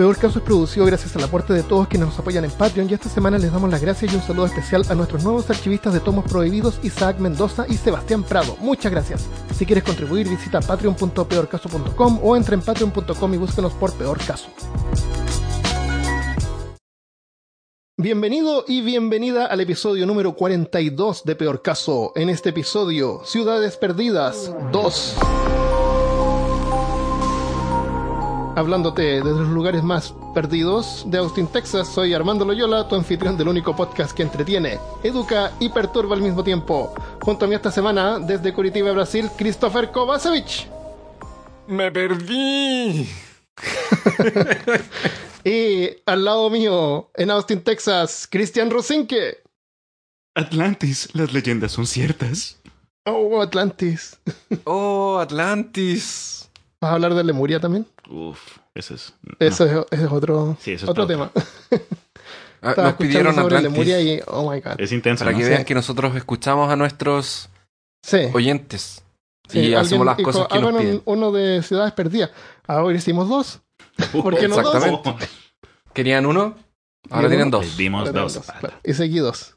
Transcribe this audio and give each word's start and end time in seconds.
Peor 0.00 0.16
Caso 0.16 0.38
es 0.38 0.44
producido 0.46 0.86
gracias 0.86 1.14
al 1.14 1.24
aporte 1.24 1.52
de 1.52 1.62
todos 1.62 1.86
quienes 1.86 2.08
nos 2.08 2.18
apoyan 2.18 2.42
en 2.46 2.50
Patreon 2.50 2.88
y 2.88 2.94
esta 2.94 3.10
semana 3.10 3.36
les 3.36 3.52
damos 3.52 3.70
las 3.70 3.82
gracias 3.82 4.10
y 4.10 4.16
un 4.16 4.22
saludo 4.22 4.46
especial 4.46 4.82
a 4.88 4.94
nuestros 4.94 5.22
nuevos 5.24 5.50
archivistas 5.50 5.92
de 5.92 6.00
tomos 6.00 6.24
prohibidos 6.24 6.80
Isaac 6.82 7.18
Mendoza 7.18 7.66
y 7.68 7.74
Sebastián 7.74 8.22
Prado. 8.22 8.56
Muchas 8.60 8.90
gracias. 8.90 9.28
Si 9.54 9.66
quieres 9.66 9.84
contribuir 9.84 10.26
visita 10.26 10.60
patreon.peorcaso.com 10.62 12.20
o 12.22 12.34
entra 12.34 12.54
en 12.54 12.62
patreon.com 12.62 13.34
y 13.34 13.36
búsquenos 13.36 13.74
por 13.74 13.92
Peor 13.92 14.16
Caso. 14.26 14.48
Bienvenido 17.98 18.64
y 18.66 18.80
bienvenida 18.80 19.44
al 19.44 19.60
episodio 19.60 20.06
número 20.06 20.34
42 20.34 21.24
de 21.24 21.36
Peor 21.36 21.60
Caso. 21.60 22.12
En 22.16 22.30
este 22.30 22.48
episodio, 22.48 23.20
Ciudades 23.26 23.76
Perdidas 23.76 24.50
2. 24.72 25.16
Hablándote 28.56 29.02
desde 29.02 29.30
los 29.30 29.48
lugares 29.48 29.82
más 29.82 30.12
perdidos 30.34 31.04
de 31.06 31.18
Austin, 31.18 31.46
Texas, 31.46 31.88
soy 31.88 32.12
Armando 32.14 32.44
Loyola, 32.44 32.88
tu 32.88 32.96
anfitrión 32.96 33.36
del 33.36 33.48
único 33.48 33.76
podcast 33.76 34.12
que 34.12 34.24
entretiene, 34.24 34.78
educa 35.04 35.52
y 35.60 35.68
perturba 35.68 36.16
al 36.16 36.22
mismo 36.22 36.42
tiempo. 36.42 36.92
Junto 37.22 37.44
a 37.44 37.48
mí 37.48 37.54
esta 37.54 37.70
semana, 37.70 38.18
desde 38.18 38.52
Curitiba, 38.52 38.90
Brasil, 38.92 39.30
Christopher 39.38 39.92
Kovacevic. 39.92 40.68
Me 41.68 41.92
perdí. 41.92 43.08
y 45.44 45.88
al 46.04 46.24
lado 46.24 46.50
mío, 46.50 47.08
en 47.14 47.30
Austin, 47.30 47.62
Texas, 47.62 48.26
Cristian 48.28 48.70
Rosinke. 48.70 49.44
Atlantis, 50.34 51.08
las 51.12 51.32
leyendas 51.32 51.70
son 51.72 51.86
ciertas. 51.86 52.58
Oh, 53.06 53.40
Atlantis. 53.40 54.18
oh, 54.64 55.18
Atlantis. 55.20 56.50
¿Vas 56.80 56.90
a 56.90 56.94
hablar 56.94 57.14
de 57.14 57.24
Lemuria 57.24 57.60
también? 57.60 57.86
Uf, 58.10 58.58
ese 58.74 58.94
es. 58.94 59.14
Eso 59.38 59.64
es, 59.66 59.86
ese 59.90 60.04
es 60.04 60.10
otro, 60.12 60.56
Sí, 60.60 60.72
eso 60.72 60.84
es 60.86 60.90
otro 60.90 61.04
otro. 61.04 61.14
tema. 61.14 61.30
Ah, 62.62 62.74
nos 62.76 62.94
pidieron 62.94 63.34
sobre 63.34 63.56
Atlantis 63.56 63.86
Lemuria 63.86 64.00
y. 64.00 64.20
Oh 64.26 64.50
my 64.50 64.60
god. 64.60 64.80
Es 64.80 64.92
intenso, 64.92 65.24
para 65.24 65.32
¿no? 65.32 65.38
que 65.38 65.44
Sí. 65.44 65.50
vean 65.50 65.64
que 65.64 65.74
nosotros 65.74 66.16
escuchamos 66.16 66.70
a 66.70 66.76
nuestros 66.76 67.48
Sí. 68.02 68.18
oyentes 68.32 69.04
sí, 69.48 69.60
y 69.60 69.74
hacemos 69.74 70.04
las 70.06 70.16
dijo, 70.16 70.32
cosas 70.32 70.48
que 70.48 70.54
nos 70.58 70.62
"Hagan 70.70 70.74
un- 70.74 70.80
piden. 70.82 71.02
uno 71.04 71.32
de 71.32 71.62
Ciudades 71.62 71.92
Perdidas. 71.92 72.30
Ahora 72.66 72.96
hicimos 72.96 73.28
dos. 73.28 73.60
¿Por 74.12 74.36
qué 74.38 74.48
no 74.48 74.56
dos? 74.56 74.74
Exactamente. 74.74 75.28
¿Querían 75.92 76.26
uno? 76.26 76.56
Ahora 77.10 77.28
¿Querían 77.28 77.30
tienen 77.30 77.48
uno? 77.48 77.58
dos. 77.58 77.76
Dimos 77.76 78.00
dos. 78.04 78.12
tenemos 78.12 78.34
dos, 78.34 78.46
claro. 78.58 78.76
Y 78.84 78.92
seguidos. 78.94 79.56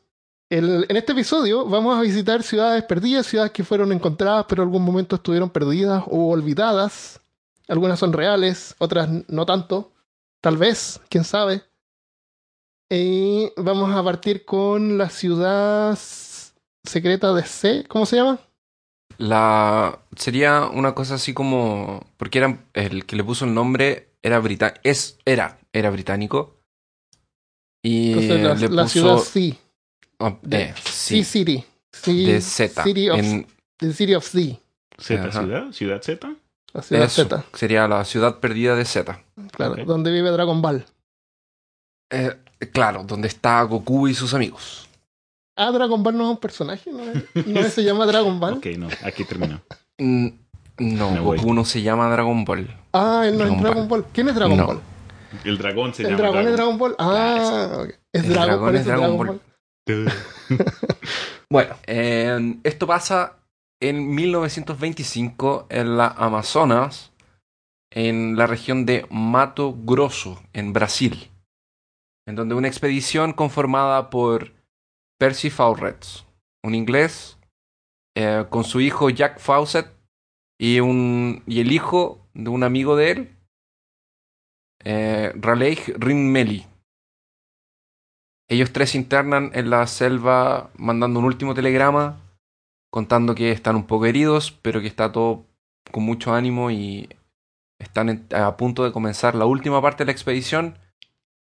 El- 0.49 0.85
en 0.87 0.97
este 0.97 1.13
episodio 1.13 1.65
vamos 1.65 1.97
a 1.97 2.01
visitar 2.01 2.43
ciudades 2.43 2.83
perdidas, 2.83 3.25
ciudades 3.25 3.51
que 3.51 3.63
fueron 3.63 3.91
encontradas, 3.91 4.45
pero 4.47 4.61
en 4.63 4.67
algún 4.69 4.83
momento 4.83 5.15
estuvieron 5.15 5.49
perdidas 5.49 6.03
o 6.07 6.29
olvidadas. 6.29 7.19
Algunas 7.67 7.99
son 7.99 8.13
reales, 8.13 8.75
otras 8.79 9.09
no 9.27 9.45
tanto. 9.45 9.91
Tal 10.41 10.57
vez, 10.57 10.99
quién 11.09 11.23
sabe. 11.23 11.63
Y 12.89 13.49
vamos 13.57 13.95
a 13.95 14.03
partir 14.03 14.45
con 14.45 14.97
la 14.97 15.09
ciudad 15.09 15.97
secreta 16.83 17.33
de 17.33 17.43
C. 17.43 17.85
¿Cómo 17.87 18.05
se 18.05 18.17
llama? 18.17 18.39
La 19.17 19.99
sería 20.15 20.65
una 20.65 20.93
cosa 20.95 21.15
así 21.15 21.33
como 21.33 22.05
porque 22.17 22.39
era 22.39 22.65
el 22.73 23.05
que 23.05 23.15
le 23.15 23.23
puso 23.23 23.45
el 23.45 23.53
nombre 23.53 24.09
era 24.21 24.39
británico, 24.39 24.81
es 24.83 25.17
era 25.25 25.59
era 25.71 25.89
británico 25.91 26.59
y 27.83 28.09
Entonces, 28.13 28.43
la, 28.43 28.55
le 28.55 28.69
la 28.69 28.83
puso 28.83 28.89
ciudad 28.89 29.17
C. 29.19 29.57
de- 30.41 30.61
eh, 30.61 30.73
C 30.75 30.91
sí, 30.91 31.23
City. 31.23 31.65
C, 31.91 32.11
de 32.11 32.41
Z 32.41 32.83
City 32.83 33.09
of, 33.09 33.19
en 33.19 33.47
the 33.77 33.93
City 33.93 34.15
of 34.15 34.25
C. 34.25 34.59
Z, 34.97 35.27
Ajá. 35.27 35.41
ciudad, 35.41 35.71
ciudad 35.71 36.01
Z. 36.01 36.35
La 36.73 36.81
ciudad 36.81 37.03
eso, 37.05 37.23
Z. 37.23 37.43
sería 37.53 37.87
la 37.87 38.03
ciudad 38.03 38.39
perdida 38.39 38.75
de 38.75 38.83
Z. 38.85 39.19
Claro, 39.51 39.73
Ok. 39.73 39.79
donde 39.81 40.11
vive 40.11 40.31
Dragon 40.31 40.61
Ball. 40.61 40.85
Eh, 42.09 42.35
claro, 42.71 43.03
donde 43.03 43.27
está 43.27 43.61
Goku 43.63 44.07
y 44.07 44.13
sus 44.13 44.33
amigos. 44.33 44.87
Ah, 45.55 45.71
Dragon 45.71 46.01
Ball 46.01 46.17
no 46.17 46.23
es 46.25 46.29
un 46.31 46.37
personaje, 46.37 46.91
¿no, 46.91 47.03
no 47.45 47.63
se 47.69 47.83
llama 47.83 48.05
Dragon 48.07 48.39
Ball? 48.39 48.53
Ok, 48.55 48.65
no, 48.77 48.87
aquí 49.03 49.23
terminó. 49.23 49.61
Mm, 49.99 50.27
No, 50.79 51.11
Me 51.11 51.19
voy. 51.19 51.37
Goku 51.37 51.53
no 51.53 51.63
se 51.65 51.83
llama 51.83 52.09
Dragon 52.09 52.43
Ball. 52.43 52.67
Ah, 52.93 53.21
él 53.27 53.33
no 53.33 53.37
Dragon 53.43 53.57
es 53.57 53.63
Dragon 53.63 53.87
Ball. 53.87 54.05
¿Quién 54.11 54.29
es 54.29 54.35
Dragon 54.35 54.57
No. 54.57 54.65
Ball? 54.65 54.81
El 55.43 55.57
dragón 55.59 55.93
se 55.93 56.01
¿El 56.01 56.09
llama 56.09 56.17
dragón 56.21 56.47
es 56.47 56.53
Dragon 56.53 56.77
Ball? 56.79 56.95
Ah, 56.97 57.69
ok. 57.83 57.89
es 58.11 58.23
El 58.23 58.29
Dragon, 58.33 58.47
dragón 58.49 58.75
es 58.75 58.85
Dragon 58.85 59.17
Ball. 59.17 59.41
Bueno, 61.49 61.75
eh, 61.85 62.55
esto 62.63 62.87
pasa 62.87 63.33
en 63.83 64.15
1925 64.15 65.67
en 65.69 65.97
la 65.97 66.07
Amazonas, 66.07 67.11
en 67.91 68.37
la 68.37 68.47
región 68.47 68.85
de 68.85 69.05
Mato 69.11 69.75
Grosso, 69.77 70.41
en 70.53 70.71
Brasil, 70.71 71.29
en 72.25 72.35
donde 72.35 72.55
una 72.55 72.69
expedición 72.69 73.33
conformada 73.33 74.09
por 74.09 74.53
Percy 75.19 75.49
Fawcett, 75.49 76.05
un 76.63 76.75
inglés, 76.75 77.37
eh, 78.15 78.45
con 78.49 78.63
su 78.63 78.79
hijo 78.79 79.09
Jack 79.09 79.39
Fawcett 79.39 79.91
y, 80.57 80.79
un, 80.79 81.43
y 81.45 81.59
el 81.59 81.73
hijo 81.73 82.25
de 82.33 82.51
un 82.51 82.63
amigo 82.63 82.95
de 82.95 83.11
él, 83.11 83.37
eh, 84.85 85.33
Raleigh 85.35 85.93
Rinmelli. 85.97 86.65
Ellos 88.49 88.71
tres 88.71 88.95
internan 88.95 89.51
en 89.53 89.69
la 89.69 89.85
selva 89.87 90.71
mandando 90.77 91.19
un 91.19 91.25
último 91.25 91.53
telegrama 91.53 92.22
contando 92.93 93.33
que 93.33 93.51
están 93.51 93.75
un 93.75 93.87
poco 93.87 94.05
heridos, 94.05 94.51
pero 94.61 94.79
que 94.79 94.85
está 94.85 95.11
todo 95.11 95.47
con 95.91 96.03
mucho 96.03 96.35
ánimo 96.35 96.69
y 96.69 97.09
están 97.79 98.27
a 98.31 98.55
punto 98.55 98.83
de 98.83 98.91
comenzar 98.91 99.33
la 99.33 99.47
última 99.47 99.81
parte 99.81 100.03
de 100.03 100.05
la 100.05 100.11
expedición 100.11 100.77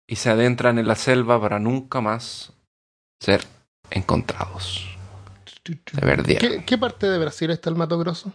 y 0.07 0.15
se 0.15 0.31
adentran 0.31 0.79
en 0.79 0.87
la 0.87 0.95
selva 0.95 1.39
para 1.39 1.59
nunca 1.59 2.01
más 2.01 2.53
ser 3.19 3.45
encontrados. 3.91 4.97
Se. 5.63 6.39
¿Qué, 6.39 6.65
qué 6.65 6.77
parte 6.79 7.05
de 7.05 7.19
Brasil 7.19 7.51
está 7.51 7.69
el 7.69 7.75
Mato 7.75 7.99
Grosso? 7.99 8.33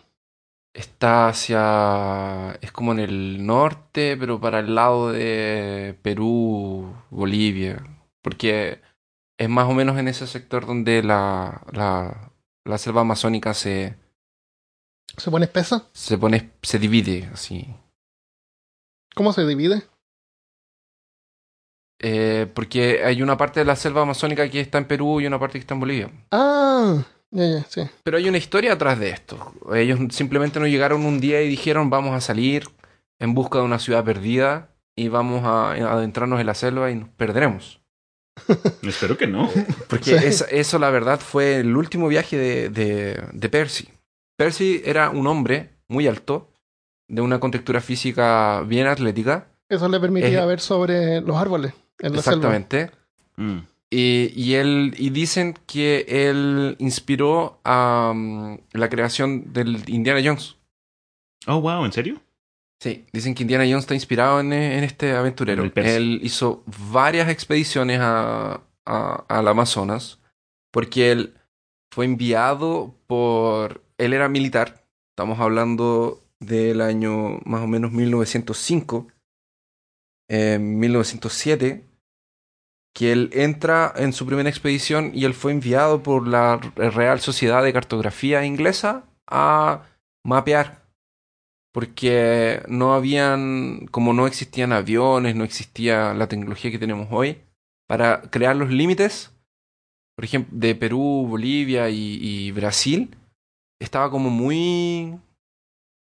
Está 0.73 1.27
hacia... 1.27 2.57
es 2.61 2.71
como 2.71 2.93
en 2.93 3.01
el 3.01 3.45
norte, 3.45 4.17
pero 4.17 4.41
para 4.41 4.61
el 4.61 4.77
lado 4.77 5.11
de 5.11 5.99
Perú, 6.03 6.95
Bolivia. 7.11 7.85
Porque 8.23 8.81
es 9.39 9.49
más 9.49 9.69
o 9.69 9.73
menos 9.73 9.99
en 9.99 10.07
ese 10.07 10.29
sector 10.29 10.67
donde 10.67 11.03
la, 11.03 11.63
la, 11.73 12.32
la 12.65 12.79
selva 12.79 13.01
amazónica 13.03 13.55
se, 13.55 13.97
¿Se 15.17 15.31
pone 15.31 15.45
espesa? 15.47 15.89
se 15.93 16.19
pone, 16.19 16.51
se 16.63 16.79
divide 16.79 17.29
así. 17.33 17.69
¿Cómo 19.15 19.33
se 19.33 19.47
divide? 19.47 19.83
Eh, 22.01 22.51
porque 22.55 23.05
hay 23.05 23.23
una 23.23 23.37
parte 23.37 23.61
de 23.61 23.67
la 23.67 23.77
selva 23.77 24.03
amazónica 24.03 24.49
que 24.51 24.61
está 24.61 24.79
en 24.79 24.87
Perú 24.87 25.21
y 25.21 25.27
una 25.27 25.39
parte 25.39 25.55
que 25.55 25.61
está 25.61 25.75
en 25.75 25.81
Bolivia. 25.81 26.11
Ah, 26.33 27.05
ya, 27.31 27.45
ya, 27.47 27.65
sí. 27.69 27.83
Pero 28.03 28.17
hay 28.17 28.29
una 28.29 28.39
historia 28.39 28.73
atrás 28.73 28.99
de 28.99 29.11
esto. 29.11 29.55
Ellos 29.75 30.01
simplemente 30.11 30.59
no 30.59 30.67
llegaron 30.67 31.05
un 31.05 31.21
día 31.21 31.43
y 31.43 31.49
dijeron 31.49 31.91
vamos 31.91 32.15
a 32.15 32.21
salir 32.21 32.65
en 33.19 33.35
busca 33.35 33.59
de 33.59 33.65
una 33.65 33.79
ciudad 33.79 34.05
perdida 34.05 34.71
y 34.97 35.09
vamos 35.09 35.45
a 35.45 35.73
adentrarnos 35.73 36.41
en 36.41 36.47
la 36.47 36.55
selva 36.55 36.91
y 36.91 36.97
nos 36.97 37.09
perderemos. 37.11 37.82
Espero 38.83 39.17
que 39.17 39.27
no. 39.27 39.51
Porque 39.89 40.19
Sí. 40.33 40.45
eso 40.51 40.79
la 40.79 40.91
verdad 40.91 41.21
fue 41.21 41.57
el 41.61 41.77
último 41.77 42.09
viaje 42.09 42.37
de, 42.37 42.69
de, 42.71 43.23
de 43.33 43.49
Percy. 43.49 43.89
Percy 44.37 44.83
era 44.85 45.11
un 45.11 45.27
hombre 45.27 45.71
muy 45.89 46.07
alto, 46.07 46.49
de 47.09 47.21
una 47.21 47.39
contextura 47.41 47.81
física 47.81 48.63
bien 48.63 48.87
atlética. 48.87 49.47
Eso 49.69 49.89
le 49.89 50.01
permitía 50.01 50.43
Eh, 50.43 50.47
ver 50.47 50.61
sobre 50.61 51.21
los 51.21 51.37
árboles 51.37 51.75
en 51.99 52.13
la 52.13 52.19
Exactamente. 52.19 52.91
Mm. 53.37 53.59
Y, 53.91 54.33
y 54.35 54.55
él 54.55 54.95
y 54.97 55.11
dicen 55.11 55.55
que 55.67 56.07
él 56.09 56.77
inspiró 56.79 57.61
a 57.65 58.13
mm, 58.15 58.59
la 58.73 58.89
creación 58.89 59.53
del 59.53 59.83
Indiana 59.89 60.21
Jones. 60.25 60.57
Oh, 61.47 61.61
wow, 61.61 61.85
¿en 61.85 61.93
serio? 61.93 62.21
Sí, 62.83 63.07
dicen 63.13 63.37
que 63.37 63.45
Indiana 63.45 63.63
Jones 63.65 63.85
está 63.85 63.95
inspirado 63.95 64.41
en, 64.41 64.53
en 64.53 64.83
este 64.83 65.13
aventurero. 65.13 65.63
El. 65.63 65.73
Él 65.77 66.21
hizo 66.25 66.65
varias 66.91 67.29
expediciones 67.29 68.01
a, 68.01 68.61
a- 68.85 69.25
al 69.29 69.47
Amazonas 69.47 70.19
porque 70.73 71.13
él 71.13 71.35
fue 71.93 72.07
enviado 72.07 72.97
por... 73.07 73.85
Él 73.99 74.13
era 74.15 74.29
militar, 74.29 74.85
estamos 75.13 75.39
hablando 75.39 76.25
del 76.41 76.81
año 76.81 77.39
más 77.45 77.61
o 77.63 77.69
menos 77.69 77.93
1905, 77.93 79.07
eh, 80.29 80.59
1907, 80.59 81.85
que 82.97 83.13
él 83.13 83.31
entra 83.33 83.93
en 83.95 84.13
su 84.13 84.27
primera 84.27 84.49
expedición 84.49 85.13
y 85.15 85.25
él 85.25 85.35
fue 85.35 85.53
enviado 85.53 86.03
por 86.03 86.27
la 86.27 86.57
Real 86.57 87.21
Sociedad 87.21 87.63
de 87.63 87.73
Cartografía 87.73 88.45
Inglesa 88.45 89.05
a 89.29 89.87
mapear 90.27 90.82
porque 91.73 92.63
no 92.69 92.95
habían, 92.95 93.87
como 93.91 94.13
no 94.13 94.27
existían 94.27 94.73
aviones, 94.73 95.35
no 95.35 95.45
existía 95.45 96.13
la 96.15 96.29
tecnología 96.29 96.71
que 96.71 96.79
tenemos 96.79 97.09
hoy, 97.11 97.39
para 97.89 98.23
crear 98.23 98.55
los 98.57 98.71
límites, 98.71 99.31
por 100.15 100.25
ejemplo, 100.25 100.57
de 100.59 100.75
Perú, 100.75 101.27
Bolivia 101.29 101.89
y, 101.89 102.19
y 102.21 102.53
Brasil, 102.53 103.17
estaba 103.81 104.11
como 104.11 104.31
muy... 104.31 105.19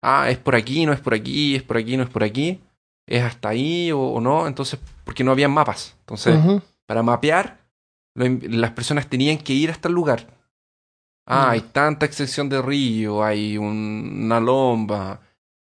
Ah, 0.03 0.29
es 0.31 0.37
por 0.39 0.55
aquí, 0.55 0.85
no 0.85 0.93
es 0.93 0.99
por 0.99 1.13
aquí, 1.13 1.55
es 1.55 1.61
por 1.63 1.77
aquí, 1.77 1.95
no 1.95 2.03
es 2.03 2.09
por 2.09 2.23
aquí. 2.23 2.59
es 3.07 3.21
hasta 3.23 3.49
ahí 3.49 3.91
o, 3.91 3.99
o 3.99 4.21
no, 4.21 4.47
entonces, 4.47 4.79
porque 5.03 5.23
no 5.23 5.31
había 5.31 5.47
mapas. 5.49 5.95
Entonces, 5.99 6.39
para 6.87 7.03
mapear, 7.03 7.59
lo 8.15 8.25
las 8.49 8.71
personas 8.71 9.07
tenían 9.07 9.37
que 9.37 9.53
ir 9.53 9.69
hasta 9.69 9.87
el 9.89 9.93
lugar. 9.93 10.27
Ah, 11.27 11.47
Mm. 11.47 11.49
hay 11.51 11.61
tanta 11.61 12.05
extensión 12.07 12.49
de 12.49 12.61
río, 12.61 13.23
hay 13.23 13.57
un- 13.57 14.21
una 14.25 14.39
lomba. 14.39 15.19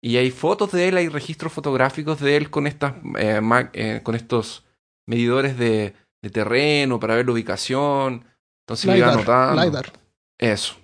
Y 0.08 0.16
hay 0.16 0.32
fotos 0.32 0.72
de 0.72 0.88
él, 0.88 0.96
hay 0.96 1.10
registros 1.10 1.52
fotográficos 1.52 2.22
de 2.22 2.38
él 2.38 2.50
con 2.50 2.66
estas 2.66 2.94
eh, 3.20 3.42
eh, 3.74 4.00
con 4.04 4.16
estos 4.16 4.64
medidores 5.06 5.58
de, 5.58 5.96
de 6.22 6.30
terreno 6.30 6.98
para 6.98 7.16
ver 7.16 7.26
la 7.26 7.34
ubicación. 7.34 8.24
Entonces 8.62 8.86
lo 8.86 8.96
iba 8.96 9.08
LiDAR, 9.08 9.20
anotando. 9.20 9.66
LiDAR. 9.66 9.94
Eso. 10.40 10.76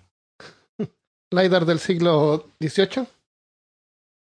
LiDAR 1.32 1.66
del 1.66 1.80
siglo 1.80 2.50
XVIII. 2.62 3.08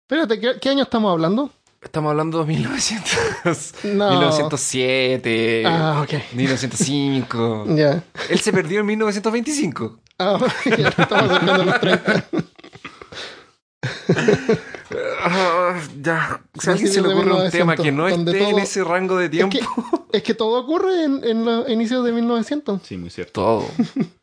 Espérate, 0.08 0.40
¿qué, 0.40 0.54
qué 0.62 0.70
año 0.70 0.84
estamos 0.84 1.12
hablando? 1.12 1.52
Estamos 1.82 2.12
hablando 2.12 2.40
de 2.40 2.46
1900, 2.46 3.74
No. 3.84 4.10
1907, 4.10 5.64
Ah, 5.66 6.02
ok. 6.02 6.14
1905. 6.34 7.66
Ya. 7.76 8.02
Él 8.30 8.40
se 8.40 8.54
perdió 8.54 8.80
en 8.80 8.86
1925. 8.86 10.00
Ah, 10.20 10.40
ya 10.64 10.88
estamos 10.88 11.30
acercando 11.30 11.62
a 11.62 11.66
los 11.66 11.82
30. 11.82 12.26
Ah, 15.22 15.80
ya. 16.02 16.42
Si 16.60 16.70
a 16.70 16.74
alguien 16.74 16.92
se 16.92 17.02
le 17.02 17.08
de 17.10 17.14
ocurre 17.14 17.32
un 17.32 17.38
1900, 17.38 17.52
tema 17.52 17.76
que 17.76 17.92
no 17.92 18.08
esté 18.08 18.50
en 18.50 18.60
ese 18.60 18.84
rango 18.84 19.18
de 19.18 19.30
tiempo. 19.30 19.58
Es 19.58 19.64
que, 19.66 20.18
es 20.18 20.24
que 20.24 20.34
todo 20.34 20.60
ocurre 20.62 21.04
en, 21.04 21.24
en 21.24 21.46
los 21.46 21.70
inicios 21.70 22.04
de 22.06 22.12
1900. 22.12 22.82
Sí, 22.84 22.98
muy 22.98 23.10
cierto. 23.10 23.32
Todo. 23.42 23.66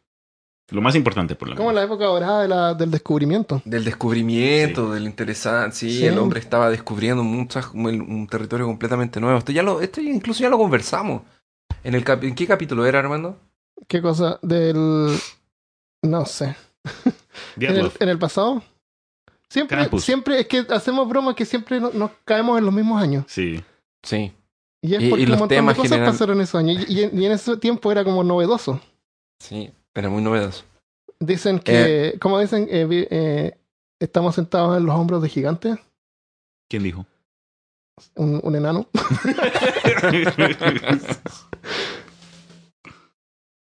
Lo 0.73 0.81
más 0.81 0.95
importante, 0.95 1.35
por 1.35 1.49
lo 1.49 1.57
Como 1.57 1.71
menos. 1.71 1.81
la 1.83 1.87
época 1.87 2.05
dorada 2.05 2.43
de 2.43 2.47
la- 2.49 2.75
del 2.75 2.93
descubrimiento. 2.93 3.61
Del 3.65 3.83
descubrimiento, 3.85 4.93
del 4.93 5.03
interesante. 5.05 5.75
Sí, 5.75 5.99
Sí. 5.99 6.07
el 6.07 6.17
hombre 6.17 6.39
estaba 6.39 6.71
descubriendo 6.71 7.25
muchas, 7.25 7.67
un, 7.75 7.87
un 7.87 8.27
territorio 8.29 8.67
completamente 8.67 9.19
nuevo. 9.19 9.37
Esto 9.37 9.51
ya 9.51 9.65
lo, 9.65 9.81
esto 9.81 10.01
incluso 10.01 10.41
ya 10.45 10.49
lo 10.49 10.59
conversamos. 10.59 11.23
¿En, 11.83 11.97
el 11.97 12.05
cap- 12.05 12.23
¿En 12.23 12.37
qué 12.37 12.47
capítulo 12.47 12.87
era, 12.87 13.01
Armando? 13.01 13.37
¿Qué 13.89 14.01
cosa? 14.01 14.39
Del... 14.43 15.19
No 16.03 16.25
sé. 16.25 16.55
En 17.57 17.77
el, 17.77 17.91
en 17.99 18.09
el 18.09 18.19
pasado. 18.21 18.63
Siempre, 19.51 19.77
Krampus. 19.79 20.05
siempre 20.05 20.41
es 20.41 20.47
que 20.47 20.65
hacemos 20.71 21.09
bromas 21.09 21.35
que 21.35 21.45
siempre 21.45 21.81
no- 21.81 21.91
nos 21.91 22.11
caemos 22.25 22.59
en 22.59 22.65
los 22.65 22.73
mismos 22.75 23.03
años. 23.03 23.25
Sí. 23.29 23.63
Sí. 24.03 24.33
Y 24.83 24.95
es 24.95 25.03
Y- 25.03 25.07
y 25.07 25.11
porque 25.11 25.27
los 25.27 25.35
un 25.35 25.39
montón 25.41 25.49
de 25.49 25.57
temas 25.57 25.77
cosas 25.77 25.91
general- 25.91 26.13
pasaron 26.13 26.37
en 26.37 26.43
esos 26.43 26.55
años. 26.59 26.85
Y, 26.89 27.01
y 27.01 27.05
en, 27.25 27.33
ese 27.33 27.57
tiempo 27.57 27.91
era 27.93 28.05
como 28.05 28.23
novedoso. 28.25 28.81
Sí, 29.41 29.71
era 29.95 30.09
muy 30.09 30.23
novedoso. 30.23 30.65
Dicen 31.19 31.59
que, 31.59 32.17
como 32.21 32.39
dicen, 32.39 32.67
eh, 32.71 32.85
vi- 32.87 33.07
eh, 33.11 33.59
estamos 34.01 34.37
sentados 34.37 34.79
en 34.79 34.87
los 34.87 34.95
hombros 34.95 35.21
de 35.21 35.29
gigantes. 35.29 35.77
¿Quién 36.71 36.85
dijo? 36.85 37.05
Un, 38.15 38.41
un 38.43 38.57
enano. 38.57 38.87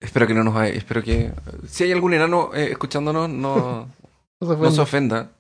Espero 0.02 0.28
que 0.28 0.34
no 0.34 0.44
nos 0.44 0.56
haya- 0.56 0.74
espero 0.74 1.04
que 1.04 1.32
si 1.68 1.84
hay 1.84 1.92
algún 1.92 2.14
enano 2.14 2.52
eh, 2.54 2.70
escuchándonos 2.72 3.30
no, 3.30 3.88
No 4.42 4.48
se 4.48 4.48
no 4.48 4.54
ofenda. 4.54 4.72
se 4.72 4.82
ofenda. 4.82 5.32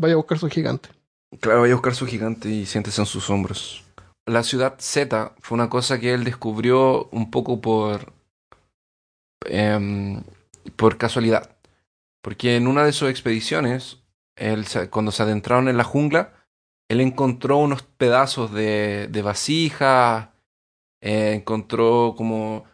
Vaya 0.00 0.14
a 0.14 0.18
buscar 0.18 0.38
su 0.38 0.48
gigante. 0.48 0.90
Claro, 1.40 1.62
vaya 1.62 1.72
a 1.72 1.76
buscar 1.76 1.96
su 1.96 2.06
gigante 2.06 2.48
y 2.48 2.66
siéntese 2.66 3.00
en 3.00 3.06
sus 3.06 3.28
hombros. 3.30 3.84
La 4.26 4.44
ciudad 4.44 4.76
Z 4.78 5.34
fue 5.40 5.56
una 5.56 5.68
cosa 5.68 5.98
que 5.98 6.14
él 6.14 6.22
descubrió 6.22 7.08
un 7.10 7.32
poco 7.32 7.60
por. 7.60 8.12
em, 9.46 10.22
por 10.76 10.98
casualidad. 10.98 11.50
Porque 12.22 12.54
en 12.54 12.68
una 12.68 12.84
de 12.84 12.92
sus 12.92 13.10
expediciones, 13.10 13.98
él 14.36 14.66
cuando 14.90 15.10
se 15.10 15.24
adentraron 15.24 15.68
en 15.68 15.76
la 15.76 15.84
jungla, 15.84 16.32
él 16.88 17.00
encontró 17.00 17.56
unos 17.56 17.82
pedazos 17.82 18.52
de, 18.52 19.08
de 19.10 19.22
vasija, 19.22 20.32
eh, 21.00 21.32
encontró 21.34 22.14
como 22.16 22.66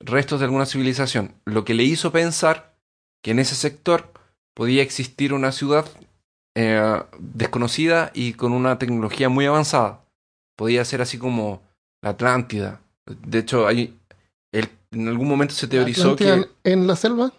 restos 0.00 0.40
de 0.40 0.46
alguna 0.46 0.64
civilización, 0.64 1.34
lo 1.44 1.66
que 1.66 1.74
le 1.74 1.82
hizo 1.82 2.10
pensar 2.10 2.74
que 3.22 3.32
en 3.32 3.38
ese 3.38 3.54
sector 3.54 4.12
podía 4.54 4.82
existir 4.82 5.34
una 5.34 5.52
ciudad 5.52 5.86
eh, 6.56 7.02
desconocida 7.18 8.10
y 8.14 8.34
con 8.34 8.52
una 8.52 8.78
tecnología 8.78 9.28
muy 9.28 9.46
avanzada. 9.46 10.04
Podía 10.56 10.84
ser 10.84 11.00
así 11.02 11.18
como 11.18 11.62
la 12.02 12.10
Atlántida. 12.10 12.80
De 13.06 13.38
hecho, 13.38 13.66
hay, 13.66 13.98
él- 14.52 14.68
en 14.92 15.08
algún 15.08 15.28
momento 15.28 15.54
se 15.54 15.68
teorizó 15.68 16.16
que 16.16 16.46
en, 16.64 16.86
la 16.86 16.96
selva. 16.96 17.32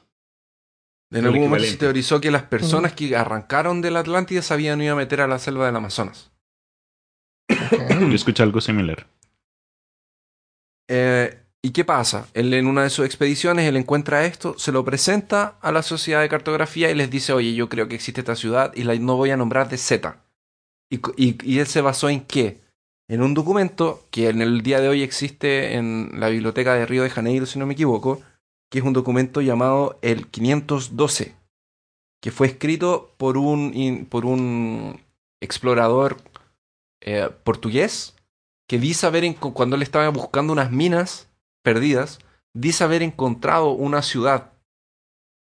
en 1.12 1.18
El 1.20 1.26
algún 1.26 1.42
momento 1.42 1.68
se 1.68 1.78
teorizó 1.78 2.22
que 2.22 2.32
las 2.32 2.44
personas 2.44 2.94
que 2.94 3.16
arrancaron 3.16 3.82
de 3.82 3.92
la 3.92 4.00
Atlántida 4.00 4.42
se 4.42 4.54
habían 4.54 4.82
ido 4.82 4.94
a 4.94 4.98
meter 4.98 5.22
a 5.22 5.28
la 5.28 5.38
selva 5.40 5.66
del 5.66 5.76
Amazonas. 5.76 6.32
Yo 7.50 8.16
escuché 8.16 8.44
algo 8.44 8.62
similar. 8.62 9.06
Eh, 10.90 11.41
¿Y 11.64 11.72
qué 11.72 11.86
pasa? 11.86 12.28
Él 12.34 12.54
en 12.56 12.66
una 12.66 12.84
de 12.84 12.90
sus 12.90 13.06
expediciones, 13.06 13.68
él 13.68 13.78
encuentra 13.78 14.26
esto, 14.26 14.58
se 14.58 14.72
lo 14.72 14.84
presenta 14.84 15.60
a 15.62 15.72
la 15.72 15.84
sociedad 15.84 16.22
de 16.22 16.30
cartografía 16.30 16.90
y 16.90 16.96
les 16.96 17.12
dice, 17.12 17.34
oye, 17.34 17.54
yo 17.54 17.70
creo 17.70 17.88
que 17.88 17.96
existe 17.96 18.22
esta 18.22 18.36
ciudad 18.36 18.74
y 18.76 18.84
la 18.84 18.96
no 18.96 19.16
voy 19.16 19.30
a 19.30 19.38
nombrar 19.38 19.70
de 19.70 19.78
Z. 19.78 20.24
¿Y, 20.90 21.60
él 21.60 21.68
se 21.68 21.82
basó 21.82 22.10
en 22.10 22.22
qué? 22.22 22.62
En 23.08 23.22
un 23.22 23.36
documento 23.36 24.04
que 24.10 24.30
en 24.30 24.42
el 24.42 24.64
día 24.64 24.82
de 24.82 24.90
hoy 24.90 25.04
existe 25.04 25.76
en 25.76 26.12
la 26.16 26.30
biblioteca 26.30 26.74
de 26.74 26.86
Río 26.88 27.04
de 27.04 27.10
Janeiro, 27.12 27.46
si 27.46 27.60
no 27.60 27.68
me 27.68 27.74
equivoco, 27.74 28.22
que 28.72 28.80
es 28.80 28.86
un 28.86 28.94
documento 28.94 29.42
llamado 29.42 30.00
el 30.02 30.28
512, 30.28 31.36
que 32.22 32.32
fue 32.32 32.48
escrito 32.48 33.14
por 33.18 33.38
un, 33.38 34.08
por 34.10 34.26
un 34.26 35.00
explorador 35.42 36.18
eh, 37.02 37.30
portugués 37.44 38.16
que 38.68 38.80
dice 38.80 39.06
haber, 39.06 39.36
cuando 39.36 39.76
él 39.76 39.82
estaba 39.84 40.10
buscando 40.10 40.54
unas 40.54 40.72
minas 40.72 41.28
perdidas, 41.64 42.20
dice 42.54 42.84
haber 42.84 43.02
encontrado 43.04 43.72
una 43.72 44.02
ciudad 44.02 44.54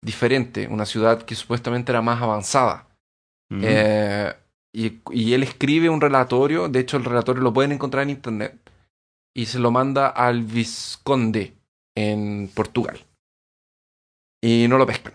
diferente, 0.04 0.68
una 0.68 0.86
ciudad 0.86 1.24
que 1.24 1.36
supuestamente 1.36 1.92
era 1.92 2.02
más 2.02 2.22
avanzada. 2.22 2.88
Eh, 3.50 4.34
y, 4.74 5.00
y 5.12 5.34
él 5.34 5.44
escribe 5.44 5.90
un 5.90 6.02
relatorio, 6.02 6.70
de 6.70 6.80
hecho 6.80 6.98
el 6.98 7.06
relatorio 7.06 7.42
lo 7.42 7.54
pueden 7.54 7.72
encontrar 7.72 8.04
en 8.04 8.12
internet, 8.12 8.60
y 9.36 9.46
se 9.46 9.60
lo 9.60 9.72
manda 9.72 10.08
al 10.08 10.42
Visconde 10.42 11.54
en 11.96 12.50
Portugal. 12.54 13.00
Y 14.42 14.68
no 14.68 14.78
lo 14.78 14.86
pescan. 14.86 15.14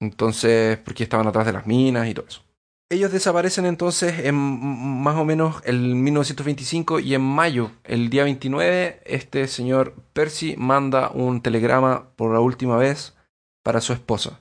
Entonces, 0.00 0.78
porque 0.78 1.04
estaban 1.04 1.26
atrás 1.26 1.46
de 1.46 1.52
las 1.52 1.66
minas 1.66 2.08
y 2.08 2.14
todo 2.14 2.26
eso. 2.26 2.45
Ellos 2.88 3.10
desaparecen 3.10 3.66
entonces 3.66 4.20
en 4.26 4.34
más 4.36 5.16
o 5.16 5.24
menos 5.24 5.56
el 5.64 5.96
1925 5.96 7.00
y 7.00 7.14
en 7.14 7.20
mayo, 7.22 7.72
el 7.82 8.10
día 8.10 8.22
29, 8.24 9.00
este 9.04 9.48
señor 9.48 9.94
Percy 10.12 10.54
manda 10.56 11.10
un 11.10 11.40
telegrama 11.42 12.10
por 12.14 12.32
la 12.32 12.38
última 12.40 12.76
vez 12.76 13.14
para 13.64 13.80
su 13.80 13.92
esposa. 13.92 14.38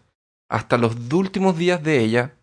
Hasta 0.47 0.77
los 0.77 0.95
últimos 1.11 1.57
días 1.57 1.81
de 1.81 2.01
ella, 2.01 2.35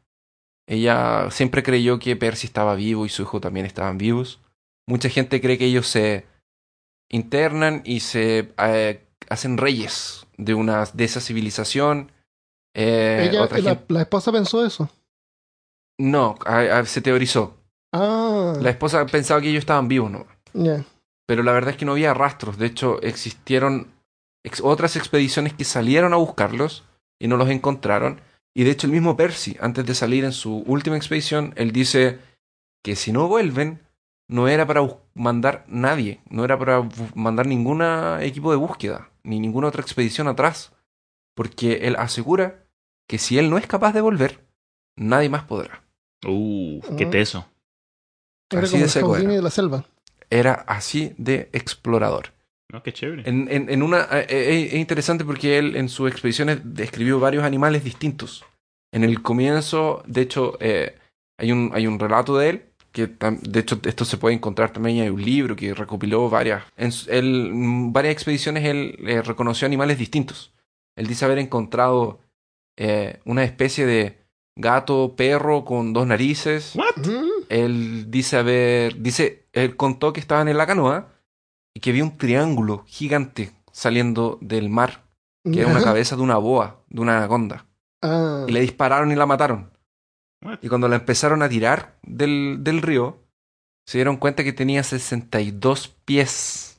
ella 0.66 1.30
siempre 1.30 1.62
creyó 1.62 2.00
que 2.00 2.16
Percy 2.16 2.48
estaba 2.48 2.74
vivo 2.74 3.06
y 3.06 3.08
su 3.08 3.22
hijo 3.22 3.40
también 3.40 3.64
estaban 3.64 3.96
vivos. 3.96 4.40
Mucha 4.88 5.08
gente 5.08 5.40
cree 5.40 5.56
que 5.56 5.66
ellos 5.66 5.86
se 5.86 6.26
internan 7.12 7.82
y 7.84 8.00
se 8.00 8.52
eh, 8.58 9.06
hacen 9.28 9.56
reyes 9.56 10.26
de 10.36 10.54
una 10.54 10.84
de 10.92 11.04
esa 11.04 11.20
civilización. 11.20 12.10
Eh, 12.74 13.28
Ella, 13.30 13.42
otra 13.44 13.58
la, 13.58 13.70
gente- 13.76 13.94
la 13.94 14.00
esposa 14.00 14.32
pensó 14.32 14.66
eso. 14.66 14.90
No, 15.98 16.36
a- 16.46 16.78
a- 16.78 16.86
se 16.86 17.00
teorizó. 17.00 17.56
Ah, 17.92 18.54
La 18.60 18.70
esposa 18.70 19.04
pensaba 19.06 19.40
que 19.40 19.48
ellos 19.50 19.60
estaban 19.60 19.88
vivos, 19.88 20.10
¿no? 20.10 20.26
ya. 20.54 20.84
Pero 21.26 21.42
la 21.44 21.52
verdad 21.52 21.70
es 21.70 21.76
que 21.76 21.84
no 21.84 21.92
había 21.92 22.12
rastros. 22.14 22.58
De 22.58 22.66
hecho, 22.66 23.00
existieron 23.02 23.88
ex- 24.44 24.60
otras 24.62 24.96
expediciones 24.96 25.52
que 25.54 25.64
salieron 25.64 26.12
a 26.12 26.16
buscarlos 26.16 26.84
y 27.20 27.28
no 27.28 27.36
los 27.36 27.48
encontraron. 27.48 28.20
Y 28.54 28.64
de 28.64 28.70
hecho, 28.72 28.86
el 28.86 28.92
mismo 28.92 29.16
Percy, 29.16 29.56
antes 29.60 29.86
de 29.86 29.94
salir 29.94 30.24
en 30.24 30.32
su 30.32 30.58
última 30.66 30.96
expedición, 30.96 31.54
él 31.56 31.72
dice 31.72 32.18
que 32.84 32.96
si 32.96 33.12
no 33.12 33.28
vuelven, 33.28 33.80
no 34.28 34.48
era 34.48 34.66
para 34.66 34.82
mandar 35.14 35.64
nadie, 35.68 36.20
no 36.28 36.44
era 36.44 36.58
para 36.58 36.86
mandar 37.14 37.46
ningún 37.46 37.82
equipo 38.20 38.50
de 38.50 38.56
búsqueda, 38.56 39.10
ni 39.22 39.38
ninguna 39.40 39.68
otra 39.68 39.80
expedición 39.82 40.26
atrás. 40.28 40.72
Porque 41.34 41.86
él 41.86 41.96
asegura 41.96 42.64
que 43.08 43.18
si 43.18 43.38
él 43.38 43.48
no 43.48 43.58
es 43.58 43.66
capaz 43.66 43.92
de 43.92 44.00
volver, 44.00 44.44
nadie 44.96 45.28
más 45.28 45.44
podrá. 45.44 45.82
Uh, 46.26 46.80
qué 46.96 47.04
Ah. 47.06 47.10
teso. 47.10 47.46
Era 48.50 48.62
Así 48.62 48.72
como 48.72 48.82
de 48.84 48.88
seco 48.88 49.16
era. 49.16 49.28
de 49.30 49.42
la 49.42 49.50
selva. 49.50 49.84
Era 50.30 50.52
así 50.66 51.14
de 51.18 51.48
explorador. 51.52 52.32
No, 52.70 52.82
qué 52.82 52.92
chévere. 52.92 53.28
En, 53.28 53.48
en, 53.50 53.68
en 53.68 53.82
una 53.82 54.02
eh, 54.12 54.26
eh, 54.28 54.66
es 54.68 54.74
interesante 54.74 55.24
porque 55.24 55.58
él 55.58 55.76
en 55.76 55.88
sus 55.88 56.10
expediciones 56.10 56.60
describió 56.64 57.18
varios 57.20 57.44
animales 57.44 57.84
distintos. 57.84 58.44
En 58.92 59.04
el 59.04 59.22
comienzo, 59.22 60.02
de 60.06 60.20
hecho, 60.22 60.56
eh, 60.60 60.96
hay 61.38 61.52
un 61.52 61.70
hay 61.74 61.86
un 61.86 61.98
relato 61.98 62.36
de 62.38 62.48
él 62.50 62.62
que 62.92 63.08
tam- 63.08 63.40
de 63.40 63.60
hecho 63.60 63.80
esto 63.84 64.04
se 64.04 64.18
puede 64.18 64.34
encontrar 64.34 64.70
también 64.70 65.00
hay 65.00 65.08
un 65.08 65.22
libro 65.22 65.56
que 65.56 65.72
recopiló 65.74 66.28
varias 66.28 66.62
en 66.76 66.90
él, 67.08 67.50
varias 67.90 68.12
expediciones 68.12 68.64
él 68.66 68.96
eh, 69.06 69.22
reconoció 69.22 69.66
animales 69.66 69.98
distintos. 69.98 70.52
Él 70.96 71.06
dice 71.06 71.24
haber 71.24 71.38
encontrado 71.38 72.20
eh, 72.76 73.18
una 73.24 73.44
especie 73.44 73.86
de 73.86 74.18
gato 74.56 75.14
perro 75.16 75.64
con 75.64 75.92
dos 75.92 76.06
narices. 76.06 76.74
What? 76.76 77.02
Él 77.48 78.10
dice 78.10 78.36
haber, 78.36 79.00
dice, 79.00 79.46
él 79.52 79.76
contó 79.76 80.12
que 80.12 80.20
estaban 80.20 80.48
en 80.48 80.56
la 80.56 80.66
canoa 80.66 81.08
y 81.74 81.80
que 81.80 81.92
vio 81.92 82.04
un 82.04 82.16
triángulo 82.16 82.84
gigante 82.86 83.52
saliendo 83.72 84.38
del 84.40 84.68
mar, 84.68 85.04
que 85.44 85.60
era 85.60 85.70
una 85.70 85.82
cabeza 85.82 86.16
de 86.16 86.22
una 86.22 86.36
boa, 86.36 86.82
de 86.88 87.00
una 87.00 87.16
anaconda. 87.16 87.66
Ah, 88.02 88.44
Y 88.48 88.52
le 88.52 88.60
dispararon 88.60 89.10
y 89.12 89.16
la 89.16 89.26
mataron. 89.26 89.70
What? 90.44 90.58
Y 90.60 90.68
cuando 90.68 90.88
la 90.88 90.96
empezaron 90.96 91.42
a 91.42 91.48
tirar 91.48 91.96
del, 92.02 92.58
del 92.60 92.82
río, 92.82 93.18
se 93.86 93.98
dieron 93.98 94.16
cuenta 94.16 94.44
que 94.44 94.52
tenía 94.52 94.82
62 94.82 95.88
pies. 96.04 96.71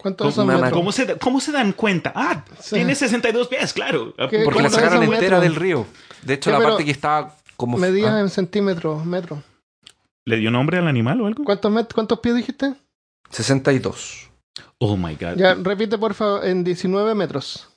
¿Cuántos 0.00 0.34
son 0.34 0.46
metros? 0.46 0.70
¿Cómo 0.72 0.92
se, 0.92 1.18
¿Cómo 1.18 1.40
se 1.40 1.52
dan 1.52 1.72
cuenta? 1.72 2.12
Ah, 2.14 2.44
Sí. 2.60 2.76
tiene 2.76 2.94
62 2.94 3.48
pies, 3.48 3.72
claro. 3.72 4.14
Ah, 4.18 4.28
¿Qué- 4.30 4.42
Porque 4.44 4.58
¿Cómo 4.58 4.68
la 4.68 4.70
sacaron 4.70 5.02
entera 5.04 5.40
del 5.40 5.54
río. 5.54 5.86
De 6.22 6.34
hecho, 6.34 6.50
Sí, 6.50 6.56
la 6.58 6.62
parte 6.62 6.84
que 6.84 6.90
estaba 6.90 7.34
como... 7.56 7.76
Medías 7.78 8.10
ah, 8.12 8.20
en 8.20 8.28
centímetros, 8.30 9.04
metros. 9.04 9.40
¿Le 10.24 10.36
dio 10.36 10.50
nombre 10.50 10.78
al 10.78 10.88
animal 10.88 11.20
o 11.20 11.26
algo? 11.26 11.44
¿Cuántos, 11.44 11.70
met- 11.72 11.92
¿Cuántos 11.92 12.20
pies 12.20 12.34
dijiste? 12.34 12.74
62. 13.30 14.30
Oh 14.78 14.96
my 14.96 15.14
god. 15.14 15.36
Ya, 15.36 15.54
repite 15.54 15.98
por 15.98 16.14
favor, 16.14 16.44
en 16.44 16.64
19 16.64 17.14
metros. 17.14 17.68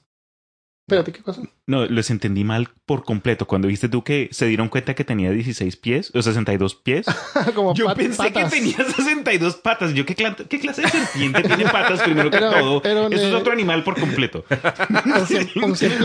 Espérate, 0.86 1.14
¿qué 1.14 1.22
cosa? 1.24 1.42
No, 1.66 1.86
les 1.86 2.10
entendí 2.10 2.44
mal 2.44 2.70
por 2.86 3.06
completo. 3.06 3.48
Cuando 3.48 3.70
viste 3.70 3.88
tú 3.88 4.04
que 4.04 4.28
se 4.34 4.48
dieron 4.48 4.68
cuenta 4.68 4.94
que 4.96 5.06
tenía 5.06 5.32
16 5.32 5.78
pies 5.78 6.12
o 6.14 6.22
62 6.22 6.76
pies. 6.76 7.06
Como 7.56 7.74
Yo 7.74 7.86
pat- 7.86 7.96
pensé 7.96 8.18
patas. 8.18 8.52
que 8.52 8.60
tenía 8.60 8.76
62 8.76 9.56
patas. 9.56 9.94
Yo, 9.94 10.06
¿qué, 10.06 10.14
cla- 10.14 10.36
qué 10.48 10.60
clase 10.60 10.82
de 10.82 10.90
serpiente 10.90 11.42
tiene 11.44 11.64
patas 11.66 12.02
primero 12.04 12.30
que 12.30 12.36
Era- 12.36 12.60
todo? 12.60 12.82
era 12.84 13.04
un, 13.04 13.14
Eso 13.14 13.28
es 13.30 13.34
otro 13.34 13.54
animal 13.54 13.84
por 13.86 13.98
completo. 13.98 14.44
Pies. 14.50 15.48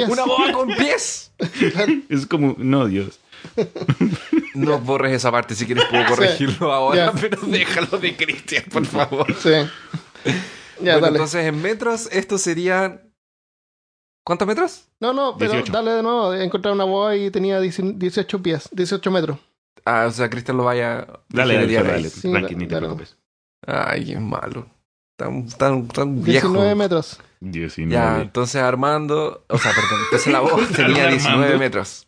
¡Una 0.08 0.24
boa 0.24 0.52
con 0.52 0.68
pies! 0.76 1.32
Es 2.08 2.26
como, 2.26 2.54
no, 2.58 2.86
Dios. 2.86 3.18
No 4.54 4.78
borres 4.78 5.12
esa 5.12 5.32
parte, 5.32 5.54
si 5.56 5.66
quieres 5.66 5.84
puedo 5.90 6.06
corregirlo 6.06 6.72
ahora, 6.72 7.12
pero 7.20 7.40
déjalo 7.42 7.98
de 7.98 8.16
Cristian, 8.16 8.64
por 8.70 8.86
favor. 8.86 9.26
Sí. 9.42 9.50
Ya, 10.80 10.92
bueno, 10.92 11.00
dale. 11.00 11.06
entonces 11.08 11.46
en 11.46 11.60
metros, 11.62 12.08
esto 12.12 12.38
serían... 12.38 13.00
¿Cuántos 14.28 14.46
metros? 14.46 14.84
No, 15.00 15.14
no, 15.14 15.38
pero 15.38 15.52
18. 15.52 15.72
dale 15.72 15.90
de 15.92 16.02
nuevo. 16.02 16.34
Encontrar 16.34 16.74
una 16.74 16.84
boa 16.84 17.16
y 17.16 17.30
tenía 17.30 17.60
18 17.60 18.42
pies, 18.42 18.68
18 18.72 19.10
metros. 19.10 19.38
Ah, 19.86 20.04
o 20.06 20.10
sea, 20.10 20.28
Cristian 20.28 20.58
lo 20.58 20.64
vaya... 20.64 21.06
Dale, 21.30 21.54
dale, 21.54 21.72
dale. 21.82 22.10
Sí, 22.10 22.30
Tranqui, 22.30 22.54
ni 22.54 22.66
te 22.66 22.74
dale. 22.74 22.88
preocupes. 22.88 23.16
Ay, 23.66 24.04
qué 24.04 24.20
malo. 24.20 24.66
Tan, 25.16 25.48
tan, 25.48 25.88
tan 25.88 26.22
viejo. 26.22 26.48
19 26.48 26.74
metros. 26.74 27.18
19. 27.40 27.90
Ya, 27.90 28.20
entonces 28.20 28.60
Armando, 28.60 29.46
o 29.48 29.56
sea, 29.56 29.72
perdón, 29.72 29.98
entonces 30.04 30.30
la 30.30 30.40
voz 30.40 30.68
tenía 30.76 31.04
Armando. 31.04 31.10
19 31.10 31.58
metros. 31.58 32.06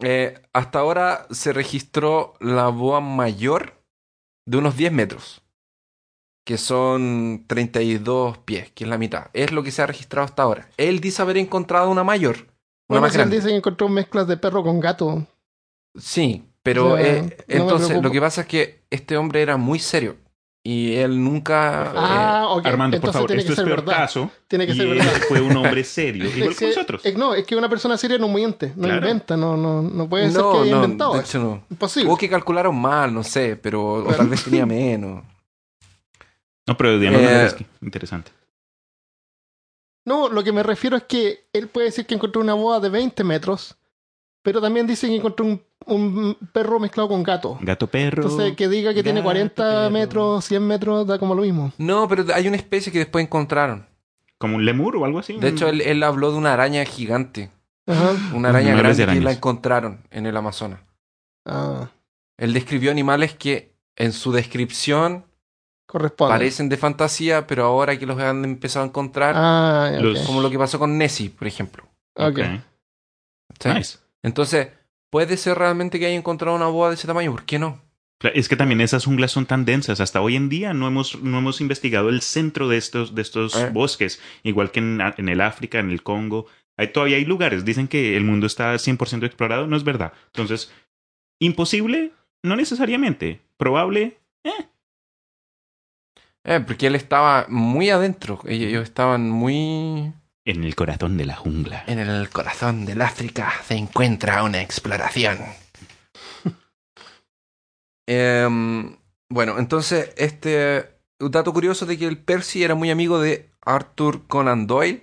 Eh, 0.00 0.40
hasta 0.54 0.78
ahora 0.78 1.26
se 1.28 1.52
registró 1.52 2.32
la 2.40 2.68
boa 2.68 3.00
mayor 3.00 3.74
de 4.46 4.56
unos 4.56 4.74
10 4.78 4.92
metros, 4.92 5.42
que 6.48 6.56
son 6.56 7.44
32 7.46 8.38
pies, 8.38 8.70
que 8.74 8.84
es 8.84 8.88
la 8.88 8.96
mitad. 8.96 9.26
Es 9.34 9.52
lo 9.52 9.62
que 9.62 9.70
se 9.70 9.82
ha 9.82 9.86
registrado 9.86 10.24
hasta 10.24 10.42
ahora. 10.44 10.66
Él 10.78 10.98
dice 10.98 11.20
haber 11.20 11.36
encontrado 11.36 11.90
una 11.90 12.04
mayor, 12.04 12.36
una 12.38 12.46
Bueno, 12.88 13.02
más 13.02 13.12
si 13.12 13.16
él 13.18 13.20
grande. 13.24 13.36
dice 13.36 13.48
que 13.50 13.56
encontró 13.56 13.90
mezclas 13.90 14.26
de 14.26 14.38
perro 14.38 14.62
con 14.62 14.80
gato. 14.80 15.26
Sí, 15.98 16.44
pero 16.62 16.94
O 16.94 16.96
sea, 16.96 17.06
eh, 17.06 17.36
no 17.48 17.54
entonces 17.54 18.02
lo 18.02 18.10
que 18.10 18.18
pasa 18.20 18.40
es 18.40 18.46
que 18.46 18.80
este 18.88 19.18
hombre 19.18 19.42
era 19.42 19.58
muy 19.58 19.78
serio 19.78 20.16
y 20.64 20.94
él 20.94 21.22
nunca... 21.22 21.88
eh, 21.88 21.96
Ah, 21.96 22.46
ok. 22.50 22.64
Armando, 22.64 22.94
por 22.96 23.10
Entonces 23.10 23.12
favor, 23.12 23.26
tiene 23.28 23.40
esto 23.42 23.48
que 23.50 23.52
es 23.52 23.56
ser 23.56 23.64
peor 23.66 23.80
verdad. 23.84 23.96
caso. 23.98 24.30
Tiene 24.48 24.66
que 24.66 24.72
y 24.72 24.76
ser 24.76 24.86
él 24.88 24.94
verdad. 24.98 25.12
fue 25.28 25.40
un 25.42 25.54
hombre 25.54 25.84
serio, 25.84 26.24
igual 26.34 26.52
Es 26.52 26.58
que 26.58 26.64
que, 26.64 26.68
nosotros. 26.68 27.04
es- 27.04 27.16
no, 27.18 27.34
es 27.34 27.44
que 27.46 27.56
una 27.56 27.68
persona 27.68 27.98
seria 27.98 28.16
no 28.16 28.28
miente, 28.28 28.72
no 28.74 28.84
Claro. 28.84 29.06
inventa, 29.06 29.36
no, 29.36 29.54
no, 29.58 29.82
no 29.82 30.08
puede 30.08 30.30
ser 30.30 30.40
no, 30.40 30.52
que 30.52 30.58
haya 30.60 30.70
no, 30.76 30.84
inventado. 30.84 31.12
de 31.14 31.20
hecho 31.20 31.38
no. 31.40 31.62
Imposible. 31.70 32.10
O 32.10 32.16
que 32.16 32.28
calcularon 32.30 32.74
mal, 32.80 33.12
no 33.12 33.22
sé, 33.22 33.56
pero 33.56 33.84
o 33.92 34.02
tal 34.14 34.28
vez 34.28 34.42
tenía 34.44 34.64
menos. 34.64 35.22
No, 36.68 36.76
pero 36.76 36.98
Diana 36.98 37.18
Eh, 37.46 37.66
interesante. 37.82 38.30
No, 40.04 40.28
lo 40.28 40.42
que 40.42 40.52
me 40.52 40.62
refiero 40.62 40.96
es 40.96 41.02
que 41.04 41.48
él 41.52 41.68
puede 41.68 41.86
decir 41.86 42.06
que 42.06 42.14
encontró 42.14 42.40
una 42.40 42.54
boa 42.54 42.80
de 42.80 42.88
20 42.88 43.24
metros, 43.24 43.76
pero 44.42 44.60
también 44.60 44.86
dice 44.86 45.06
que 45.06 45.16
encontró 45.16 45.44
un, 45.44 45.62
un 45.86 46.36
perro 46.52 46.80
mezclado 46.80 47.08
con 47.08 47.22
gato. 47.22 47.58
Gato 47.60 47.86
perro. 47.88 48.22
Entonces, 48.22 48.56
que 48.56 48.68
diga 48.68 48.94
que 48.94 49.02
tiene 49.02 49.20
gato, 49.20 49.26
40 49.30 49.54
perro. 49.64 49.90
metros, 49.90 50.44
100 50.46 50.66
metros, 50.66 51.06
da 51.06 51.18
como 51.18 51.34
lo 51.34 51.42
mismo. 51.42 51.72
No, 51.76 52.08
pero 52.08 52.24
hay 52.34 52.48
una 52.48 52.56
especie 52.56 52.90
que 52.92 52.98
después 53.00 53.24
encontraron. 53.24 53.86
Como 54.38 54.56
un 54.56 54.64
lemur 54.64 54.96
o 54.96 55.04
algo 55.04 55.18
así. 55.18 55.36
De 55.36 55.48
hecho, 55.48 55.68
él, 55.68 55.80
él 55.80 56.02
habló 56.02 56.30
de 56.30 56.38
una 56.38 56.52
araña 56.52 56.84
gigante. 56.84 57.50
Ajá. 57.86 58.12
Una 58.34 58.50
araña 58.50 58.72
No 58.72 58.78
grande 58.78 59.06
que 59.06 59.20
la 59.20 59.32
encontraron 59.32 60.04
en 60.10 60.26
el 60.26 60.36
Amazonas. 60.36 60.80
Ah, 61.44 61.90
Él 62.36 62.52
describió 62.52 62.90
animales 62.90 63.34
que 63.34 63.74
en 63.96 64.12
su 64.12 64.30
descripción 64.30 65.24
corresponde. 65.88 66.32
parecen 66.34 66.68
de 66.68 66.76
fantasía, 66.76 67.46
pero 67.48 67.64
ahora 67.64 67.98
que 67.98 68.06
los 68.06 68.18
han 68.20 68.44
empezado 68.44 68.84
a 68.84 68.88
encontrar, 68.88 69.34
Ah, 69.36 69.90
ya, 69.92 70.00
Los- 70.00 70.20
ok. 70.20 70.26
como 70.26 70.40
lo 70.42 70.50
que 70.50 70.58
pasó 70.58 70.78
con 70.78 70.96
Nessie, 70.98 71.30
por 71.30 71.48
ejemplo. 71.48 71.84
Ok. 72.14 72.38
Ok. 72.38 72.40
¿Sí? 73.60 73.68
Nice. 73.70 73.98
Entonces, 74.22 74.68
puede 75.10 75.36
ser 75.36 75.58
realmente 75.58 75.98
que 75.98 76.06
haya 76.06 76.14
encontrado 76.16 76.54
una 76.56 76.66
boa 76.66 76.88
de 76.90 76.94
ese 76.94 77.06
tamaño, 77.06 77.32
¿por 77.32 77.44
qué 77.44 77.58
no? 77.58 77.80
Es 78.34 78.48
que 78.48 78.56
también 78.56 78.80
esas 78.80 79.04
junglas 79.04 79.30
son 79.30 79.46
tan 79.46 79.64
densas. 79.64 80.00
Hasta 80.00 80.20
hoy 80.20 80.34
en 80.36 80.48
día 80.48 80.74
no 80.74 80.86
hemos, 80.88 81.22
no 81.22 81.38
hemos 81.38 81.60
investigado 81.60 82.08
el 82.08 82.20
centro 82.20 82.68
de 82.68 82.76
estos, 82.76 83.14
de 83.14 83.22
estos 83.22 83.54
Eh. 83.56 83.70
bosques. 83.72 84.20
Igual 84.42 84.70
que 84.72 84.80
en, 84.80 85.00
en 85.16 85.28
el 85.28 85.40
África, 85.40 85.78
en 85.78 85.90
el 85.90 86.02
Congo. 86.02 86.46
Hay, 86.76 86.88
todavía 86.92 87.16
hay 87.16 87.24
lugares. 87.24 87.64
Dicen 87.64 87.86
que 87.88 88.16
el 88.16 88.24
mundo 88.24 88.46
está 88.48 88.74
100% 88.78 89.24
explorado. 89.24 89.66
No 89.68 89.76
es 89.76 89.84
verdad. 89.84 90.12
Entonces, 90.34 90.72
imposible, 91.40 92.10
no 92.42 92.56
necesariamente. 92.56 93.40
Probable, 93.56 94.18
Eh, 94.44 94.50
porque 96.66 96.86
él 96.86 96.94
estaba 96.94 97.46
muy 97.48 97.90
adentro. 97.90 98.40
Ellos 98.46 98.68
ellos 98.68 98.84
estaban 98.84 99.28
muy... 99.30 100.12
en 100.44 100.64
el 100.64 100.74
corazón 100.74 101.16
de 101.16 101.26
la 101.26 101.36
jungla. 101.36 101.84
En 101.86 101.98
el 101.98 102.30
corazón 102.30 102.86
del 102.86 103.02
África 103.02 103.52
se 103.66 103.74
encuentra 103.74 104.42
una 104.42 104.62
exploración. 104.62 105.38
Em, 108.10 108.96
bueno, 109.28 109.58
entonces, 109.58 110.14
este 110.16 110.98
un 111.20 111.30
dato 111.30 111.52
curioso 111.52 111.84
de 111.84 111.98
que 111.98 112.06
el 112.06 112.18
Percy 112.18 112.62
era 112.62 112.74
muy 112.74 112.90
amigo 112.90 113.20
de 113.20 113.50
Arthur 113.60 114.26
Conan 114.26 114.66
Doyle, 114.66 115.02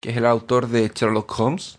que 0.00 0.10
es 0.10 0.16
el 0.16 0.26
autor 0.26 0.68
de 0.68 0.90
Sherlock 0.94 1.38
Holmes. 1.38 1.78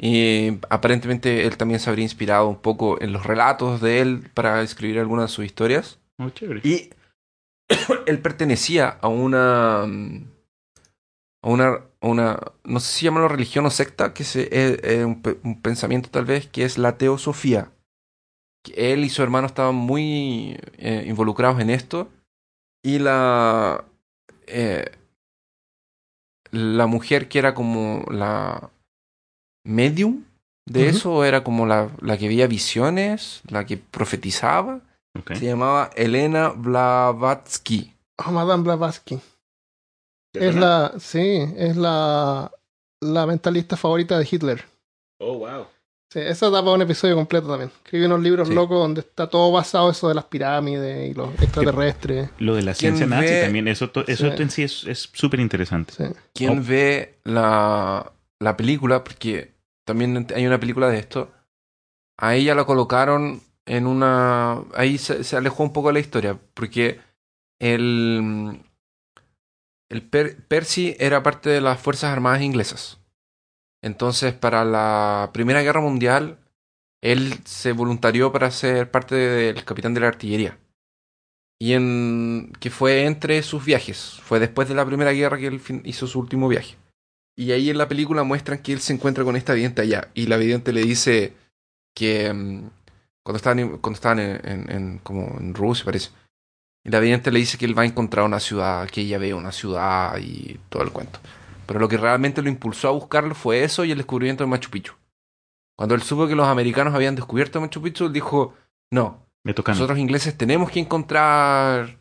Y 0.00 0.58
aparentemente 0.70 1.44
él 1.44 1.56
también 1.56 1.80
se 1.80 1.90
habría 1.90 2.04
inspirado 2.04 2.48
un 2.48 2.60
poco 2.60 3.00
en 3.02 3.12
los 3.12 3.26
relatos 3.26 3.80
de 3.80 4.00
él 4.00 4.30
para 4.32 4.62
escribir 4.62 5.00
algunas 5.00 5.30
de 5.30 5.34
sus 5.34 5.44
historias. 5.44 5.98
Oh, 6.18 6.30
chévere. 6.30 6.60
Y 6.62 6.90
él 8.06 8.20
pertenecía 8.20 8.88
a 9.00 9.08
una. 9.08 9.84
mm, 9.86 10.24
a 11.42 11.48
una. 11.48 11.66
a 12.00 12.06
una 12.06 12.40
no 12.64 12.80
sé 12.80 12.92
si 12.92 13.04
llamarlo 13.06 13.28
religión 13.28 13.66
o 13.66 13.70
secta, 13.70 14.12
que 14.14 14.22
es, 14.22 14.36
es- 14.36 14.82
es 14.82 15.04
un, 15.04 15.22
pe- 15.22 15.38
un 15.44 15.60
pensamiento 15.60 16.10
tal 16.10 16.24
vez, 16.24 16.46
que 16.48 16.64
es 16.64 16.78
la 16.78 16.96
teosofía. 16.98 17.72
Él 18.74 19.04
y 19.04 19.08
su 19.08 19.22
hermano 19.22 19.46
estaban 19.46 19.74
muy 19.74 20.58
eh, 20.78 21.04
involucrados 21.06 21.60
en 21.60 21.70
esto. 21.70 22.08
Y 22.84 22.98
la. 22.98 23.84
eh, 24.46 24.90
la 26.50 26.86
mujer 26.86 27.28
que 27.28 27.38
era 27.38 27.54
como 27.54 28.04
la 28.10 28.70
medium 29.64 30.24
de 30.66 30.88
eso, 30.88 31.24
era 31.24 31.44
como 31.44 31.66
la, 31.66 31.90
la 32.00 32.18
que 32.18 32.28
veía 32.28 32.46
visiones, 32.46 33.42
la 33.48 33.64
que 33.64 33.76
profetizaba. 33.78 34.80
Se 35.34 35.44
llamaba 35.46 35.90
Elena 35.96 36.48
Blavatsky. 36.50 37.94
Oh, 38.26 38.30
Madame 38.32 38.62
Blavatsky. 38.64 39.20
¿Te 40.32 40.48
Es 40.48 40.54
la, 40.54 40.92
sí, 40.98 41.40
es 41.56 41.76
la, 41.76 42.50
la 43.00 43.26
mentalista 43.26 43.76
favorita 43.76 44.18
de 44.18 44.28
Hitler. 44.30 44.64
Oh, 45.20 45.38
wow. 45.38 45.66
Sí, 46.12 46.20
eso 46.20 46.50
da 46.50 46.60
para 46.62 46.72
un 46.74 46.82
episodio 46.82 47.14
completo 47.16 47.48
también. 47.48 47.70
Escribí 47.84 48.06
unos 48.06 48.20
libros 48.22 48.48
Sí. 48.48 48.54
locos 48.54 48.78
donde 48.78 49.00
está 49.02 49.28
todo 49.28 49.52
basado 49.52 49.90
eso 49.90 50.08
de 50.08 50.14
las 50.14 50.24
pirámides 50.24 51.10
y 51.10 51.14
los 51.14 51.30
extraterrestres. 51.42 52.30
Lo 52.38 52.54
de 52.54 52.62
la 52.62 52.72
¿Quién 52.72 52.96
ciencia 52.96 53.06
nazi 53.06 53.30
ve- 53.34 53.42
también, 53.42 53.68
eso, 53.68 53.90
to- 53.90 54.06
eso 54.06 54.30
Sí. 54.34 54.42
en 54.42 54.50
sí 54.50 54.62
es 54.62 54.84
es 54.84 55.10
súper 55.12 55.40
interesante. 55.40 55.92
Sí. 55.92 56.04
¿Quién 56.34 56.58
Oh. 56.60 56.62
ve 56.66 57.18
la, 57.24 58.10
la 58.40 58.56
película? 58.56 59.04
Porque 59.04 59.52
también 59.86 60.26
hay 60.34 60.46
una 60.46 60.58
película 60.58 60.88
de 60.88 60.98
esto. 60.98 61.30
A 62.18 62.34
ella 62.34 62.54
la 62.54 62.64
colocaron 62.64 63.42
en 63.68 63.86
una... 63.86 64.64
Ahí 64.74 64.98
se, 64.98 65.36
alejó 65.36 65.62
un 65.62 65.72
poco 65.72 65.92
la 65.92 66.00
historia. 66.00 66.38
Porque 66.54 67.00
el... 67.60 68.62
El 69.90 70.02
Per- 70.02 70.44
Percy 70.46 70.96
era 70.98 71.22
parte 71.22 71.50
de 71.50 71.60
las 71.60 71.80
Fuerzas 71.80 72.12
Armadas 72.12 72.42
inglesas. 72.42 72.98
Entonces, 73.82 74.34
para 74.34 74.64
la 74.64 75.30
Primera 75.32 75.62
Guerra 75.62 75.80
Mundial, 75.80 76.38
él 77.02 77.34
se 77.44 77.72
voluntarió 77.72 78.32
para 78.32 78.50
ser 78.50 78.90
parte 78.90 79.14
del 79.14 79.64
capitán 79.64 79.94
de 79.94 80.00
la 80.00 80.08
artillería. 80.08 80.58
Y 81.60 81.72
en 81.72 82.52
que 82.60 82.70
fue 82.70 83.04
entre 83.04 83.42
sus 83.42 83.64
viajes. 83.64 84.18
Fue 84.22 84.40
después 84.40 84.68
de 84.68 84.74
la 84.74 84.86
Primera 84.86 85.12
Guerra 85.12 85.38
que 85.38 85.46
él 85.46 85.60
hizo 85.84 86.06
su 86.06 86.20
último 86.20 86.48
viaje. 86.48 86.76
Y 87.36 87.52
ahí 87.52 87.70
en 87.70 87.78
la 87.78 87.88
película 87.88 88.24
muestran 88.24 88.62
que 88.62 88.72
él 88.72 88.80
se 88.80 88.92
encuentra 88.92 89.24
con 89.24 89.36
esta 89.36 89.54
vidente 89.54 89.82
allá. 89.82 90.10
Y 90.14 90.26
la 90.26 90.36
vidente 90.36 90.72
le 90.72 90.82
dice 90.82 91.34
que 91.94 92.32
mm, 92.32 92.70
cuando 93.28 93.36
estaban, 93.36 93.58
en- 93.58 93.76
cuando 93.78 93.94
estaban 93.96 94.18
en, 94.20 94.40
en- 94.48 94.70
en- 94.70 94.98
como 95.02 95.36
en 95.38 95.52
Rusia, 95.54 95.84
parece. 95.84 96.10
Y 96.84 96.90
la 96.90 97.00
vidente 97.00 97.30
le 97.30 97.40
dice 97.40 97.58
que 97.58 97.66
él 97.66 97.76
va 97.78 97.82
a 97.82 97.86
encontrar 97.86 98.24
una 98.24 98.40
ciudad, 98.40 98.88
que 98.88 99.02
ella 99.02 99.18
ve 99.18 99.34
una 99.34 99.52
ciudad 99.52 100.16
y 100.18 100.58
todo 100.70 100.82
el 100.82 100.90
cuento. 100.92 101.18
Pero 101.66 101.78
lo 101.80 101.88
que 101.88 101.98
realmente 101.98 102.40
lo 102.40 102.48
impulsó 102.48 102.88
a 102.88 102.92
buscarlo 102.92 103.34
fue 103.34 103.62
eso 103.64 103.84
y 103.84 103.90
el 103.90 103.98
descubrimiento 103.98 104.44
de 104.44 104.48
Machu 104.48 104.70
Picchu. 104.70 104.94
Cuando 105.76 105.94
él 105.94 106.02
supo 106.02 106.26
que 106.26 106.34
los 106.34 106.46
americanos 106.48 106.94
habían 106.94 107.14
descubierto 107.14 107.60
Machu 107.60 107.82
Picchu, 107.82 108.06
él 108.06 108.12
dijo, 108.14 108.54
no, 108.90 109.18
Me 109.44 109.52
tocan. 109.52 109.74
nosotros 109.74 109.98
ingleses 109.98 110.36
tenemos 110.38 110.70
que 110.70 110.80
encontrar 110.80 111.98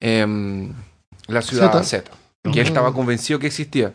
em, 0.00 0.74
la 1.28 1.40
ciudad 1.42 1.72
Zeta. 1.82 1.84
Z. 1.84 2.10
Que 2.52 2.60
él 2.60 2.66
estaba 2.66 2.92
convencido 2.92 3.38
que 3.38 3.46
existía. 3.46 3.94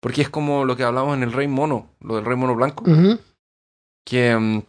Porque 0.00 0.22
es 0.22 0.28
como 0.28 0.64
lo 0.64 0.76
que 0.76 0.84
hablamos 0.84 1.16
en 1.16 1.22
el 1.24 1.32
Rey 1.32 1.48
Mono, 1.48 1.88
lo 2.00 2.16
del 2.16 2.24
Rey 2.24 2.36
Mono 2.36 2.54
Blanco, 2.54 2.84
que 4.04 4.30
em, 4.30 4.62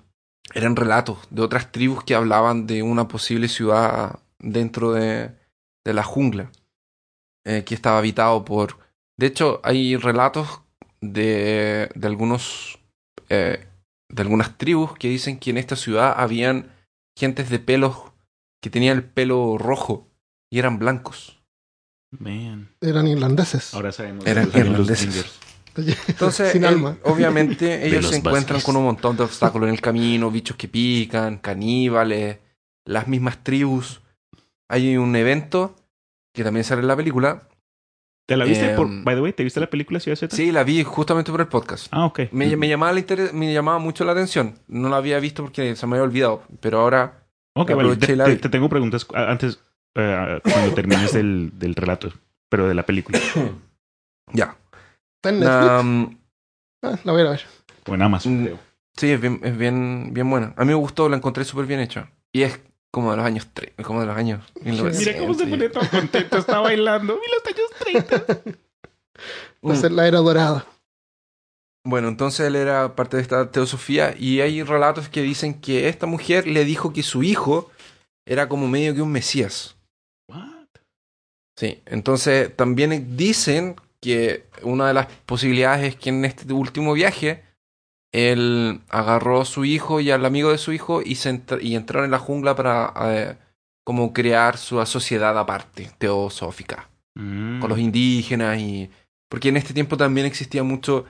eran 0.53 0.75
relatos 0.75 1.17
de 1.29 1.41
otras 1.41 1.71
tribus 1.71 2.03
que 2.03 2.15
hablaban 2.15 2.67
de 2.67 2.83
una 2.83 3.07
posible 3.07 3.47
ciudad 3.47 4.19
dentro 4.39 4.93
de, 4.93 5.31
de 5.85 5.93
la 5.93 6.03
jungla, 6.03 6.51
eh, 7.45 7.63
que 7.65 7.75
estaba 7.75 7.97
habitado 7.97 8.45
por... 8.45 8.77
De 9.17 9.27
hecho, 9.27 9.61
hay 9.63 9.95
relatos 9.97 10.61
de, 11.01 11.89
de 11.95 12.07
algunos... 12.07 12.79
eh, 13.29 13.67
de 14.07 14.21
algunas 14.21 14.57
tribus 14.57 14.93
que 14.93 15.09
dicen 15.09 15.39
que 15.39 15.49
en 15.49 15.57
esta 15.57 15.75
ciudad 15.75 16.13
habían 16.15 16.71
gentes 17.17 17.49
de 17.49 17.59
pelos 17.59 17.97
que 18.61 18.69
tenían 18.69 18.97
el 18.97 19.03
pelo 19.03 19.57
rojo 19.57 20.07
y 20.51 20.59
eran 20.59 20.77
blancos. 20.77 21.41
Man. 22.11 22.69
Eran 22.81 23.07
irlandeses. 23.07 23.73
Ahora 23.73 23.91
sabemos. 23.91 24.25
Eran 24.27 24.49
irlandeses. 24.53 25.39
Entonces, 26.07 26.51
Sin 26.51 26.63
él- 26.63 26.69
alma. 26.69 26.97
obviamente, 27.03 27.85
ellos 27.87 28.03
los 28.03 28.11
se 28.11 28.17
encuentran 28.17 28.61
con 28.61 28.75
un 28.77 28.83
montón 28.85 29.17
de 29.17 29.23
obstáculos 29.23 29.67
en 29.67 29.75
el 29.75 29.81
camino, 29.81 30.31
bichos 30.31 30.55
que 30.57 30.67
pican, 30.67 31.37
caníbales, 31.37 32.37
las 32.85 33.07
mismas 33.07 33.43
tribus. 33.43 34.01
Hay 34.69 34.97
un 34.97 35.15
evento 35.15 35.75
que 36.33 36.43
también 36.43 36.63
sale 36.63 36.81
en 36.81 36.87
la 36.87 36.95
película. 36.95 37.47
¿Te 38.27 38.35
la 38.37 38.45
viste? 38.45 38.69
por, 38.75 38.87
Em, 38.87 39.03
by 39.03 39.15
the 39.15 39.21
way, 39.21 39.33
¿te 39.33 39.43
viste 39.43 39.59
la 39.59 39.69
película 39.69 39.99
Ciudad 39.99 40.17
Z? 40.17 40.35
Sí, 40.35 40.51
la 40.51 40.63
vi 40.63 40.83
justamente 40.83 41.31
por 41.31 41.41
el 41.41 41.47
podcast. 41.47 41.87
Ah, 41.91 42.05
ok. 42.05 42.21
Me, 42.31 42.55
me 42.57 42.67
llamaba 42.67 42.91
la 42.91 42.99
inter- 42.99 43.33
me 43.33 43.53
llamaba 43.53 43.77
mucho 43.77 44.03
la 44.03 44.13
atención. 44.13 44.57
No 44.67 44.89
la 44.89 44.97
había 44.97 45.19
visto 45.19 45.43
porque 45.43 45.75
se 45.75 45.85
me 45.85 45.93
había 45.97 46.03
olvidado. 46.05 46.41
Pero 46.59 46.79
ahora, 46.79 47.23
Ok, 47.55 47.69
la 47.69 47.75
vale. 47.75 47.89
aproveché 47.89 48.07
Te, 48.07 48.13
y 48.13 48.15
la 48.15 48.25
te- 48.25 48.35
te 48.37 48.49
tengo 48.49 48.67
preguntas 48.67 49.05
antes, 49.13 49.59
eh, 49.95 50.39
cuando 50.43 50.73
termines 50.73 51.13
del, 51.13 51.51
del 51.53 51.75
relato, 51.75 52.11
pero 52.49 52.67
de 52.67 52.73
la 52.73 52.83
película. 52.83 53.19
ya. 54.33 54.57
Está 55.25 55.29
en 55.29 55.39
Netflix. 55.39 55.81
Um, 55.81 56.17
Ah, 56.83 56.99
la 57.03 57.11
voy 57.13 57.21
a 57.21 57.29
ver. 57.31 57.41
O 57.87 57.95
en 57.95 58.01
Amazon. 58.01 58.41
Mm, 58.41 58.45
creo. 58.45 58.59
sí, 58.95 59.11
es 59.11 59.19
bien, 59.21 59.39
es 59.43 59.57
bien, 59.57 60.09
bien 60.13 60.29
buena. 60.29 60.53
A 60.55 60.61
mí 60.61 60.67
me 60.67 60.75
gustó, 60.75 61.09
la 61.09 61.17
encontré 61.17 61.43
súper 61.45 61.65
bien 61.65 61.79
hecha. 61.79 62.11
Y 62.31 62.43
es 62.43 62.59
como 62.91 63.11
de 63.11 63.17
los 63.17 63.25
años 63.25 63.47
tre- 63.53 63.73
como 63.83 64.01
de 64.01 64.05
los 64.05 64.15
años 64.15 64.41
1900. 64.61 64.99
Mira 64.99 65.19
cómo 65.19 65.33
se 65.33 65.47
pone 65.47 65.69
todo 65.69 65.89
contento, 65.89 66.37
está 66.37 66.59
bailando. 66.59 67.19
Mira 67.19 67.33
los 67.37 67.53
años 67.55 67.69
30. 67.79 68.25
Va 69.67 69.71
a 69.71 69.75
Mm. 69.75 69.81
ser 69.81 69.91
la 69.93 70.07
era 70.07 70.19
dorada. 70.19 70.65
Bueno, 71.87 72.07
entonces 72.07 72.47
él 72.47 72.55
era 72.55 72.95
parte 72.95 73.17
de 73.17 73.23
esta 73.23 73.51
teosofía 73.51 74.15
y 74.17 74.41
hay 74.41 74.61
relatos 74.63 75.07
que 75.09 75.21
dicen 75.21 75.59
que 75.59 75.87
esta 75.87 76.05
mujer 76.07 76.47
le 76.47 76.65
dijo 76.65 76.93
que 76.93 77.03
su 77.03 77.21
hijo 77.23 77.71
era 78.27 78.49
como 78.49 78.67
medio 78.67 78.93
que 78.95 79.01
un 79.01 79.11
mesías. 79.11 79.75
What? 80.29 80.67
Sí, 81.57 81.81
entonces 81.85 82.55
también 82.55 83.15
dicen 83.17 83.75
que 84.01 84.45
una 84.61 84.87
de 84.87 84.93
las 84.93 85.07
posibilidades 85.25 85.83
es 85.83 85.95
que 85.95 86.09
en 86.09 86.25
este 86.25 86.51
último 86.53 86.93
viaje 86.93 87.43
él 88.11 88.81
agarró 88.89 89.41
a 89.41 89.45
su 89.45 89.65
hijo 89.65 89.99
y 89.99 90.11
al 90.11 90.25
amigo 90.25 90.51
de 90.51 90.57
su 90.57 90.71
hijo 90.71 91.01
y, 91.01 91.15
se 91.15 91.41
y 91.61 91.75
entraron 91.75 92.05
en 92.05 92.11
la 92.11 92.19
jungla 92.19 92.55
para 92.55 92.93
eh, 93.01 93.37
como 93.83 94.13
crear 94.13 94.57
su 94.57 94.83
sociedad 94.85 95.37
aparte, 95.37 95.91
teosófica. 95.97 96.89
Mm. 97.17 97.61
con 97.61 97.69
los 97.69 97.79
indígenas 97.79 98.59
y 98.59 98.89
porque 99.29 99.47
en 99.49 99.57
este 99.57 99.73
tiempo 99.73 99.95
también 99.95 100.27
existía 100.27 100.63
mucho 100.63 101.05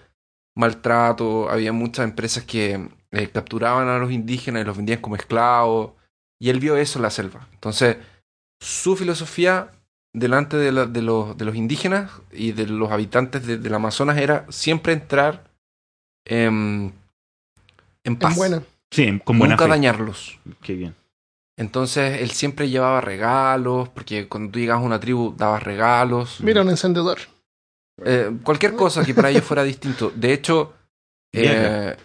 maltrato, 0.56 1.50
había 1.50 1.74
muchas 1.74 2.06
empresas 2.06 2.43
que 2.43 2.89
eh, 3.12 3.30
capturaban 3.30 3.88
a 3.88 3.98
los 3.98 4.12
indígenas 4.12 4.62
y 4.62 4.65
los 4.65 4.78
vendían 4.78 5.02
como 5.02 5.15
esclavos 5.15 5.93
y 6.39 6.50
él 6.50 6.60
vio 6.60 6.78
eso 6.78 7.00
en 7.00 7.04
la 7.04 7.10
selva. 7.10 7.48
Entonces, 7.54 7.98
su 8.60 8.95
filosofía 8.95 9.71
delante 10.17 10.58
de, 10.58 10.71
la- 10.71 10.86
de 10.86 11.01
los, 11.01 11.38
de 11.38 11.45
los 11.45 11.56
indígenas 11.56 12.12
y 12.32 12.51
de 12.54 12.67
los 12.67 12.91
habitantes 12.91 13.45
de- 13.45 13.58
del 13.58 13.73
Amazonas 13.73 14.17
era 14.17 14.45
siempre 14.49 14.93
entrar 14.93 15.43
em, 16.25 16.91
en 18.04 18.15
paz, 18.17 18.32
En 18.34 18.38
buena. 18.38 18.62
Sí, 18.91 19.19
con 19.23 19.38
buena 19.39 19.56
nunca 19.56 19.65
fe. 19.65 19.69
dañarlos. 19.71 20.39
Qué 20.62 20.73
bien. 20.75 20.95
Entonces 21.58 22.21
él 22.21 22.32
siempre 22.32 22.69
llevaba 22.69 23.01
regalos, 23.01 23.89
porque 23.89 24.28
cuando 24.28 24.51
tú 24.51 24.60
llegabas 24.60 24.84
a 24.84 24.86
una 24.86 24.99
tribu 24.99 25.34
dabas 25.38 25.63
regalos. 25.63 26.39
Mira, 26.41 26.62
un 26.62 26.69
encendedor. 26.69 27.19
Eh, 28.04 28.32
cualquier 28.43 28.75
cosa 28.75 29.06
que 29.06 29.13
para 29.13 29.30
ellos 29.30 29.43
fuera 29.43 29.63
distinto. 29.63 30.12
De 30.15 30.34
hecho, 30.34 30.73
eh, 31.34 31.95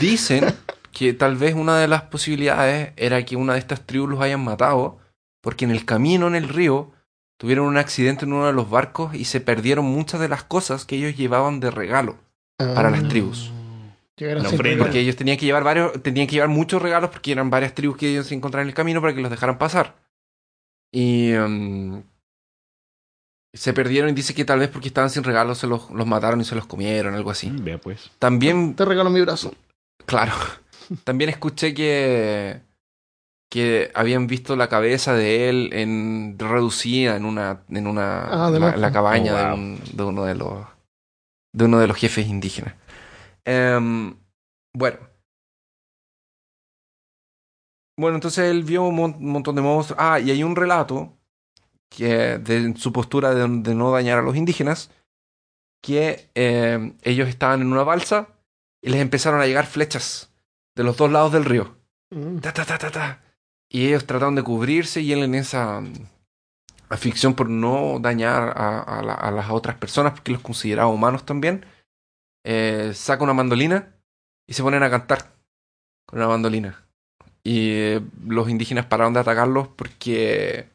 dicen 0.00 0.44
que 0.92 1.12
tal 1.12 1.36
vez 1.36 1.54
una 1.54 1.78
de 1.78 1.88
las 1.88 2.02
posibilidades 2.02 2.92
era 2.96 3.24
que 3.24 3.36
una 3.36 3.54
de 3.54 3.58
estas 3.58 3.82
tribus 3.86 4.08
los 4.10 4.20
hayan 4.20 4.42
matado, 4.42 4.98
porque 5.42 5.64
en 5.66 5.70
el 5.70 5.84
camino 5.84 6.26
en 6.28 6.34
el 6.34 6.48
río 6.48 6.90
tuvieron 7.36 7.66
un 7.66 7.76
accidente 7.76 8.24
en 8.24 8.32
uno 8.32 8.46
de 8.46 8.52
los 8.52 8.70
barcos 8.70 9.14
y 9.14 9.24
se 9.24 9.40
perdieron 9.40 9.84
muchas 9.84 10.20
de 10.20 10.28
las 10.28 10.44
cosas 10.44 10.84
que 10.84 10.96
ellos 10.96 11.16
llevaban 11.16 11.60
de 11.60 11.70
regalo 11.70 12.16
para 12.56 12.90
las 12.90 13.04
Ah, 13.04 13.08
tribus. 13.08 13.50
llegaron. 14.16 14.44
Porque 14.78 15.00
ellos 15.00 15.16
tenían 15.16 15.36
que 15.36 15.46
llevar 15.46 15.64
varios, 15.64 16.00
tenían 16.02 16.26
que 16.26 16.34
llevar 16.36 16.48
muchos 16.48 16.80
regalos 16.80 17.10
porque 17.10 17.32
eran 17.32 17.50
varias 17.50 17.74
tribus 17.74 17.96
que 17.96 18.10
ellos 18.10 18.26
se 18.28 18.34
encontraban 18.34 18.66
en 18.66 18.68
el 18.70 18.74
camino 18.74 19.00
para 19.00 19.14
que 19.14 19.20
los 19.20 19.30
dejaran 19.30 19.58
pasar. 19.58 19.96
Y 20.92 21.32
em, 21.32 22.04
se 23.52 23.72
perdieron 23.72 24.10
y 24.10 24.12
dice 24.14 24.34
que 24.34 24.44
tal 24.44 24.60
vez 24.60 24.68
porque 24.68 24.88
estaban 24.88 25.10
sin 25.10 25.24
regalos 25.24 25.58
se 25.58 25.66
los, 25.66 25.90
los 25.90 26.06
mataron 26.06 26.40
y 26.40 26.44
se 26.44 26.54
los 26.54 26.66
comieron, 26.66 27.14
algo 27.14 27.30
así. 27.30 27.50
Mm, 27.50 27.64
Vea 27.64 27.78
pues. 27.78 28.10
También, 28.20 28.74
Te 28.74 28.84
regalo 28.84 29.10
mi 29.10 29.20
brazo. 29.20 29.52
claro, 30.06 30.32
también 31.04 31.30
escuché 31.30 31.74
que 31.74 32.60
que 33.54 33.92
habían 33.94 34.26
visto 34.26 34.56
la 34.56 34.68
cabeza 34.68 35.14
de 35.14 35.48
él 35.48 35.70
en 35.74 36.36
reducida 36.40 37.14
en 37.14 37.24
una 37.24 37.62
en 37.68 37.86
una 37.86 38.24
Ah, 38.46 38.50
la, 38.50 38.90
cabaña 38.90 39.32
Oh, 39.32 39.36
de, 39.36 39.54
un- 39.54 39.80
de 39.92 40.02
uno 40.02 40.24
de 40.24 40.34
los 40.34 40.66
de 41.52 41.64
uno 41.66 41.78
de 41.78 41.86
los 41.86 41.96
jefes 41.96 42.26
indígenas. 42.26 42.74
Em, 43.44 44.16
bueno. 44.76 44.98
Bueno, 47.96 48.16
entonces 48.16 48.50
él 48.50 48.64
vio 48.64 48.82
un 48.82 48.96
mon- 48.96 49.16
montón 49.24 49.54
de 49.54 49.62
monstruos. 49.62 50.00
Ah, 50.02 50.18
y 50.18 50.32
hay 50.32 50.42
un 50.42 50.56
relato 50.56 51.16
que 51.90 52.38
de 52.38 52.74
su 52.76 52.92
postura 52.92 53.34
de, 53.36 53.46
de 53.46 53.74
no 53.76 53.92
dañar 53.92 54.18
a 54.18 54.22
los 54.22 54.34
indígenas, 54.34 54.90
que 55.80 56.28
em, 56.34 56.96
ellos 57.02 57.28
estaban 57.28 57.60
en 57.60 57.70
una 57.70 57.84
balsa 57.84 58.30
y 58.82 58.90
les 58.90 59.00
empezaron 59.00 59.40
a 59.40 59.46
llegar 59.46 59.66
flechas 59.66 60.32
de 60.74 60.82
los 60.82 60.96
dos 60.96 61.12
lados 61.12 61.30
del 61.32 61.44
río. 61.44 61.76
Mm. 62.10 62.38
Ta, 62.38 62.52
ta, 62.52 62.64
ta, 62.64 62.78
ta, 62.78 62.90
ta. 62.90 63.20
Y 63.74 63.88
ellos 63.88 64.06
trataron 64.06 64.36
de 64.36 64.44
cubrirse 64.44 65.00
y 65.00 65.12
él 65.12 65.24
en 65.24 65.34
esa 65.34 65.80
mm, 65.80 65.92
afición 66.90 67.34
por 67.34 67.48
no 67.50 67.98
dañar 68.00 68.52
a, 68.56 68.80
a 68.80 69.02
la- 69.02 69.14
a 69.14 69.30
las 69.32 69.50
otras 69.50 69.76
personas, 69.76 70.12
porque 70.12 70.30
los 70.32 70.40
consideraba 70.42 70.88
humanos 70.88 71.24
también, 71.26 71.66
eh, 72.44 72.92
saca 72.94 73.24
una 73.24 73.34
mandolina 73.34 73.88
y 74.46 74.52
se 74.54 74.62
ponen 74.62 74.82
a 74.84 74.90
cantar 74.90 75.32
con 76.06 76.20
una 76.20 76.28
mandolina. 76.28 76.84
Y 77.42 77.70
eh, 77.72 78.00
los 78.26 78.48
indígenas 78.48 78.86
pararon 78.86 79.12
de 79.12 79.20
atacarlos 79.20 79.66
porque 79.68 80.68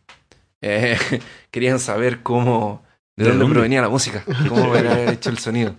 eh, 0.61 0.97
querían 1.51 1.79
saber 1.79 2.21
cómo, 2.21 2.83
de 3.15 3.23
¿De 3.23 3.29
dónde 3.29 3.43
dónde? 3.43 3.53
provenía 3.55 3.81
la 3.81 3.89
música, 3.89 4.23
cómo 4.49 4.75
era 4.75 5.09
hecho 5.11 5.29
el 5.29 5.37
sonido. 5.37 5.75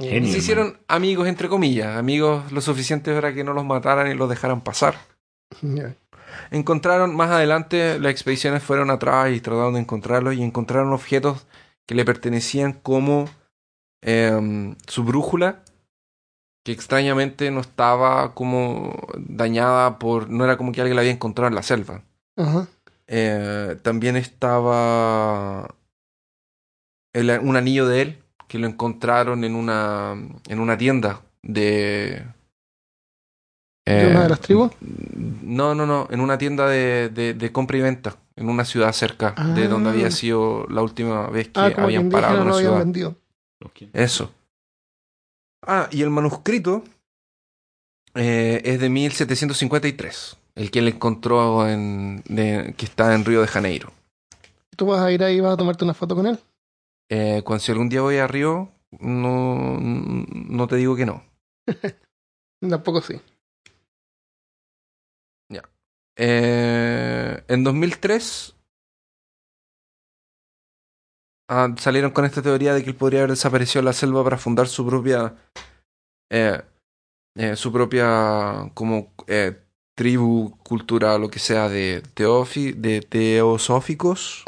Y 0.00 0.08
Genio. 0.08 0.32
se 0.32 0.38
hicieron 0.38 0.78
amigos, 0.88 1.28
entre 1.28 1.48
comillas, 1.48 1.96
amigos 1.98 2.50
lo 2.50 2.60
suficiente 2.62 3.14
para 3.14 3.34
que 3.34 3.44
no 3.44 3.52
los 3.52 3.64
mataran 3.66 4.10
y 4.10 4.14
los 4.14 4.28
dejaran 4.30 4.62
pasar. 4.62 4.94
Encontraron 6.50 7.14
más 7.16 7.30
adelante, 7.30 7.98
las 7.98 8.12
expediciones 8.12 8.62
fueron 8.62 8.90
atrás 8.90 9.30
y 9.32 9.40
trataron 9.40 9.74
de 9.74 9.80
encontrarlos 9.80 10.34
y 10.34 10.42
encontraron 10.42 10.92
objetos 10.92 11.46
que 11.86 11.94
le 11.94 12.04
pertenecían 12.04 12.72
como 12.72 13.26
em, 14.02 14.76
su 14.86 15.04
brújula, 15.04 15.62
que 16.64 16.72
extrañamente 16.72 17.50
no 17.50 17.60
estaba 17.60 18.34
como 18.34 18.96
dañada 19.16 19.98
por, 19.98 20.28
no 20.30 20.44
era 20.44 20.56
como 20.56 20.72
que 20.72 20.80
alguien 20.80 20.96
la 20.96 21.02
había 21.02 21.12
encontrado 21.12 21.48
en 21.48 21.54
la 21.54 21.62
selva. 21.62 22.02
Ajá. 22.36 22.66
Eh, 23.08 23.76
también 23.82 24.16
estaba 24.16 25.74
el- 27.12 27.38
un 27.40 27.56
anillo 27.56 27.86
de 27.86 28.02
él 28.02 28.22
que 28.48 28.58
lo 28.58 28.66
encontraron 28.66 29.44
en 29.44 29.54
una 29.54 30.14
en 30.48 30.60
una 30.60 30.76
tienda 30.78 31.20
de 31.42 32.24
¿De 33.86 34.06
una 34.08 34.20
de 34.20 34.26
eh, 34.26 34.28
las 34.30 34.40
tribus? 34.40 34.72
no, 34.80 35.74
no, 35.74 35.86
no, 35.86 36.08
en 36.10 36.20
una 36.20 36.36
tienda 36.38 36.68
de, 36.68 37.08
de, 37.08 37.34
de 37.34 37.52
compra 37.52 37.78
y 37.78 37.82
venta, 37.82 38.16
en 38.34 38.48
una 38.48 38.64
ciudad 38.64 38.92
cerca 38.92 39.34
de 39.54 39.64
Ah. 39.64 39.68
donde 39.68 39.90
había 39.90 40.10
sido 40.10 40.66
la 40.68 40.82
última 40.82 41.28
vez 41.28 41.48
que 41.48 41.60
Ah, 41.60 41.72
habían 41.76 42.10
parado 42.10 42.36
en 42.36 42.42
una 42.42 42.54
ciudad. 42.54 42.78
vendido. 42.78 43.16
Eso. 43.92 44.32
Ah, 45.66 45.88
y 45.92 46.02
el 46.02 46.10
manuscrito 46.10 46.82
eh, 48.14 48.60
es 48.64 48.80
de 48.80 48.88
1753. 48.88 50.36
el 50.56 50.70
que 50.70 50.78
él 50.78 50.88
encontró 50.88 51.68
en, 51.68 52.22
de- 52.28 52.74
que 52.76 52.86
está 52.86 53.14
en 53.14 53.24
Río 53.24 53.40
de 53.42 53.46
Janeiro. 53.46 53.92
¿Tú 54.76 54.86
vas 54.86 55.00
a 55.00 55.12
ir 55.12 55.22
ahí 55.22 55.36
y 55.36 55.40
vas 55.40 55.54
a 55.54 55.56
tomarte 55.56 55.84
una 55.84 55.94
foto 55.94 56.14
con 56.14 56.26
él? 56.26 56.38
Eh, 57.10 57.42
cuando 57.44 57.62
si 57.62 57.72
algún 57.72 57.88
día 57.88 58.00
voy 58.00 58.16
a 58.16 58.26
Río, 58.26 58.70
no, 59.00 59.78
no 59.80 60.66
te 60.66 60.76
digo 60.76 60.96
que 60.96 61.06
no. 61.06 61.22
Tampoco 62.68 63.00
sí. 63.02 63.20
Eh, 66.18 67.44
en 67.46 67.62
2003 67.62 68.56
ah, 71.48 71.74
salieron 71.78 72.10
con 72.10 72.24
esta 72.24 72.40
teoría 72.40 72.72
de 72.72 72.82
que 72.82 72.90
él 72.90 72.96
podría 72.96 73.20
haber 73.20 73.30
desaparecido 73.30 73.80
en 73.80 73.84
la 73.84 73.92
selva 73.92 74.24
para 74.24 74.38
fundar 74.38 74.66
su 74.66 74.86
propia 74.86 75.36
eh, 76.30 76.62
eh, 77.36 77.54
su 77.54 77.70
propia 77.70 78.70
como 78.72 79.12
tribu, 79.94 80.56
cultura, 80.62 81.18
lo 81.18 81.28
que 81.28 81.38
sea 81.38 81.68
de, 81.68 82.02
teofi, 82.14 82.72
de 82.72 83.02
teosóficos. 83.02 84.42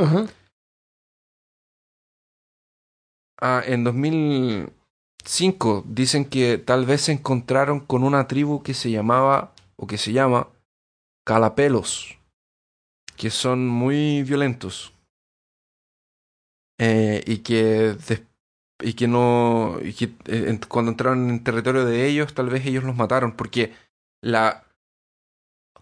Ah, 3.41 3.63
en 3.65 3.85
2005 3.85 5.85
dicen 5.87 6.25
que 6.25 6.59
tal 6.59 6.87
vez 6.87 7.03
se 7.03 7.13
encontraron 7.13 7.81
con 7.81 8.05
una 8.05 8.27
tribu 8.27 8.63
que 8.63 8.75
se 8.75 8.91
llamaba 8.91 9.53
o 9.77 9.87
que 9.87 9.99
se 9.99 10.13
llama 10.13 10.49
calapelos, 11.31 11.91
que 13.19 13.31
son 13.31 13.59
muy 13.83 14.23
violentos 14.31 14.75
Eh, 16.81 17.25
y 17.27 17.39
que 17.47 17.97
y 18.89 18.93
que 18.99 19.09
no 19.09 19.79
y 19.83 19.93
que 19.99 20.07
eh, 20.27 20.61
cuando 20.69 20.93
entraron 20.93 21.29
en 21.29 21.43
territorio 21.43 21.85
de 21.85 22.07
ellos 22.07 22.35
tal 22.35 22.49
vez 22.53 22.65
ellos 22.65 22.85
los 22.85 22.95
mataron 22.95 23.33
porque 23.33 23.73
la 24.23 24.63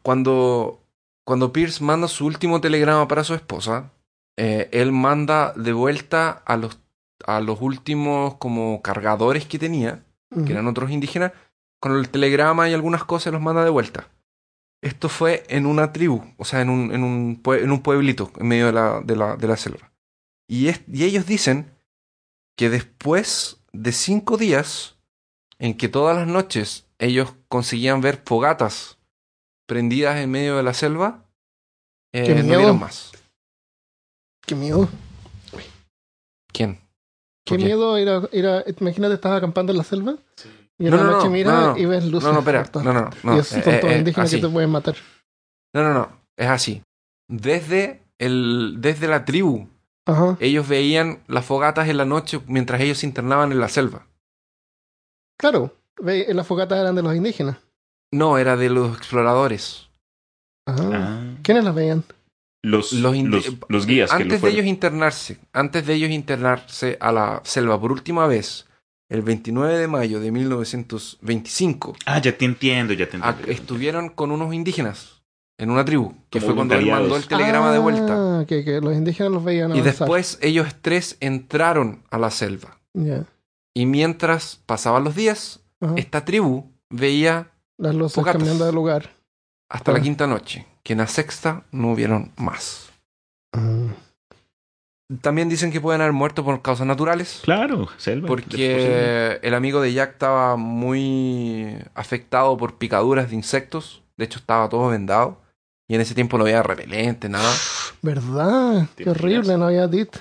cuando 0.06 0.80
cuando 1.28 1.52
Pierce 1.52 1.84
manda 1.84 2.08
su 2.08 2.24
último 2.24 2.62
telegrama 2.62 3.06
para 3.08 3.24
su 3.24 3.34
esposa 3.34 3.74
eh, 4.38 4.70
él 4.72 4.90
manda 4.90 5.52
de 5.52 5.74
vuelta 5.74 6.42
a 6.46 6.56
los 6.56 6.72
a 7.26 7.42
los 7.42 7.60
últimos 7.60 8.36
como 8.36 8.80
cargadores 8.80 9.44
que 9.44 9.58
tenía 9.58 9.92
que 10.44 10.52
eran 10.52 10.66
otros 10.66 10.90
indígenas, 10.90 11.32
con 11.80 11.92
el 11.96 12.08
telegrama 12.08 12.68
y 12.68 12.74
algunas 12.74 13.04
cosas 13.04 13.32
los 13.32 13.42
manda 13.42 13.64
de 13.64 13.70
vuelta. 13.70 14.08
Esto 14.82 15.08
fue 15.08 15.44
en 15.48 15.66
una 15.66 15.92
tribu, 15.92 16.22
o 16.36 16.44
sea, 16.44 16.60
en 16.60 16.70
un, 16.70 16.92
en 16.92 17.02
un, 17.02 17.42
pue- 17.42 17.62
en 17.62 17.70
un 17.72 17.82
pueblito 17.82 18.30
en 18.38 18.48
medio 18.48 18.66
de 18.66 18.72
la, 18.72 19.00
de 19.00 19.16
la, 19.16 19.36
de 19.36 19.48
la 19.48 19.56
selva. 19.56 19.92
Y, 20.48 20.68
es- 20.68 20.82
y 20.92 21.04
ellos 21.04 21.26
dicen 21.26 21.72
que 22.56 22.70
después 22.70 23.62
de 23.72 23.92
cinco 23.92 24.36
días 24.36 24.96
en 25.58 25.76
que 25.76 25.88
todas 25.88 26.16
las 26.16 26.26
noches 26.28 26.86
ellos 26.98 27.34
conseguían 27.48 28.00
ver 28.00 28.22
fogatas 28.24 28.98
prendidas 29.66 30.18
en 30.18 30.30
medio 30.30 30.56
de 30.56 30.62
la 30.62 30.74
selva, 30.74 31.24
eh, 32.12 32.24
¡Qué 32.24 32.34
no 32.36 32.42
miedo! 32.44 32.58
vieron 32.58 32.78
más. 32.80 33.12
Qué 34.46 34.54
miedo. 34.54 34.88
¿Quién? 36.52 36.80
Qué 37.44 37.58
miedo 37.58 37.98
ir 37.98 38.08
a, 38.08 38.28
ir 38.32 38.46
a- 38.46 38.64
Imagínate, 38.78 39.14
estás 39.14 39.32
acampando 39.36 39.72
en 39.72 39.78
la 39.78 39.84
selva 39.84 40.16
y 40.78 40.84
en 40.86 40.90
No, 40.90 40.96
la 40.98 41.02
no, 41.04 41.10
noche 41.12 41.24
no, 41.26 41.30
miras 41.30 41.54
no, 41.54 41.66
no. 41.72 41.78
y 41.78 41.84
ves 41.86 42.04
luces. 42.04 42.26
No, 42.26 42.32
no, 42.32 42.38
espera. 42.40 42.64
No, 42.74 42.92
no, 42.92 43.10
no. 43.22 43.36
y 43.36 43.38
esos 43.40 43.58
eh, 43.58 43.62
son 43.62 43.74
eh, 43.74 43.78
todos 43.78 43.92
eh, 43.94 43.98
indígenas 43.98 44.26
así. 44.28 44.36
que 44.40 44.46
te 44.46 44.52
pueden 44.52 44.70
matar. 44.70 44.94
No, 45.74 45.82
no, 45.82 45.94
no. 45.94 46.20
Es 46.36 46.48
así. 46.48 46.82
Desde, 47.28 48.02
el, 48.18 48.76
desde 48.78 49.08
la 49.08 49.24
tribu 49.24 49.68
Ajá. 50.06 50.36
ellos 50.40 50.68
veían 50.68 51.22
las 51.26 51.44
fogatas 51.44 51.88
en 51.88 51.96
la 51.96 52.04
noche 52.04 52.40
mientras 52.46 52.80
ellos 52.80 52.98
se 52.98 53.06
internaban 53.06 53.52
en 53.52 53.60
la 53.60 53.68
selva. 53.68 54.06
Claro. 55.38 55.74
Ve, 56.00 56.26
las 56.34 56.46
fogatas 56.46 56.78
eran 56.78 56.94
de 56.94 57.02
los 57.02 57.14
indígenas. 57.14 57.56
No, 58.12 58.38
era 58.38 58.56
de 58.56 58.68
los 58.70 58.96
exploradores. 58.96 59.88
Ajá. 60.66 60.90
Ah. 60.92 61.36
¿Quiénes 61.42 61.64
las 61.64 61.74
veían? 61.74 62.04
Los, 62.62 62.92
Los 62.92 63.02
los, 63.02 63.14
indi- 63.16 63.64
los 63.68 63.86
guías 63.86 64.10
que 64.10 64.16
lo 64.18 64.22
Antes 64.22 64.32
de 64.32 64.38
fueron. 64.40 64.56
ellos 64.58 64.66
internarse, 64.68 65.38
antes 65.52 65.86
de 65.86 65.94
ellos 65.94 66.10
internarse 66.10 66.96
a 67.00 67.12
la 67.12 67.40
selva 67.44 67.80
por 67.80 67.92
última 67.92 68.26
vez, 68.26 68.66
el 69.08 69.22
29 69.22 69.78
de 69.78 69.86
mayo 69.88 70.20
de 70.20 70.30
1925, 70.32 71.94
Ah, 72.06 72.20
ya 72.20 72.36
te 72.36 72.44
entiendo, 72.44 72.92
ya 72.92 73.08
te 73.08 73.16
a- 73.18 73.30
entiendo. 73.30 73.52
estuvieron 73.52 74.08
con 74.10 74.30
unos 74.30 74.52
indígenas 74.54 75.22
en 75.58 75.70
una 75.70 75.84
tribu, 75.84 76.12
que 76.30 76.38
Como 76.40 76.46
fue 76.46 76.54
cuando 76.56 76.74
él 76.74 76.86
mandó 76.90 77.16
el 77.16 77.26
telegrama 77.26 77.72
de 77.72 77.78
vuelta. 77.78 78.40
Ah, 78.40 78.44
que, 78.46 78.64
que 78.64 78.80
los 78.80 78.94
indígenas 78.94 79.32
los 79.32 79.44
veían 79.44 79.70
Y 79.70 79.80
avanzar. 79.80 79.84
después 79.98 80.38
ellos 80.42 80.68
tres 80.82 81.16
entraron 81.20 82.02
a 82.10 82.18
la 82.18 82.30
selva. 82.30 82.78
Ya. 82.94 83.24
Y 83.74 83.86
mientras 83.86 84.60
pasaban 84.66 85.04
los 85.04 85.14
días, 85.14 85.60
Ajá. 85.80 85.94
esta 85.96 86.24
tribu 86.24 86.70
veía 86.90 87.50
Las 87.78 87.94
luces 87.94 88.14
fogatas. 88.16 88.38
cambiando 88.38 88.64
de 88.66 88.72
lugar. 88.72 89.10
hasta 89.68 89.92
la 89.92 89.98
Ah. 89.98 90.02
quinta 90.02 90.26
noche, 90.28 90.64
que 90.84 90.92
en 90.92 91.00
la 91.00 91.06
sexta 91.08 91.64
no 91.72 91.90
hubieron 91.92 92.32
más. 92.36 92.90
Ah. 93.52 93.86
También 95.20 95.48
dicen 95.48 95.70
que 95.70 95.80
pueden 95.80 96.00
haber 96.00 96.12
muerto 96.12 96.44
por 96.44 96.62
causas 96.62 96.86
naturales, 96.86 97.40
Claro, 97.44 97.88
selva. 97.96 98.26
porque 98.26 99.38
el 99.40 99.54
amigo 99.54 99.80
de 99.80 99.92
Jack 99.92 100.12
estaba 100.14 100.56
muy 100.56 101.76
afectado 101.94 102.56
por 102.56 102.76
picaduras 102.76 103.30
de 103.30 103.36
insectos, 103.36 104.02
de 104.16 104.24
hecho 104.24 104.40
estaba 104.40 104.68
todo 104.68 104.88
vendado, 104.88 105.40
y 105.86 105.94
en 105.94 106.00
ese 106.00 106.16
tiempo 106.16 106.38
no 106.38 106.44
había 106.44 106.60
repelente, 106.64 107.28
nada. 107.28 107.52
¿Verdad? 108.02 108.88
¿Te 108.96 109.04
Qué 109.04 109.10
horrible, 109.10 109.56
no 109.56 109.66
había 109.66 109.86
DIT. 109.86 110.16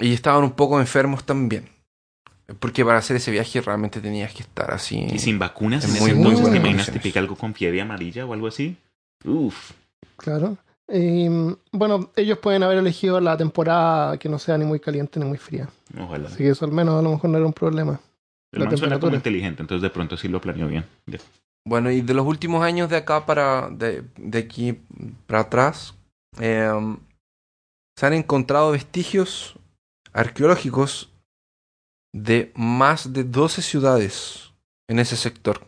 Y 0.00 0.12
estaban 0.12 0.42
un 0.44 0.52
poco 0.52 0.78
enfermos 0.78 1.24
también, 1.24 1.66
porque 2.60 2.84
para 2.84 2.98
hacer 2.98 3.16
ese 3.16 3.30
viaje 3.30 3.62
realmente 3.62 4.02
tenías 4.02 4.34
que 4.34 4.42
estar 4.42 4.70
así. 4.70 4.98
Y 5.10 5.18
sin 5.18 5.38
vacunas 5.38 5.82
En 5.84 5.92
muy 5.92 6.10
ese 6.10 6.14
buenas 6.14 6.32
entonces, 6.32 6.52
¿te 6.52 6.58
imaginas 6.58 6.90
típica 6.92 7.20
algo 7.20 7.36
con 7.36 7.54
fiebre 7.54 7.80
amarilla 7.80 8.26
o 8.26 8.34
algo 8.34 8.48
así? 8.48 8.76
Uf. 9.24 9.70
Claro. 10.18 10.58
Y, 10.88 11.28
mm, 11.28 11.56
bueno, 11.72 12.10
ellos 12.16 12.38
pueden 12.38 12.62
haber 12.62 12.78
elegido 12.78 13.20
la 13.20 13.36
temporada 13.36 14.18
que 14.18 14.28
no 14.28 14.38
sea 14.38 14.56
ni 14.58 14.64
muy 14.64 14.80
caliente 14.80 15.18
ni 15.18 15.26
muy 15.26 15.38
fría. 15.38 15.68
Ojalá. 15.98 16.28
Así 16.28 16.38
que 16.38 16.50
eso 16.50 16.64
al 16.64 16.72
menos 16.72 16.98
a 16.98 17.02
lo 17.02 17.10
mejor 17.10 17.30
no 17.30 17.38
era 17.38 17.46
un 17.46 17.52
problema. 17.52 18.00
El 18.52 18.60
la 18.60 18.66
man 18.66 18.76
suena 18.76 19.00
como 19.00 19.10
temperatura. 19.10 19.16
inteligente, 19.16 19.62
entonces 19.62 19.82
de 19.82 19.90
pronto 19.90 20.16
sí 20.16 20.28
lo 20.28 20.40
planeó 20.40 20.68
bien. 20.68 20.84
Bueno, 21.66 21.90
y 21.90 22.00
de 22.00 22.14
los 22.14 22.26
últimos 22.26 22.62
años 22.62 22.88
de 22.88 22.96
acá 22.96 23.26
para. 23.26 23.68
de, 23.70 24.04
de 24.16 24.38
aquí 24.38 24.80
para 25.26 25.40
atrás. 25.40 25.94
em, 26.38 26.98
se 27.98 28.06
han 28.06 28.12
encontrado 28.12 28.72
vestigios 28.72 29.58
arqueológicos 30.12 31.10
de 32.12 32.52
más 32.54 33.12
de 33.12 33.24
12 33.24 33.62
ciudades 33.62 34.52
en 34.88 34.98
ese 34.98 35.16
sector 35.16 35.66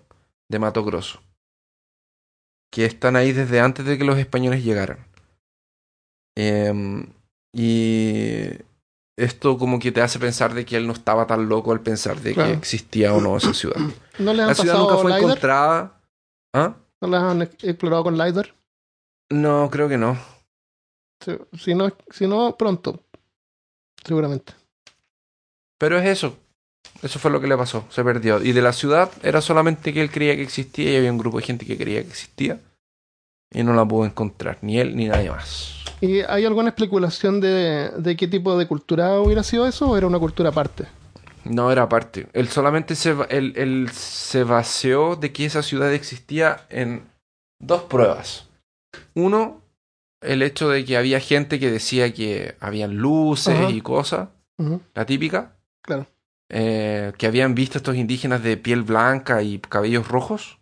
de 0.48 0.58
Mato 0.58 0.84
Grosso. 0.84 1.20
Que 2.70 2.84
están 2.84 3.16
ahí 3.16 3.32
desde 3.32 3.60
antes 3.60 3.84
de 3.86 3.96
que 3.98 4.04
los 4.04 4.18
españoles 4.18 4.62
llegaran. 4.62 5.07
Em, 6.40 7.04
y 7.52 8.44
esto 9.16 9.58
como 9.58 9.80
que 9.80 9.90
te 9.90 10.00
hace 10.00 10.20
pensar 10.20 10.54
de 10.54 10.64
que 10.64 10.76
él 10.76 10.86
no 10.86 10.92
estaba 10.92 11.26
tan 11.26 11.48
loco 11.48 11.72
al 11.72 11.80
pensar 11.80 12.20
de 12.20 12.34
Claro. 12.34 12.50
que 12.52 12.56
existía 12.58 13.12
o 13.12 13.20
no 13.20 13.36
esa 13.36 13.52
ciudad. 13.54 13.76
¿No 14.20 14.32
les 14.32 14.42
han 14.42 14.46
La 14.48 14.54
ciudad 14.54 14.74
pasado 14.74 14.88
nunca 14.90 15.02
fue 15.02 15.10
LiDAR? 15.10 15.22
encontrada. 15.22 16.00
¿Ah? 16.54 16.76
¿No 17.00 17.08
las 17.08 17.22
han 17.24 17.42
ex- 17.42 17.64
explorado 17.64 18.04
con 18.04 18.16
LiDAR? 18.16 18.54
No, 19.30 19.68
creo 19.70 19.88
que 19.88 19.98
no. 19.98 20.16
Si, 21.24 21.32
si 21.58 21.74
no, 21.74 21.90
si 22.10 22.26
no, 22.28 22.56
pronto. 22.56 23.02
Seguramente. 24.04 24.52
Pero 25.78 25.98
es 25.98 26.06
eso. 26.06 26.36
Eso 27.02 27.18
fue 27.18 27.30
lo 27.32 27.40
que 27.40 27.46
le 27.48 27.56
pasó. 27.56 27.84
Se 27.90 28.02
perdió. 28.04 28.40
Y 28.42 28.52
de 28.52 28.62
la 28.62 28.72
ciudad 28.72 29.10
era 29.22 29.40
solamente 29.40 29.92
que 29.92 30.00
él 30.00 30.10
creía 30.10 30.36
que 30.36 30.42
existía 30.42 30.92
y 30.92 30.96
había 30.96 31.10
un 31.12 31.18
grupo 31.18 31.38
de 31.38 31.44
gente 31.44 31.66
que 31.66 31.76
creía 31.76 32.02
que 32.02 32.08
existía. 32.08 32.60
Y 33.52 33.62
no 33.64 33.74
la 33.74 33.84
pudo 33.84 34.04
encontrar. 34.06 34.58
Ni 34.62 34.78
él 34.78 34.96
ni 34.96 35.06
nadie 35.08 35.30
más. 35.30 35.77
¿Y 36.00 36.20
hay 36.20 36.44
alguna 36.44 36.68
especulación 36.68 37.40
de, 37.40 37.90
de 37.96 38.16
qué 38.16 38.28
tipo 38.28 38.56
de 38.56 38.66
cultura 38.66 39.20
hubiera 39.20 39.42
sido 39.42 39.66
eso 39.66 39.90
o 39.90 39.96
era 39.96 40.06
una 40.06 40.18
cultura 40.18 40.50
aparte? 40.50 40.86
No 41.44 41.72
era 41.72 41.82
aparte. 41.82 42.28
Él 42.32 42.48
solamente 42.48 42.94
se, 42.94 43.16
él, 43.30 43.52
él 43.56 43.88
se 43.92 44.44
baseó 44.44 45.16
de 45.16 45.32
que 45.32 45.46
esa 45.46 45.62
ciudad 45.62 45.92
existía 45.92 46.66
en 46.68 47.02
dos 47.58 47.82
pruebas. 47.82 48.48
Uno, 49.14 49.62
el 50.20 50.42
hecho 50.42 50.68
de 50.68 50.84
que 50.84 50.96
había 50.96 51.20
gente 51.20 51.58
que 51.58 51.70
decía 51.70 52.12
que 52.12 52.56
habían 52.60 52.96
luces 52.96 53.70
y 53.70 53.80
cosas. 53.80 54.28
La 54.94 55.06
típica. 55.06 55.56
Claro. 55.82 56.06
Eh, 56.50 57.12
que 57.18 57.26
habían 57.26 57.54
visto 57.54 57.78
estos 57.78 57.96
indígenas 57.96 58.42
de 58.42 58.56
piel 58.56 58.82
blanca 58.82 59.42
y 59.42 59.58
cabellos 59.58 60.08
rojos. 60.08 60.58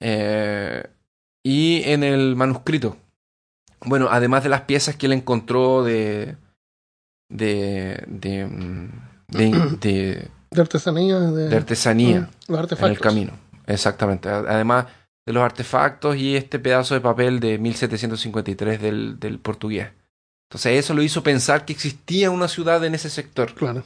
Eh, 0.00 0.86
y 1.42 1.82
en 1.84 2.02
el 2.02 2.36
manuscrito. 2.36 2.96
Bueno, 3.80 4.08
además 4.10 4.42
de 4.42 4.48
las 4.50 4.62
piezas 4.62 4.96
que 4.96 5.06
él 5.06 5.12
encontró 5.12 5.82
de. 5.84 6.36
de. 7.28 8.02
de. 8.06 8.46
mm, 8.46 8.90
de, 9.28 9.48
de- 9.80 10.28
De 10.50 10.60
artesanía, 10.60 11.18
de, 11.20 11.48
de 11.48 11.56
artesanía 11.56 12.20
Mm, 12.20 12.28
los 12.48 12.48
en 12.48 12.56
artefactos. 12.56 12.90
el 12.90 13.00
camino. 13.00 13.32
Exactamente. 13.66 14.28
Además 14.28 14.86
de 15.26 15.32
los 15.32 15.42
artefactos 15.42 16.16
y 16.16 16.36
este 16.36 16.58
pedazo 16.58 16.94
de 16.94 17.00
papel 17.00 17.40
de 17.40 17.58
1753 17.58 18.80
del, 18.80 19.18
del 19.18 19.38
portugués. 19.38 19.88
Entonces 20.50 20.78
eso 20.84 20.92
lo 20.94 21.02
hizo 21.02 21.22
pensar 21.22 21.64
que 21.64 21.72
existía 21.72 22.30
una 22.30 22.46
ciudad 22.48 22.84
en 22.84 22.94
ese 22.94 23.08
sector, 23.08 23.54
Claro. 23.54 23.82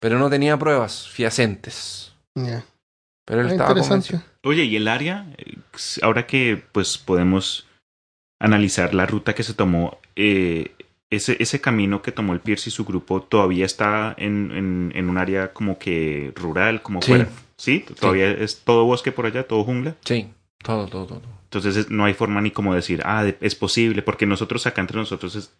pero 0.00 0.18
no 0.18 0.30
tenía 0.30 0.58
pruebas 0.58 1.06
fiacentes. 1.08 2.12
Ya. 2.34 2.64
Pero 3.26 3.42
él 3.42 3.48
Ah, 3.48 3.50
estaba 3.52 3.70
interesante. 3.70 4.08
convencido. 4.12 4.22
Oye, 4.44 4.64
y 4.64 4.76
el 4.76 4.88
área, 4.88 5.26
Eh, 5.36 5.58
ahora 6.02 6.26
que 6.26 6.62
pues 6.72 6.96
podemos 6.98 7.66
analizar 8.44 8.94
la 8.94 9.06
ruta 9.06 9.34
que 9.34 9.42
se 9.42 9.54
tomó, 9.54 9.98
eh, 10.16 10.72
ese, 11.10 11.36
ese 11.40 11.60
camino 11.60 12.02
que 12.02 12.12
tomó 12.12 12.32
el 12.32 12.40
Pierce 12.40 12.70
y 12.70 12.72
su 12.72 12.84
grupo 12.84 13.22
todavía 13.22 13.64
está 13.66 14.14
en, 14.18 14.50
en, 14.52 14.92
en 14.94 15.08
un 15.08 15.18
área 15.18 15.52
como 15.52 15.78
que 15.78 16.32
rural, 16.34 16.82
como 16.82 17.00
Sí. 17.02 17.08
fuera. 17.08 17.28
¿Sí? 17.56 17.84
Todavía 18.00 18.30
es 18.32 18.62
todo 18.64 18.84
bosque 18.84 19.12
por 19.12 19.26
allá, 19.26 19.46
todo 19.46 19.62
jungla. 19.64 19.96
Sí, 20.04 20.28
todo, 20.62 20.86
todo, 20.88 21.06
todo. 21.06 21.22
Entonces 21.44 21.76
es- 21.76 21.90
no 21.90 22.04
hay 22.04 22.14
forma 22.14 22.40
ni 22.40 22.50
como 22.50 22.74
decir, 22.74 23.00
ah, 23.04 23.22
de- 23.22 23.36
es 23.40 23.54
posible, 23.54 24.02
porque 24.02 24.26
nosotros 24.26 24.66
acá 24.66 24.80
entre 24.80 24.96
nosotros 24.96 25.36
es, 25.36 25.52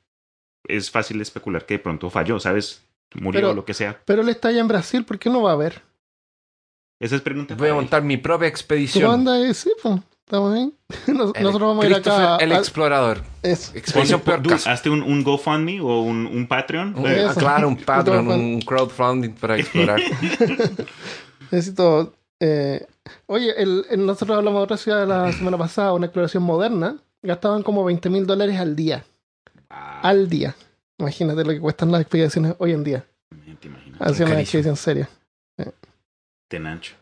es 0.66 0.90
fácil 0.90 1.20
especular 1.20 1.66
que 1.66 1.74
de 1.74 1.78
pronto 1.78 2.10
falló, 2.10 2.40
¿sabes? 2.40 2.82
Murió 3.14 3.38
Pero- 3.40 3.50
o 3.50 3.54
lo 3.54 3.64
que 3.64 3.74
sea. 3.74 4.00
Pero 4.04 4.22
él 4.22 4.28
está 4.28 4.48
allá 4.48 4.60
en 4.60 4.66
Brasil, 4.68 5.04
¿por 5.04 5.18
qué 5.20 5.30
no 5.30 5.42
va 5.42 5.52
a 5.52 5.56
ver? 5.56 5.82
Esa 7.00 7.14
es 7.16 7.22
pregunta. 7.22 7.54
Voy 7.54 7.68
a 7.68 7.74
montar 7.74 8.02
mi 8.02 8.16
propia 8.16 8.48
¿Tú 8.48 8.50
expedición. 8.50 9.24
pues. 9.24 9.66
Estamos 10.26 10.54
bien. 10.54 10.74
Nos- 11.08 11.34
El 11.34 11.42
Nosotros 11.42 11.68
vamos 11.68 11.84
a 11.84 11.88
ir 11.88 11.94
acá. 11.94 12.36
El 12.40 12.52
a- 12.52 12.58
explorador. 12.58 13.22
eso. 13.42 13.72
Dude, 14.42 14.48
caso. 14.48 14.70
hazte 14.70 14.88
un, 14.90 15.02
un 15.02 15.22
GoFundMe 15.22 15.80
o 15.80 16.00
un, 16.00 16.26
un 16.26 16.46
Patreon. 16.46 16.94
Un- 16.98 17.06
Eh, 17.06 17.26
ah, 17.28 17.34
claro, 17.36 17.68
un 17.68 17.76
Patreon, 17.84 18.28
un 18.28 18.60
crowdfunding 18.62 19.32
para 19.32 19.58
explorar. 19.58 20.00
Necesito. 21.50 22.14
eh, 22.40 22.86
oye, 23.26 23.52
el, 23.60 23.84
el- 23.90 24.06
nosotros 24.06 24.36
hablamos 24.38 24.60
de 24.60 24.64
otra 24.64 24.76
ciudad 24.76 25.06
la 25.06 25.32
semana 25.32 25.58
pasada, 25.58 25.92
una 25.92 26.06
exploración 26.06 26.42
moderna. 26.42 26.96
Gastaban 27.22 27.62
como 27.62 27.84
20 27.84 28.10
mil 28.10 28.26
dólares 28.26 28.58
al 28.60 28.76
día. 28.76 29.04
Al 29.68 30.28
día. 30.28 30.54
Imagínate 30.98 31.42
lo 31.44 31.50
que 31.50 31.60
cuestan 31.60 31.90
las 31.90 32.02
expediciones 32.02 32.54
hoy 32.58 32.72
en 32.72 32.84
día. 32.84 33.04
te 33.60 33.68
imaginas. 33.68 34.00
Hacer 34.00 34.26
una 34.26 34.40
expedición 34.40 34.76
seria. 34.76 35.08
Tenancho. 36.48 36.94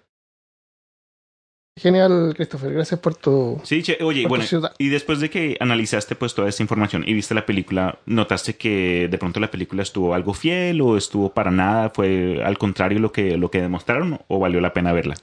Genial, 1.78 2.34
Christopher. 2.36 2.72
Gracias 2.74 3.00
por 3.00 3.14
tu. 3.14 3.60
Sí, 3.64 3.82
che, 3.82 3.96
oye, 4.02 4.26
bueno, 4.26 4.44
ciudad. 4.44 4.74
y 4.78 4.88
después 4.90 5.20
de 5.20 5.30
que 5.30 5.56
analizaste 5.58 6.14
pues 6.14 6.34
toda 6.34 6.48
esta 6.48 6.62
información 6.62 7.02
y 7.06 7.14
viste 7.14 7.34
la 7.34 7.46
película, 7.46 7.98
¿notaste 8.04 8.56
que 8.56 9.08
de 9.10 9.18
pronto 9.18 9.40
la 9.40 9.50
película 9.50 9.82
estuvo 9.82 10.14
algo 10.14 10.34
fiel 10.34 10.82
o 10.82 10.98
estuvo 10.98 11.32
para 11.32 11.50
nada? 11.50 11.90
¿Fue 11.90 12.42
al 12.44 12.58
contrario 12.58 12.98
lo 12.98 13.10
que, 13.10 13.38
lo 13.38 13.50
que 13.50 13.62
demostraron 13.62 14.20
o 14.28 14.38
valió 14.38 14.60
la 14.60 14.74
pena 14.74 14.92
verla? 14.92 15.14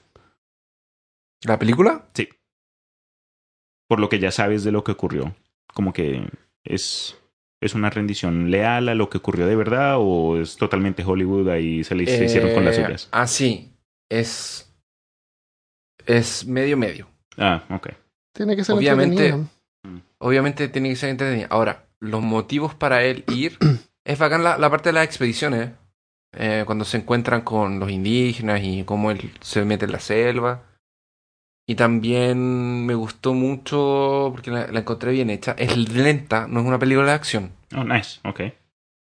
¿La 1.45 1.59
película? 1.59 2.05
Sí. 2.13 2.29
Por 3.87 3.99
lo 3.99 4.09
que 4.09 4.19
ya 4.19 4.31
sabes 4.31 4.63
de 4.63 4.71
lo 4.71 4.83
que 4.83 4.91
ocurrió. 4.91 5.35
Como 5.73 5.93
que 5.93 6.27
es, 6.63 7.15
es 7.61 7.75
una 7.75 7.91
rendición 7.91 8.49
leal 8.49 8.89
a 8.89 8.95
lo 8.95 9.09
que 9.09 9.19
ocurrió 9.19 9.45
de 9.45 9.55
verdad 9.55 9.97
o 9.99 10.37
es 10.41 10.57
totalmente 10.57 11.03
Hollywood 11.05 11.47
ahí 11.49 11.83
se 11.83 11.93
le 11.95 12.03
hicieron 12.03 12.53
con 12.55 12.65
las 12.65 12.75
Eh, 12.77 12.83
suyas. 12.85 13.09
Ah, 13.11 13.27
sí. 13.27 13.71
Es. 14.09 14.65
Es 16.09 16.45
medio 16.47 16.75
medio. 16.77 17.07
Ah, 17.37 17.63
ok. 17.69 17.89
Tiene 18.33 18.55
que 18.55 18.63
ser 18.63 18.75
Obviamente- 18.75 19.27
entretenido. 19.27 19.49
Obviamente 20.17 20.67
tiene 20.67 20.89
que 20.89 20.95
ser 20.95 21.09
entretenido. 21.09 21.47
Ahora, 21.51 21.85
los 21.99 22.21
motivos 22.21 22.73
para 22.75 23.03
él 23.03 23.23
ir. 23.27 23.57
es 24.05 24.19
bacán 24.19 24.43
la, 24.43 24.57
la 24.57 24.69
parte 24.69 24.89
de 24.89 24.93
las 24.93 25.05
expediciones. 25.05 25.71
eh, 26.37 26.63
cuando 26.65 26.85
se 26.85 26.97
encuentran 26.97 27.41
con 27.41 27.79
los 27.79 27.89
indígenas 27.89 28.61
y 28.63 28.83
cómo 28.83 29.09
él 29.11 29.31
se 29.41 29.63
mete 29.65 29.85
en 29.85 29.91
la 29.91 29.99
selva. 29.99 30.63
Y 31.67 31.75
también 31.75 32.85
me 32.85 32.95
gustó 32.95 33.33
mucho 33.33 34.29
porque 34.33 34.49
la, 34.51 34.67
la 34.67 34.79
encontré 34.79 35.11
bien 35.11 35.29
hecha. 35.29 35.53
Es 35.57 35.75
lenta, 35.89 36.47
no 36.47 36.59
es 36.61 36.65
una 36.65 36.79
película 36.79 37.05
de 37.07 37.13
acción. 37.13 37.51
Oh, 37.75 37.83
nice. 37.83 38.19
Ok. 38.25 38.41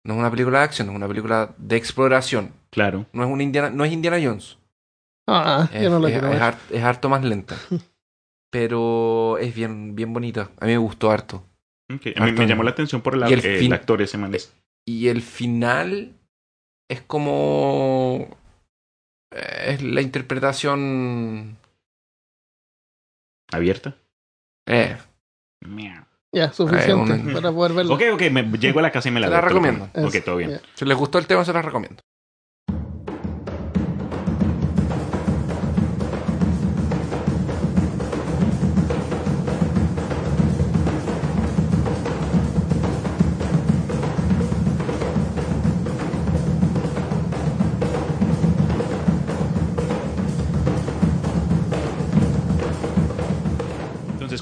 No 0.05 0.13
es 0.13 0.19
una 0.19 0.29
película 0.31 0.59
de 0.59 0.65
acción, 0.65 0.89
es 0.89 0.95
una 0.95 1.07
película 1.07 1.53
de 1.57 1.75
exploración. 1.77 2.51
Claro. 2.69 3.05
No 3.13 3.23
es, 3.23 3.29
una 3.29 3.43
Indiana, 3.43 3.69
no 3.69 3.83
es 3.85 3.91
Indiana 3.91 4.17
Jones. 4.21 4.56
Ah, 5.27 5.67
Es, 5.73 5.83
yo 5.83 5.89
no 5.89 5.99
lo 5.99 6.07
es- 6.07 6.13
quiero 6.13 6.27
es 6.27 6.33
ver. 6.33 6.41
har- 6.41 6.57
es 6.71 6.83
harto 6.83 7.09
más 7.09 7.23
lenta. 7.23 7.55
Pero 8.49 9.37
es 9.39 9.53
bien, 9.53 9.95
bien 9.95 10.13
bonita. 10.13 10.49
A 10.59 10.65
mí 10.65 10.71
me 10.71 10.77
gustó 10.77 11.11
harto. 11.11 11.43
A 11.89 12.25
mí 12.25 12.31
me 12.31 12.47
llamó 12.47 12.63
la 12.63 12.71
atención 12.71 13.01
por 13.01 13.15
la- 13.17 13.27
el 13.27 13.33
el, 13.33 13.41
fin- 13.59 13.73
actor 13.73 14.01
ese 14.01 14.17
man. 14.17 14.33
es- 14.35 14.53
Y 14.85 15.07
el 15.09 15.21
final 15.21 16.13
es 16.89 17.01
como. 17.01 18.27
eh, 19.33 19.73
Es 19.73 19.81
la 19.83 20.01
interpretación. 20.01 21.57
¿Abierta? 23.51 23.95
Eh, 24.67 24.97
Miau. 25.65 26.03
Ya, 26.33 26.51
suficiente 26.51 27.13
Eh, 27.13 27.19
un- 27.25 27.33
para 27.33 27.51
poder 27.51 27.73
verlo. 27.73 27.93
Ok, 27.95 28.01
ok, 28.13 28.21
me, 28.31 28.43
llego 28.57 28.79
a 28.79 28.81
la 28.81 28.91
casa 28.91 29.07
y 29.07 29.11
me 29.11 29.19
la 29.21 29.27
Se 29.27 29.33
la 29.33 29.41
recomiendo. 29.41 29.89
Ok, 29.95 30.15
todo 30.23 30.37
bien. 30.37 30.59
si 30.75 30.85
les 30.85 30.97
gustó 30.97 31.17
el 31.19 31.27
tema, 31.27 31.43
se 31.45 31.53
los 31.53 31.63
recomiendo. 31.63 32.01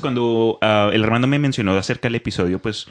Cuando 0.06 0.60
ah, 0.62 0.92
el 0.94 1.04
hermano 1.04 1.26
me 1.26 1.40
mencionó 1.40 1.76
acerca 1.76 2.08
del 2.08 2.14
episodio, 2.14 2.60
pues, 2.60 2.86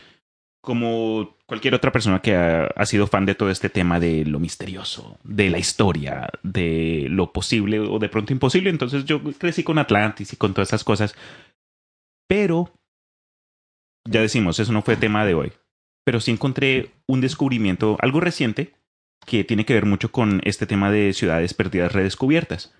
como 0.61 1.37
cualquier 1.47 1.73
otra 1.77 1.93
persona 1.93 2.21
que 2.21 2.35
ha, 2.35 2.65
ha 2.65 2.87
sido 2.87 3.07
fan 3.07 3.25
de 3.25 3.37
todo 3.37 3.51
este 3.51 3.69
tema 3.69 4.01
de 4.01 4.25
lo 4.25 4.41
misterioso, 4.41 5.17
de 5.23 5.49
la 5.49 5.59
historia, 5.59 6.29
de 6.43 7.07
lo 7.09 7.33
posible 7.33 7.79
o 7.79 8.01
de 8.01 8.09
pronto 8.09 8.33
imposible, 8.33 8.69
entonces 8.69 9.05
yo 9.05 9.23
crecí 9.39 9.63
con 9.63 9.79
Atlantis 9.79 10.33
y 10.33 10.37
con 10.37 10.55
todas 10.55 10.71
esas 10.71 10.83
cosas. 10.83 11.15
Pero, 12.27 12.73
ya 14.05 14.21
decimos, 14.21 14.59
eso 14.59 14.73
no 14.73 14.83
fue 14.83 14.97
tema 14.97 15.25
de 15.25 15.35
hoy. 15.35 15.53
Pero 16.05 16.19
sí 16.19 16.33
encontré 16.33 16.91
un 17.07 17.21
descubrimiento, 17.21 17.97
algo 18.01 18.19
reciente, 18.19 18.75
que 19.25 19.45
tiene 19.45 19.65
que 19.65 19.75
ver 19.75 19.87
mucho 19.87 20.11
con 20.11 20.41
este 20.43 20.67
tema 20.67 20.91
de 20.91 21.13
ciudades 21.13 21.55
perdidas 21.55 21.93
redescubiertas. 21.93 22.75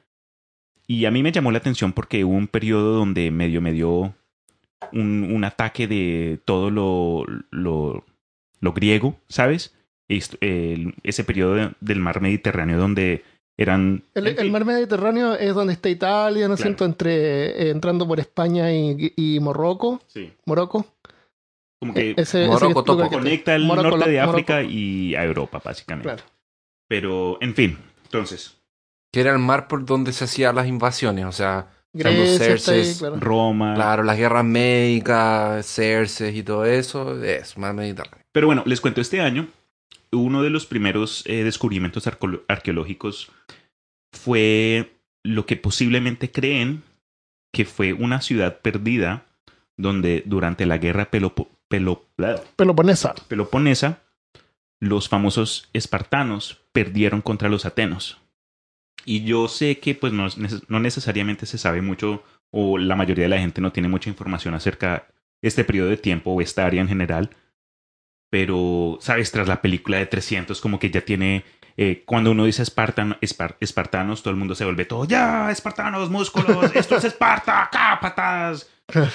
Y 0.89 1.05
a 1.05 1.13
mí 1.13 1.23
me 1.23 1.31
llamó 1.31 1.53
la 1.53 1.59
atención 1.59 1.93
porque 1.93 2.25
hubo 2.25 2.35
un 2.35 2.49
periodo 2.49 2.97
donde 2.97 3.31
medio 3.31 3.61
me 3.61 3.71
dio 3.71 4.17
un, 4.93 5.31
un 5.33 5.45
ataque 5.45 5.87
de 5.87 6.41
todo 6.45 6.71
lo, 6.71 7.25
lo, 7.51 8.05
lo 8.61 8.73
griego, 8.73 9.17
¿sabes? 9.29 9.75
Esto- 10.09 10.37
el- 10.41 10.95
ese 11.03 11.25
periodo 11.25 11.55
de- 11.55 11.71
del 11.81 12.01
mar 12.01 12.21
Mediterráneo 12.21 12.79
donde 12.79 13.25
eran... 13.57 14.03
El, 14.15 14.51
mar 14.51 14.65
Mediterráneo 14.65 15.35
es 15.35 15.55
donde 15.55 15.73
está 15.75 15.89
Italia, 15.89 16.49
¿no 16.49 16.55
es 16.55 16.61
Claro. 16.61 16.71
cierto? 16.71 16.85
Entre, 16.85 17.13
eh, 17.67 17.71
entrando 17.71 18.07
por 18.07 18.19
España 18.21 18.73
y, 18.73 19.13
y 19.17 19.39
Morroco. 19.41 20.03
sí, 20.09 20.33
Morocco. 20.47 20.85
como 21.81 21.95
que 21.95 22.11
Eh, 22.11 22.15
ese, 22.19 22.47
Morocco, 22.47 22.57
ese 22.57 22.75
lugar 22.75 22.85
Topo. 22.85 23.11
que- 23.11 23.17
conecta 23.17 23.55
el 23.55 23.65
Morocco, 23.65 23.91
norte 23.97 24.11
de 24.11 24.17
Morocco. 24.19 24.31
África 24.33 24.63
y 24.63 25.15
a 25.15 25.25
Europa, 25.25 25.61
básicamente. 25.65 26.09
Claro. 26.09 26.23
Pero, 26.89 27.39
en 27.41 27.55
fin, 27.55 27.79
entonces, 28.05 28.61
Que 29.13 29.21
era 29.21 29.33
el 29.33 29.39
mar 29.39 29.69
por 29.69 29.85
donde 29.87 30.13
se 30.13 30.25
hacían 30.25 30.57
las 30.57 30.67
invasiones. 30.67 31.25
O 31.25 31.33
sea, 31.33 31.69
Grecia 31.95 32.25
está 32.25 32.45
ahí, 32.45 32.49
Xerxes, 32.85 32.99
claro. 32.99 33.17
Roma... 33.21 33.75
claro, 33.75 34.03
las 34.03 34.17
guerras 34.19 34.45
médicas, 34.45 35.65
Cerces 35.67 36.35
y 36.35 36.43
todo 36.43 36.65
eso. 36.67 37.23
Es 37.25 37.57
mar 37.57 37.73
Mediterráneo. 37.75 38.19
Pero 38.33 38.47
bueno, 38.47 38.63
les 38.67 38.81
cuento, 38.81 39.01
este 39.01 39.21
año 39.21 39.49
uno 40.13 40.43
de 40.43 40.51
los 40.51 40.67
primeros 40.67 41.25
eh, 41.27 41.43
descubrimientos 41.43 42.07
arqueológicos 42.07 43.33
fue 44.13 44.93
lo 45.25 45.47
que 45.47 45.57
posiblemente 45.57 46.31
creen 46.31 46.83
que 47.53 47.65
fue 47.65 47.93
una 47.93 48.21
ciudad 48.21 48.59
perdida 48.61 49.25
donde 49.77 50.23
durante 50.27 50.67
la 50.67 50.79
guerra 50.79 51.11
Pelopo- 51.11 51.49
Pelo- 51.69 52.03
bla- 52.17 52.41
Peloponesa. 52.57 53.15
peloponesa 53.27 53.99
los 54.81 55.09
famosos 55.09 55.69
espartanos 55.73 56.61
perdieron 56.73 57.23
contra 57.23 57.49
los 57.49 57.65
atenos. 57.65 58.19
Y 59.05 59.25
yo 59.25 59.49
sé 59.49 59.79
que 59.79 59.95
pues 59.95 60.13
no, 60.13 60.27
no 60.69 60.81
necesariamente 60.81 61.47
se 61.47 61.59
sabe 61.59 61.83
mucho 61.83 62.23
o 62.51 62.79
la 62.79 62.97
mayoría 62.97 63.25
de 63.25 63.29
la 63.31 63.39
gente 63.39 63.61
no 63.61 63.73
tiene 63.73 63.89
mucha 63.89 64.09
información 64.11 64.55
acerca 64.55 65.09
de 65.43 65.49
este 65.49 65.65
periodo 65.65 65.91
de 65.91 65.97
tiempo 65.97 66.31
o 66.33 66.41
esta 66.41 66.65
área 66.65 66.81
en 66.81 66.89
general. 66.89 67.31
Pero, 68.31 68.99
¿sabes? 69.01 69.31
Tras 69.31 69.47
la 69.49 69.63
película 69.63 69.99
de 69.99 70.07
300 70.07 70.61
como 70.61 70.79
que 70.79 70.91
ya 70.91 71.03
tiene... 71.03 71.45
eh, 71.77 72.03
cuando 72.07 72.31
uno 72.33 72.45
dice 72.47 72.63
espartan, 72.63 73.17
espar- 73.21 73.57
espartanos, 73.61 74.23
todo 74.23 74.33
el 74.33 74.39
mundo 74.39 74.55
se 74.55 74.65
vuelve 74.65 74.85
todo, 74.85 75.05
ya, 75.05 75.51
espartanos, 75.51 76.11
músculos, 76.11 76.71
esto 76.75 76.97
es 76.97 77.05
Esparta, 77.05 77.63
acá, 77.65 77.99
patas. 78.01 78.71
Claro. 78.87 79.11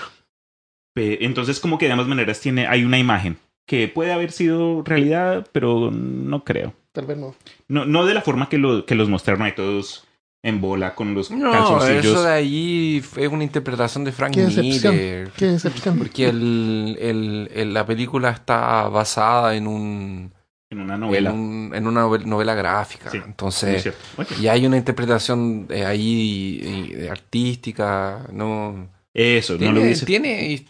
Entonces, 0.96 1.60
como 1.62 1.78
que 1.78 1.86
de 1.86 1.94
ambas 1.94 2.08
maneras 2.08 2.42
tiene, 2.42 2.68
hay 2.68 2.84
una 2.84 2.98
imagen 3.00 3.38
que 3.66 3.88
puede 3.88 4.12
haber 4.12 4.32
sido 4.32 4.84
realidad, 4.84 5.48
pero 5.54 5.92
no 5.92 6.44
creo. 6.44 6.74
Tal 6.92 7.06
vez 7.06 7.18
no. 7.18 7.36
No, 7.68 7.86
no 7.86 8.06
de 8.06 8.14
la 8.14 8.22
forma 8.22 8.50
que, 8.50 8.58
lo, 8.58 8.86
que 8.86 8.96
los 8.96 9.10
mostraron 9.10 9.44
ahí 9.44 9.54
todos 9.56 10.06
en 10.42 10.62
bola 10.62 10.96
con 10.96 11.14
los 11.14 11.30
No, 11.32 11.52
calzoncillos. 11.52 12.06
eso 12.06 12.24
de 12.24 12.32
ahí 12.32 12.98
es 13.18 13.28
una 13.28 13.44
interpretación 13.44 14.04
de 14.06 14.12
Frank 14.12 14.34
Qué 14.34 14.42
decepción. 14.46 14.96
Miller. 14.96 15.32
Qué 15.36 15.46
decepción. 15.48 15.98
Porque 15.98 16.30
el, 16.30 16.98
el- 17.00 17.52
el- 17.54 17.74
la 17.74 17.86
película 17.86 18.30
está 18.32 18.88
basada 18.90 19.56
en 19.56 19.68
un 19.68 20.34
En 20.72 20.80
una 20.80 20.98
novela. 20.98 21.30
En, 21.32 21.36
un- 21.36 21.72
en 21.76 21.88
una 21.88 22.02
novel- 22.02 22.26
novela 22.26 22.56
gráfica. 22.56 23.10
Sí, 23.12 23.20
Entonces, 23.24 23.82
cierto. 23.84 24.00
Ok. 24.18 24.40
y 24.40 24.48
hay 24.48 24.66
una 24.66 24.78
interpretación 24.78 25.68
eh, 25.70 25.86
ahí 25.86 27.08
artística, 27.12 28.26
¿no? 28.32 28.88
Eso, 29.14 29.54
no 29.54 29.60
Tiene, 29.60 29.74
lo 29.74 29.82
hubiese... 29.82 30.06
tiene 30.06 30.66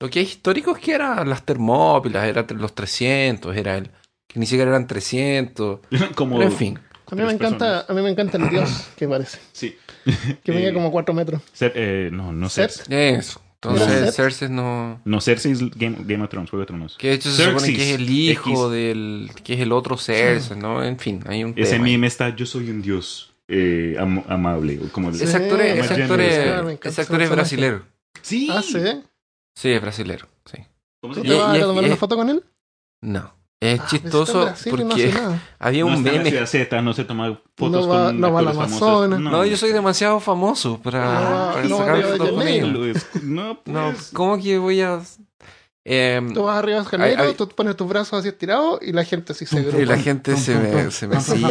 lo 0.00 0.08
que 0.10 0.20
hay 0.20 0.26
histórico 0.26 0.76
es 0.76 0.82
que 0.82 0.92
eran 0.92 1.28
las 1.28 1.44
termópilas, 1.44 2.24
eran 2.26 2.46
los 2.56 2.74
300, 2.74 3.56
era 3.56 3.76
el 3.78 3.90
que 4.38 4.40
ni 4.40 4.46
siquiera 4.46 4.70
eran 4.70 4.86
300. 4.86 5.80
como... 6.14 6.38
Pero 6.38 6.50
en 6.50 6.56
fin, 6.56 6.78
A 7.10 7.14
mí 7.14 7.22
me 7.22 7.32
encanta, 7.32 7.58
personas. 7.58 7.90
a 7.90 7.92
mí 7.94 8.02
me 8.02 8.10
encanta 8.10 8.36
el 8.38 8.48
dios 8.50 8.88
que 8.96 9.08
parece. 9.08 9.38
Sí. 9.52 9.76
Que 10.44 10.52
mide 10.52 10.68
Eh, 10.68 10.72
como 10.72 10.90
4 10.92 11.12
metros. 11.14 11.42
Cer- 11.58 11.72
eh, 11.74 12.10
no, 12.12 12.32
no. 12.32 12.48
Cersei. 12.48 13.14
eso. 13.16 13.40
¿Era 13.60 13.72
Entonces, 13.72 14.00
Set? 14.04 14.14
Cersei 14.14 14.48
no. 14.50 15.00
No, 15.04 15.20
Cersei 15.20 15.50
es 15.50 15.58
Game, 15.70 15.96
Game 16.06 16.22
of 16.22 16.30
Thrones, 16.30 16.48
Juego 16.48 16.60
de 16.60 16.66
Tronos. 16.66 16.96
Que 16.96 17.08
de 17.08 17.14
hecho 17.14 17.28
se 17.30 17.44
supone 17.44 17.74
que 17.74 17.90
es 17.90 17.96
el 17.98 18.08
hijo 18.08 18.66
X. 18.66 18.70
del. 18.72 19.30
que 19.42 19.54
es 19.54 19.60
el 19.60 19.72
otro 19.72 19.96
Cersei, 19.96 20.56
¿no? 20.56 20.84
En 20.84 20.96
fin, 20.98 21.24
hay 21.26 21.42
un 21.42 21.54
Ese 21.56 21.72
tema 21.72 21.86
meme 21.86 22.06
está, 22.06 22.28
yo 22.36 22.46
soy 22.46 22.70
un 22.70 22.80
dios 22.82 23.34
eh, 23.48 23.96
am- 23.98 24.22
amable. 24.28 24.78
Como 24.92 25.12
Sí. 25.12 25.24
Ese 25.24 25.36
actor 25.38 25.60
es, 25.60 25.76
Más 25.78 25.90
ese 25.90 26.02
actor 26.02 26.20
es- 26.20 26.38
claro, 26.44 26.70
ese 26.70 27.00
actor 27.00 27.22
es 27.22 27.30
brasilero. 27.30 27.82
Sí. 28.22 28.48
Ah, 28.50 28.62
sí. 28.62 28.78
Sí, 29.56 29.70
es 29.70 29.80
brasilero. 29.82 30.28
Sí. 30.44 30.58
¿Cómo 31.00 31.14
¿Tú 31.14 31.20
se 31.22 31.26
te 31.26 31.34
llama? 31.34 31.48
vas 31.48 31.58
y- 31.58 31.60
a 31.60 31.64
tomar 31.64 31.84
una 31.84 31.96
foto 31.96 32.14
con 32.16 32.28
él? 32.30 32.44
No. 33.02 33.34
Es 33.60 33.80
Ah, 33.80 33.86
chistoso 33.88 34.42
Brasil 34.44 34.72
y 34.72 34.82
no 34.84 34.88
porque 34.88 35.08
nada. 35.12 35.42
había 35.58 35.80
No 35.80 35.86
un 35.88 35.94
en 35.94 36.04
la 36.04 36.12
meme. 36.30 36.46
Z, 36.46 36.80
no 36.82 36.92
se 36.92 37.04
toma 37.04 37.40
fotos 37.56 37.86
No 37.86 37.88
va- 37.88 38.06
con 38.06 38.20
no 38.20 38.32
va 38.32 38.38
actores 38.40 38.58
Amazonas. 38.72 39.20
No, 39.20 39.44
yo 39.44 39.56
soy 39.56 39.72
demasiado 39.72 40.20
famoso 40.20 40.80
para, 40.80 41.48
Ah, 41.48 41.52
para 41.54 41.68
no, 41.68 41.78
sacar 41.78 42.02
fotos 42.04 42.30
conmigo. 42.30 42.66
No, 43.22 43.58
No, 43.66 43.92
pues. 43.92 44.10
¿cómo 44.12 44.38
que 44.40 44.58
voy 44.58 44.80
a...? 44.82 45.00
Em, 45.84 46.34
Tú 46.34 46.42
vas 46.44 46.58
arriba 46.58 46.80
de 46.80 46.84
Janeiro, 46.84 47.22
Ay, 47.22 47.28
ay. 47.30 47.34
tú 47.34 47.48
pones 47.48 47.74
tus 47.74 47.88
brazos 47.88 48.18
así 48.20 48.28
estirados 48.28 48.78
y 48.82 48.92
la 48.92 49.04
gente 49.04 49.32
así 49.32 49.46
se 49.46 49.56
y 49.56 49.58
agrupa. 49.60 49.84
la 49.86 49.98
gente 49.98 50.36
se 50.36 50.54
me... 50.54 50.90
Se 50.90 51.06
me 51.08 51.18
sí. 51.20 51.42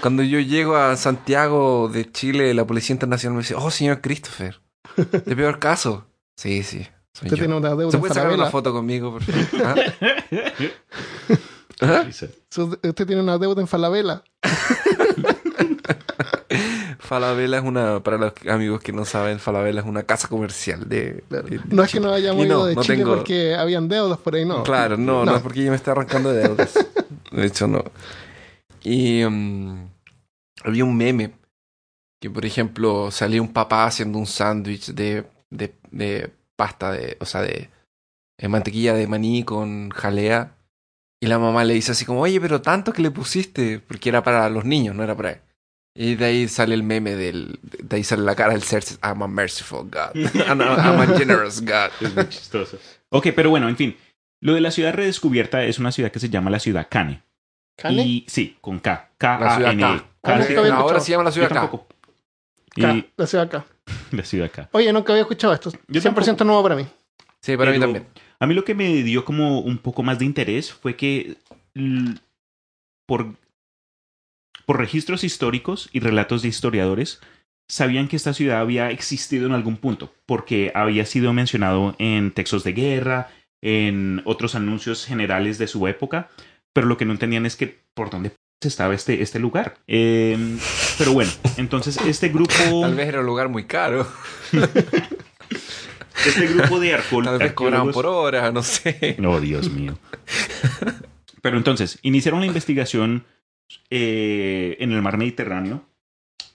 Cuando 0.00 0.22
yo 0.22 0.38
llego 0.38 0.76
a 0.76 0.96
Santiago 0.96 1.88
de 1.92 2.10
Chile, 2.12 2.54
la 2.54 2.64
Policía 2.66 2.92
Internacional 2.94 3.34
me 3.36 3.42
dice, 3.42 3.54
oh, 3.56 3.70
señor 3.70 4.00
Christopher, 4.02 4.60
de 4.96 5.34
peor 5.34 5.58
caso. 5.58 6.06
Sí, 6.36 6.62
sí, 6.62 6.86
soy 7.14 7.26
Usted 7.26 7.30
yo. 7.30 7.36
tiene 7.36 7.56
una 7.56 7.70
deuda 7.70 7.90
¿Se 7.90 7.96
en 7.96 8.00
puede 8.00 8.14
sacar 8.14 8.28
una 8.28 8.46
Falabella. 8.46 8.50
foto 8.50 8.72
conmigo, 8.72 9.12
por 9.12 9.22
favor? 9.22 9.78
¿Ah? 11.80 12.04
¿Ah? 12.04 12.04
Usted 12.08 13.06
tiene 13.06 13.20
una 13.22 13.38
deuda 13.38 13.60
en 13.60 13.66
Falabella. 13.68 14.22
Falabella 16.98 17.58
es 17.58 17.64
una, 17.64 18.00
para 18.02 18.16
los 18.18 18.32
amigos 18.48 18.80
que 18.80 18.92
no 18.92 19.04
saben, 19.04 19.38
Falabella 19.38 19.80
es 19.80 19.86
una 19.86 20.02
casa 20.04 20.28
comercial 20.28 20.88
de... 20.88 21.24
de- 21.28 21.60
No 21.68 21.82
es 21.82 21.90
que 21.92 22.00
nos 22.00 22.12
hayamos 22.12 22.38
no, 22.46 22.52
ido 22.54 22.66
de 22.66 22.74
no 22.74 22.82
Chile 22.82 22.98
tengo- 22.98 23.16
porque 23.16 23.54
habían 23.54 23.88
deudas 23.88 24.18
por 24.18 24.34
ahí, 24.34 24.44
no. 24.44 24.62
Claro, 24.62 24.96
no, 24.96 25.24
no, 25.24 25.32
No. 25.32 25.36
es 25.36 25.42
porque 25.42 25.64
yo 25.64 25.70
me 25.70 25.76
estoy 25.76 25.92
arrancando 25.92 26.32
de 26.32 26.42
deudas. 26.42 26.74
De 27.30 27.46
hecho, 27.46 27.66
no. 27.66 27.84
Y 28.82 29.22
mm, 29.24 29.88
había 30.64 30.84
un 30.84 30.96
meme 30.96 31.32
que, 32.20 32.30
por 32.30 32.44
ejemplo, 32.46 33.10
salía 33.10 33.42
un 33.42 33.52
papá 33.52 33.86
haciendo 33.86 34.18
un 34.18 34.26
sándwich 34.26 34.88
de, 34.92 35.24
de, 35.50 35.74
de 35.90 36.30
pasta, 36.62 36.92
de, 36.92 37.16
o 37.18 37.24
sea, 37.24 37.42
de, 37.42 37.70
de 38.38 38.48
mantequilla 38.48 38.94
de 38.94 39.08
maní 39.08 39.42
con 39.42 39.90
jalea. 39.90 40.54
Y 41.20 41.26
la 41.26 41.40
mamá 41.40 41.64
le 41.64 41.74
dice 41.74 41.90
así 41.90 42.04
como, 42.04 42.20
oye, 42.20 42.40
pero 42.40 42.62
tanto 42.62 42.92
que 42.92 43.02
le 43.02 43.10
pusiste, 43.10 43.80
porque 43.80 44.10
era 44.10 44.22
para 44.22 44.48
los 44.48 44.64
niños, 44.64 44.94
no 44.94 45.02
era 45.02 45.16
para 45.16 45.32
él. 45.32 45.40
Y 45.94 46.14
de 46.14 46.24
ahí 46.24 46.48
sale 46.48 46.74
el 46.74 46.84
meme 46.84 47.16
del, 47.16 47.58
de 47.62 47.96
ahí 47.96 48.04
sale 48.04 48.22
la 48.22 48.36
cara 48.36 48.52
del 48.52 48.62
Cersei, 48.62 48.96
I'm 49.02 49.22
a 49.22 49.26
merciful 49.26 49.82
God, 49.82 50.14
I'm 50.46 50.60
a, 50.60 50.76
I'm 50.76 51.00
a 51.00 51.18
generous 51.18 51.60
God. 51.60 51.90
Es 52.00 52.14
muy 52.14 52.28
chistoso. 52.28 52.78
Ok, 53.10 53.28
pero 53.34 53.50
bueno, 53.50 53.68
en 53.68 53.76
fin. 53.76 53.96
Lo 54.40 54.54
de 54.54 54.60
la 54.60 54.70
ciudad 54.70 54.94
redescubierta 54.94 55.64
es 55.64 55.80
una 55.80 55.90
ciudad 55.90 56.12
que 56.12 56.20
se 56.20 56.28
llama 56.28 56.48
la 56.48 56.60
ciudad 56.60 56.86
Cane. 56.88 57.22
¿Cane? 57.76 58.02
Y 58.06 58.24
sí, 58.28 58.56
con 58.60 58.78
K. 58.78 59.10
La 59.20 59.56
ciudad 59.56 59.76
K-A-N-E. 59.76 59.98
K. 59.98 60.06
Ah, 60.22 60.34
había 60.34 60.74
Ahora 60.76 61.00
se 61.00 61.10
llama 61.10 61.24
la 61.24 61.32
ciudad 61.32 61.48
K. 61.48 63.04
la 63.16 63.26
ciudad 63.26 63.46
acá. 63.46 63.66
la 64.12 64.24
ciudad 64.24 64.50
K. 64.50 64.68
Oye, 64.72 64.92
nunca 64.92 65.12
había 65.12 65.22
escuchado 65.22 65.52
esto. 65.52 65.72
Yo 65.88 66.00
100% 66.00 66.44
nuevo 66.44 66.62
para 66.62 66.76
mí. 66.76 66.86
Sí, 67.40 67.56
para 67.56 67.72
mí 67.72 67.80
también. 67.80 68.06
A 68.38 68.46
mí 68.46 68.54
lo 68.54 68.64
que 68.64 68.74
me 68.74 69.02
dio 69.02 69.24
como 69.24 69.60
un 69.60 69.78
poco 69.78 70.02
más 70.02 70.18
de 70.18 70.24
interés 70.24 70.72
fue 70.72 70.96
que 70.96 71.36
por, 73.06 73.36
por 74.66 74.78
registros 74.78 75.24
históricos 75.24 75.88
y 75.92 76.00
relatos 76.00 76.42
de 76.42 76.48
historiadores 76.48 77.20
sabían 77.68 78.08
que 78.08 78.16
esta 78.16 78.34
ciudad 78.34 78.60
había 78.60 78.90
existido 78.90 79.46
en 79.46 79.52
algún 79.52 79.76
punto, 79.76 80.12
porque 80.26 80.72
había 80.74 81.06
sido 81.06 81.32
mencionado 81.32 81.94
en 81.98 82.32
textos 82.32 82.64
de 82.64 82.72
guerra, 82.72 83.30
en 83.62 84.22
otros 84.24 84.54
anuncios 84.54 85.06
generales 85.06 85.58
de 85.58 85.68
su 85.68 85.86
época, 85.86 86.28
pero 86.72 86.86
lo 86.86 86.96
que 86.96 87.04
no 87.04 87.12
entendían 87.12 87.46
es 87.46 87.56
que 87.56 87.78
por 87.94 88.10
dónde 88.10 88.32
estaba 88.68 88.94
este, 88.94 89.22
este 89.22 89.38
lugar. 89.38 89.74
Eh, 89.86 90.36
pero 90.98 91.12
bueno, 91.12 91.30
entonces 91.56 91.96
este 92.06 92.28
grupo... 92.28 92.52
Tal 92.82 92.94
vez 92.94 93.08
era 93.08 93.20
un 93.20 93.26
lugar 93.26 93.48
muy 93.48 93.64
caro. 93.64 94.06
Este 96.26 96.46
grupo 96.46 96.78
de 96.78 96.94
arco- 96.94 97.22
Tal 97.24 97.38
vez 97.38 97.52
cobraban 97.52 97.88
arqueólogos- 97.88 97.92
por 97.94 98.06
hora, 98.06 98.52
no 98.52 98.62
sé. 98.62 99.16
Oh, 99.26 99.40
Dios 99.40 99.70
mío. 99.70 99.98
Pero 101.40 101.56
entonces, 101.56 101.98
iniciaron 102.02 102.40
la 102.40 102.46
investigación 102.46 103.24
eh, 103.90 104.76
en 104.78 104.92
el 104.92 105.02
mar 105.02 105.16
Mediterráneo 105.18 105.84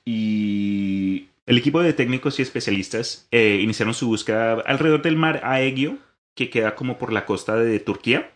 y 0.05 1.27
el 1.45 1.57
equipo 1.57 1.81
de 1.81 1.91
técnicos 1.93 2.39
y 2.39 2.43
especialistas 2.43 3.27
eh, 3.31 3.59
iniciaron 3.61 3.93
su 3.93 4.07
búsqueda 4.07 4.53
alrededor 4.65 5.01
del 5.01 5.17
mar 5.17 5.41
Aegio, 5.43 5.97
que 6.33 6.49
queda 6.49 6.75
como 6.75 6.97
por 6.97 7.11
la 7.11 7.25
costa 7.25 7.55
de 7.57 7.79
Turquía, 7.79 8.31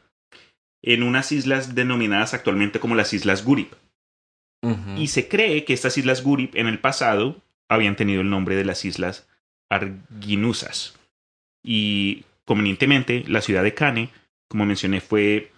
en 0.82 1.04
unas 1.04 1.32
islas 1.32 1.76
denominadas 1.76 2.34
actualmente 2.34 2.80
como 2.80 2.96
las 2.96 3.13
Islas 3.13 3.44
Gurip. 3.44 3.74
Y 4.96 5.08
se 5.08 5.28
cree 5.28 5.65
que 5.65 5.74
estas 5.74 5.98
Islas 5.98 6.24
Gurip 6.24 6.56
en 6.56 6.67
el 6.67 6.80
pasado 6.80 7.41
habían 7.67 7.96
tenido 7.96 8.22
el 8.22 8.30
nombre 8.30 8.56
de 8.56 8.63
las 8.63 8.86
Islas 8.86 9.28
Arginusas. 9.70 11.00
Y 11.63 12.26
convenientemente, 12.46 13.24
la 13.28 13.41
ciudad 13.41 13.63
de 13.63 13.74
Cane, 13.74 14.10
como 14.48 14.67
mencioné, 14.67 15.02
fue 15.02 15.52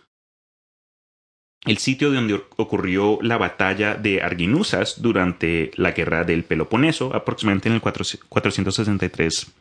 el 1.66 1.78
sitio 1.80 2.12
donde 2.12 2.44
ocurrió 2.58 3.20
la 3.22 3.38
batalla 3.38 3.96
de 3.96 4.22
Arginusas 4.22 5.02
durante 5.02 5.72
la 5.76 5.92
guerra 5.92 6.24
del 6.24 6.44
Peloponeso, 6.44 7.14
aproximadamente 7.16 7.70
en 7.70 7.76
el 7.76 7.82
4 7.82 8.06
463 8.30 9.52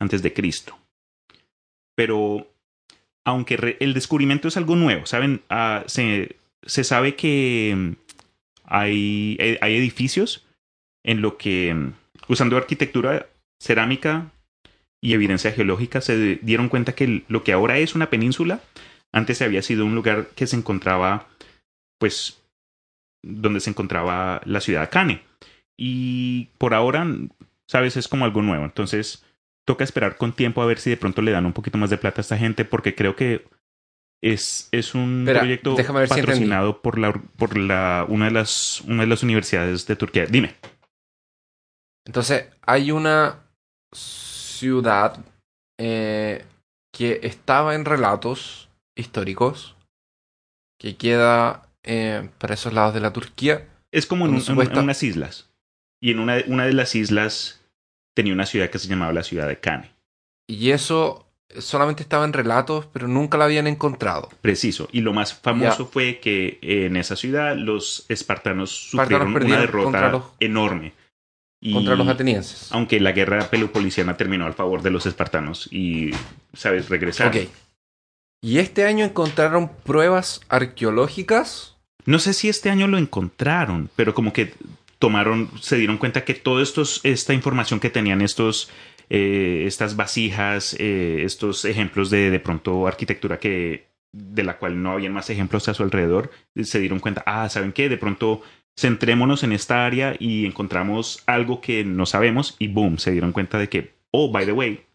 a.C. 0.00 0.34
Pero, 1.94 2.53
aunque 3.24 3.76
el 3.80 3.94
descubrimiento 3.94 4.48
es 4.48 4.56
algo 4.56 4.76
nuevo, 4.76 5.06
¿saben? 5.06 5.42
Ah, 5.48 5.84
se, 5.86 6.36
se 6.62 6.84
sabe 6.84 7.16
que 7.16 7.74
mm, 7.76 7.92
hay, 8.64 9.36
eh, 9.40 9.58
hay 9.60 9.76
edificios 9.76 10.46
en 11.02 11.22
lo 11.22 11.36
que, 11.36 11.74
mm, 11.74 11.92
usando 12.28 12.56
arquitectura 12.56 13.26
cerámica 13.60 14.30
y 15.00 15.14
evidencia 15.14 15.52
geológica, 15.52 16.00
se 16.00 16.36
dieron 16.36 16.68
cuenta 16.68 16.94
que 16.94 17.24
lo 17.28 17.44
que 17.44 17.52
ahora 17.52 17.78
es 17.78 17.94
una 17.94 18.10
península, 18.10 18.60
antes 19.12 19.42
había 19.42 19.62
sido 19.62 19.84
un 19.86 19.94
lugar 19.94 20.28
que 20.34 20.46
se 20.46 20.56
encontraba, 20.56 21.28
pues, 21.98 22.42
donde 23.22 23.60
se 23.60 23.70
encontraba 23.70 24.40
la 24.44 24.60
ciudad 24.60 24.82
de 24.82 24.88
Cane. 24.88 25.22
Y 25.76 26.46
por 26.58 26.74
ahora, 26.74 27.06
sabes, 27.66 27.96
es 27.96 28.08
como 28.08 28.24
algo 28.24 28.42
nuevo. 28.42 28.64
Entonces, 28.64 29.24
toca 29.64 29.84
esperar 29.84 30.16
con 30.16 30.32
tiempo 30.32 30.62
a 30.62 30.66
ver 30.66 30.78
si 30.78 30.90
de 30.90 30.96
pronto 30.96 31.22
le 31.22 31.32
dan 31.32 31.46
un 31.46 31.52
poquito 31.52 31.78
más 31.78 31.90
de 31.90 31.98
plata 31.98 32.20
a 32.20 32.22
esta 32.22 32.38
gente, 32.38 32.64
porque 32.64 32.94
creo 32.94 33.16
que 33.16 33.46
es, 34.22 34.68
es 34.72 34.94
un 34.94 35.20
Espera, 35.22 35.40
proyecto 35.40 35.76
si 35.76 35.82
patrocinado 35.82 36.80
por 36.80 36.98
la 36.98 37.12
por 37.12 37.58
la 37.58 38.06
una 38.08 38.26
de 38.26 38.30
las 38.30 38.80
una 38.82 39.02
de 39.02 39.08
las 39.08 39.22
universidades 39.22 39.86
de 39.86 39.96
Turquía. 39.96 40.26
Dime. 40.26 40.54
Entonces, 42.06 42.46
hay 42.62 42.90
una 42.90 43.40
ciudad 43.94 45.24
eh, 45.78 46.44
que 46.92 47.20
estaba 47.22 47.74
en 47.74 47.84
relatos 47.84 48.68
históricos 48.96 49.76
que 50.78 50.96
queda 50.96 51.68
eh, 51.82 52.28
para 52.38 52.54
esos 52.54 52.72
lados 52.72 52.94
de 52.94 53.00
la 53.00 53.12
Turquía. 53.12 53.68
Es 53.90 54.06
como 54.06 54.26
en, 54.26 54.36
en 54.36 54.78
unas 54.78 55.02
islas. 55.02 55.50
Y 56.00 56.10
en 56.10 56.18
una, 56.18 56.42
una 56.46 56.66
de 56.66 56.74
las 56.74 56.94
islas 56.94 57.63
tenía 58.14 58.32
una 58.32 58.46
ciudad 58.46 58.70
que 58.70 58.78
se 58.78 58.88
llamaba 58.88 59.12
la 59.12 59.22
ciudad 59.22 59.48
de 59.48 59.58
Cane. 59.58 59.90
Y 60.48 60.70
eso 60.70 61.26
solamente 61.58 62.02
estaba 62.02 62.24
en 62.24 62.32
relatos, 62.32 62.86
pero 62.92 63.06
nunca 63.08 63.38
la 63.38 63.44
habían 63.44 63.66
encontrado. 63.66 64.28
Preciso. 64.40 64.88
Y 64.92 65.00
lo 65.02 65.12
más 65.12 65.34
famoso 65.34 65.86
fue 65.86 66.18
que 66.18 66.58
en 66.62 66.96
esa 66.96 67.16
ciudad 67.16 67.56
los 67.56 68.06
espartanos 68.08 68.88
Espartanos 68.88 69.30
sufrieron 69.30 69.34
una 69.34 69.60
derrota 69.60 70.08
los- 70.08 70.24
enorme. 70.40 70.92
Y 71.60 71.72
Contra 71.72 71.96
los 71.96 72.08
atenienses. 72.08 72.68
Aunque 72.72 73.00
la 73.00 73.12
guerra 73.12 73.48
pelopoliciana 73.48 74.16
terminó 74.18 74.44
al 74.44 74.52
favor 74.54 74.82
de 74.82 74.90
los 74.90 75.06
espartanos 75.06 75.66
y, 75.72 76.10
¿sabes? 76.52 76.90
Regresaron. 76.90 77.34
Ok. 77.34 77.48
Y 78.42 78.58
este 78.58 78.84
año 78.84 79.04
encontraron 79.06 79.68
pruebas 79.68 80.42
arqueológicas. 80.50 81.76
No 82.04 82.18
sé 82.18 82.34
si 82.34 82.50
este 82.50 82.68
año 82.68 82.86
lo 82.86 82.98
encontraron, 82.98 83.88
pero 83.96 84.12
como 84.12 84.34
que 84.34 84.52
tomaron, 84.98 85.50
se 85.60 85.76
dieron 85.76 85.98
cuenta 85.98 86.24
que 86.24 86.34
toda 86.34 86.62
esta 86.62 87.34
información 87.34 87.80
que 87.80 87.90
tenían 87.90 88.20
estos, 88.20 88.70
eh, 89.10 89.64
estas 89.66 89.96
vasijas, 89.96 90.76
eh, 90.78 91.22
estos 91.24 91.64
ejemplos 91.64 92.10
de 92.10 92.30
de 92.30 92.40
pronto 92.40 92.86
arquitectura 92.86 93.38
que 93.38 93.88
de 94.12 94.44
la 94.44 94.58
cual 94.58 94.80
no 94.80 94.92
habían 94.92 95.12
más 95.12 95.28
ejemplos 95.30 95.68
a 95.68 95.74
su 95.74 95.82
alrededor, 95.82 96.30
se 96.62 96.78
dieron 96.78 97.00
cuenta, 97.00 97.22
ah, 97.26 97.48
¿saben 97.48 97.72
qué? 97.72 97.88
De 97.88 97.96
pronto 97.96 98.42
centrémonos 98.78 99.42
en 99.42 99.52
esta 99.52 99.86
área 99.86 100.14
y 100.18 100.46
encontramos 100.46 101.22
algo 101.26 101.60
que 101.60 101.84
no 101.84 102.06
sabemos 102.06 102.54
y 102.58 102.68
boom, 102.68 102.98
se 102.98 103.10
dieron 103.10 103.32
cuenta 103.32 103.58
de 103.58 103.68
que, 103.68 103.94
oh, 104.12 104.30
by 104.30 104.46
the 104.46 104.52
way. 104.52 104.86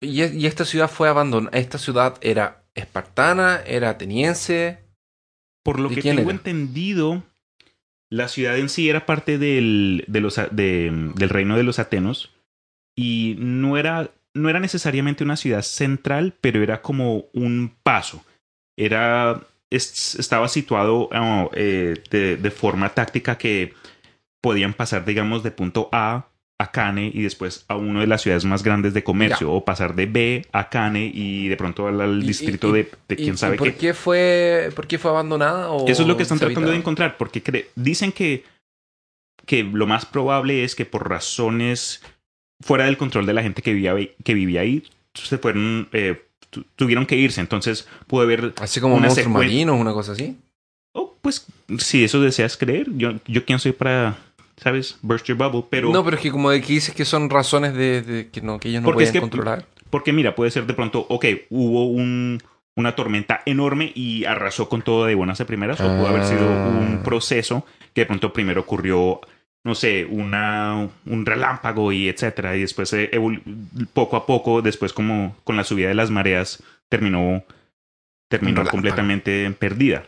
Y, 0.00 0.24
y 0.24 0.46
esta 0.46 0.64
ciudad 0.64 0.90
fue 0.90 1.08
abandonada. 1.08 1.56
Esta 1.56 1.78
ciudad 1.78 2.18
era 2.20 2.64
espartana, 2.74 3.60
era 3.66 3.90
ateniense. 3.90 4.80
Por 5.62 5.78
lo 5.78 5.88
¿De 5.88 5.96
que 5.96 6.02
tengo 6.02 6.22
era? 6.22 6.32
entendido, 6.32 7.22
la 8.12 8.28
ciudad 8.28 8.58
en 8.58 8.68
sí 8.68 8.90
era 8.90 9.06
parte 9.06 9.38
del, 9.38 10.04
de 10.06 10.20
los, 10.20 10.36
de- 10.50 11.10
del 11.14 11.28
reino 11.30 11.56
de 11.56 11.62
los 11.62 11.78
atenos 11.78 12.30
y 12.94 13.36
no 13.38 13.78
era, 13.78 14.10
no 14.34 14.50
era 14.50 14.60
necesariamente 14.60 15.24
una 15.24 15.36
ciudad 15.36 15.62
central, 15.62 16.34
pero 16.40 16.62
era 16.62 16.82
como 16.82 17.24
un 17.32 17.72
paso. 17.82 18.22
Era, 18.76 19.40
es- 19.70 20.14
estaba 20.16 20.48
situado 20.48 21.08
ah, 21.12 21.48
eh, 21.54 22.02
de, 22.10 22.36
de 22.36 22.50
forma 22.50 22.90
táctica 22.90 23.38
que 23.38 23.72
podían 24.42 24.74
pasar, 24.74 25.04
digamos, 25.06 25.42
de 25.42 25.50
punto 25.52 25.88
A 25.92 26.26
a 26.62 26.70
Cane 26.70 27.10
y 27.12 27.22
después 27.22 27.64
a 27.68 27.76
una 27.76 28.00
de 28.00 28.06
las 28.06 28.22
ciudades 28.22 28.44
más 28.44 28.62
grandes 28.62 28.94
de 28.94 29.02
comercio, 29.02 29.50
o 29.52 29.64
pasar 29.64 29.94
de 29.94 30.06
B 30.06 30.46
a 30.52 30.68
Cane 30.68 31.10
y 31.12 31.48
de 31.48 31.56
pronto 31.56 31.88
al, 31.88 32.22
distrito 32.22 32.68
y- 32.68 32.72
de, 32.82 32.90
de 33.08 33.14
¿Y- 33.14 33.24
quién 33.24 33.36
sabe 33.38 33.56
por 33.56 33.68
qué. 33.72 33.76
qué 33.76 33.94
fue, 33.94 34.70
por 34.76 34.86
qué 34.86 34.98
fue 34.98 35.10
abandonada? 35.10 35.70
o 35.70 35.88
Eso 35.88 36.02
es 36.02 36.08
lo 36.08 36.16
que 36.16 36.22
están 36.22 36.38
tratando 36.38 36.70
de 36.70 36.76
encontrar, 36.76 37.16
porque 37.16 37.42
cre- 37.42 37.66
dicen 37.74 38.12
que, 38.12 38.44
que 39.46 39.64
lo 39.64 39.86
más 39.86 40.06
probable 40.06 40.64
es 40.64 40.74
que 40.74 40.84
por 40.86 41.08
razones 41.08 42.02
fuera 42.60 42.84
del 42.84 42.96
control 42.96 43.26
de 43.26 43.32
la 43.32 43.42
gente 43.42 43.60
que 43.62 43.72
vivía, 43.72 43.94
que 44.24 44.34
vivía 44.34 44.60
ahí, 44.60 44.84
se 45.14 45.38
fueron, 45.38 45.88
eh, 45.92 46.22
tu- 46.50 46.64
tuvieron 46.76 47.06
que 47.06 47.16
irse. 47.16 47.40
Entonces 47.40 47.88
pudo 48.06 48.22
haber, 48.22 48.52
Así 48.60 48.80
como 48.80 48.94
una 48.94 49.06
monstruos 49.06 49.32
marinos, 49.32 49.80
una 49.80 49.92
cosa 49.92 50.12
así. 50.12 50.36
oh, 50.94 51.16
pues 51.20 51.46
si 51.78 52.04
eso 52.04 52.20
deseas 52.20 52.56
creer, 52.56 52.86
yo, 52.96 53.14
yo 53.26 53.44
quién 53.44 53.58
soy 53.58 53.72
para, 53.72 54.16
¿sabes? 54.56 54.98
Burst 55.02 55.26
your 55.26 55.36
bubble, 55.38 55.64
pero... 55.70 55.90
no, 55.90 56.04
pero 56.04 56.16
es 56.16 56.22
que 56.22 56.30
como 56.30 56.50
de 56.50 56.60
que 56.60 56.72
dices 56.74 56.94
que 56.94 57.04
son 57.04 57.30
razones 57.30 57.74
de, 57.74 58.02
de 58.02 58.30
que 58.30 58.40
no 58.40 58.58
que 58.60 58.68
ellos 58.68 58.82
no 58.82 58.86
Porque 58.86 59.04
es 59.04 59.10
pueden 59.10 59.12
que- 59.28 59.30
controlar. 59.30 59.66
Porque 59.90 60.12
mira, 60.12 60.34
puede 60.34 60.50
ser 60.50 60.66
de 60.66 60.72
pronto, 60.74 61.04
ok, 61.10 61.24
hubo 61.50 61.86
un, 61.86 62.40
una 62.76 62.94
tormenta 62.94 63.42
enorme 63.44 63.92
y 63.94 64.24
arrasó 64.24 64.68
con 64.68 64.80
todo 64.82 65.04
de 65.04 65.14
buenas 65.14 65.40
a 65.42 65.46
primeras, 65.46 65.80
o 65.80 65.84
pudo 65.84 66.06
haber 66.06 66.24
sido 66.24 66.48
Ah. 66.48 66.68
un 66.68 67.02
proceso 67.02 67.66
que 67.92 68.00
de 68.02 68.06
pronto 68.06 68.32
primero 68.32 68.62
ocurrió, 68.62 69.20
no 69.64 69.74
sé, 69.74 70.06
una, 70.06 70.88
un 71.04 71.26
relámpago 71.26 71.92
y 71.92 72.08
etcétera, 72.08 72.56
y 72.56 72.62
después 72.62 72.90
eh, 72.94 73.10
poco 73.92 74.16
a 74.16 74.24
poco, 74.24 74.62
después 74.62 74.94
como 74.94 75.36
con 75.44 75.56
la 75.58 75.64
subida 75.64 75.88
de 75.88 75.94
las 75.94 76.10
mareas, 76.10 76.62
terminó, 76.88 77.44
terminó 78.30 78.64
completamente 78.66 79.50
perdida. 79.50 80.04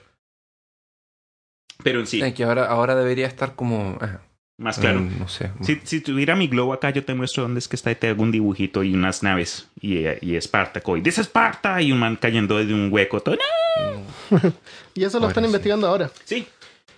Pero 1.83 2.01
en 2.01 2.07
sí, 2.07 2.23
Es 2.23 2.33
que 2.33 2.45
ahora, 2.45 2.67
ahora 2.67 2.95
debería 2.95 3.27
estar 3.27 3.55
como. 3.55 3.99
ah, 4.01 4.21
más 4.57 4.79
claro. 4.79 5.01
mm, 5.01 5.19
no 5.19 5.29
sé. 5.29 5.51
Si, 5.63 5.81
si 5.85 6.01
tuviera 6.01 6.37
mi 6.37 6.47
globo 6.47 6.73
acá, 6.73 6.91
yo 6.91 7.05
te 7.05 7.15
muestro 7.15 7.43
dónde 7.43 7.59
es 7.59 7.69
que 7.69 7.77
está 7.77 7.91
y 7.91 7.97
te 7.97 8.09
hago 8.09 8.23
un 8.23 8.31
dibujito 8.31 8.85
y 8.85 8.95
unas 8.95 9.23
naves 9.23 9.69
y, 9.81 10.05
y 10.21 10.37
Espartaco. 10.37 10.97
Y 10.97 11.01
dice 11.01 11.21
Esparta 11.21 11.81
y 11.83 11.93
un 11.93 11.99
man 11.99 12.17
cayendo 12.17 12.65
de 12.65 12.73
un 12.73 12.93
hueco. 12.93 13.21
Todo, 13.21 13.37
¡no! 13.37 14.53
Y 14.95 15.03
eso 15.05 15.19
lo 15.19 15.29
están 15.29 15.45
investigando 15.45 15.89
ahora. 15.89 16.11
Sí, 16.25 16.47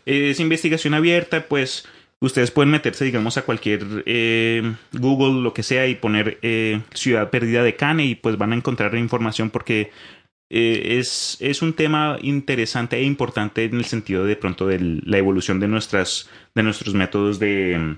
es 0.04 0.38
investigación 0.38 0.92
abierta, 0.92 1.46
pues 1.48 1.86
ustedes 2.20 2.50
pueden 2.50 2.70
meterse, 2.70 3.04
digamos, 3.04 3.36
a 3.36 3.42
cualquier 3.42 3.84
eh, 4.06 4.74
Google, 4.92 5.42
lo 5.42 5.52
que 5.52 5.62
sea, 5.62 5.86
y 5.86 5.94
poner 5.94 6.38
eh, 6.42 6.80
Ciudad 6.94 7.30
Perdida 7.30 7.62
de 7.62 7.76
Cane 7.76 8.04
y 8.04 8.14
pues 8.14 8.38
van 8.38 8.52
a 8.52 8.56
encontrar 8.56 8.94
información 8.96 9.50
porque 9.50 9.90
eh, 10.50 10.98
es, 10.98 11.36
es 11.40 11.62
un 11.62 11.72
tema 11.72 12.18
interesante 12.22 12.96
e 12.96 13.02
importante 13.02 13.64
en 13.64 13.74
el 13.76 13.84
sentido 13.84 14.24
de 14.24 14.36
pronto 14.36 14.66
de 14.66 14.78
la 15.04 15.18
evolución 15.18 15.58
de, 15.60 15.68
nuestras, 15.68 16.28
de 16.54 16.62
nuestros 16.62 16.94
métodos 16.94 17.38
de... 17.38 17.96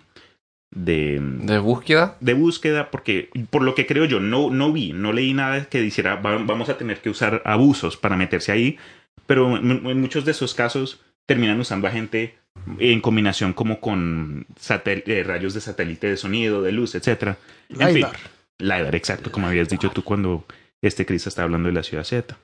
de 0.70 1.20
De 1.20 1.59
búsqueda. 1.59 2.16
de 2.20 2.34
búsqueda, 2.34 2.90
porque 2.90 3.30
por 3.51 3.62
lo 3.62 3.74
que 3.74 3.86
creo 3.86 4.05
yo, 4.05 4.20
no, 4.20 4.51
no 4.51 4.72
vi, 4.72 4.92
no 4.92 5.12
leí 5.12 5.32
nada 5.34 5.64
que 5.66 5.80
dijera 5.80 6.16
"Va- 6.16 6.38
vamos 6.38 6.68
a 6.68 6.76
tener 6.78 7.01
que 7.01 7.11
usar 7.11 7.42
abusos 7.44 7.96
para 7.96 8.16
meterse 8.16 8.53
ahí, 8.53 8.78
pero 9.26 9.57
en, 9.57 10.01
muchos 10.01 10.24
de 10.24 10.30
esos 10.32 10.55
casos 10.55 11.01
terminan 11.26 11.61
usando 11.61 11.86
a 11.86 11.90
gente 11.90 12.36
en 12.78 13.01
combinación 13.01 13.53
como 13.53 13.78
con 13.80 14.46
eh, 14.68 15.22
rayos 15.24 15.55
de 15.55 15.61
satélite 15.61 16.09
de 16.09 16.16
sonido, 16.16 16.62
de 16.62 16.72
luz, 16.72 16.94
etcétera. 16.94 17.36
En 17.68 17.76
fin, 17.88 17.96
LiDAR. 17.96 18.16
LiDAR, 18.59 18.94
exacto, 18.96 19.30
como 19.30 19.46
habías 19.46 19.68
dicho 19.68 19.90
tú 19.90 20.03
cuando 20.03 20.44
este 20.83 21.07
Chris 21.07 21.26
estaba 21.26 21.45
hablando 21.45 21.68
de 21.68 21.74
la 21.74 21.83
ciudad 21.83 22.05
Z. 22.05 22.37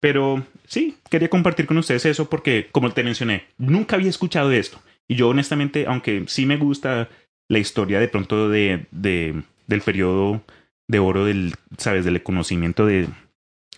Pero 0.00 0.44
sí, 0.66 0.96
quería 1.10 1.28
compartir 1.28 1.66
con 1.66 1.76
ustedes 1.78 2.06
eso 2.06 2.30
porque, 2.30 2.68
como 2.72 2.90
te 2.92 3.04
mencioné, 3.04 3.46
nunca 3.58 3.96
había 3.96 4.08
escuchado 4.10 4.48
de 4.48 4.58
esto. 4.58 4.80
Y 5.08 5.16
yo 5.16 5.28
honestamente, 5.28 5.84
aunque 5.86 6.24
sí 6.26 6.46
me 6.46 6.56
gusta 6.56 7.08
la 7.48 7.58
historia 7.58 8.00
de 8.00 8.08
pronto 8.08 8.48
de, 8.48 8.86
de- 8.92 9.42
del 9.66 9.80
periodo 9.82 10.42
de 10.88 10.98
oro 10.98 11.24
del, 11.24 11.54
sabes, 11.78 12.04
del 12.04 12.22
conocimiento 12.22 12.86
de, 12.86 13.08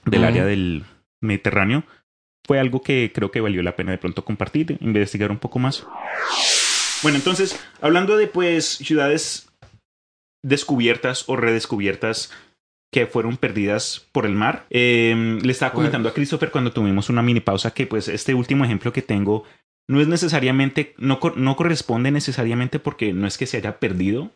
del 0.05 0.25
área 0.25 0.45
del 0.45 0.85
Mediterráneo, 1.21 1.85
fue 2.47 2.59
algo 2.61 2.83
que 2.83 3.13
creo 3.15 3.31
que 3.31 3.41
valió 3.41 3.63
la 3.63 3.77
pena 3.77 3.93
de 3.93 3.99
pronto 3.99 4.25
compartir, 4.25 4.79
investigar 4.81 5.31
un 5.31 5.39
poco 5.39 5.59
más. 5.59 5.87
Bueno, 7.03 7.19
entonces, 7.19 7.59
hablando 7.81 8.17
de 8.17 8.27
pues 8.29 8.65
ciudades 8.67 9.49
descubiertas 10.43 11.25
o 11.29 11.37
redescubiertas 11.37 12.31
que 12.93 13.07
fueron 13.07 13.37
perdidas 13.39 14.07
por 14.13 14.27
el 14.27 14.35
mar. 14.35 14.67
Eh, 14.71 15.39
le 15.43 15.51
estaba 15.51 15.73
comentando 15.73 16.09
a 16.09 16.15
Christopher 16.15 16.51
cuando 16.51 16.73
tuvimos 16.73 17.09
una 17.09 17.23
mini 17.23 17.41
pausa 17.41 17.73
que 17.73 17.87
pues 17.87 18.07
este 18.09 18.35
último 18.35 18.65
ejemplo 18.65 18.93
que 18.93 19.03
tengo 19.03 19.45
no 19.89 20.01
es 20.01 20.07
necesariamente, 20.09 20.95
no, 20.99 21.19
no 21.37 21.57
corresponde 21.57 22.11
necesariamente 22.11 22.79
porque 22.79 23.13
no 23.13 23.27
es 23.27 23.39
que 23.39 23.47
se 23.47 23.57
haya 23.57 23.79
perdido. 23.81 24.31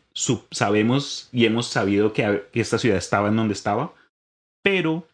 Sabemos 0.51 1.29
y 1.31 1.45
hemos 1.45 1.67
sabido 1.67 2.11
que, 2.13 2.25
a- 2.25 2.41
que 2.51 2.59
esta 2.59 2.79
ciudad 2.79 2.97
estaba 2.97 3.29
en 3.29 3.35
donde 3.37 3.53
estaba, 3.53 3.93
pero 4.63 5.07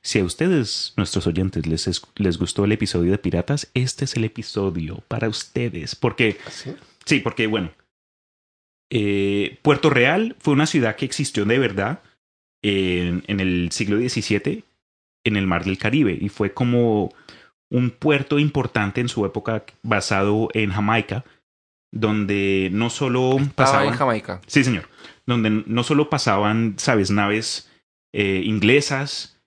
si 0.00 0.20
a 0.20 0.24
ustedes, 0.24 0.94
nuestros 0.96 1.26
oyentes, 1.26 1.66
les, 1.66 1.88
es- 1.88 2.02
les 2.16 2.38
gustó 2.38 2.64
el 2.64 2.72
episodio 2.72 3.10
de 3.10 3.18
Piratas, 3.18 3.68
este 3.74 4.04
es 4.04 4.16
el 4.16 4.24
episodio 4.24 5.02
para 5.08 5.28
ustedes, 5.28 5.94
porque 5.96 6.38
¿Sí? 6.48 6.74
Sí, 7.04 7.18
porque 7.20 7.46
bueno, 7.48 7.70
eh, 8.90 9.58
Puerto 9.62 9.90
Real 9.90 10.36
fue 10.38 10.54
una 10.54 10.66
ciudad 10.66 10.96
que 10.96 11.04
existió 11.04 11.44
de 11.44 11.58
verdad 11.58 12.00
en, 12.62 13.24
en 13.26 13.40
el 13.40 13.68
siglo 13.72 13.96
XVII 13.98 14.64
en 15.24 15.36
el 15.36 15.46
Mar 15.46 15.64
del 15.64 15.78
Caribe 15.78 16.16
y 16.20 16.28
fue 16.28 16.52
como 16.54 17.12
un 17.70 17.90
puerto 17.90 18.38
importante 18.38 19.00
en 19.00 19.08
su 19.08 19.24
época 19.26 19.64
basado 19.82 20.48
en 20.54 20.70
Jamaica, 20.70 21.24
donde 21.92 22.68
no 22.72 22.90
solo 22.90 23.32
Estaba 23.38 23.52
pasaban, 23.54 23.88
en 23.88 23.94
Jamaica. 23.94 24.40
sí 24.46 24.64
señor, 24.64 24.88
donde 25.26 25.50
no 25.66 25.82
solo 25.84 26.08
pasaban, 26.10 26.74
sabes, 26.78 27.10
naves 27.10 27.70
eh, 28.12 28.42
inglesas 28.44 29.40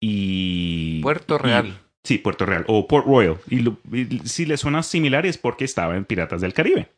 y 0.00 1.00
Puerto 1.02 1.36
y- 1.36 1.38
Real. 1.38 1.80
Sí, 2.04 2.18
Puerto 2.18 2.46
Real 2.46 2.64
o 2.68 2.86
Port 2.86 3.04
Royal. 3.06 3.38
Y, 3.50 3.60
lo- 3.60 3.78
y 3.92 4.20
si 4.28 4.46
le 4.46 4.56
suena 4.56 4.82
similar 4.84 5.26
es 5.26 5.38
porque 5.38 5.64
estaba 5.64 5.96
en 5.96 6.04
Piratas 6.04 6.40
del 6.40 6.54
Caribe. 6.54 6.88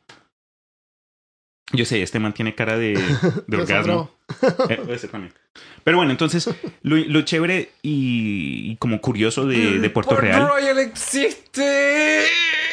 Yo 1.72 1.84
sé, 1.84 2.02
este 2.02 2.18
man 2.18 2.34
tiene 2.34 2.54
cara 2.54 2.76
de, 2.78 2.92
de 3.46 3.56
orgasmo. 3.56 4.10
Eh, 4.68 4.82
ese 4.90 5.08
también. 5.08 5.32
Pero 5.84 5.96
bueno, 5.96 6.10
entonces, 6.12 6.48
lo, 6.82 6.96
lo 6.96 7.22
chévere 7.22 7.70
y, 7.82 8.72
y 8.72 8.76
como 8.76 9.00
curioso 9.00 9.46
de, 9.46 9.78
de 9.78 9.90
Puerto 9.90 10.10
Port 10.10 10.22
Real. 10.22 10.46
Royal 10.48 10.78
existe. 10.78 12.24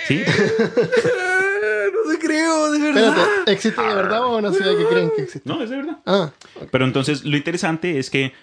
Sí. 0.08 0.22
no 1.93 2.12
te 2.12 2.20
creo, 2.20 2.72
de 2.72 2.80
verdad. 2.80 3.08
Espérate, 3.08 3.51
¿existe 3.51 3.82
de 3.82 3.95
verdad 3.95 4.24
o 4.26 4.38
es 4.38 4.45
una 4.45 4.53
ciudad 4.53 4.78
que 4.78 4.86
creen 4.86 5.12
que 5.16 5.22
existe? 5.24 5.49
No, 5.49 5.62
es 5.64 5.70
de 5.70 5.78
verdad. 5.78 5.97
Ah, 6.06 6.32
Pero 6.72 6.86
entonces, 6.86 7.24
lo 7.26 7.38
interesante 7.38 7.97
es 7.99 8.10
que 8.10 8.34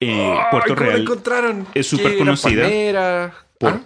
eh, 0.00 0.32
Ay, 0.38 0.44
Puerto 0.50 0.74
¿cómo 0.74 0.80
la 0.80 0.86
Real, 0.86 1.00
encontraron? 1.02 1.66
es 1.74 1.86
súper 1.86 2.16
conocida 2.16 2.62
palmeras. 2.62 3.34
¿Ah? 3.62 3.80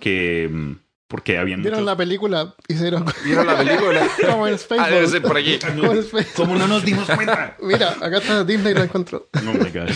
Porque, 1.09 1.39
habían 1.39 1.63
vieron 1.63 1.81
muchos- 1.81 1.87
la 1.93 1.97
película 1.97 2.55
y 2.69 2.75
se 2.75 2.83
dieron 2.83 3.05
¿Vieron 3.25 3.47
la 3.47 3.57
película? 3.59 4.07
como 4.31 4.47
en 4.47 4.55
Space. 4.55 4.81
ah, 4.81 4.89
debe 4.91 5.07
ser 5.09 5.23
por 5.23 5.37
aquí. 5.37 5.59
Como 5.77 5.93
en 5.93 5.99
Space- 5.99 6.33
¿Cómo 6.37 6.55
no 6.57 6.69
nos 6.69 6.85
dimos 6.85 7.07
cuenta? 7.11 7.57
Mira, 7.63 7.91
acá 8.01 8.19
está 8.19 8.45
Disney 8.45 8.75
lo 8.75 8.83
encontró. 8.83 9.29
Oh 9.35 9.53
my 9.53 9.71
God. 9.71 9.91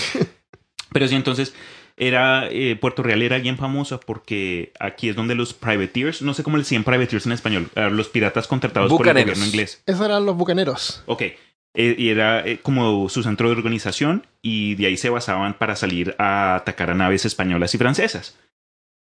Pero 0.92 1.08
sí, 1.08 1.14
entonces, 1.14 1.54
era, 1.96 2.48
eh, 2.50 2.76
Puerto 2.80 3.02
Real 3.02 3.22
era 3.22 3.38
bien 3.38 3.56
famosa 3.56 4.00
porque 4.00 4.72
aquí 4.80 5.08
es 5.08 5.16
donde 5.16 5.34
los 5.34 5.54
privateers, 5.54 6.22
no 6.22 6.34
sé 6.34 6.42
cómo 6.42 6.56
le 6.56 6.62
decían 6.62 6.84
privateers 6.84 7.26
en 7.26 7.32
español, 7.32 7.68
ah, 7.76 7.88
los 7.88 8.08
piratas 8.08 8.46
contratados 8.48 8.88
por 8.90 9.06
el 9.06 9.12
Bucaneros. 9.12 9.24
gobierno 9.34 9.46
inglés. 9.46 9.82
Esos 9.86 10.04
eran 10.06 10.26
los 10.26 10.36
bucaneros. 10.36 11.02
Ok. 11.06 11.22
Eh, 11.74 11.94
y 11.96 12.10
era 12.10 12.46
eh, 12.46 12.58
como 12.62 13.08
su 13.08 13.22
centro 13.22 13.48
de 13.48 13.56
organización 13.56 14.26
y 14.42 14.74
de 14.74 14.86
ahí 14.86 14.96
se 14.98 15.08
basaban 15.08 15.54
para 15.58 15.74
salir 15.74 16.14
a 16.18 16.54
atacar 16.56 16.90
a 16.90 16.94
naves 16.94 17.24
españolas 17.24 17.74
y 17.74 17.78
francesas. 17.78 18.36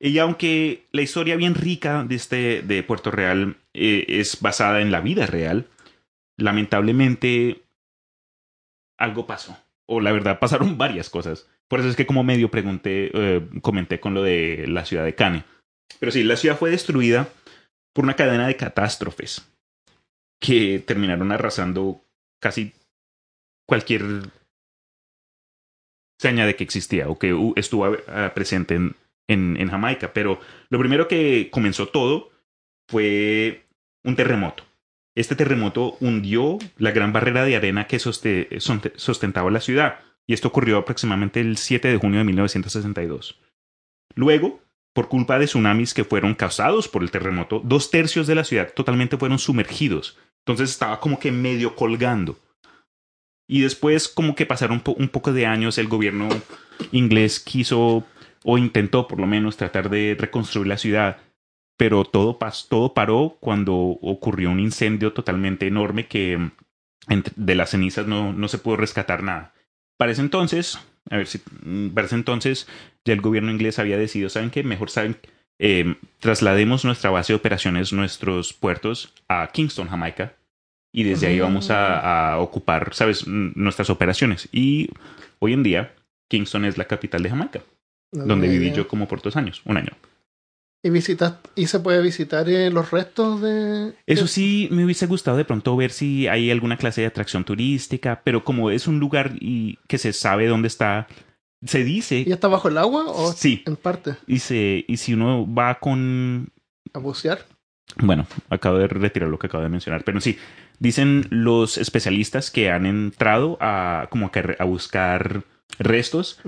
Y 0.04 0.18
aunque 0.18 0.88
la 0.90 1.02
historia 1.02 1.36
bien 1.36 1.54
rica 1.54 2.02
de, 2.02 2.16
este, 2.16 2.62
de 2.62 2.82
Puerto 2.82 3.12
Real 3.12 3.56
eh, 3.72 4.04
es 4.08 4.40
basada 4.40 4.80
en 4.80 4.90
la 4.90 5.00
vida 5.00 5.26
real, 5.26 5.68
lamentablemente 6.36 7.62
algo 8.98 9.28
pasó. 9.28 9.56
O 9.86 10.00
la 10.00 10.10
verdad, 10.10 10.40
pasaron 10.40 10.76
varias 10.76 11.08
cosas. 11.08 11.48
Por 11.68 11.78
eso 11.78 11.88
es 11.88 11.94
que 11.94 12.04
como 12.06 12.24
medio 12.24 12.50
pregunté, 12.50 13.12
eh, 13.14 13.48
comenté 13.62 14.00
con 14.00 14.12
lo 14.12 14.24
de 14.24 14.66
la 14.66 14.84
ciudad 14.84 15.04
de 15.04 15.14
Cane. 15.14 15.44
Pero 16.00 16.10
sí, 16.10 16.24
la 16.24 16.36
ciudad 16.36 16.58
fue 16.58 16.72
destruida 16.72 17.28
por 17.94 18.04
una 18.04 18.16
cadena 18.16 18.48
de 18.48 18.56
catástrofes 18.56 19.48
que 20.40 20.80
terminaron 20.80 21.30
arrasando 21.30 22.02
casi 22.40 22.72
cualquier 23.68 24.02
seña 26.20 26.44
de 26.44 26.56
que 26.56 26.64
existía 26.64 27.08
o 27.08 27.20
que 27.20 27.36
estuvo 27.54 27.96
presente 28.34 28.74
en, 28.74 28.96
en, 29.32 29.68
Jamaica. 29.68 30.12
Pero 30.12 30.40
lo 30.70 30.78
primero 30.78 31.08
que 31.08 31.48
comenzó 31.50 31.88
todo 31.88 32.30
fue 32.88 33.66
un 34.04 34.16
terremoto. 34.16 34.64
Este 35.16 35.34
terremoto 35.36 35.96
hundió 36.00 36.58
la 36.78 36.90
gran 36.90 37.12
barrera 37.12 37.44
de 37.44 37.56
arena 37.56 37.86
que 37.86 37.98
soste- 37.98 38.48
sonte- 38.60 38.92
sustentaba 38.96 39.50
la 39.50 39.60
ciudad, 39.60 40.00
y 40.26 40.34
esto 40.34 40.48
ocurrió 40.48 40.78
aproximadamente 40.78 41.40
el 41.40 41.56
7 41.56 41.88
de 41.88 41.96
junio 41.98 42.18
de 42.18 42.24
1962. 42.24 43.40
Luego, 44.14 44.60
por 44.94 45.08
culpa 45.08 45.38
de 45.38 45.46
tsunamis 45.46 45.94
que 45.94 46.04
fueron 46.04 46.34
causados 46.34 46.88
por 46.88 47.02
el 47.02 47.10
terremoto, 47.10 47.60
dos 47.64 47.90
tercios 47.90 48.26
de 48.26 48.34
la 48.34 48.44
ciudad 48.44 48.72
totalmente 48.74 49.16
fueron 49.16 49.38
sumergidos. 49.38 50.18
Entonces 50.46 50.70
estaba 50.70 51.00
como 51.00 51.18
que 51.18 51.32
medio 51.32 51.74
colgando. 51.76 52.38
Y 53.48 53.60
después, 53.62 54.08
como 54.08 54.34
que 54.34 54.46
pasaron 54.46 54.82
un 54.96 55.08
poco 55.08 55.32
de 55.32 55.46
años, 55.46 55.76
el 55.78 55.88
gobierno 55.88 56.28
inglés 56.90 57.38
quiso, 57.40 58.04
o 58.44 58.58
intentó 58.58 59.08
por 59.08 59.20
lo 59.20 59.26
menos, 59.26 59.56
tratar 59.56 59.90
de 59.90 60.16
reconstruir 60.18 60.66
la 60.66 60.78
ciudad 60.78 61.18
pero 61.82 62.04
todo, 62.04 62.38
todo 62.68 62.94
paró 62.94 63.38
cuando 63.40 63.74
ocurrió 63.74 64.50
un 64.50 64.60
incendio 64.60 65.12
totalmente 65.12 65.66
enorme 65.66 66.06
que 66.06 66.38
mm, 66.38 66.50
de 67.34 67.54
las 67.56 67.70
cenizas 67.70 68.06
no, 68.06 68.32
no 68.32 68.46
se 68.46 68.58
pudo 68.58 68.76
rescatar 68.76 69.24
nada. 69.24 69.52
Para 69.96 70.12
ese 70.12 70.20
entonces, 70.20 70.78
a 71.10 71.16
ver 71.16 71.26
si, 71.26 71.40
mm, 71.64 71.88
para 71.88 72.06
ese 72.06 72.14
entonces 72.14 72.68
ya 73.04 73.12
el 73.12 73.20
gobierno 73.20 73.50
inglés 73.50 73.80
había 73.80 73.98
decidido, 73.98 74.30
¿saben 74.30 74.50
qué? 74.50 74.62
Mejor 74.62 74.90
saben, 74.90 75.16
eh, 75.58 75.96
traslademos 76.20 76.84
nuestra 76.84 77.10
base 77.10 77.32
de 77.32 77.38
operaciones, 77.38 77.92
nuestros 77.92 78.52
puertos 78.52 79.12
a 79.28 79.48
Kingston, 79.52 79.88
Jamaica, 79.88 80.36
y 80.92 81.02
desde 81.02 81.26
ahí 81.26 81.40
vamos 81.40 81.70
a, 81.70 82.34
a 82.34 82.38
ocupar, 82.38 82.94
¿sabes?, 82.94 83.26
nuestras 83.26 83.90
operaciones. 83.90 84.48
Y 84.52 84.90
hoy 85.40 85.54
en 85.54 85.64
día, 85.64 85.94
Kingston 86.28 86.64
es 86.64 86.78
la 86.78 86.84
capital 86.84 87.24
de 87.24 87.30
Jamaica, 87.30 87.62
No 88.12 88.26
donde 88.26 88.48
viví 88.48 88.66
idea. 88.66 88.76
yo 88.76 88.88
como 88.88 89.08
por 89.08 89.22
dos 89.22 89.36
años, 89.36 89.62
un 89.64 89.76
año. 89.76 89.92
¿Y, 90.84 90.90
visitas, 90.90 91.34
¿Y 91.54 91.68
se 91.68 91.78
puede 91.78 92.02
visitar 92.02 92.48
eh, 92.48 92.70
los 92.70 92.90
restos 92.90 93.40
de...? 93.40 93.94
Eso 94.06 94.26
sí, 94.26 94.68
me 94.72 94.84
hubiese 94.84 95.06
gustado 95.06 95.36
de 95.36 95.44
pronto 95.44 95.76
ver 95.76 95.92
si 95.92 96.26
hay 96.26 96.50
alguna 96.50 96.76
clase 96.76 97.02
de 97.02 97.06
atracción 97.06 97.44
turística, 97.44 98.20
pero 98.24 98.42
como 98.42 98.70
es 98.70 98.88
un 98.88 98.98
lugar 98.98 99.32
y 99.40 99.78
que 99.86 99.98
se 99.98 100.12
sabe 100.12 100.48
dónde 100.48 100.66
está, 100.66 101.06
se 101.64 101.84
dice, 101.84 102.24
¿Y 102.26 102.32
está 102.32 102.48
bajo 102.48 102.68
el 102.68 102.78
agua 102.78 103.04
o 103.06 103.32
sí, 103.32 103.62
en 103.64 103.76
parte? 103.76 104.16
y, 104.26 104.40
se, 104.40 104.84
y 104.88 104.96
si 104.96 105.14
uno 105.14 105.46
va 105.52 105.78
con, 105.78 106.50
¿A 106.92 106.98
bucear? 106.98 107.46
bueno, 107.98 108.26
acabo 108.50 108.78
de 108.78 108.88
retirar 108.88 109.28
lo 109.28 109.38
que 109.38 109.46
acabo 109.46 109.62
de 109.62 109.68
mencionar, 109.70 110.02
pero 110.02 110.20
sí, 110.20 110.36
dicen 110.80 111.26
los 111.30 111.78
especialistas 111.78 112.50
que 112.50 112.70
han 112.70 112.86
entrado 112.86 113.56
a 113.60 114.08
como 114.10 114.32
a 114.58 114.64
buscar 114.64 115.44
restos, 115.82 116.40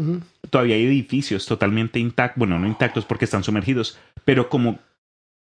todavía 0.51 0.77
hay 0.77 0.85
edificios 0.87 1.47
totalmente 1.47 1.99
intactos, 1.99 2.39
bueno, 2.39 2.59
no 2.59 2.67
intactos 2.67 3.05
porque 3.05 3.25
están 3.25 3.45
sumergidos, 3.45 3.99
pero 4.25 4.49
como 4.49 4.79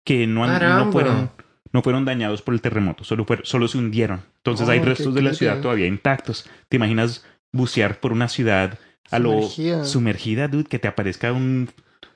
que 0.04 0.26
no, 0.26 0.44
han- 0.44 0.50
no 0.86 0.92
fueron 0.92 1.30
no 1.72 1.82
fueron 1.82 2.04
dañados 2.04 2.42
por 2.42 2.52
el 2.52 2.60
terremoto, 2.60 3.02
solo, 3.02 3.24
fueron, 3.24 3.46
solo 3.46 3.66
se 3.66 3.78
hundieron. 3.78 4.20
Entonces 4.38 4.68
Oh, 4.68 4.72
hay 4.72 4.80
qué 4.80 4.84
restos 4.86 5.14
de 5.14 5.22
la 5.22 5.32
ciudad 5.32 5.60
todavía 5.62 5.86
intactos. 5.86 6.44
¿Te 6.68 6.76
imaginas 6.76 7.24
bucear 7.50 7.98
por 7.98 8.12
una 8.12 8.28
ciudad 8.28 8.78
a 9.10 9.18
lo 9.18 9.40
Sumergida. 9.84 10.48
dude? 10.48 10.64
Que 10.64 10.78
te 10.78 10.86
aparezca 10.88 11.32
un, 11.32 11.70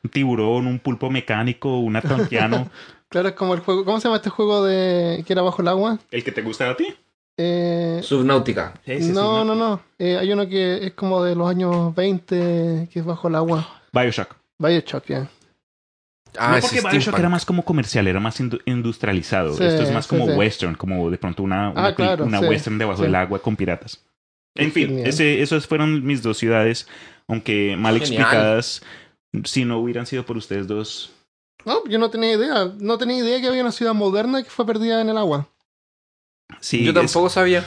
un 0.05 0.11
tiburón, 0.11 0.67
un 0.67 0.79
pulpo 0.79 1.11
mecánico, 1.11 1.79
un 1.79 1.97
atlanteano. 1.97 2.69
Claro, 3.09 3.35
como 3.37 3.55
el 3.55 3.61
juego... 3.61 3.85
¿Cómo 3.85 4.01
se 4.01 4.09
llama 4.09 4.17
este 4.17 4.31
juego 4.31 4.65
de 4.65 5.23
que 5.25 5.33
era 5.33 5.41
bajo 5.41 5.63
el 5.63 5.69
agua? 5.69 6.01
¿El 6.11 6.25
que 6.25 6.33
te 6.33 6.43
gusta 6.43 6.69
a 6.69 6.77
ti? 6.77 6.89
Eh, 7.39 8.01
Subnáutica. 8.03 8.75
no, 9.13 9.45
no, 9.45 9.55
no. 9.55 9.81
Eh, 9.99 10.17
hay 10.17 10.33
uno 10.33 10.49
que 10.49 10.87
es 10.87 10.95
como 10.95 11.23
de 11.23 11.35
los 11.35 11.49
años 11.49 11.95
20, 11.95 12.89
que 12.91 12.99
es 13.01 13.05
bajo 13.05 13.29
el 13.29 13.35
agua. 13.35 13.83
Bioshock. 13.93 14.35
Bioshock, 14.59 15.05
ya. 15.07 15.29
Ah, 16.39 16.57
no 16.57 16.61
porque 16.61 16.77
Bioshock 16.81 16.91
steampunk. 17.01 17.19
era 17.19 17.29
más 17.29 17.45
como 17.47 17.65
comercial, 17.65 18.07
era 18.07 18.21
más 18.21 18.41
indu- 18.41 18.61
industrializado. 18.67 19.55
Sí, 19.55 19.65
Esto 19.65 19.83
es 19.83 19.93
más 19.93 20.07
sí, 20.07 20.11
como 20.11 20.27
sí. 20.27 20.33
western, 20.33 20.75
como 20.75 21.11
de 21.11 21.19
pronto 21.19 21.43
una, 21.43 21.71
una, 21.71 21.87
Ah, 21.87 21.95
claro, 21.95 22.25
una 22.25 22.41
sí, 22.41 22.47
western 22.47 22.79
debajo 22.79 22.99
sí. 22.99 23.03
del 23.05 23.15
agua 23.15 23.39
con 23.39 23.57
piratas. 23.57 24.03
En 24.55 24.73
fin, 24.73 25.01
ese, 25.07 25.43
esas 25.43 25.67
fueron 25.67 26.05
mis 26.05 26.23
dos 26.23 26.39
ciudades, 26.39 26.89
aunque 27.29 27.77
mal 27.77 27.99
Genial. 27.99 28.13
explicadas. 28.23 28.83
Si 29.45 29.67
no 29.67 29.79
hubieran 29.79 30.07
sido 30.07 30.25
por 30.25 30.39
ustedes 30.39 30.67
dos, 30.67 31.13
No, 31.67 31.85
yo 31.89 31.99
no 31.99 32.09
tenía 32.11 32.33
idea. 32.33 32.73
No 32.79 32.97
tenía 32.97 33.19
idea 33.19 33.41
que 33.41 33.49
había 33.49 33.61
una 33.61 33.73
ciudad 33.73 33.93
moderna 33.93 34.43
que 34.43 34.49
fue 34.49 34.65
perdida 34.65 35.01
en 35.03 35.11
el 35.11 35.19
agua. 35.19 35.49
Sí. 36.61 36.85
Yo 36.85 36.91
es- 36.91 36.95
tampoco 36.95 37.29
sabía. 37.31 37.65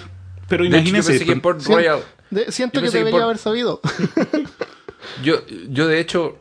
pero 0.48 0.64
De 0.64 0.70
hecho, 0.70 0.76
yo 0.76 0.80
imagínense, 0.80 1.12
pensé 1.12 1.26
que 1.26 1.32
con- 1.34 1.42
Port 1.42 1.62
Sí. 1.62 1.74
Royal. 1.74 2.04
De- 2.30 2.52
siento 2.52 2.80
Yo 2.80 2.86
que 2.86 2.92
debería 2.92 3.12
por- 3.12 3.22
haber 3.24 3.38
sabido. 3.38 3.82
Yo, 5.24 5.46
yo 5.70 5.88
de 5.88 6.00
hecho 6.00 6.40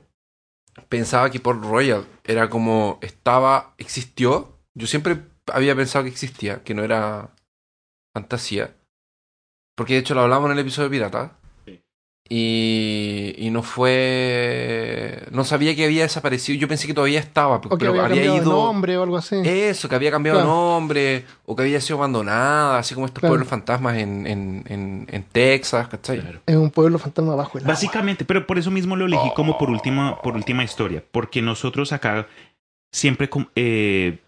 pensaba 0.88 1.30
que 1.30 1.40
Port 1.40 1.62
Royal 1.62 2.04
era 2.24 2.50
como 2.50 2.98
estaba, 3.02 3.74
existió. 3.78 4.58
Yo 4.74 4.86
siempre 4.86 5.22
había 5.46 5.74
pensado 5.74 6.04
que 6.04 6.10
existía, 6.10 6.62
que 6.62 6.74
no 6.74 6.82
era 6.84 7.30
fantasía. 8.14 8.74
Porque 9.76 9.94
de 9.94 10.00
hecho 10.00 10.14
lo 10.14 10.22
hablamos 10.22 10.46
en 10.50 10.52
el 10.54 10.58
episodio 10.60 10.88
de 10.88 10.96
Pirata. 10.96 11.37
Y, 12.30 13.34
y 13.38 13.48
no 13.50 13.62
fue. 13.62 15.22
No 15.30 15.44
sabía 15.44 15.74
que 15.74 15.84
había 15.86 16.02
desaparecido. 16.02 16.58
Yo 16.58 16.68
pensé 16.68 16.86
que 16.86 16.92
todavía 16.92 17.20
estaba, 17.20 17.56
O 17.56 17.60
que 17.62 17.68
pero 17.78 17.90
había, 17.92 18.04
había, 18.04 18.16
cambiado 18.16 18.36
de 18.36 18.42
ido. 18.42 18.50
nombre 18.52 18.98
o 18.98 19.02
algo 19.02 19.16
así. 19.16 19.36
Eso, 19.44 19.88
que 19.88 19.94
había 19.94 20.10
cambiado 20.10 20.38
de 20.38 20.44
Claro. 20.44 20.56
nombre, 20.56 21.24
o 21.46 21.56
que 21.56 21.62
había 21.62 21.80
sido 21.80 21.96
abandonada, 21.98 22.78
así 22.78 22.94
como 22.94 23.06
estos 23.06 23.20
Claro. 23.20 23.30
pueblos 23.32 23.48
fantasmas 23.48 23.96
en, 23.96 24.26
en, 24.26 24.64
en, 24.68 25.06
en 25.10 25.22
Texas, 25.24 25.88
¿cachai? 25.88 26.20
Claro. 26.20 26.40
Es 26.44 26.56
un 26.56 26.70
pueblo 26.70 26.98
fantasma 26.98 27.34
bajo 27.34 27.56
el 27.56 27.64
agua. 27.64 27.72
Básicamente, 27.72 28.26
pero 28.26 28.46
por 28.46 28.58
eso 28.58 28.70
mismo 28.70 28.94
lo 28.94 29.06
elegí 29.06 29.30
como 29.34 29.56
por 29.56 29.70
última, 29.70 30.20
por 30.20 30.34
última 30.36 30.62
historia, 30.64 31.02
porque 31.10 31.40
nosotros 31.40 31.92
acá 31.92 32.26
siempre 32.92 33.30
eh, 33.56 34.18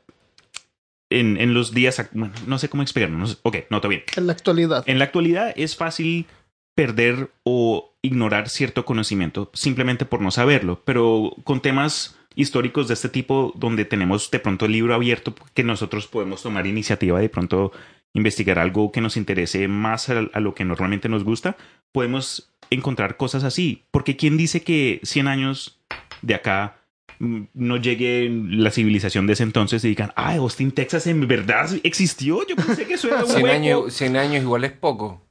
en, 1.10 1.36
en 1.38 1.52
los 1.54 1.74
días, 1.74 2.02
bueno, 2.12 2.32
no 2.46 2.58
sé 2.58 2.70
cómo 2.70 2.82
explicarlo, 2.82 3.18
no 3.18 3.26
sé- 3.26 3.36
ok, 3.42 3.56
no, 3.68 3.76
está 3.76 3.88
bien. 3.88 4.04
En 4.16 4.26
la 4.26 4.32
actualidad. 4.32 4.84
En 4.86 4.98
la 4.98 5.04
actualidad 5.04 5.52
es 5.56 5.76
fácil 5.76 6.26
perder 6.74 7.30
o 7.42 7.89
ignorar 8.02 8.48
cierto 8.48 8.84
conocimiento 8.84 9.50
simplemente 9.54 10.04
por 10.04 10.20
no 10.20 10.30
saberlo, 10.30 10.82
pero 10.84 11.36
con 11.44 11.60
temas 11.60 12.16
históricos 12.34 12.88
de 12.88 12.94
este 12.94 13.08
tipo 13.08 13.52
donde 13.56 13.84
tenemos 13.84 14.30
de 14.30 14.38
pronto 14.38 14.66
el 14.66 14.72
libro 14.72 14.94
abierto 14.94 15.34
que 15.52 15.64
nosotros 15.64 16.06
podemos 16.06 16.42
tomar 16.42 16.66
iniciativa 16.66 17.18
de 17.20 17.28
pronto 17.28 17.72
investigar 18.12 18.58
algo 18.58 18.90
que 18.92 19.00
nos 19.00 19.16
interese 19.16 19.68
más 19.68 20.08
a, 20.08 20.28
a 20.32 20.40
lo 20.40 20.54
que 20.54 20.64
normalmente 20.64 21.08
nos 21.08 21.24
gusta, 21.24 21.56
podemos 21.92 22.50
encontrar 22.70 23.16
cosas 23.16 23.44
así, 23.44 23.84
porque 23.90 24.16
quién 24.16 24.36
dice 24.36 24.62
que 24.62 25.00
100 25.02 25.28
años 25.28 25.80
de 26.22 26.34
acá 26.34 26.76
mm, 27.18 27.42
no 27.54 27.76
llegue 27.76 28.30
la 28.48 28.70
civilización 28.70 29.26
de 29.26 29.34
ese 29.34 29.42
entonces 29.42 29.84
y 29.84 29.88
digan, 29.88 30.12
ah, 30.16 30.34
Austin, 30.34 30.72
Texas 30.72 31.06
en 31.06 31.26
verdad 31.26 31.68
existió, 31.82 32.46
yo 32.46 32.56
pensé 32.56 32.86
que 32.86 32.94
eso 32.94 33.08
era 33.08 33.24
un 33.24 33.26
100 33.30 33.42
hueco". 33.42 33.54
años, 33.54 33.94
100 33.94 34.16
años 34.16 34.42
igual 34.42 34.64
es 34.64 34.72
poco. 34.72 35.22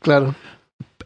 Claro. 0.00 0.34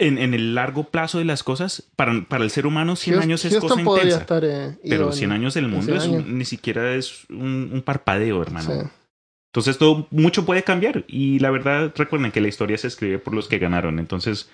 En, 0.00 0.18
en 0.18 0.34
el 0.34 0.54
largo 0.54 0.84
plazo 0.84 1.18
de 1.18 1.24
las 1.24 1.42
cosas, 1.42 1.84
para, 1.96 2.24
para 2.28 2.42
el 2.44 2.50
ser 2.50 2.66
humano 2.66 2.96
100 2.96 3.14
Houston- 3.16 3.22
años 3.22 3.44
es 3.44 3.52
Houston 3.52 3.84
cosa 3.84 4.00
intensa. 4.00 4.20
estar. 4.20 4.44
eh, 4.44 4.78
Pero 4.88 5.06
en- 5.06 5.12
100 5.12 5.32
años 5.32 5.54
del 5.54 5.68
mundo 5.68 5.86
100 5.86 5.96
es 5.98 6.06
un- 6.06 6.14
años. 6.16 6.26
ni 6.28 6.44
siquiera 6.44 6.94
es 6.94 7.24
un, 7.30 7.70
un 7.72 7.82
parpadeo, 7.82 8.42
hermano. 8.42 8.70
Sí. 8.72 8.88
Entonces 9.52 9.78
todo, 9.78 10.06
mucho 10.10 10.44
puede 10.46 10.62
cambiar. 10.62 11.04
Y 11.08 11.38
la 11.40 11.50
verdad, 11.50 11.92
recuerden 11.96 12.30
que 12.32 12.40
la 12.40 12.48
historia 12.48 12.78
se 12.78 12.86
escribe 12.86 13.18
por 13.18 13.34
los 13.34 13.48
que 13.48 13.58
ganaron. 13.58 13.98
Entonces 13.98 14.48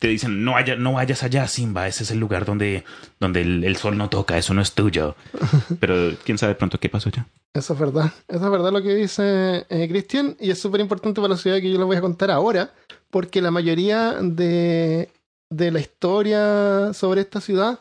te 0.00 0.08
dicen, 0.08 0.44
no, 0.44 0.52
vaya, 0.52 0.74
no 0.76 0.94
vayas 0.94 1.22
allá, 1.22 1.46
Simba. 1.46 1.86
Ese 1.86 2.02
es 2.04 2.10
el 2.10 2.18
lugar 2.18 2.44
donde, 2.44 2.84
donde 3.20 3.42
el, 3.42 3.62
el 3.64 3.76
sol 3.76 3.96
no 3.96 4.08
toca. 4.08 4.36
Eso 4.38 4.54
no 4.54 4.60
es 4.62 4.72
tuyo. 4.72 5.14
Pero 5.80 6.12
quién 6.24 6.38
sabe 6.38 6.54
pronto 6.56 6.78
qué 6.80 6.88
pasó 6.88 7.08
allá. 7.08 7.26
Eso 7.54 7.74
es 7.74 7.78
verdad. 7.80 8.12
Eso 8.28 8.44
es 8.44 8.50
verdad 8.50 8.72
lo 8.72 8.82
que 8.82 8.94
dice 8.94 9.66
eh, 9.68 9.88
Cristian. 9.88 10.36
Y 10.40 10.50
es 10.50 10.60
súper 10.60 10.80
importante 10.80 11.20
para 11.20 11.34
la 11.34 11.36
ciudad 11.40 11.58
que 11.60 11.70
yo 11.70 11.78
les 11.78 11.86
voy 11.86 11.96
a 11.96 12.00
contar 12.00 12.30
ahora. 12.30 12.72
Porque 13.10 13.40
la 13.40 13.50
mayoría 13.50 14.14
de, 14.20 15.10
de 15.50 15.70
la 15.70 15.80
historia 15.80 16.92
sobre 16.92 17.22
esta 17.22 17.40
ciudad 17.40 17.80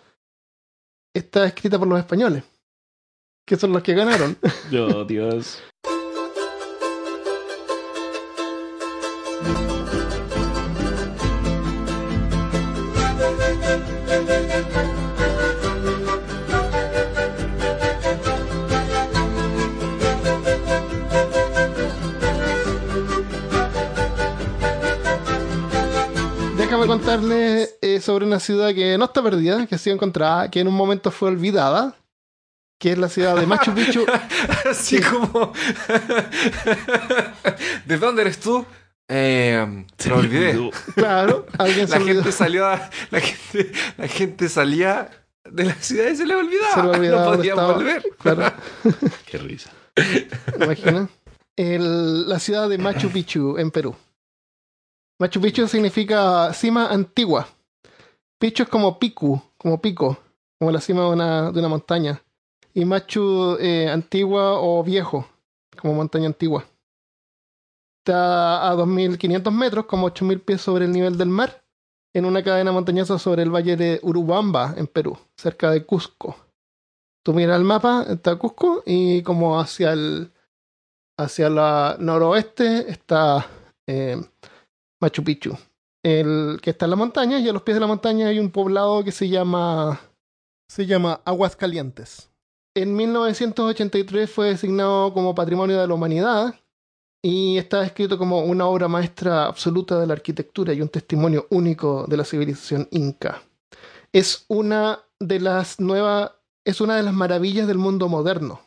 está 1.13 1.45
escrita 1.45 1.77
por 1.77 1.87
los 1.87 1.99
españoles. 1.99 2.43
Que 3.45 3.55
son 3.55 3.71
los 3.73 3.83
que 3.83 3.93
ganaron. 3.93 4.37
Oh, 4.73 5.03
Dios. 5.05 5.61
Eh, 27.81 27.99
sobre 28.01 28.25
una 28.25 28.39
ciudad 28.39 28.73
que 28.73 28.97
no 28.97 29.05
está 29.05 29.21
perdida, 29.23 29.65
que 29.67 29.75
ha 29.75 29.77
sido 29.77 29.95
encontrada, 29.95 30.49
que 30.51 30.59
en 30.59 30.67
un 30.67 30.73
momento 30.75 31.11
fue 31.11 31.29
olvidada, 31.29 31.95
que 32.79 32.91
es 32.91 32.97
la 32.97 33.09
ciudad 33.09 33.35
de 33.35 33.45
Machu 33.47 33.73
Picchu. 33.73 34.05
Así 34.69 34.99
como. 35.01 35.53
¿De 37.85 37.97
dónde 37.97 38.21
eres 38.23 38.39
tú? 38.39 38.65
Eh, 39.09 39.85
se 39.97 40.09
lo 40.09 40.17
olvidé. 40.17 40.69
Claro, 40.95 41.45
alguien 41.57 41.87
se 41.87 41.95
La 41.95 42.01
olvidó. 42.01 42.15
gente 42.23 42.31
salió 42.31 42.65
a- 42.67 42.89
la 43.09 43.19
gente, 43.21 43.71
la 43.97 44.07
gente 44.07 44.49
salía 44.49 45.09
de 45.49 45.63
la 45.63 45.75
ciudad 45.75 46.09
y 46.11 46.15
se 46.17 46.25
le 46.25 46.35
olvidaba. 46.35 46.73
Se 46.73 46.83
le 46.83 46.89
olvidaba 46.97 47.23
no 47.23 47.25
dónde 47.31 47.37
podía 47.37 47.51
estaba. 47.53 47.73
volver. 47.73 48.03
Claro, 48.21 48.53
Qué 49.25 49.37
risa. 49.37 49.71
imagina. 50.61 51.07
El- 51.55 52.27
la 52.29 52.37
ciudad 52.39 52.67
de 52.69 52.77
Machu 52.77 53.09
Picchu, 53.09 53.57
en 53.57 53.71
Perú. 53.71 53.95
Machu 55.19 55.41
Picchu 55.41 55.67
significa 55.67 56.53
cima 56.53 56.89
antigua. 56.91 57.47
Picchu 58.39 58.63
es 58.63 58.69
como 58.69 58.99
picu, 58.99 59.41
como 59.57 59.81
pico, 59.81 60.17
como 60.59 60.71
la 60.71 60.79
cima 60.79 61.01
de 61.01 61.09
una, 61.09 61.51
de 61.51 61.59
una 61.59 61.67
montaña. 61.69 62.21
Y 62.73 62.85
Machu 62.85 63.57
eh, 63.59 63.89
antigua 63.89 64.59
o 64.61 64.83
viejo, 64.83 65.27
como 65.81 65.95
montaña 65.95 66.27
antigua. 66.27 66.65
Está 68.05 68.69
a 68.69 68.75
2.500 68.75 69.51
metros, 69.51 69.85
como 69.87 70.07
8.000 70.07 70.39
pies 70.45 70.61
sobre 70.61 70.85
el 70.85 70.91
nivel 70.91 71.17
del 71.17 71.29
mar, 71.29 71.63
en 72.13 72.25
una 72.25 72.43
cadena 72.43 72.71
montañosa 72.71 73.17
sobre 73.17 73.41
el 73.41 73.49
valle 73.49 73.75
de 73.75 73.99
Urubamba, 74.03 74.75
en 74.77 74.85
Perú, 74.85 75.17
cerca 75.35 75.71
de 75.71 75.83
Cusco. 75.83 76.35
Tú 77.25 77.33
miras 77.33 77.57
el 77.57 77.65
mapa, 77.65 78.05
está 78.07 78.35
Cusco, 78.35 78.83
y 78.85 79.23
como 79.23 79.59
hacia 79.59 79.93
el 79.93 80.31
hacia 81.19 81.49
la 81.49 81.97
noroeste 81.99 82.91
está 82.91 83.47
eh, 83.87 84.21
Machu 84.99 85.23
Picchu, 85.23 85.57
el 86.03 86.59
que 86.61 86.71
está 86.71 86.85
en 86.85 86.91
la 86.91 86.95
montaña, 86.97 87.39
y 87.39 87.47
a 87.47 87.53
los 87.53 87.61
pies 87.61 87.75
de 87.75 87.81
la 87.81 87.87
montaña 87.87 88.27
hay 88.27 88.39
un 88.39 88.51
poblado 88.51 89.03
que 89.03 89.11
se 89.11 89.29
llama 89.29 89.99
se 90.69 90.85
llama 90.85 91.21
Aguascalientes. 91.25 92.29
En 92.75 92.95
1983 92.95 94.29
fue 94.29 94.49
designado 94.49 95.13
como 95.13 95.33
Patrimonio 95.33 95.79
de 95.79 95.87
la 95.87 95.93
Humanidad 95.93 96.55
y 97.23 97.57
está 97.57 97.81
descrito 97.81 98.17
como 98.17 98.41
una 98.41 98.67
obra 98.67 98.87
maestra 98.87 99.45
absoluta 99.45 99.99
de 99.99 100.07
la 100.07 100.13
arquitectura 100.13 100.73
y 100.73 100.81
un 100.81 100.89
testimonio 100.89 101.47
único 101.49 102.05
de 102.07 102.17
la 102.17 102.25
civilización 102.25 102.87
inca. 102.91 103.41
Es 104.13 104.45
una 104.47 104.99
de 105.19 105.39
las 105.39 105.79
nuevas, 105.79 106.31
es 106.65 106.81
una 106.81 106.95
de 106.95 107.03
las 107.03 107.13
maravillas 107.13 107.67
del 107.67 107.77
mundo 107.77 108.09
moderno. 108.09 108.61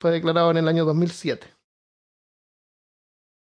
Fue 0.00 0.10
declarado 0.10 0.50
en 0.50 0.56
el 0.58 0.68
año 0.68 0.84
2007. 0.84 1.53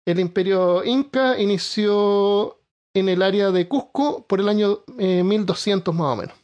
El 0.06 0.20
imperio 0.20 0.84
inca 0.84 1.40
inició 1.40 2.60
en 2.94 3.10
el 3.10 3.22
área 3.22 3.52
de 3.52 3.68
Cusco 3.68 4.26
por 4.28 4.40
el 4.40 4.50
año 4.50 4.80
eh, 4.98 5.24
1200 5.24 5.94
más 5.94 6.08
o 6.08 6.16
menos. 6.16 6.36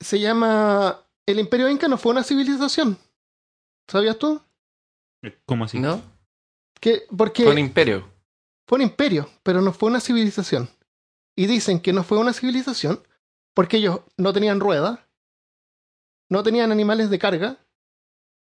Se 0.00 0.18
llama... 0.18 0.98
El 1.24 1.38
imperio 1.38 1.68
inca 1.68 1.86
no 1.88 1.96
fue 1.96 2.12
una 2.12 2.24
civilización. 2.24 2.98
¿Sabías 3.88 4.18
tú? 4.18 4.40
¿Cómo 5.46 5.64
así? 5.64 5.78
¿No? 5.78 6.02
Que, 6.80 7.04
porque 7.16 7.44
Fue 7.44 7.52
un 7.52 7.58
imperio. 7.60 8.12
fue 8.66 8.76
un 8.76 8.82
imperio, 8.82 9.30
pero 9.44 9.62
no 9.62 9.72
fue 9.72 9.88
una 9.88 10.00
civilización. 10.00 10.68
Y 11.36 11.46
dicen 11.46 11.80
que 11.80 11.92
no 11.92 12.02
fue 12.02 12.18
una 12.18 12.32
civilización 12.32 13.00
porque 13.54 13.76
ellos 13.76 14.00
no 14.16 14.32
tenían 14.32 14.58
ruedas, 14.58 14.98
no 16.28 16.42
tenían 16.42 16.72
animales 16.72 17.08
de 17.08 17.18
carga, 17.20 17.58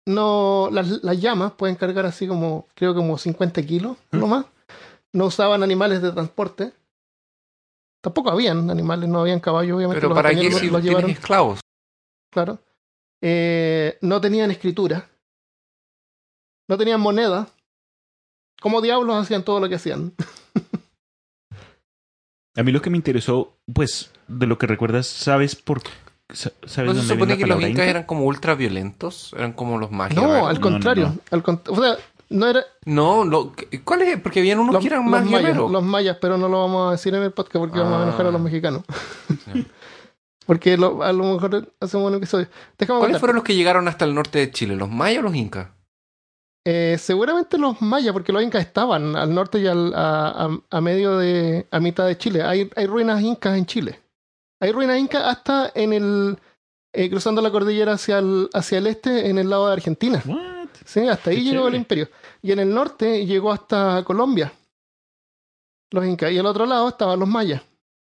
no 0.09 0.69
las, 0.71 1.03
las 1.03 1.21
llamas 1.21 1.53
pueden 1.53 1.75
cargar 1.75 2.05
así 2.05 2.27
como, 2.27 2.67
creo 2.73 2.95
como 2.95 3.17
50 3.17 3.61
kilos, 3.63 3.97
no 4.11 4.27
más. 4.27 4.45
No 5.13 5.25
usaban 5.25 5.63
animales 5.63 6.01
de 6.01 6.11
transporte. 6.11 6.73
Tampoco 8.01 8.29
habían 8.31 8.69
animales, 8.69 9.09
no 9.09 9.21
habían 9.21 9.39
caballos, 9.39 9.77
obviamente. 9.77 10.01
Pero 10.01 10.09
los 10.09 10.17
¿para 10.17 10.29
qué 10.31 10.51
si 10.51 10.69
los, 10.69 10.83
llevaron, 10.83 11.09
esclavos? 11.09 11.59
claro. 12.31 12.59
Eh, 13.21 13.97
no 14.01 14.21
tenían 14.21 14.51
escritura. 14.51 15.09
No 16.67 16.77
tenían 16.77 17.01
moneda. 17.01 17.47
Como 18.61 18.81
diablos 18.81 19.15
hacían 19.15 19.43
todo 19.43 19.59
lo 19.59 19.69
que 19.69 19.75
hacían. 19.75 20.13
A 22.55 22.63
mí 22.63 22.71
lo 22.71 22.81
que 22.81 22.89
me 22.89 22.97
interesó, 22.97 23.57
pues, 23.73 24.11
de 24.27 24.47
lo 24.47 24.57
que 24.57 24.67
recuerdas, 24.67 25.07
¿sabes 25.07 25.55
por 25.55 25.81
¿Sabes 26.31 26.93
¿No 26.95 27.01
se 27.01 27.07
supone 27.07 27.37
que 27.37 27.45
los 27.47 27.57
incas 27.59 27.71
inca? 27.71 27.85
eran 27.85 28.03
como 28.03 28.25
ultra 28.25 28.53
violentos? 28.55 29.33
¿Eran 29.35 29.53
como 29.53 29.77
los 29.79 29.91
mágicos? 29.91 30.23
No, 30.23 30.47
al 30.47 30.55
no, 30.55 30.61
contrario. 30.61 31.07
no. 31.15 31.19
Al 31.31 31.43
cont- 31.43 31.67
o 31.69 31.81
sea, 31.81 31.97
no 32.29 32.47
era 32.47 32.63
No, 32.85 33.25
lo- 33.25 33.53
¿cuál 33.83 34.03
es? 34.03 34.19
Porque 34.21 34.39
habían 34.39 34.59
unos 34.59 34.73
los, 34.73 34.81
que 34.81 34.87
eran 34.87 35.01
los 35.03 35.09
más 35.11 35.25
mayas, 35.25 35.57
los 35.57 35.83
mayas, 35.83 36.17
pero 36.21 36.37
no 36.37 36.47
lo 36.47 36.59
vamos 36.61 36.89
a 36.89 36.91
decir 36.91 37.15
en 37.15 37.23
el 37.23 37.31
podcast 37.31 37.57
porque 37.57 37.79
vamos 37.79 37.99
a 37.99 38.03
enojar 38.03 38.27
a 38.27 38.31
los 38.31 38.39
Ah. 38.41 38.43
mexicanos. 38.43 38.83
Sí. 39.53 39.65
Porque 40.45 40.77
lo- 40.77 41.03
a 41.03 41.13
lo 41.13 41.23
mejor 41.25 41.71
hacemos 41.79 42.07
un 42.09 42.15
episodio. 42.17 42.47
Déjame 42.77 42.97
¿Cuáles 42.99 43.13
contar. 43.15 43.19
fueron 43.19 43.35
los 43.35 43.43
que 43.43 43.53
llegaron 43.55 43.87
hasta 43.87 44.05
el 44.05 44.15
norte 44.15 44.39
de 44.39 44.49
Chile? 44.49 44.75
¿Los 44.75 44.89
mayas 44.89 45.19
o 45.19 45.23
los 45.23 45.35
incas? 45.35 45.67
Eh, 46.65 46.97
seguramente 46.99 47.59
los 47.59 47.79
mayas, 47.83 48.13
porque 48.13 48.33
los 48.33 48.41
incas 48.41 48.61
estaban 48.65 49.15
al 49.15 49.31
norte 49.33 49.59
y 49.59 49.67
al- 49.67 49.93
a, 49.95 50.45
a- 50.45 50.59
a 50.71 50.81
medio 50.81 51.17
de, 51.19 51.67
a 51.69 51.79
mitad 51.79 52.07
de 52.07 52.17
Chile. 52.17 52.41
Hay, 52.41 52.67
hay 52.75 52.87
ruinas 52.87 53.21
incas 53.21 53.57
en 53.59 53.65
Chile. 53.67 53.99
Hay 54.59 54.71
ruinas 54.71 54.99
incas 54.99 55.23
hasta 55.25 55.71
en 55.73 55.93
el, 55.93 56.37
eh, 56.93 57.09
cruzando 57.09 57.41
la 57.41 57.51
cordillera 57.51 57.93
hacia 57.93 58.19
el, 58.19 58.49
hacia 58.53 58.77
el 58.79 58.87
este, 58.87 59.29
en 59.29 59.37
el 59.37 59.49
lado 59.49 59.67
de 59.67 59.73
Argentina. 59.73 60.21
What? 60.25 60.69
Sí, 60.85 61.01
hasta 61.07 61.29
ahí 61.31 61.37
Qué 61.37 61.43
llegó 61.51 61.67
el 61.67 61.75
imperio. 61.75 62.09
Y 62.41 62.51
en 62.51 62.59
el 62.59 62.73
norte 62.73 63.25
llegó 63.25 63.51
hasta 63.51 64.03
Colombia. 64.03 64.51
Los 65.91 66.05
incas. 66.05 66.31
Y 66.31 66.37
al 66.37 66.45
otro 66.45 66.65
lado 66.65 66.89
estaban 66.89 67.19
los 67.19 67.27
mayas. 67.27 67.61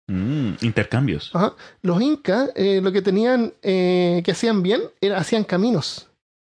Mm, 0.08 0.54
intercambios. 0.62 1.32
Ajá. 1.34 1.54
Los 1.82 2.02
incas 2.02 2.50
eh, 2.56 2.82
lo 2.82 2.92
que 2.92 3.02
tenían, 3.02 3.54
eh, 3.62 4.22
que 4.26 4.32
hacían 4.32 4.62
bien, 4.62 4.82
era 5.00 5.18
hacían 5.18 5.44
caminos. 5.44 6.10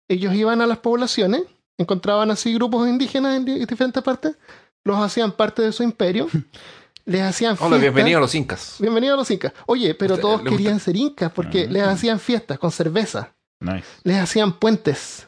Ellos 0.09 0.35
iban 0.35 0.61
a 0.63 0.67
las 0.67 0.79
poblaciones, 0.79 1.43
encontraban 1.79 2.31
así 2.31 2.55
grupos 2.55 2.89
indígenas 2.89 3.37
en 3.37 3.45
di- 3.45 3.65
diferentes 3.67 4.03
partes, 4.03 4.37
los 4.85 4.97
hacían 4.99 5.33
parte 5.33 5.63
de 5.63 5.73
su 5.73 5.83
imperio, 5.83 6.27
les 7.11 7.23
hacían 7.23 7.53
Hola, 7.53 7.59
fiestas. 7.59 7.81
bienvenido 7.81 8.19
a 8.19 8.21
los 8.21 8.35
incas. 8.35 8.77
Bienvenido 8.79 9.15
a 9.15 9.17
los 9.17 9.31
incas. 9.31 9.53
Oye, 9.67 9.95
pero 9.95 10.15
Usted- 10.15 10.23
todos 10.23 10.41
gusta- 10.43 10.51
querían 10.57 10.79
ser 10.81 10.97
incas 10.97 11.33
porque 11.33 11.65
Ah. 11.69 11.73
les 11.73 11.83
hacían 11.83 12.21
fiestas 12.21 12.59
con 12.59 12.71
cerveza, 12.71 13.35
Nice. 13.61 13.87
les 14.05 14.19
hacían 14.19 14.53
puentes. 14.53 15.27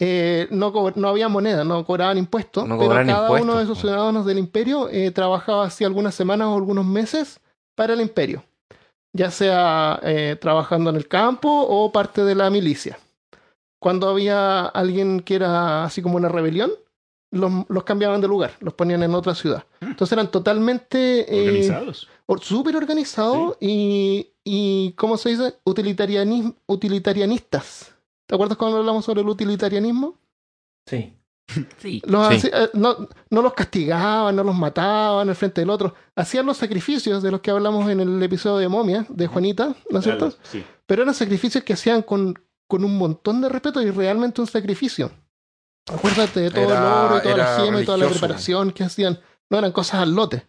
Eh, 0.00 0.48
no, 0.50 0.72
no 0.96 1.08
había 1.08 1.28
moneda, 1.28 1.64
no 1.64 1.84
cobraban 1.86 2.18
impuestos, 2.18 2.66
No 2.66 2.76
pero 2.76 2.88
cobraban 2.88 3.06
cada 3.06 3.30
uno 3.30 3.56
de 3.56 3.64
esos 3.64 3.78
ciudadanos 3.78 4.26
del 4.26 4.38
imperio 4.38 4.88
eh, 4.90 5.12
trabajaba 5.12 5.64
así 5.66 5.84
algunas 5.84 6.14
semanas 6.14 6.48
o 6.48 6.56
algunos 6.56 6.84
meses 6.84 7.40
para 7.76 7.92
el 7.94 8.00
imperio, 8.00 8.42
ya 9.14 9.30
sea 9.30 10.00
eh, 10.02 10.36
trabajando 10.40 10.90
en 10.90 10.96
el 10.96 11.06
campo 11.08 11.48
o 11.48 11.92
parte 11.92 12.24
de 12.24 12.34
la 12.34 12.50
milicia. 12.50 12.98
Cuando 13.80 14.08
había 14.08 14.62
alguien 14.66 15.20
que 15.20 15.36
era 15.36 15.84
así 15.84 16.02
como 16.02 16.16
una 16.16 16.28
rebelión, 16.28 16.70
los, 17.32 17.50
los 17.68 17.82
cambiaban 17.84 18.20
de 18.20 18.28
lugar, 18.28 18.52
los 18.60 18.74
ponían 18.74 19.02
en 19.02 19.14
otra 19.14 19.34
ciudad. 19.34 19.64
Entonces 19.80 20.12
eran 20.12 20.30
totalmente 20.30 21.34
eh, 21.34 21.48
Organizados. 21.48 22.08
or- 22.26 22.40
súper 22.40 22.76
organizados 22.76 23.56
y, 23.60 24.28
y, 24.44 24.92
¿cómo 24.92 25.16
se 25.16 25.30
dice? 25.30 25.54
Utilitarianis- 25.64 26.54
utilitarianistas. 26.66 27.94
¿Te 28.26 28.34
acuerdas 28.34 28.56
cuando 28.56 28.78
hablamos 28.78 29.04
sobre 29.04 29.22
el 29.22 29.28
utilitarianismo? 29.28 30.18
Sí. 30.86 31.14
Sí. 31.78 32.00
Los 32.06 32.28
Sí. 32.28 32.48
haci- 32.48 32.50
eh, 32.52 32.70
no, 32.74 33.08
no 33.30 33.42
los 33.42 33.52
castigaban, 33.54 34.34
no 34.36 34.44
los 34.44 34.54
mataban 34.54 35.28
al 35.28 35.34
frente 35.34 35.60
del 35.60 35.70
otro. 35.70 35.94
Hacían 36.14 36.46
los 36.46 36.56
sacrificios 36.56 37.22
de 37.22 37.30
los 37.30 37.40
que 37.40 37.50
hablamos 37.50 37.90
en 37.90 38.00
el 38.00 38.22
episodio 38.22 38.56
de 38.58 38.68
Momia, 38.68 39.04
de 39.08 39.26
Juanita, 39.26 39.74
¿no 39.90 39.98
es 39.98 40.04
cierto? 40.04 40.32
Sí. 40.44 40.64
Pero 40.86 41.02
eran 41.02 41.14
sacrificios 41.14 41.62
que 41.64 41.72
hacían 41.74 42.02
con, 42.02 42.38
con 42.68 42.84
un 42.84 42.96
montón 42.96 43.40
de 43.40 43.48
respeto 43.48 43.82
y 43.82 43.90
realmente 43.90 44.40
un 44.40 44.46
sacrificio. 44.46 45.10
Acuérdate 45.90 46.40
de 46.40 46.50
todo 46.50 46.64
Era- 46.64 46.78
el 46.78 46.84
oro 46.84 47.18
y 47.18 47.22
toda 47.22 47.36
la 47.36 47.56
gema 47.56 47.80
y 47.80 47.84
toda 47.84 47.98
la 47.98 48.08
preparación 48.08 48.70
que 48.72 48.84
hacían. 48.84 49.18
No 49.50 49.58
eran 49.58 49.72
cosas 49.72 50.00
al 50.00 50.14
lote. 50.14 50.46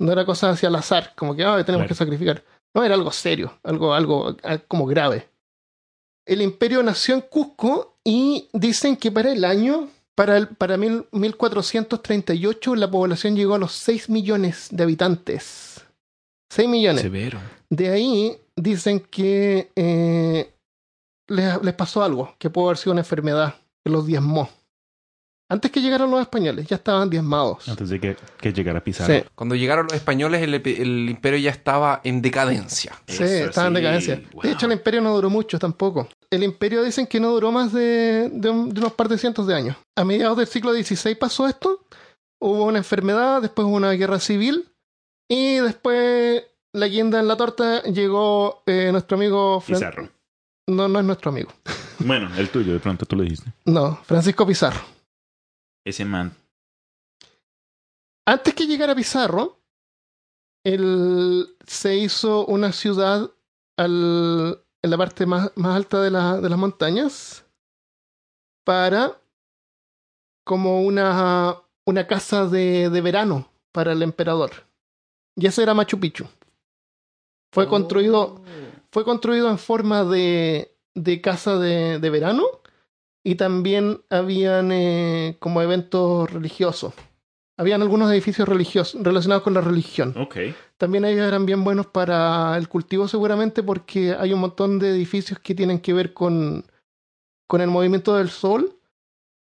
No 0.00 0.12
era 0.12 0.24
cosas 0.24 0.54
hacia 0.54 0.68
el 0.68 0.74
azar, 0.76 1.14
como 1.16 1.34
que 1.34 1.44
ah, 1.44 1.56
tenemos 1.64 1.82
Claro. 1.84 1.88
que 1.88 1.94
sacrificar. 1.94 2.44
No, 2.74 2.84
era 2.84 2.94
algo 2.94 3.10
serio, 3.10 3.58
algo, 3.64 3.92
algo 3.94 4.36
como 4.68 4.86
grave. 4.86 5.28
El 6.26 6.40
imperio 6.42 6.82
nació 6.82 7.14
en 7.16 7.22
Cusco 7.22 7.98
y 8.04 8.48
dicen 8.52 8.96
que 8.96 9.10
para 9.10 9.32
el 9.32 9.44
año, 9.44 9.88
para, 10.14 10.36
el, 10.36 10.48
para 10.48 10.76
mil- 10.76 11.06
1438, 11.12 12.76
la 12.76 12.90
población 12.90 13.34
llegó 13.36 13.54
a 13.54 13.58
los 13.58 13.72
6 13.72 14.08
millones 14.08 14.68
de 14.70 14.82
habitantes. 14.84 15.84
6 16.52 16.68
millones. 16.68 17.02
Severo. 17.02 17.40
De 17.68 17.90
ahí 17.90 18.38
dicen 18.56 19.00
que 19.00 19.70
eh, 19.74 20.54
les, 21.28 21.62
les 21.62 21.74
pasó 21.74 22.02
algo, 22.02 22.34
que 22.38 22.50
pudo 22.50 22.66
haber 22.66 22.76
sido 22.78 22.92
una 22.92 23.00
enfermedad 23.02 23.56
que 23.84 23.90
los 23.92 24.06
diezmó. 24.06 24.48
Antes 25.52 25.72
que 25.72 25.80
llegaran 25.80 26.08
los 26.12 26.20
españoles, 26.20 26.68
ya 26.68 26.76
estaban 26.76 27.10
diezmados. 27.10 27.68
Antes 27.68 27.88
de 27.88 27.98
que, 27.98 28.16
que 28.40 28.52
llegara. 28.52 28.80
Sí, 28.86 29.24
Cuando 29.34 29.56
llegaron 29.56 29.86
los 29.86 29.94
españoles, 29.94 30.40
el, 30.42 30.54
imperio 31.10 31.38
ya 31.40 31.50
estaba 31.50 32.00
en 32.04 32.22
decadencia. 32.22 32.92
sí, 33.08 33.24
Eso 33.24 33.24
estaban 33.46 33.68
en 33.76 33.82
decadencia. 33.82 34.22
wow. 34.32 34.42
De 34.42 34.52
hecho, 34.52 34.66
el 34.66 34.72
imperio 34.72 35.00
no 35.00 35.12
duró 35.12 35.28
mucho 35.28 35.58
tampoco. 35.58 36.08
El 36.30 36.44
imperio 36.44 36.84
dicen 36.84 37.08
que 37.08 37.18
no 37.18 37.30
duró 37.32 37.50
más 37.50 37.72
de, 37.72 38.30
de 38.32 38.48
un- 38.48 38.72
de 38.72 38.78
unos 38.80 38.92
par 38.92 39.08
de 39.08 39.18
cientos 39.18 39.44
de 39.48 39.54
años. 39.56 39.76
A 39.98 40.04
mediados 40.04 40.36
del 40.38 40.46
siglo 40.46 40.72
XVI 40.72 41.16
pasó 41.16 41.48
esto 41.48 41.84
hubo 42.42 42.64
una 42.66 42.78
enfermedad, 42.78 43.42
después 43.42 43.66
hubo 43.66 43.74
una 43.76 43.90
guerra 43.92 44.20
civil 44.20 44.68
y 45.28 45.56
después 45.56 46.44
la 46.72 46.86
guinda 46.86 47.18
en 47.18 47.26
la 47.28 47.36
torta 47.36 47.82
llegó 47.82 48.62
eh, 48.66 48.90
nuestro 48.92 49.16
amigo 49.16 49.60
Fran- 49.60 49.74
Pizarro. 49.78 50.08
No, 50.66 50.88
no 50.88 50.98
es 51.00 51.04
nuestro 51.04 51.30
amigo. 51.30 51.50
Bueno, 52.02 52.34
el 52.38 52.48
tuyo, 52.48 52.72
de 52.72 52.80
pronto 52.80 53.04
tú 53.04 53.14
lo 53.14 53.22
dijiste. 53.24 53.52
No, 53.66 53.96
Francisco 54.04 54.46
Pizarro. 54.46 54.80
Ese 55.84 56.02
man. 56.06 56.34
Antes 58.26 58.54
que 58.54 58.66
llegara 58.66 58.94
Pizarro, 58.94 59.58
él 60.64 61.46
se 61.66 61.96
hizo 61.96 62.46
una 62.46 62.72
ciudad 62.72 63.30
al- 63.76 64.62
en 64.82 64.90
la 64.90 64.96
parte 64.96 65.26
más, 65.26 65.52
más 65.56 65.76
alta 65.76 66.00
de, 66.00 66.10
la- 66.10 66.40
de 66.40 66.48
las 66.48 66.58
montañas 66.58 67.44
para 68.64 69.20
como 70.46 70.80
una, 70.80 71.56
una 71.84 72.06
casa 72.06 72.46
de, 72.46 72.88
de 72.88 73.00
verano 73.02 73.50
para 73.72 73.92
el 73.92 74.02
emperador. 74.02 74.52
Y 75.36 75.46
ese 75.46 75.62
era 75.62 75.74
Machu 75.74 76.00
Picchu. 76.00 76.24
Fue 77.52 77.68
construido, 77.68 78.42
fue 78.92 79.04
construido 79.04 79.50
en 79.50 79.58
forma 79.58 80.04
de, 80.04 80.76
de 80.94 81.20
casa 81.20 81.58
de, 81.58 81.98
de 81.98 82.10
verano 82.10 82.44
y 83.24 83.34
también 83.34 84.02
habían 84.10 84.72
eh, 84.72 85.36
como 85.40 85.62
eventos 85.62 86.30
religiosos. 86.30 86.94
Habían 87.58 87.82
algunos 87.82 88.10
edificios 88.10 88.48
religiosos 88.48 89.02
relacionados 89.02 89.42
con 89.42 89.52
la 89.52 89.60
religión. 89.60 90.14
Ok. 90.16 90.36
También 90.78 91.04
ellos 91.04 91.26
eran 91.26 91.44
bien 91.44 91.62
buenos 91.62 91.86
para 91.86 92.56
el 92.56 92.68
cultivo 92.68 93.06
seguramente 93.06 93.62
porque 93.62 94.16
hay 94.18 94.32
un 94.32 94.40
montón 94.40 94.78
de 94.78 94.90
edificios 94.90 95.38
que 95.40 95.54
tienen 95.54 95.80
que 95.80 95.92
ver 95.92 96.14
con, 96.14 96.64
con 97.46 97.60
el 97.60 97.68
movimiento 97.68 98.16
del 98.16 98.30
sol. 98.30 98.78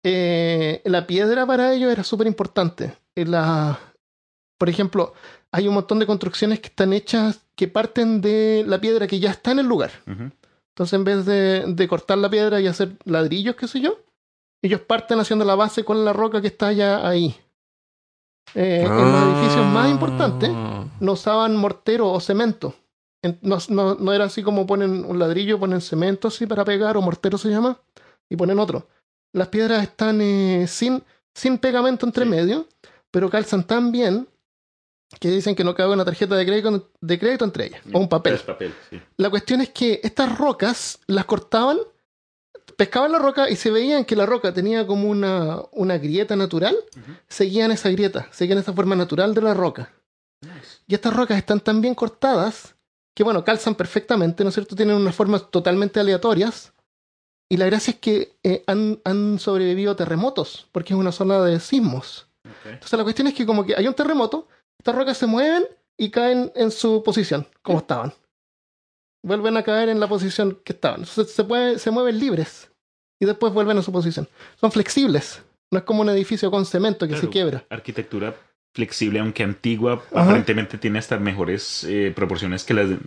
Eh, 0.03 0.81
la 0.85 1.05
piedra 1.05 1.45
para 1.45 1.73
ellos 1.73 1.91
era 1.91 2.03
súper 2.03 2.25
importante. 2.25 2.97
Eh, 3.15 3.25
Por 4.57 4.67
ejemplo, 4.67 5.13
hay 5.51 5.67
un 5.67 5.75
montón 5.75 5.99
de 5.99 6.07
construcciones 6.07 6.59
que 6.59 6.69
están 6.69 6.93
hechas 6.93 7.45
que 7.61 7.67
parten 7.67 8.21
de 8.21 8.63
la 8.65 8.81
piedra 8.81 9.05
que 9.05 9.19
ya 9.19 9.29
está 9.29 9.51
en 9.51 9.59
el 9.59 9.67
lugar. 9.67 9.91
Entonces, 10.07 10.93
en 10.93 11.03
vez 11.03 11.27
de, 11.27 11.63
de 11.67 11.87
cortar 11.87 12.17
la 12.17 12.27
piedra 12.27 12.59
y 12.59 12.65
hacer 12.65 12.97
ladrillos, 13.05 13.55
qué 13.55 13.67
sé 13.67 13.79
yo, 13.81 13.99
ellos 14.63 14.81
parten 14.81 15.19
haciendo 15.19 15.45
la 15.45 15.53
base 15.53 15.83
con 15.83 16.03
la 16.03 16.11
roca 16.11 16.41
que 16.41 16.47
está 16.47 16.71
ya 16.71 17.07
ahí. 17.07 17.35
Eh, 18.55 18.81
En 18.83 18.89
los 18.89 19.23
edificios 19.37 19.65
más 19.67 19.91
importantes 19.91 20.49
Ah. 20.51 20.85
no 20.99 21.11
usaban 21.11 21.55
mortero 21.55 22.11
o 22.11 22.19
cemento. 22.19 22.73
En- 23.21 23.37
No, 23.43 23.59
no, 23.69 23.93
no 23.93 24.11
era 24.11 24.25
así 24.25 24.41
como 24.41 24.65
ponen 24.65 25.05
un 25.05 25.19
ladrillo, 25.19 25.59
ponen 25.59 25.81
cemento 25.81 26.29
así 26.29 26.47
para 26.47 26.65
pegar, 26.65 26.97
o 26.97 27.01
mortero 27.03 27.37
se 27.37 27.49
llama, 27.49 27.77
y 28.27 28.35
ponen 28.35 28.57
otro. 28.57 28.87
Las 29.33 29.49
piedras 29.49 29.83
están 29.83 30.19
eh, 30.21 30.65
sin, 30.67 31.03
sin 31.35 31.59
pegamento 31.59 32.07
entre 32.07 32.23
Sí. 32.25 32.29
medio, 32.31 32.65
pero 33.11 33.29
calzan 33.29 33.63
tan 33.65 33.91
bien 33.91 34.27
que 35.19 35.29
dicen 35.29 35.55
que 35.55 35.63
no 35.63 35.75
cabe 35.75 35.93
una 35.93 36.05
tarjeta 36.05 36.35
de 36.35 36.45
crédito, 36.45 36.89
de 36.99 37.19
crédito 37.19 37.45
entre 37.45 37.67
ellas, 37.67 37.81
o 37.91 37.99
un 37.99 38.09
papel. 38.09 38.35
Es 38.35 38.41
papel, 38.43 38.73
sí. 38.89 39.01
La 39.17 39.29
cuestión 39.29 39.61
es 39.61 39.69
que 39.69 39.99
estas 40.03 40.37
rocas 40.37 40.99
las 41.07 41.25
cortaban, 41.25 41.77
pescaban 42.77 43.11
la 43.11 43.19
roca 43.19 43.49
y 43.49 43.55
se 43.55 43.71
veían 43.71 44.05
que 44.05 44.15
la 44.15 44.25
roca 44.25 44.53
tenía 44.53 44.87
como 44.87 45.09
una, 45.09 45.61
una 45.71 45.97
grieta 45.97 46.35
natural, 46.35 46.75
seguían 47.27 47.71
esa 47.71 47.89
grieta, 47.89 48.27
seguían 48.31 48.59
esa 48.59 48.73
forma 48.73 48.95
natural 48.95 49.33
de 49.33 49.41
la 49.41 49.53
roca. 49.53 49.91
Y 50.87 50.95
estas 50.95 51.15
rocas 51.15 51.37
están 51.37 51.59
tan 51.59 51.81
bien 51.81 51.93
cortadas 51.93 52.75
que, 53.13 53.23
bueno, 53.23 53.43
calzan 53.43 53.75
perfectamente, 53.75 54.43
¿no 54.43 54.49
es 54.49 54.55
cierto? 54.55 54.75
Tienen 54.75 54.95
unas 54.95 55.15
formas 55.15 55.51
totalmente 55.51 55.99
aleatorias. 55.99 56.73
Y 57.49 57.57
la 57.57 57.65
gracia 57.65 57.91
es 57.91 57.99
que 57.99 58.37
eh, 58.43 58.63
han, 58.65 59.01
han 59.03 59.37
sobrevivido 59.37 59.95
terremotos, 59.95 60.67
porque 60.71 60.93
es 60.93 60.99
una 60.99 61.11
zona 61.11 61.41
de 61.41 61.59
sismos. 61.59 62.27
Entonces 62.65 62.97
la 62.97 63.03
cuestión 63.03 63.27
es 63.27 63.33
que 63.33 63.45
como 63.45 63.65
que 63.65 63.75
hay 63.75 63.87
un 63.87 63.93
terremoto, 63.93 64.47
estas 64.81 64.95
rocas 64.95 65.15
se 65.17 65.27
mueven 65.27 65.63
y 65.95 66.09
caen 66.09 66.51
en 66.55 66.71
su 66.71 67.03
posición, 67.03 67.45
como 67.61 67.77
estaban. 67.77 68.13
Vuelven 69.23 69.55
a 69.57 69.63
caer 69.63 69.89
en 69.89 69.99
la 69.99 70.07
posición 70.07 70.57
que 70.63 70.73
estaban. 70.73 71.01
Entonces 71.01 71.31
se, 71.31 71.43
puede- 71.43 71.77
se 71.77 71.91
mueven 71.91 72.17
libres 72.19 72.71
y 73.19 73.25
después 73.25 73.53
vuelven 73.53 73.77
a 73.77 73.83
su 73.83 73.91
posición. 73.91 74.27
Son 74.59 74.71
flexibles. 74.71 75.43
No 75.71 75.77
es 75.77 75.85
como 75.85 76.01
un 76.01 76.09
edificio 76.09 76.49
con 76.49 76.65
cemento 76.65 77.07
que 77.07 77.15
se 77.15 77.29
quiebra. 77.29 77.63
Arquitectura 77.69 78.33
flexible, 78.73 79.19
aunque 79.19 79.43
antigua, 79.43 80.01
Ajá. 80.11 80.23
aparentemente 80.23 80.77
tiene 80.79 80.97
hasta 80.97 81.19
mejores 81.19 81.83
eh, 81.83 82.11
proporciones 82.15 82.63
que 82.63 82.73
las 82.73 82.89
de... 82.89 82.97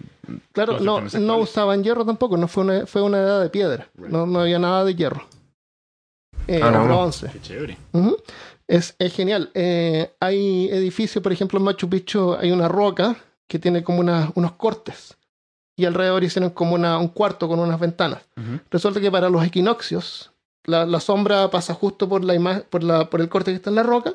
Claro, 0.53 0.79
no, 0.79 1.01
no 1.01 1.39
usaban 1.39 1.83
hierro 1.83 2.05
tampoco, 2.07 2.37
no 2.37 2.47
fue 2.49 2.63
una, 2.63 2.87
fue 2.87 3.03
una 3.03 3.19
edad 3.19 3.43
de 3.43 3.51
piedra. 3.51 3.89
Right. 3.97 4.11
No, 4.13 4.25
no 4.27 4.41
había 4.41 4.59
nada 4.61 4.85
de 4.85 4.95
hierro. 4.95 5.27
Eh, 6.47 6.61
Ah, 6.63 6.71
no. 6.71 6.85
bronce. 6.85 7.29
Qué 7.33 7.41
chévere. 7.41 7.77
Ujú. 7.93 8.17
Es, 8.69 8.95
es 8.99 9.15
genial. 9.15 9.51
Eh, 9.55 10.11
hay 10.21 10.69
edificios, 10.71 11.23
por 11.23 11.33
ejemplo, 11.33 11.59
en 11.59 11.65
Machu 11.65 11.89
Picchu 11.89 12.35
hay 12.35 12.51
una 12.51 12.69
roca 12.69 13.17
que 13.47 13.59
tiene 13.59 13.83
como 13.85 14.01
una- 14.01 14.33
unos 14.35 14.53
cortes. 14.53 15.17
Y 15.77 15.85
alrededor 15.87 16.23
hicieron 16.25 16.51
como 16.51 16.75
una, 16.75 16.99
un 16.99 17.09
cuarto 17.09 17.49
con 17.49 17.59
unas 17.59 17.81
ventanas. 17.81 18.21
Resulta 18.71 19.01
que 19.01 19.11
para 19.11 19.29
los 19.29 19.45
equinoccios, 19.45 20.31
la, 20.65 20.87
la 20.87 21.01
sombra 21.01 21.51
pasa 21.51 21.75
justo 21.75 22.09
por, 22.09 22.25
la 22.25 22.63
por, 22.71 22.83
la, 22.85 23.11
por 23.11 23.21
el 23.21 23.29
corte 23.29 23.51
que 23.51 23.57
está 23.57 23.71
en 23.71 23.77
la 23.77 23.83
roca. 23.83 24.15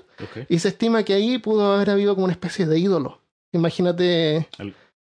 Y 0.49 0.59
se 0.59 0.69
estima 0.69 1.03
que 1.03 1.13
ahí 1.13 1.37
pudo 1.37 1.73
haber 1.73 1.89
habido 1.89 2.15
como 2.15 2.25
una 2.25 2.33
especie 2.33 2.65
de 2.65 2.79
ídolo. 2.79 3.19
Imagínate, 3.51 4.47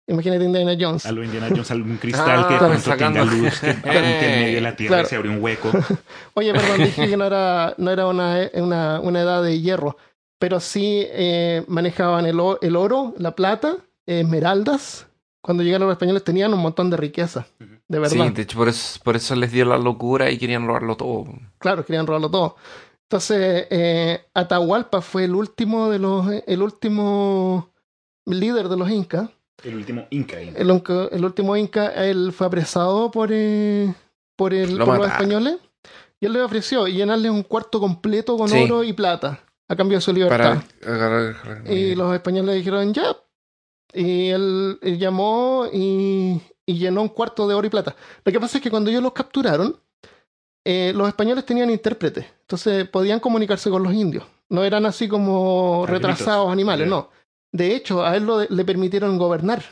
imagínate 0.07 0.43
Indiana 0.45 0.75
Jones. 0.79 1.05
A 1.05 1.11
lo 1.11 1.23
Indiana 1.23 1.47
Jones, 1.49 1.71
algún 1.71 1.97
cristal 1.97 2.43
Ah, 2.43 2.47
que 2.47 2.53
de 2.53 2.59
pronto 2.59 2.97
tenga 2.97 3.23
luz, 3.25 3.59
que 3.61 3.69
en 3.71 4.41
medio 4.41 4.55
de 4.55 4.61
la 4.61 4.75
tierra 4.75 4.89
Claro. 4.95 5.07
y 5.07 5.09
se 5.09 5.15
abre 5.15 5.29
un 5.29 5.41
hueco. 5.41 5.71
Oye, 6.33 6.51
perdón, 6.53 6.77
dije 6.83 7.07
que 7.09 7.17
no 7.17 7.25
era, 7.25 7.73
no 7.77 7.91
era 7.91 8.07
una, 8.07 8.49
una, 8.53 8.99
una 8.99 9.21
edad 9.21 9.43
de 9.43 9.59
hierro, 9.61 9.97
pero 10.39 10.59
sí 10.59 11.05
eh, 11.09 11.63
manejaban 11.67 12.25
el, 12.25 12.39
el 12.61 12.75
oro, 12.75 13.13
la 13.17 13.35
plata, 13.35 13.77
esmeraldas. 14.05 15.07
Cuando 15.41 15.61
llegaron 15.63 15.87
los 15.87 15.95
españoles 15.95 16.23
tenían 16.23 16.53
un 16.53 16.61
montón 16.61 16.89
de 16.89 16.95
riqueza, 16.95 17.45
de 17.59 17.99
verdad. 17.99 18.27
Sí, 18.27 18.29
de 18.33 18.41
hecho 18.43 18.57
por 18.57 18.69
eso, 18.69 18.99
por 19.03 19.17
eso 19.17 19.35
les 19.35 19.51
dio 19.51 19.65
la 19.65 19.77
locura 19.77 20.31
y 20.31 20.37
querían 20.37 20.65
robarlo 20.65 20.95
todo. 20.95 21.25
Claro, 21.57 21.85
querían 21.85 22.07
robarlo 22.07 22.31
todo. 22.31 22.55
Entonces, 23.09 23.67
eh, 23.69 24.21
Atahualpa 24.33 25.01
fue 25.01 25.25
el 25.25 25.35
último 25.35 25.89
de 25.89 25.99
los, 25.99 26.27
el 26.47 26.61
último 26.61 27.69
líder 28.25 28.69
de 28.69 28.77
los 28.77 28.89
incas. 28.89 29.29
El 29.63 29.75
último 29.75 30.05
Inca. 30.09 30.39
El, 30.41 30.71
último 31.23 31.55
inca, 31.55 31.87
él 32.05 32.31
fue 32.33 32.47
apresado 32.47 33.11
por, 33.11 33.29
eh, 33.31 33.93
por, 34.35 34.53
el, 34.53 34.75
Lo 34.77 34.85
por 34.85 34.97
los 34.97 35.07
españoles 35.07 35.57
y 36.19 36.25
él 36.25 36.33
le 36.33 36.41
ofreció 36.41 36.87
llenarle 36.87 37.29
un 37.29 37.43
cuarto 37.43 37.79
completo 37.79 38.37
con 38.37 38.49
Sí. 38.49 38.63
oro 38.63 38.83
y 38.83 38.93
plata 38.93 39.39
a 39.69 39.75
cambio 39.75 39.97
de 39.97 40.01
su 40.01 40.11
libertad. 40.13 40.37
Para 40.81 40.95
agarrar. 40.95 41.35
agarrar- 41.35 41.71
Y 41.71 41.95
los 41.95 42.13
españoles 42.13 42.47
le 42.51 42.55
dijeron 42.55 42.93
ya. 42.93 43.15
Y 43.93 44.29
él, 44.29 44.79
él 44.81 44.97
llamó 44.97 45.67
y, 45.71 46.41
y 46.65 46.73
llenó 46.77 47.01
un 47.03 47.09
cuarto 47.09 47.47
de 47.47 47.53
oro 47.53 47.67
y 47.67 47.69
plata. 47.69 47.95
Lo 48.25 48.31
que 48.31 48.39
pasa 48.39 48.57
es 48.57 48.63
que 48.63 48.71
cuando 48.71 48.89
ellos 48.89 49.03
los 49.03 49.13
capturaron, 49.13 49.77
eh, 50.65 50.91
los 50.95 51.07
españoles 51.07 51.45
tenían 51.45 51.69
intérpretes. 51.69 52.25
Entonces 52.41 52.87
podían 52.89 53.19
comunicarse 53.19 53.69
con 53.69 53.83
los 53.83 53.93
indios. 53.93 54.23
No 54.49 54.63
eran 54.63 54.85
así 54.85 55.07
como 55.07 55.85
retrasados 55.87 56.51
animales, 56.51 56.87
no. 56.87 57.09
De 57.53 57.73
hecho, 57.75 58.03
a 58.03 58.17
él 58.17 58.25
lo- 58.25 58.41
le 58.43 58.65
permitieron 58.65 59.17
gobernar 59.17 59.63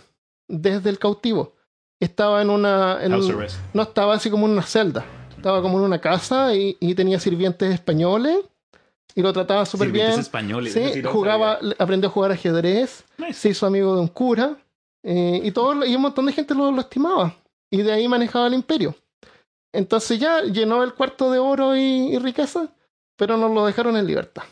desde 0.48 0.90
el 0.90 0.98
cautivo. 1.00 1.56
Estaba 2.00 2.42
en 2.42 2.50
una. 2.50 3.04
en 3.04 3.12
no 3.74 3.82
estaba 3.84 4.14
así 4.14 4.30
como 4.30 4.46
en 4.46 4.54
una 4.54 4.62
celda. 4.64 5.04
Estaba 5.36 5.62
como 5.62 5.78
en 5.80 5.84
una 5.86 6.00
casa 6.00 6.56
y, 6.56 6.78
y 6.80 6.96
tenía 6.96 7.20
sirvientes 7.20 7.74
españoles 7.74 8.38
y 9.16 9.22
lo 9.22 9.34
trataba 9.34 9.66
súper 9.66 9.88
Sirvientes 9.88 10.14
bien. 10.16 10.22
españoles. 10.22 10.76
es 10.76 10.82
Sí, 10.82 10.88
decir, 10.88 11.06
jugaba, 11.08 11.56
sabía. 11.58 11.76
aprendió 11.80 12.10
a 12.10 12.14
jugar 12.14 12.32
ajedrez, 12.32 13.04
Nice. 13.18 13.34
se 13.34 13.50
hizo 13.50 13.66
amigo 13.66 13.96
de 13.96 14.02
un 14.02 14.08
cura 14.08 14.56
eh, 15.04 15.42
y 15.44 15.52
todo 15.52 15.84
y 15.86 15.96
un 15.96 16.02
montón 16.04 16.28
de 16.28 16.34
gente 16.34 16.54
lo, 16.54 16.72
lo 16.72 16.82
estimaba 16.82 17.36
y 17.72 17.82
de 17.82 17.92
ahí 17.92 18.08
manejaba 18.08 18.48
el 18.48 18.54
imperio. 18.54 18.96
Entonces 19.74 20.20
ya 20.20 20.42
llenó 20.44 20.84
el 20.84 20.94
cuarto 20.94 21.32
de 21.32 21.40
oro 21.40 21.76
y, 21.76 21.80
y 22.14 22.20
riqueza, 22.20 22.70
pero 23.16 23.38
nos 23.38 23.52
lo 23.52 23.66
dejaron 23.66 23.96
en 23.98 24.06
libertad. 24.06 24.44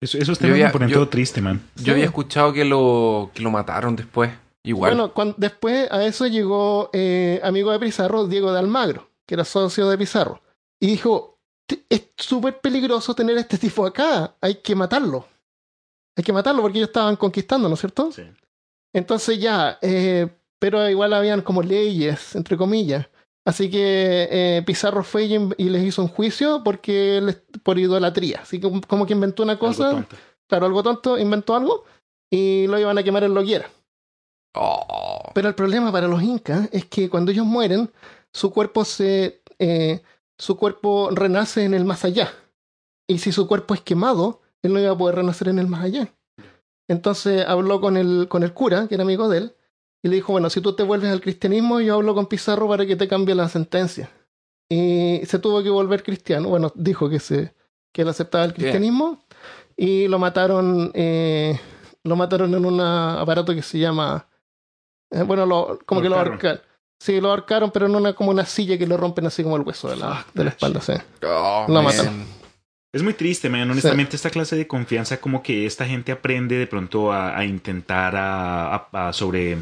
Eso, 0.00 0.18
ponen 0.72 0.88
yo- 0.88 0.94
todo 0.96 1.08
triste, 1.08 1.40
man. 1.40 1.60
Yo 1.76 1.84
Sí. 1.84 1.90
había 1.90 2.04
escuchado 2.04 2.52
que 2.52 2.64
lo, 2.64 3.30
que 3.34 3.42
lo 3.42 3.50
mataron 3.50 3.96
después. 3.96 4.30
Igual. 4.62 4.90
Bueno, 4.94 5.14
cuan- 5.14 5.34
después 5.38 5.90
a 5.90 6.04
eso 6.04 6.26
llegó 6.26 6.90
eh, 6.92 7.40
amigo 7.44 7.70
de 7.72 7.78
Pizarro, 7.78 8.26
Diego 8.26 8.52
de 8.52 8.58
Almagro, 8.58 9.08
que 9.26 9.34
era 9.34 9.44
socio 9.44 9.88
de 9.88 9.96
Pizarro, 9.96 10.42
y 10.80 10.88
dijo, 10.88 11.38
"T- 11.66 11.84
es 11.88 12.08
súper 12.16 12.60
peligroso 12.60 13.14
tener 13.14 13.36
a 13.38 13.40
este 13.40 13.58
tipo 13.58 13.86
acá, 13.86 14.34
hay 14.40 14.56
que 14.56 14.74
matarlo. 14.74 15.26
Hay 16.16 16.24
que 16.24 16.32
matarlo 16.32 16.62
porque 16.62 16.78
ellos 16.78 16.88
estaban 16.88 17.16
conquistando, 17.16 17.68
¿no 17.68 17.74
es 17.74 17.80
cierto? 17.80 18.10
Sí. 18.12 18.22
Entonces 18.92 19.38
ya, 19.38 19.78
eh, 19.82 20.28
pero 20.58 20.88
igual 20.88 21.12
habían 21.12 21.42
como 21.42 21.62
leyes, 21.62 22.34
entre 22.34 22.56
comillas. 22.56 23.06
Así 23.46 23.70
que 23.70 24.28
eh, 24.30 24.62
Pizarro 24.66 25.04
fue 25.04 25.24
y, 25.24 25.34
y 25.56 25.68
les 25.70 25.84
hizo 25.84 26.02
un 26.02 26.08
juicio 26.08 26.62
porque 26.64 27.20
les- 27.22 27.42
por 27.62 27.78
idolatría. 27.78 28.40
Así 28.42 28.60
que 28.60 28.68
como 28.88 29.06
que 29.06 29.12
inventó 29.12 29.42
una 29.44 29.58
cosa, 29.58 29.90
Algo 29.90 30.06
claro, 30.48 30.66
algo 30.66 30.82
tonto, 30.82 31.16
inventó 31.16 31.54
algo 31.54 31.84
y 32.30 32.66
lo 32.66 32.78
iban 32.78 32.98
a 32.98 33.02
quemar 33.04 33.22
en 33.24 33.34
lo 33.34 33.44
quiera. 33.44 33.70
Oh. 34.54 35.30
Pero 35.34 35.48
el 35.48 35.54
problema 35.54 35.92
para 35.92 36.08
los 36.08 36.22
incas 36.22 36.68
es 36.72 36.86
que 36.86 37.08
cuando 37.08 37.30
ellos 37.30 37.46
mueren, 37.46 37.90
su 38.32 38.50
cuerpo 38.50 38.84
se, 38.84 39.42
eh, 39.58 40.02
su 40.38 40.56
cuerpo 40.56 41.10
renace 41.12 41.64
en 41.64 41.74
el 41.74 41.84
más 41.84 42.04
allá. 42.04 42.32
Y 43.08 43.18
si 43.18 43.30
su 43.30 43.46
cuerpo 43.46 43.74
es 43.74 43.80
quemado, 43.80 44.40
él 44.62 44.72
no 44.72 44.80
iba 44.80 44.90
a 44.90 44.98
poder 44.98 45.16
renacer 45.16 45.48
en 45.48 45.60
el 45.60 45.68
más 45.68 45.84
allá. 45.84 46.08
Entonces 46.88 47.44
habló 47.46 47.80
con 47.80 47.96
el, 47.96 48.26
con 48.28 48.42
el 48.42 48.52
cura, 48.52 48.88
que 48.88 48.94
era 48.96 49.04
amigo 49.04 49.28
de 49.28 49.38
él, 49.38 49.55
y 50.06 50.08
le 50.08 50.14
dijo, 50.16 50.30
bueno, 50.32 50.48
si 50.50 50.60
tú 50.60 50.72
te 50.72 50.84
vuelves 50.84 51.10
al 51.10 51.20
cristianismo, 51.20 51.80
yo 51.80 51.94
hablo 51.96 52.14
con 52.14 52.26
Pizarro 52.26 52.68
para 52.68 52.86
que 52.86 52.94
te 52.94 53.08
cambie 53.08 53.34
la 53.34 53.48
sentencia. 53.48 54.08
Y 54.68 55.20
se 55.26 55.40
tuvo 55.40 55.64
que 55.64 55.70
volver 55.70 56.04
cristiano. 56.04 56.48
Bueno, 56.48 56.72
dijo 56.76 57.10
que, 57.10 57.18
se, 57.18 57.52
que 57.92 58.02
él 58.02 58.08
aceptaba 58.08 58.44
el 58.44 58.54
cristianismo 58.54 59.24
y 59.76 60.06
lo 60.06 60.20
mataron, 60.20 60.92
eh, 60.94 61.58
lo 62.04 62.14
mataron 62.14 62.54
en 62.54 62.64
un 62.64 62.80
aparato 62.80 63.52
que 63.52 63.62
se 63.62 63.80
llama, 63.80 64.28
eh, 65.10 65.22
bueno, 65.22 65.44
lo, 65.44 65.80
como 65.84 66.00
que 66.00 66.08
lo 66.08 66.16
ahorcaron. 66.16 66.60
Sí, 67.00 67.20
lo 67.20 67.30
ahorcaron, 67.30 67.72
pero 67.72 67.86
en 67.86 67.96
una 67.96 68.12
como 68.14 68.30
una 68.30 68.46
silla 68.46 68.78
que 68.78 68.86
le 68.86 68.96
rompen 68.96 69.26
así 69.26 69.42
como 69.42 69.56
el 69.56 69.62
hueso 69.62 69.88
de 69.88 69.96
la, 69.96 70.24
de 70.34 70.44
la 70.44 70.50
espalda, 70.50 70.80
sí. 70.80 70.92
Oh, 71.24 71.66
Lo 71.68 71.74
man. 71.82 71.84
mataron. 71.84 72.24
Es 72.96 73.02
muy 73.02 73.12
triste, 73.14 73.48
man. 73.50 73.70
Honestamente, 73.70 74.16
esta 74.16 74.30
clase 74.30 74.56
de 74.56 74.66
confianza, 74.66 75.18
como 75.20 75.42
que 75.42 75.66
esta 75.66 75.84
gente 75.86 76.12
aprende 76.12 76.56
de 76.56 76.66
pronto 76.66 77.12
a, 77.12 77.36
a 77.36 77.44
intentar 77.44 78.16
a, 78.16 78.74
a- 78.74 79.08
a 79.08 79.12
sobre 79.12 79.58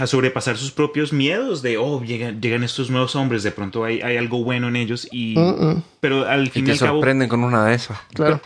a 0.00 0.06
sobrepasar 0.06 0.56
sus 0.56 0.70
propios 0.70 1.12
miedos 1.12 1.60
de 1.62 1.76
oh 1.76 2.02
llegan, 2.02 2.40
llegan 2.40 2.62
estos 2.62 2.88
nuevos 2.90 3.16
hombres 3.16 3.42
de 3.42 3.50
pronto 3.50 3.84
hay, 3.84 4.00
hay 4.00 4.16
algo 4.16 4.42
bueno 4.44 4.68
en 4.68 4.76
ellos 4.76 5.08
y 5.10 5.34
Mm, 5.36 5.64
mm, 5.70 5.82
pero 6.00 6.26
al 6.26 6.46
Y 6.46 6.50
fin 6.50 6.64
y 6.64 6.66
te 6.66 6.72
al 6.72 6.78
cabo 6.78 6.98
sorprenden 6.98 7.28
con 7.28 7.42
una 7.44 7.66
de 7.66 7.74
esas. 7.74 7.98
claro. 8.14 8.40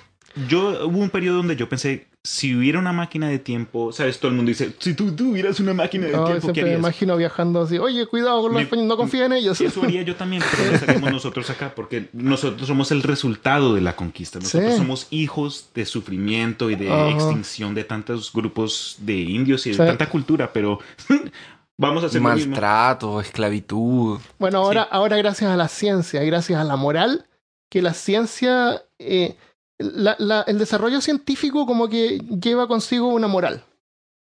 yo 0.49 0.87
hubo 0.87 0.99
un 0.99 1.11
periodo 1.11 1.39
donde 1.39 1.57
yo 1.57 1.69
pensé 1.69 2.07
si 2.23 2.55
hubiera 2.55 2.79
una 2.79 2.93
máquina 2.93 3.29
de 3.31 3.39
tiempo 3.39 3.93
sabes 3.93 4.19
todo 4.21 4.31
el 4.31 4.37
mundo 4.37 4.51
dice 4.51 4.75
si 4.79 4.93
tú 4.93 5.11
tuvieras 5.17 5.59
una 5.59 5.73
máquina 5.73 6.07
de 6.07 6.13
No, 6.13 6.25
tiempo 6.27 6.49
¿qué 6.49 6.53
siempre 6.53 6.63
me 6.65 6.69
harías? 6.71 6.81
imagino 6.81 7.17
viajando 7.17 7.63
así, 7.63 7.79
oye, 7.79 8.05
cuidado 8.07 8.43
con 8.43 8.51
los 8.53 8.57
Me- 8.57 8.63
españoles, 8.65 8.89
no 8.91 8.97
confía 8.99 9.25
en 9.25 9.33
ellos. 9.33 9.59
Eso 9.59 9.83
haría 9.83 10.03
yo 10.03 10.15
también, 10.17 10.43
pero 10.51 10.69
no 10.71 10.77
estaríamos 10.77 11.13
nosotros 11.15 11.49
acá, 11.49 11.73
porque 11.75 12.11
nosotros 12.13 12.69
somos 12.69 12.91
el 12.93 13.03
resultado 13.03 13.75
de 13.75 13.81
la 13.81 13.97
conquista. 13.97 14.39
Nosotros 14.39 14.73
Sí. 14.73 14.79
somos 14.79 15.07
hijos 15.11 15.71
de 15.75 15.87
sufrimiento 15.87 16.69
y 16.69 16.75
de 16.77 17.11
extinción 17.11 17.75
de 17.75 17.85
tantos 17.85 18.31
grupos 18.35 18.97
de 18.99 19.15
indios 19.17 19.67
y 19.67 19.71
de 19.71 19.77
Sí. 19.77 19.83
tanta 19.83 20.11
cultura, 20.11 20.53
pero 20.53 20.79
vamos 21.79 22.03
a 22.03 22.07
hacer 22.09 22.21
lo 22.21 22.29
mismo. 22.35 22.51
Maltrato, 22.53 23.21
esclavitud. 23.23 24.19
Bueno, 24.39 24.59
ahora, 24.59 24.83
ahora 24.83 25.17
gracias 25.17 25.51
a 25.51 25.57
la 25.57 25.69
ciencia 25.69 26.23
y 26.23 26.27
gracias 26.27 26.61
a 26.61 26.65
la 26.65 26.77
moral, 26.77 27.25
que 27.71 27.81
la 27.81 27.95
ciencia, 27.95 28.83
eh, 28.99 29.37
la- 29.81 30.17
la- 30.19 30.43
el 30.43 30.59
desarrollo 30.59 31.01
científico 31.01 31.67
como 31.67 31.89
que 31.89 32.19
lleva 32.43 32.69
consigo 32.69 33.09
una 33.09 33.27
moral. 33.29 33.63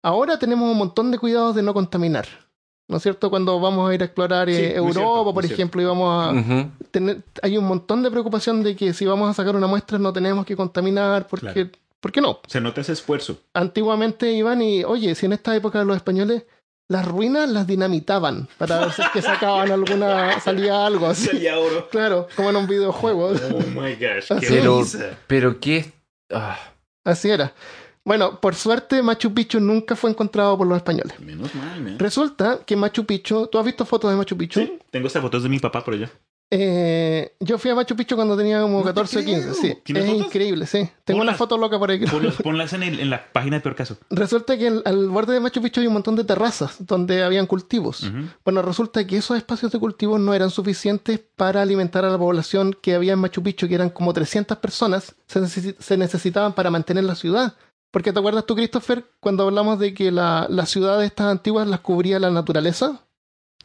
Ahora 0.03 0.39
tenemos 0.39 0.71
un 0.71 0.79
montón 0.79 1.11
de 1.11 1.19
cuidados 1.19 1.55
de 1.55 1.63
no 1.63 1.73
contaminar. 1.75 2.27
¿No 2.89 2.97
es 2.97 3.03
cierto? 3.05 3.31
Cuando 3.31 3.59
vamos 3.61 3.89
a 3.89 3.95
ir 3.95 4.03
a 4.03 4.05
explorar 4.07 4.51
eh, 4.51 4.55
Sí, 4.55 4.65
Europa, 4.77 4.93
cierto, 5.01 5.35
por 5.35 5.43
cierto. 5.45 5.55
ejemplo, 5.55 5.83
y 5.83 5.85
vamos 5.85 6.27
a 6.29 6.69
tener, 6.91 7.23
hay 7.41 7.57
un 7.57 7.65
montón 7.65 8.03
de 8.03 8.11
preocupación 8.11 8.63
de 8.63 8.75
que 8.77 8.93
si 8.93 9.07
vamos 9.07 9.31
a 9.31 9.35
sacar 9.35 9.55
una 9.57 9.67
muestra 9.69 9.99
no 9.99 10.13
tenemos 10.13 10.45
que 10.45 10.57
contaminar, 10.57 11.27
porque, 11.29 11.53
Claro. 11.53 11.71
¿por 12.01 12.13
qué 12.13 12.21
no? 12.21 12.41
Se 12.49 12.61
nota 12.61 12.81
ese 12.83 12.93
esfuerzo. 12.93 13.39
antiguamente 13.55 14.33
iban 14.33 14.61
y, 14.61 14.85
oye, 14.85 15.15
si 15.15 15.25
en 15.27 15.33
esta 15.33 15.55
época 15.57 15.83
los 15.85 15.97
españoles 15.97 16.43
las 16.93 17.07
ruinas 17.09 17.49
las 17.49 17.67
dinamitaban 17.67 18.49
para 18.59 18.79
ver 18.81 18.93
si 18.93 19.03
es 19.03 19.09
que 19.09 19.23
sacaban 19.23 19.71
alguna, 19.73 20.39
salía 20.41 20.85
algo 20.87 21.07
así. 21.07 21.27
Salía 21.27 21.59
oro. 21.59 21.89
Claro, 21.91 22.29
como 22.37 22.51
en 22.51 22.57
un 22.57 22.67
videojuego. 22.69 23.29
Oh 23.31 23.81
my 23.81 23.95
gosh, 23.95 24.29
qué. 24.41 24.47
Pero, 24.49 24.83
pero 25.27 25.59
qué. 25.61 25.91
ah, 26.33 26.59
Así 27.05 27.31
era. 27.31 27.53
Bueno, 28.05 28.41
por 28.41 28.55
suerte 28.55 29.01
Machu 29.03 29.33
Picchu 29.33 29.61
nunca 29.61 29.95
fue 29.97 30.11
encontrado 30.11 30.59
por 30.59 30.67
los 30.67 30.77
españoles. 30.77 31.19
Menos 31.21 31.55
mal, 31.55 31.81
man. 31.81 31.99
Resulta 31.99 32.61
que 32.67 32.75
Machu 32.77 33.05
Picchu, 33.07 33.47
¿tú 33.47 33.59
has 33.59 33.65
visto 33.65 33.85
fotos 33.87 34.11
de 34.11 34.17
Machu 34.17 34.37
Picchu? 34.37 34.61
Sí, 34.61 34.79
tengo 34.91 35.07
estas 35.07 35.23
fotos 35.23 35.43
de 35.45 35.49
mi 35.49 35.59
papá 35.61 35.85
por 35.85 35.95
allá. 35.95 36.11
Eh, 36.55 37.33
yo 37.41 37.57
fui 37.57 37.71
a 37.71 37.75
Machu 37.75 37.97
Picchu 37.97 38.15
cuando 38.15 38.37
tenía 38.37 38.61
como 38.61 38.81
No 38.81 38.85
te 38.85 38.89
14 38.91 39.21
o 39.21 39.25
15, 39.25 39.41
creo. 39.41 39.55
sí. 39.55 39.79
¿Tienes 39.85 40.05
Es 40.05 40.11
fotos? 40.11 40.27
increíble, 40.27 40.67
sí. 40.67 40.87
Tengo 41.03 41.23
una 41.23 41.33
foto 41.33 41.57
loca 41.57 41.79
por 41.79 41.91
ahí. 41.91 42.05
Ponlas, 42.05 42.35
ponlas 42.43 42.73
en, 42.75 42.83
el- 42.83 43.01
en 43.01 43.09
la 43.09 43.25
página 43.33 43.57
de 43.57 43.63
Peor 43.63 43.75
Caso. 43.75 43.97
Resulta 44.11 44.59
que 44.59 44.67
el- 44.67 44.83
al 44.85 45.09
borde 45.09 45.33
de 45.33 45.41
Machu 45.41 45.63
Picchu 45.63 45.81
hay 45.81 45.87
un 45.87 45.95
montón 45.95 46.15
de 46.15 46.25
terrazas 46.25 46.77
donde 46.87 47.23
habían 47.25 47.47
cultivos. 47.47 48.05
Bueno, 48.45 48.61
resulta 48.61 49.07
que 49.07 49.17
esos 49.17 49.39
espacios 49.39 49.73
de 49.73 49.79
cultivo 49.79 50.19
no 50.19 50.35
eran 50.35 50.51
suficientes 50.51 51.21
para 51.37 51.63
alimentar 51.63 52.05
a 52.05 52.11
la 52.11 52.19
población 52.19 52.77
que 52.83 52.95
había 52.95 53.15
en 53.15 53.19
Machu 53.21 53.43
Picchu, 53.43 53.67
que 53.67 53.75
eran 53.75 53.89
como 53.89 54.13
300 54.13 54.59
personas, 54.59 55.15
se, 55.27 55.47
se 55.49 55.97
necesitaban 55.97 56.53
para 56.53 56.69
mantener 56.71 57.05
la 57.05 57.15
ciudad. 57.15 57.55
Porque 57.91 58.13
te 58.13 58.19
acuerdas 58.19 58.45
tú, 58.47 58.55
Christopher, 58.55 59.05
cuando 59.21 59.45
hablamos 59.45 59.79
de 59.79 59.95
que 59.95 60.11
la- 60.11 60.47
las 60.51 60.69
ciudades 60.69 61.07
estas 61.07 61.29
antiguas 61.29 61.67
las 61.67 61.81
cubría 61.81 62.19
la 62.19 62.31
naturaleza, 62.31 63.01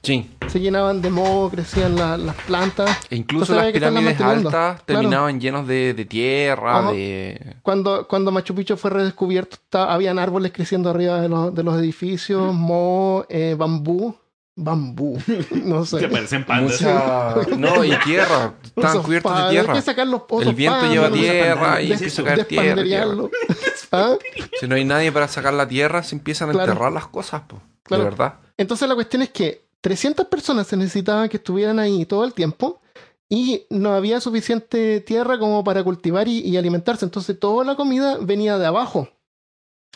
sí. 0.08 0.32
se 0.48 0.60
llenaban 0.60 1.02
de 1.02 1.10
moho, 1.10 1.50
crecían 1.50 1.96
la- 1.96 2.18
las 2.18 2.36
plantas. 2.36 2.90
E 3.10 3.16
incluso 3.16 3.54
Entonces 3.54 3.56
las 3.58 3.66
que 3.68 3.72
pirámides 3.74 4.22
altas 4.22 4.52
Claro. 4.52 4.82
terminaban 4.86 5.40
llenos 5.40 5.68
de, 5.68 5.94
de 5.94 6.06
tierra, 6.06 6.80
Ajá. 6.80 6.92
de. 6.94 7.58
Cuando, 7.62 8.08
cuando 8.08 8.32
Machu 8.32 8.56
Picchu 8.56 8.78
fue 8.78 8.90
redescubierto, 8.92 9.56
está- 9.56 9.94
habían 9.94 10.18
árboles 10.20 10.52
creciendo 10.54 10.90
arriba 10.90 11.22
de 11.22 11.30
los, 11.30 11.54
de 11.54 11.64
los 11.64 11.78
edificios, 11.80 12.54
moho, 12.54 13.26
eh, 13.30 13.56
bambú. 13.58 14.16
Bambú, 14.60 15.20
no 15.66 15.86
sé. 15.86 16.00
Se 16.00 16.08
parecen 16.10 16.44
pandas. 16.44 16.82
Mucha. 16.82 17.36
No, 17.58 17.84
y 17.84 17.96
tierra. 18.00 18.54
Estaban 18.64 18.90
Esos 18.92 19.06
cubiertos 19.06 19.44
de 19.44 19.50
tierra. 19.52 19.74
Hay 19.74 19.80
que 19.80 19.86
sacar 19.86 20.08
los 20.08 20.22
pozos 20.24 20.48
El 20.48 20.56
viento 20.56 20.80
pan, 20.80 20.90
lleva 20.92 21.12
tierra 21.12 21.80
y 21.84 21.88
¿qué 21.90 21.94
es 21.94 22.02
empieza 22.02 22.22
a 22.24 22.34
eso? 22.34 22.46
caer 22.48 22.48
tierra. 22.48 23.14
¿Ah? 23.92 24.16
Si 24.60 24.68
no 24.68 24.74
hay 24.74 24.84
nadie 24.84 25.12
para 25.12 25.28
sacar 25.28 25.54
la 25.54 25.68
tierra, 25.68 26.02
se 26.02 26.16
empiezan 26.16 26.50
a 26.50 26.54
Claro. 26.54 26.72
enterrar 26.72 26.92
las 26.92 27.06
cosas, 27.06 27.42
po. 27.42 27.62
Claro. 27.84 28.04
De 28.06 28.10
verdad. 28.10 28.34
Entonces 28.58 28.90
la 28.90 28.96
cuestión 28.96 29.22
es 29.22 29.30
que 29.30 29.67
300 29.82 30.28
personas 30.28 30.68
se 30.68 30.78
necesitaban 30.78 31.30
que 31.30 31.38
estuvieran 31.38 31.80
ahí 31.80 32.06
todo 32.06 32.24
el 32.26 32.34
tiempo 32.34 32.82
y 33.30 33.66
no 33.70 33.94
había 33.94 34.20
suficiente 34.22 35.02
tierra 35.02 35.38
como 35.38 35.64
para 35.64 35.84
cultivar 35.84 36.28
y, 36.28 36.40
y 36.40 36.58
alimentarse. 36.58 37.06
Entonces 37.06 37.40
toda 37.40 37.64
la 37.66 37.76
comida 37.76 38.18
venía 38.22 38.58
de 38.58 38.66
abajo. 38.66 39.10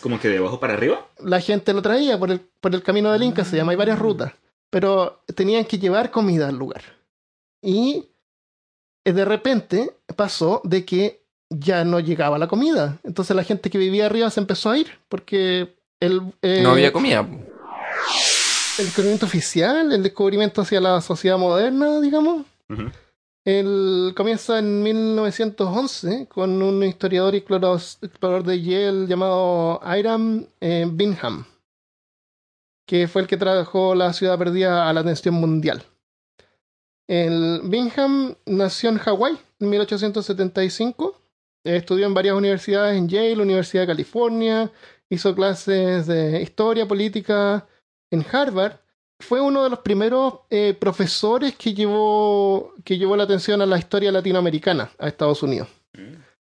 Como 0.02 0.20
que 0.20 0.30
de 0.30 0.38
abajo 0.38 0.60
para 0.60 0.74
arriba. 0.74 1.08
La 1.20 1.40
gente 1.42 1.74
lo 1.74 1.82
traía 1.82 2.18
por 2.18 2.32
el, 2.32 2.40
por 2.40 2.74
el 2.74 2.84
camino 2.84 3.12
del 3.12 3.24
Inca, 3.24 3.44
se 3.46 3.58
llama, 3.58 3.72
hay 3.72 3.78
varias 3.78 3.98
Ah. 3.98 4.02
rutas. 4.02 4.34
Pero 4.70 5.22
tenían 5.36 5.66
que 5.66 5.78
llevar 5.80 6.12
comida 6.12 6.48
al 6.48 6.56
lugar. 6.58 6.82
Y 7.62 8.06
de 9.04 9.26
repente 9.26 9.98
pasó 10.16 10.62
de 10.64 10.86
que 10.86 11.26
ya 11.50 11.84
no 11.84 12.00
llegaba 12.00 12.38
la 12.38 12.48
comida. 12.48 13.00
Entonces 13.04 13.36
la 13.36 13.44
gente 13.44 13.70
que 13.70 13.78
vivía 13.78 14.06
arriba 14.06 14.30
se 14.30 14.40
empezó 14.40 14.70
a 14.70 14.78
ir 14.78 14.88
porque 15.10 15.76
el, 16.00 16.22
eh, 16.42 16.62
No 16.64 16.72
había 16.72 16.94
comida. 16.94 17.28
El 18.78 18.86
descubrimiento 18.86 19.26
oficial, 19.26 19.92
el 19.92 20.04
descubrimiento 20.04 20.62
hacia 20.62 20.80
la 20.80 21.02
sociedad 21.02 21.38
moderna, 21.38 22.00
digamos, 22.00 22.46
el, 23.44 24.14
comienza 24.16 24.60
en 24.60 24.84
1911 24.84 26.28
con 26.28 26.62
un 26.62 26.84
historiador 26.84 27.34
y 27.34 27.38
explorador, 27.40 27.82
explorador 28.02 28.44
de 28.44 28.62
Yale 28.62 29.08
llamado 29.08 29.82
Hiram 29.84 30.46
eh, 30.62 30.88
Bingham, 30.90 31.46
que 32.86 33.08
fue 33.08 33.24
el 33.24 33.28
que 33.28 33.38
trajo 33.38 33.96
la 33.96 34.14
ciudad 34.14 34.38
perdida 34.38 34.88
a 34.88 34.94
la 34.94 35.02
atención 35.02 35.36
mundial. 35.36 35.84
El 37.08 37.62
Bingham 37.66 38.36
nació 38.46 38.90
en 38.90 39.00
Hawái 39.00 39.38
en 39.60 39.70
1875, 39.70 41.22
eh, 41.66 41.76
estudió 41.76 42.06
en 42.06 42.14
varias 42.14 42.36
universidades 42.36 42.98
en 42.98 43.10
Yale, 43.10 43.42
Universidad 43.42 43.84
de 43.84 43.88
California, 43.88 44.72
hizo 45.10 45.36
clases 45.36 46.08
de 46.08 46.42
historia, 46.42 46.88
política 46.88 47.68
en 48.12 48.26
Harvard 48.32 48.74
fue 49.20 49.40
uno 49.40 49.64
de 49.64 49.70
los 49.70 49.80
primeros 49.80 50.42
eh, 50.50 50.76
profesores 50.80 51.56
que 51.56 51.74
llevó, 51.74 52.74
que 52.84 52.98
llevó 52.98 53.16
la 53.16 53.24
atención 53.24 53.62
a 53.62 53.66
la 53.66 53.78
historia 53.78 54.12
latinoamericana 54.12 54.92
a 55.00 55.08
Estados 55.08 55.42
Unidos. 55.44 55.68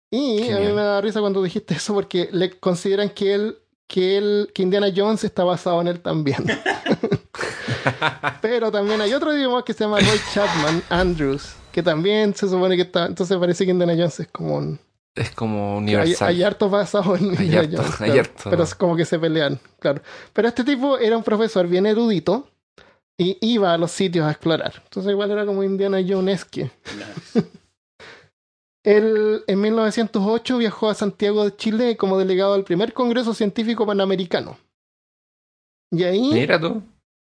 Y 0.10 0.52
a 0.52 0.60
mí 0.60 0.68
me 0.68 0.82
da 0.82 1.02
risa 1.02 1.22
cuando 1.22 1.42
dijiste 1.42 1.74
eso 1.74 1.94
porque 1.94 2.30
le 2.32 2.52
consideran 2.60 3.10
que 3.10 3.34
él, 3.34 3.58
que 3.88 4.18
él, 4.18 4.52
que 4.54 4.62
Indiana 4.62 4.92
Jones 4.96 5.24
está 5.24 5.44
basado 5.44 5.82
en 5.82 5.88
él 5.88 6.00
también. 6.02 6.44
Pero 8.42 8.72
también 8.72 9.02
hay 9.02 9.14
otro 9.14 9.36
idioma 9.36 9.66
que 9.66 9.74
se 9.74 9.84
llama 9.84 10.00
Roy 10.00 10.20
Chapman 10.34 10.84
Andrews, 10.90 11.56
que 11.72 11.82
también 11.82 12.36
se 12.36 12.48
supone 12.48 12.76
que 12.76 12.84
está. 12.84 13.06
Entonces 13.08 13.38
parece 13.38 13.66
que 13.66 13.72
Indiana 13.72 13.94
Jones 13.94 14.20
es 14.20 14.28
como 14.28 14.56
un. 14.58 14.80
Es 15.16 15.32
como 15.32 15.74
Hay, 15.74 15.78
universal. 15.84 16.30
hay 16.30 16.44
hartos 16.44 16.72
basados 16.72 17.22
en 17.22 17.38
Hay 17.38 17.56
harto, 17.56 17.78
Jones, 17.78 18.02
hay 18.02 18.12
claro. 18.12 18.22
harto. 18.22 18.50
Pero 18.50 18.64
es 18.64 18.76
como 18.76 18.96
que 18.96 19.06
se 19.06 19.20
pelean, 19.20 19.60
claro. 19.80 20.02
Pero 20.34 20.48
este 20.48 20.64
tipo 20.64 20.98
era 20.98 21.16
un 21.18 21.24
profesor 21.24 21.68
bien 21.68 21.86
erudito 21.86 22.48
y 23.18 23.38
iba 23.42 23.74
a 23.74 23.78
los 23.78 23.92
sitios 23.92 24.26
a 24.26 24.32
explorar. 24.32 24.82
Entonces 24.84 25.12
igual 25.12 25.32
era 25.32 25.46
como 25.46 25.64
Indiana 25.64 26.00
Jonesque. 26.06 26.72
Él 28.84 29.44
en 29.48 29.62
1908 29.62 30.58
viajó 30.58 30.90
a 30.90 30.94
Santiago 30.94 31.46
de 31.46 31.56
Chile 31.56 31.96
como 31.96 32.18
delegado 32.18 32.54
del 32.54 32.66
primer 32.66 32.92
Congreso 32.92 33.34
Científico 33.34 33.86
Panamericano. 33.86 34.58
Y 35.92 36.04
ahí, 36.04 36.32
Mira 36.34 36.60
tú. 36.60 36.82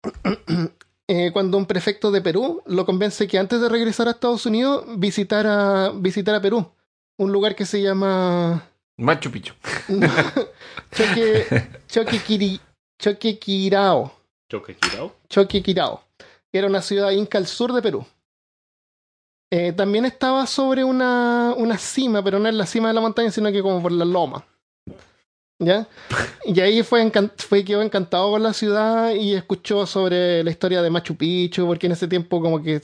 eh, 1.09 1.31
cuando 1.33 1.59
un 1.59 1.67
prefecto 1.67 2.11
de 2.11 2.23
Perú 2.23 2.63
lo 2.67 2.85
convence 2.87 3.29
que 3.29 3.39
antes 3.39 3.61
de 3.61 3.69
regresar 3.69 4.09
a 4.09 4.13
Estados 4.13 4.47
Unidos 4.47 4.85
visitara, 4.99 5.91
visitara 5.95 6.41
Perú, 6.41 6.67
un 7.19 7.33
lugar 7.33 7.55
que 7.55 7.65
se 7.67 7.81
llama 7.83 8.69
Machu 8.99 9.31
Picchu. 9.31 9.55
Choque, 10.93 11.47
Choquequiri- 11.89 12.61
Choquequirao. 12.99 14.13
Choque 14.51 14.77
girado. 14.81 15.17
Choquequirao. 15.29 16.03
Era 16.53 16.67
una 16.69 16.83
ciudad 16.83 17.11
inca 17.11 17.39
al 17.39 17.47
sur 17.47 17.73
de 17.73 17.83
Perú. 17.83 18.05
Eh, 19.53 19.73
también 19.73 20.05
estaba 20.05 20.47
sobre 20.47 20.85
una, 20.85 21.55
una 21.57 21.79
cima, 21.79 22.23
pero 22.23 22.39
no 22.39 22.49
en 22.49 22.59
la 22.59 22.67
cima 22.67 22.89
de 22.89 22.95
la 22.95 23.01
montaña, 23.01 23.31
sino 23.31 23.51
que 23.53 23.63
como 23.63 23.83
por 23.83 23.93
la 23.93 24.05
loma. 24.05 24.45
¿Ya? 25.61 25.87
Y 26.45 26.61
ahí 26.61 26.83
fue, 26.83 27.11
fue 27.39 27.65
quedó 27.65 27.81
encantado 27.83 28.31
con 28.31 28.43
la 28.43 28.53
ciudad 28.53 29.15
y 29.15 29.35
escuchó 29.35 29.87
sobre 29.87 30.43
la 30.43 30.51
historia 30.51 30.83
de 30.83 30.91
Machu 30.91 31.17
Picchu, 31.17 31.67
porque 31.67 31.87
en 31.87 31.93
ese 31.93 32.09
tiempo 32.09 32.41
como 32.41 32.61
que 32.63 32.81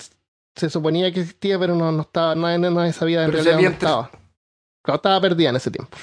se 0.61 0.71
suponía 0.71 1.13
que 1.13 1.21
existía, 1.21 1.59
pero 1.59 1.75
no, 1.75 1.91
no 1.91 2.03
estaba, 2.03 2.35
nadie, 2.35 2.59
nadie 2.59 2.93
sabía 2.93 3.25
en 3.25 3.31
Pero 3.31 3.43
realidad 3.43 3.55
dónde 3.63 3.69
estaba. 3.75 4.11
Claro, 4.83 4.97
estaba 4.97 5.21
perdida 5.21 5.51
en 5.51 5.57
ese 5.57 5.71
tiempo. 5.71 5.97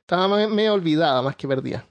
Estaba 0.00 0.28
me- 0.28 0.46
medio 0.48 0.74
olvidada 0.74 1.22
más 1.22 1.36
que 1.36 1.48
perdida. 1.48 1.86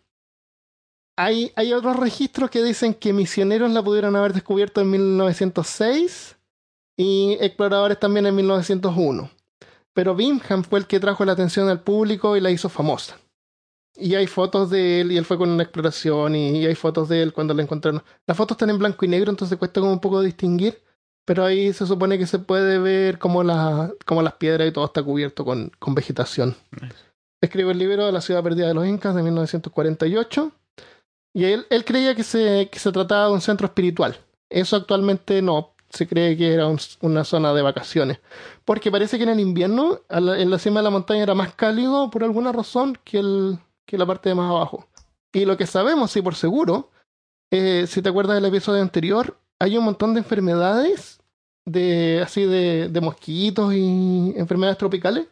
Hay, 1.17 1.51
hay 1.55 1.73
otros 1.73 1.97
registros 1.97 2.49
que 2.49 2.63
dicen 2.63 2.93
que 2.93 3.11
misioneros 3.11 3.71
la 3.71 3.83
pudieron 3.83 4.15
haber 4.15 4.33
descubierto 4.33 4.79
en 4.81 4.89
1906 4.91 6.37
y 6.97 7.37
exploradores 7.41 7.99
también 7.99 8.25
en 8.25 8.35
1901. 8.35 9.29
Pero 9.93 10.15
Bingham 10.15 10.63
fue 10.63 10.79
el 10.79 10.87
que 10.87 10.99
trajo 10.99 11.25
la 11.25 11.33
atención 11.33 11.67
al 11.67 11.81
público 11.81 12.37
y 12.37 12.41
la 12.41 12.51
hizo 12.51 12.69
famosa. 12.69 13.17
Y 13.95 14.15
hay 14.15 14.27
fotos 14.27 14.69
de 14.69 15.01
él 15.01 15.11
y 15.11 15.17
él 15.17 15.25
fue 15.25 15.37
con 15.37 15.49
una 15.49 15.63
exploración 15.63 16.35
y, 16.35 16.59
y 16.59 16.65
hay 16.65 16.75
fotos 16.75 17.09
de 17.09 17.21
él 17.21 17.33
cuando 17.33 17.53
la 17.53 17.63
encontraron. 17.63 18.01
Las 18.25 18.37
fotos 18.37 18.55
están 18.55 18.69
en 18.69 18.77
blanco 18.79 19.03
y 19.03 19.09
negro, 19.09 19.29
entonces 19.29 19.57
cuesta 19.57 19.81
como 19.81 19.91
un 19.91 19.99
poco 19.99 20.21
distinguir. 20.21 20.81
Pero 21.29 21.45
ahí 21.45 21.71
se 21.73 21.85
supone 21.85 22.17
que 22.17 22.25
se 22.25 22.39
puede 22.39 22.79
ver 22.79 23.19
como, 23.19 23.43
la, 23.43 23.91
como 24.07 24.23
las 24.23 24.33
piedras 24.33 24.67
y 24.67 24.71
todo 24.71 24.85
está 24.85 25.03
cubierto 25.03 25.45
con, 25.45 25.71
con 25.77 25.93
vegetación. 25.93 26.55
Nice. 26.81 26.95
Escribió 27.39 27.69
el 27.69 27.77
libro 27.77 28.11
La 28.11 28.19
ciudad 28.19 28.41
perdida 28.41 28.67
de 28.67 28.73
los 28.73 28.87
incas 28.87 29.13
de 29.13 29.21
1948. 29.21 30.51
Y 31.35 31.43
él, 31.45 31.67
él 31.69 31.85
creía 31.85 32.15
que 32.15 32.23
se, 32.23 32.67
que 32.71 32.79
se 32.79 32.91
trataba 32.91 33.27
de 33.27 33.33
un 33.33 33.41
centro 33.41 33.67
espiritual. 33.67 34.17
Eso 34.51 34.75
actualmente 34.75 35.43
no. 35.43 35.75
Se 35.91 36.07
cree 36.07 36.35
que 36.35 36.51
era 36.51 36.65
un- 36.65 36.79
una 37.01 37.23
zona 37.23 37.53
de 37.53 37.61
vacaciones. 37.61 38.17
Porque 38.65 38.89
parece 38.89 39.17
que 39.17 39.23
en 39.25 39.29
el 39.29 39.39
invierno, 39.39 39.99
la- 40.09 40.39
en 40.39 40.49
la 40.49 40.57
cima 40.57 40.79
de 40.79 40.85
la 40.85 40.89
montaña 40.89 41.21
era 41.21 41.35
más 41.35 41.53
cálido 41.53 42.09
por 42.09 42.23
alguna 42.23 42.51
razón 42.51 42.97
que, 43.03 43.19
el, 43.19 43.59
que 43.87 43.99
la 43.99 44.07
parte 44.07 44.29
de 44.29 44.35
más 44.35 44.49
abajo. 44.49 44.87
Y 45.31 45.45
lo 45.45 45.57
que 45.57 45.67
sabemos, 45.67 46.09
sí, 46.09 46.23
por 46.23 46.33
seguro, 46.33 46.89
eh, 47.53 47.85
si 47.87 48.01
te 48.01 48.09
acuerdas 48.09 48.33
del 48.33 48.45
episodio 48.45 48.81
anterior, 48.81 49.37
hay 49.61 49.77
un 49.77 49.83
montón 49.83 50.15
de 50.15 50.21
enfermedades, 50.21 51.18
de 51.65 52.21
así 52.23 52.43
de, 52.45 52.89
de 52.89 53.01
mosquitos 53.01 53.73
y 53.73 54.33
enfermedades 54.35 54.77
tropicales, 54.77 55.27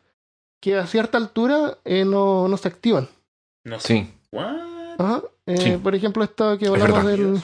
que 0.62 0.76
a 0.78 0.86
cierta 0.88 1.18
altura 1.18 1.78
eh, 1.86 2.06
no, 2.06 2.48
no 2.48 2.58
se 2.58 2.68
activan. 2.68 3.08
No 3.64 3.80
sé. 3.80 3.88
Sí. 3.88 4.14
Eh, 5.46 5.58
Sí. 5.58 5.78
Por 5.82 5.96
ejemplo, 5.96 6.24
esto 6.24 6.58
que 6.58 6.68
hablamos 6.68 7.06
del... 7.06 7.42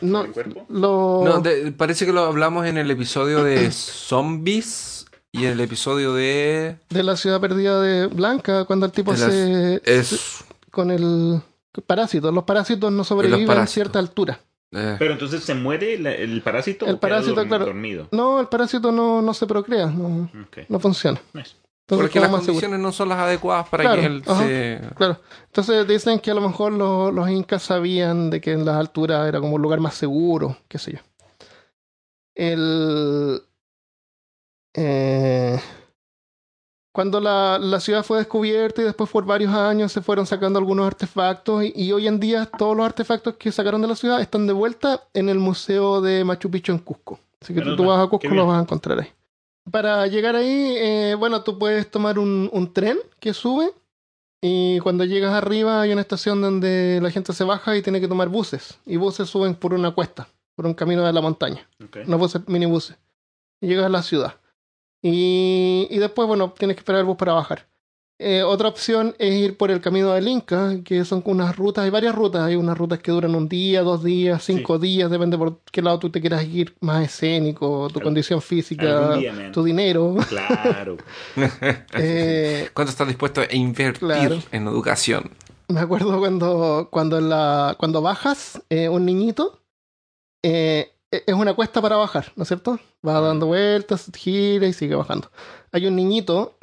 No, 0.00 0.22
¿El 0.24 0.32
cuerpo? 0.32 0.64
lo... 0.68 1.22
No, 1.24 1.40
de- 1.40 1.70
parece 1.72 2.06
que 2.06 2.12
lo 2.12 2.22
hablamos 2.22 2.66
en 2.66 2.78
el 2.78 2.90
episodio 2.90 3.44
de 3.44 3.70
zombies 3.72 5.06
y 5.32 5.44
en 5.44 5.52
el 5.52 5.60
episodio 5.60 6.14
de... 6.14 6.76
de 6.88 7.02
la 7.02 7.16
ciudad 7.16 7.40
perdida 7.40 7.80
de 7.80 8.06
Blanca, 8.06 8.64
cuando 8.64 8.86
el 8.86 8.92
tipo 8.92 9.14
se... 9.16 9.30
se- 9.30 9.82
Es... 9.84 10.44
con 10.70 10.90
el 10.90 11.40
parásito. 11.86 12.32
Los 12.32 12.44
parásitos 12.44 12.90
no 12.90 13.04
sobreviven 13.04 13.58
a 13.58 13.66
cierta 13.66 13.98
altura. 13.98 14.40
Eh, 14.72 14.96
Pero 14.98 15.12
entonces 15.12 15.42
se 15.44 15.54
muere 15.54 15.98
la- 15.98 16.12
el 16.14 16.42
parásito. 16.42 16.86
El 16.86 16.92
o 16.94 17.00
queda 17.00 17.08
parásito, 17.10 17.36
dorm- 17.42 17.48
claro. 17.48 17.64
Dormido. 17.66 18.08
No, 18.10 18.40
el 18.40 18.48
parásito 18.48 18.90
no, 18.92 19.20
no 19.22 19.34
se 19.34 19.46
procrea, 19.46 19.86
no, 19.86 20.30
no 20.68 20.80
funciona. 20.80 21.20
Nice. 21.32 21.56
Entonces, 21.84 22.06
porque 22.06 22.20
las 22.20 22.28
seguro. 22.30 22.46
condiciones 22.46 22.80
no 22.80 22.92
son 22.92 23.08
las 23.08 23.18
adecuadas 23.18 23.68
para 23.68 23.82
Claro, 23.84 24.00
que 24.00 24.06
él 24.06 24.22
ajá. 24.26 24.42
se... 24.46 24.80
Claro. 24.96 25.20
Entonces 25.46 25.86
dicen 25.88 26.20
que 26.20 26.30
a 26.30 26.34
lo 26.34 26.40
mejor 26.40 26.72
los, 26.72 27.12
los 27.12 27.28
incas 27.28 27.62
sabían 27.64 28.30
de 28.30 28.40
que 28.40 28.52
en 28.52 28.64
las 28.64 28.76
alturas 28.76 29.28
era 29.28 29.40
como 29.40 29.56
un 29.56 29.62
lugar 29.62 29.80
más 29.80 29.94
seguro, 29.94 30.56
qué 30.68 30.78
sé 30.78 30.92
yo. 30.92 30.98
El. 32.34 33.42
eh, 34.74 35.60
cuando 36.92 37.20
la, 37.20 37.58
la 37.58 37.80
ciudad 37.80 38.04
fue 38.04 38.18
descubierta 38.18 38.82
y 38.82 38.84
después 38.84 39.08
por 39.10 39.24
varios 39.24 39.52
años 39.52 39.90
se 39.90 40.02
fueron 40.02 40.26
sacando 40.26 40.58
algunos 40.58 40.86
artefactos 40.86 41.64
y, 41.64 41.72
y 41.74 41.92
hoy 41.92 42.06
en 42.06 42.20
día 42.20 42.46
todos 42.46 42.76
los 42.76 42.84
artefactos 42.84 43.36
que 43.36 43.50
sacaron 43.50 43.80
de 43.80 43.88
la 43.88 43.96
ciudad 43.96 44.20
están 44.20 44.46
de 44.46 44.52
vuelta 44.52 45.02
en 45.14 45.28
el 45.30 45.38
museo 45.38 46.02
de 46.02 46.22
Machu 46.22 46.50
Picchu 46.50 46.72
en 46.72 46.78
Cusco. 46.78 47.18
Así 47.40 47.54
que 47.54 47.60
tú, 47.60 47.64
Menos 47.64 47.76
tú 47.78 47.84
vas 47.86 48.06
a 48.06 48.08
Cusco 48.08 48.28
los 48.28 48.46
vas 48.46 48.58
a 48.58 48.62
encontrar 48.62 49.00
ahí. 49.00 49.08
Para 49.70 50.06
llegar 50.06 50.36
ahí, 50.36 50.74
eh, 50.76 51.16
bueno, 51.18 51.42
tú 51.42 51.58
puedes 51.58 51.90
tomar 51.90 52.18
un, 52.18 52.50
un 52.52 52.72
tren 52.72 52.98
que 53.20 53.32
sube 53.32 53.72
y 54.42 54.80
cuando 54.80 55.04
llegas 55.04 55.32
arriba 55.32 55.80
hay 55.80 55.92
una 55.92 56.00
estación 56.00 56.42
donde 56.42 56.98
la 57.00 57.10
gente 57.10 57.32
se 57.32 57.44
baja 57.44 57.76
y 57.76 57.82
tiene 57.82 58.00
que 58.00 58.08
tomar 58.08 58.28
buses. 58.28 58.78
Y 58.84 58.96
buses 58.96 59.30
suben 59.30 59.54
por 59.54 59.72
una 59.72 59.92
cuesta, 59.92 60.28
por 60.56 60.66
un 60.66 60.74
camino 60.74 61.04
de 61.04 61.12
la 61.12 61.20
montaña. 61.20 61.66
Ok. 61.82 61.98
Unos 62.06 62.18
buses, 62.18 62.42
minibuses. 62.48 62.98
Y 63.60 63.68
llegas 63.68 63.86
a 63.86 63.88
la 63.88 64.02
ciudad. 64.02 64.34
Y, 65.02 65.88
y 65.90 65.98
después, 65.98 66.28
bueno, 66.28 66.54
tienes 66.56 66.76
que 66.76 66.80
esperar 66.80 67.00
el 67.00 67.06
bus 67.06 67.16
para 67.16 67.32
bajar. 67.32 67.66
Eh, 68.18 68.44
otra 68.44 68.68
opción 68.68 69.16
es 69.18 69.34
ir 69.34 69.56
por 69.56 69.72
el 69.72 69.80
camino 69.80 70.12
del 70.12 70.28
Inca, 70.28 70.76
que 70.84 71.04
son 71.04 71.22
unas 71.26 71.56
rutas, 71.56 71.82
hay 71.82 71.90
varias 71.90 72.14
rutas, 72.14 72.42
hay 72.42 72.54
unas 72.54 72.78
rutas 72.78 73.00
que 73.00 73.10
duran 73.10 73.34
un 73.34 73.48
día, 73.48 73.82
dos 73.82 74.04
días, 74.04 74.44
cinco 74.44 74.78
días, 74.78 75.10
depende 75.10 75.36
por 75.36 75.58
qué 75.72 75.82
lado 75.82 75.98
tú 75.98 76.08
te 76.08 76.20
quieras 76.20 76.44
ir, 76.44 76.76
más 76.80 77.04
escénico, 77.04 77.88
tu 77.92 77.98
Al- 77.98 78.04
condición 78.04 78.40
física, 78.40 79.16
día, 79.16 79.50
tu 79.50 79.64
dinero. 79.64 80.16
Claro. 80.28 80.98
Eh, 81.94 82.68
¿Cuánto 82.74 82.90
estás 82.92 83.08
dispuesto 83.08 83.40
a 83.40 83.52
invertir 83.52 83.98
Claro. 83.98 84.38
en 84.52 84.68
educación? 84.68 85.30
Me 85.68 85.80
acuerdo 85.80 86.16
cuando, 86.20 86.88
cuando, 86.92 87.18
en 87.18 87.28
la, 87.28 87.74
cuando 87.76 88.02
bajas, 88.02 88.62
eh, 88.70 88.88
un 88.88 89.04
niñito, 89.04 89.62
es 91.12 91.34
una 91.34 91.54
cuesta 91.54 91.82
para 91.82 91.96
bajar, 91.96 92.32
¿no 92.36 92.42
es 92.42 92.48
cierto? 92.48 92.80
Va 93.06 93.20
dando 93.20 93.46
vueltas, 93.46 94.10
gira 94.16 94.66
y 94.66 94.72
sigue 94.72 94.94
bajando. 94.94 95.30
Hay 95.70 95.86
un 95.86 95.94
niñito 95.94 96.56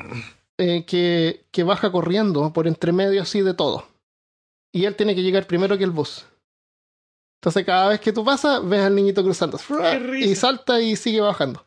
eh, 0.58 0.86
que, 0.86 1.45
que 1.52 1.64
baja 1.64 1.91
corriendo 1.91 2.52
por 2.52 2.68
entre 2.68 2.91
medio 2.91 3.22
así 3.22 3.41
de 3.41 3.54
todo. 3.54 3.86
Y 4.72 4.86
él 4.86 4.95
tiene 4.95 5.16
que 5.16 5.22
llegar 5.22 5.45
primero 5.45 5.78
que 5.78 5.84
el 5.84 5.91
bus. 5.91 6.26
Entonces 7.39 7.64
cada 7.66 7.89
vez 7.89 8.02
que 8.02 8.12
tú 8.12 8.26
pasas, 8.26 8.68
ves 8.68 8.82
al 8.82 8.95
niñito 8.95 9.24
cruzando. 9.24 9.60
Y 10.26 10.36
salta 10.36 10.82
y 10.82 10.95
sigue 10.95 11.22
bajando. 11.22 11.66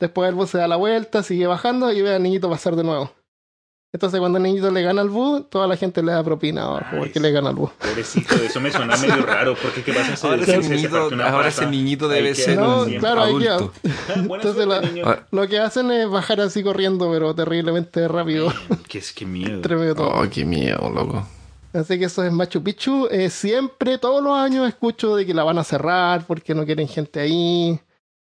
Después 0.00 0.28
el 0.28 0.34
bus 0.34 0.50
se 0.50 0.58
da 0.58 0.66
la 0.66 0.76
vuelta, 0.76 1.22
sigue 1.22 1.46
bajando 1.46 1.92
y 1.92 2.02
ve 2.02 2.14
al 2.14 2.22
niñito 2.22 2.50
pasar 2.50 2.74
de 2.74 2.84
nuevo. 2.84 3.12
Entonces 3.94 4.18
cuando 4.18 4.38
el 4.38 4.42
niñito 4.42 4.72
le 4.72 4.82
gana 4.82 5.02
al 5.02 5.08
bus, 5.08 5.48
toda 5.48 5.68
la 5.68 5.76
gente 5.76 6.02
le 6.02 6.10
da 6.10 6.24
propina 6.24 6.64
abajo 6.64 6.84
Nice. 6.90 6.98
porque 6.98 7.20
le 7.20 7.30
gana 7.30 7.50
al 7.50 7.54
bus. 7.54 7.70
Pobrecito, 7.78 8.34
eso 8.34 8.60
me 8.60 8.72
suena 8.72 8.96
medio 8.96 9.22
raro. 9.24 9.54
Porque 9.54 9.82
qué 9.84 9.92
pasa 9.92 10.16
si 10.16 10.26
Ahora 10.26 10.44
se- 10.44 10.50
ese 10.52 10.62
se- 10.62 10.68
se 10.68 10.74
niñito, 10.74 10.96
ahora 10.96 11.32
pata? 11.32 11.48
ese 11.48 11.66
niñito 11.66 12.08
debe 12.08 12.34
ser 12.34 12.58
No, 12.58 12.82
un 12.82 12.94
claro, 12.98 13.22
adulto. 13.22 13.72
Ah, 13.86 14.14
Entonces 14.16 14.54
suerte, 14.54 14.66
la- 14.66 14.80
niño. 14.80 15.04
Ah, 15.06 15.20
Lo 15.30 15.46
que 15.46 15.60
hacen 15.60 15.92
es 15.92 16.10
bajar 16.10 16.40
así 16.40 16.64
corriendo, 16.64 17.08
pero 17.12 17.34
terriblemente 17.36 18.08
rápido. 18.08 18.52
Qué, 18.88 19.00
qué 19.14 19.24
miedo. 19.26 19.54
entre 19.54 19.76
medio 19.76 19.90
de 19.90 19.94
todo. 19.94 20.08
Oh, 20.08 20.26
qué 20.28 20.44
miedo, 20.44 20.90
loco. 20.92 21.24
Así 21.72 21.96
que 21.96 22.06
eso 22.06 22.24
es 22.24 22.32
Machu 22.32 22.62
Picchu. 22.64 23.06
Eh, 23.12 23.30
siempre, 23.30 23.98
todos 23.98 24.22
los 24.24 24.36
años, 24.36 24.66
escucho 24.68 25.14
de 25.14 25.24
que 25.24 25.34
la 25.34 25.44
van 25.44 25.58
a 25.58 25.62
cerrar 25.64 26.24
porque 26.26 26.52
no 26.52 26.64
quieren 26.64 26.88
gente 26.88 27.20
ahí. 27.20 27.78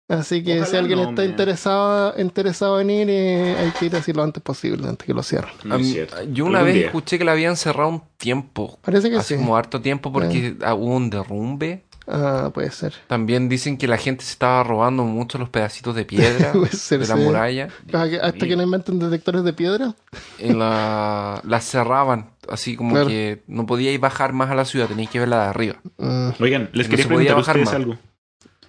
Así 0.08 0.44
que 0.44 0.54
Ojalá 0.54 0.66
si 0.68 0.78
alguien 0.78 1.00
no, 1.02 1.10
está 1.10 1.22
man. 1.24 1.32
interesado, 1.32 2.14
interesado 2.20 2.80
en 2.80 2.90
ir, 2.92 3.10
eh, 3.10 3.56
hay 3.58 3.72
que 3.72 3.86
ir 3.88 3.96
así 3.96 4.14
lo 4.14 4.22
antes 4.22 4.44
posible, 4.44 4.88
antes 4.88 5.04
que 5.06 5.14
lo 5.16 5.24
cierren. 5.24 5.52
No 5.64 5.80
mí- 5.80 5.96
yo 6.32 6.46
una 6.46 6.60
Algún 6.60 6.66
vez 6.68 6.76
día. 6.76 6.86
escuché 6.88 7.18
que 7.18 7.24
la 7.26 7.32
habían 7.32 7.58
cerrado 7.58 7.90
un 7.90 8.04
tiempo. 8.18 8.78
Parece 8.84 9.10
que 9.10 9.18
Hace 9.18 9.36
sí. 9.36 9.42
como 9.42 9.58
harto 9.58 9.82
tiempo 9.82 10.12
porque 10.14 10.58
ah, 10.64 10.76
hubo 10.76 10.96
un 10.96 11.10
derrumbe. 11.10 11.86
Ah, 12.08 12.52
puede 12.54 12.70
ser. 12.70 12.94
También 13.08 13.50
dicen 13.50 13.78
que 13.80 13.88
la 13.88 13.98
gente 13.98 14.24
se 14.24 14.34
estaba 14.34 14.62
robando 14.64 15.04
mucho 15.06 15.40
los 15.40 15.50
pedacitos 15.50 15.96
de 15.96 16.06
piedra 16.06 16.54
ser, 16.72 17.00
de 17.00 17.08
la 17.08 17.16
sí. 17.18 17.22
muralla. 17.24 17.70
Hasta 17.88 18.08
que, 18.12 18.20
hasta 18.20 18.48
que 18.48 18.56
no 18.56 18.62
inventen 18.62 19.00
detectores 19.00 19.44
de 19.44 19.54
piedra. 19.54 19.96
La, 20.40 21.42
la 21.44 21.62
cerraban. 21.62 22.30
Así 22.48 22.76
como 22.76 22.92
Claro. 22.92 23.08
que 23.08 23.42
no 23.48 23.66
podíais 23.66 24.00
bajar 24.00 24.34
más 24.34 24.52
a 24.52 24.56
la 24.56 24.66
ciudad, 24.66 24.88
teníais 24.88 25.10
que 25.10 25.18
verla 25.20 25.44
de 25.46 25.50
arriba. 25.50 25.76
Mm, 25.98 26.30
Oigan, 26.40 26.70
les 26.74 26.88
No 26.88 26.92
quería 26.92 27.06
podía 27.06 27.08
preguntar 27.08 27.32
a 27.34 27.36
bajar 27.40 27.56
ustedes 27.58 27.66
más. 27.66 27.74
algo. 27.76 27.98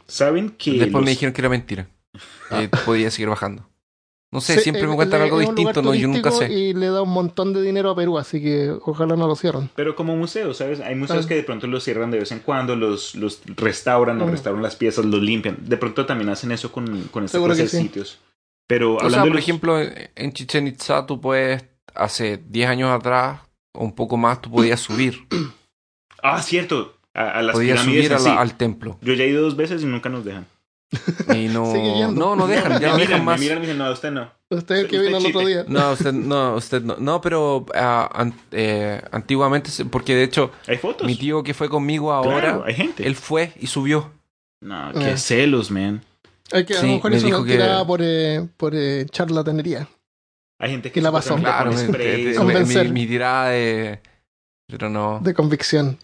¿Saben 0.08 0.50
que 0.50 0.72
Después 0.72 0.92
los- 0.92 1.04
me 1.04 1.10
dijeron 1.10 1.32
que 1.32 1.40
era 1.40 1.48
mentira. 1.48 1.88
Que 2.50 2.68
podía 2.84 3.10
seguir 3.10 3.28
bajando. 3.28 3.68
No 4.32 4.40
sé, 4.40 4.54
Sí, 4.56 4.60
siempre 4.62 4.82
eh, 4.82 4.86
me 4.88 4.96
cuentan 4.96 5.20
le- 5.20 5.26
algo 5.26 5.38
distinto, 5.38 5.82
no, 5.82 5.94
yo 5.94 6.08
nunca 6.08 6.30
sé. 6.30 6.52
Y 6.52 6.74
le 6.74 6.86
da 6.88 7.00
un 7.02 7.10
montón 7.12 7.52
de 7.52 7.62
dinero 7.62 7.90
a 7.90 7.96
Perú, 7.96 8.18
así 8.18 8.42
que 8.42 8.70
ojalá 8.84 9.14
no 9.16 9.26
lo 9.28 9.36
cierren. 9.36 9.70
Pero 9.76 9.94
como 9.94 10.16
museo, 10.16 10.52
¿sabes? 10.52 10.80
Hay 10.80 10.94
museos 10.96 11.24
Ah. 11.24 11.28
que 11.28 11.36
de 11.36 11.42
pronto 11.44 11.66
los 11.68 11.84
cierran 11.84 12.10
de 12.10 12.18
vez 12.18 12.32
en 12.32 12.40
cuando, 12.40 12.74
los, 12.76 13.14
los 13.14 13.40
restauran 13.46 14.20
o 14.20 14.26
Mm. 14.26 14.30
restauran 14.30 14.62
las 14.62 14.74
piezas, 14.76 15.04
los 15.04 15.22
limpian. 15.22 15.56
De 15.60 15.76
pronto 15.76 16.04
también 16.06 16.28
hacen 16.28 16.50
eso 16.52 16.72
con, 16.72 17.02
con 17.04 17.24
esta 17.24 17.38
clase 17.42 17.62
de 17.62 17.68
sí. 17.68 17.78
sitios. 17.82 18.18
Pero 18.66 18.94
O 18.94 19.00
hablando 19.00 19.14
sea, 19.14 19.22
de 19.22 19.28
por 19.30 19.36
los- 19.36 19.44
ejemplo, 19.44 19.78
en 19.80 20.32
Chichen 20.32 20.66
Itza 20.66 21.06
tú 21.06 21.20
puedes, 21.20 21.64
hace 21.94 22.36
10 22.48 22.68
años 22.68 22.90
atrás, 22.90 23.40
o 23.72 23.84
un 23.84 23.94
poco 23.94 24.16
más, 24.16 24.40
tú 24.42 24.50
podías 24.50 24.80
subir. 24.80 25.26
Ah, 26.22 26.42
cierto. 26.42 26.95
A, 27.16 27.30
a 27.38 27.42
las 27.42 27.54
podías 27.54 27.80
pirámides 27.80 28.04
subir 28.06 28.12
a 28.12 28.18
la- 28.18 28.24
sí. 28.24 28.30
al 28.38 28.56
templo. 28.56 28.98
Yo 29.00 29.14
ya 29.14 29.24
he 29.24 29.28
ido 29.28 29.42
dos 29.42 29.56
veces 29.56 29.82
y 29.82 29.86
nunca 29.86 30.08
nos 30.10 30.24
dejan. 30.24 30.46
Y 31.34 31.48
no, 31.48 31.72
Sigue 31.72 31.94
yendo. 31.94 32.12
no, 32.12 32.36
no 32.36 32.46
dejan, 32.46 32.72
ya 32.74 32.78
me 32.78 32.86
no 32.88 32.92
miran, 32.94 32.98
dejan 32.98 33.24
más. 33.24 33.40
Me 33.40 33.44
miran 33.46 33.58
y 33.58 33.60
me 33.62 33.66
dicen, 33.66 33.78
no, 33.78 33.90
usted 33.90 34.10
no. 34.12 34.30
Usted 34.50 34.86
que 34.86 34.98
vino 35.00 35.16
el 35.16 35.26
otro 35.26 35.40
día. 35.46 35.64
No, 35.66 35.90
usted 35.92 36.12
no, 36.12 36.54
usted 36.54 36.82
no. 36.82 36.96
No, 36.98 37.20
pero 37.20 37.66
ah, 37.74 38.08
an- 38.14 38.34
eh, 38.52 39.02
antiguamente, 39.10 39.70
porque 39.90 40.14
de 40.14 40.22
hecho, 40.24 40.52
Hay 40.68 40.76
fotos. 40.76 41.04
mi 41.06 41.16
tío 41.16 41.42
que 41.42 41.54
fue 41.54 41.68
conmigo 41.68 42.12
ahora, 42.12 42.40
Claro, 42.40 42.64
hay 42.64 42.74
gente. 42.74 43.04
él 43.06 43.16
fue 43.16 43.52
y 43.58 43.66
subió. 43.66 44.12
No, 44.60 44.92
qué 44.92 45.10
Ah. 45.12 45.16
celos, 45.16 45.70
man. 45.72 46.02
Es 46.52 46.64
que 46.64 46.74
a 46.74 46.80
Sí, 46.80 46.86
lo 46.86 46.92
mejor 46.94 47.10
me 47.10 47.16
eso 47.16 47.44
que- 47.44 47.52
tiraba 47.52 47.84
por, 47.86 48.00
eh, 48.02 48.46
por 48.56 48.72
eh, 48.76 49.06
charlatanería. 49.10 49.88
Hay 50.60 50.70
gente 50.70 50.92
que 50.92 51.00
la 51.02 51.10
pasó. 51.10 51.34
Claro, 51.36 51.72
me- 51.72 51.78
spray. 51.78 52.24
me- 52.24 52.30
me- 52.30 52.36
Convencer. 52.36 52.84
mi, 52.86 52.92
mi 53.00 53.06
tirada 53.06 53.48
de. 53.50 54.00
Pero 54.68 54.90
no. 54.90 55.20
De 55.22 55.32
convicción. 55.32 55.96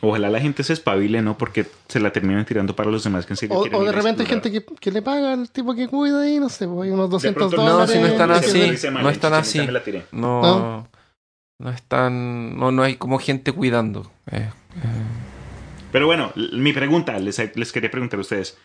Ojalá 0.00 0.28
la 0.28 0.40
gente 0.40 0.64
se 0.64 0.72
espabile, 0.72 1.22
¿no? 1.22 1.38
Porque 1.38 1.66
se 1.88 2.00
la 2.00 2.12
terminan 2.12 2.44
tirando 2.44 2.74
para 2.74 2.90
los 2.90 3.04
demás 3.04 3.26
que 3.26 3.32
en 3.34 3.36
serio 3.36 3.56
O, 3.56 3.62
quieren 3.62 3.80
o 3.80 3.84
de 3.84 3.92
repente 3.92 4.22
hay 4.22 4.28
gente 4.28 4.50
que, 4.50 4.64
que 4.64 4.90
le 4.90 5.02
paga 5.02 5.32
al 5.34 5.50
tipo 5.50 5.74
que 5.74 5.86
cuida 5.86 6.22
ahí, 6.22 6.40
no 6.40 6.48
sé, 6.48 6.66
pues 6.66 6.86
hay 6.88 6.90
unos 6.90 7.08
200 7.10 7.40
pronto- 7.40 7.56
No, 7.64 7.72
dólares. 7.74 7.94
si 7.94 8.00
no 8.00 8.06
están 8.08 8.30
así, 8.32 8.58
no 8.90 9.08
están 9.10 9.34
así. 9.34 9.60
No. 10.10 10.42
¿No? 10.42 10.88
No 11.58 11.70
están. 11.70 12.58
No, 12.58 12.72
no 12.72 12.82
hay 12.82 12.96
como 12.96 13.18
gente 13.18 13.52
cuidando. 13.52 14.10
Eh, 14.32 14.50
Pero 15.92 16.06
bueno, 16.06 16.32
mi 16.52 16.72
pregunta, 16.72 17.18
les, 17.18 17.40
les 17.56 17.72
quería 17.72 17.90
preguntar 17.90 18.18
a 18.18 18.22
ustedes. 18.22 18.58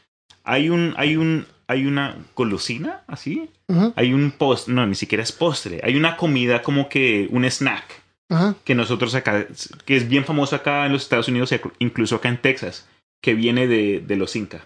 ¿Hay 0.43 0.69
un, 0.69 0.95
hay 0.97 1.15
un, 1.15 1.45
hay 1.67 1.85
una 1.85 2.17
golosina 2.35 3.03
así? 3.07 3.49
Hay 3.95 4.13
un 4.13 4.31
post, 4.31 4.67
no, 4.67 4.85
ni 4.87 4.95
siquiera 4.95 5.23
es 5.23 5.31
postre. 5.31 5.79
Hay 5.83 5.95
una 5.95 6.17
comida 6.17 6.63
como 6.63 6.89
que 6.89 7.27
un 7.31 7.45
snack 7.45 8.00
Ajá. 8.31 8.55
que 8.63 8.73
nosotros 8.75 9.13
acá, 9.13 9.45
que 9.85 9.95
es 9.97 10.07
bien 10.07 10.25
famoso 10.25 10.55
acá 10.55 10.85
en 10.85 10.93
los 10.93 11.03
Estados 11.03 11.27
Unidos, 11.27 11.51
e 11.51 11.61
incluso 11.79 12.15
acá 12.15 12.29
en 12.29 12.41
Texas, 12.41 12.87
que 13.21 13.33
viene 13.35 13.67
de, 13.67 13.99
de 13.99 14.15
los 14.15 14.35
Inca. 14.35 14.65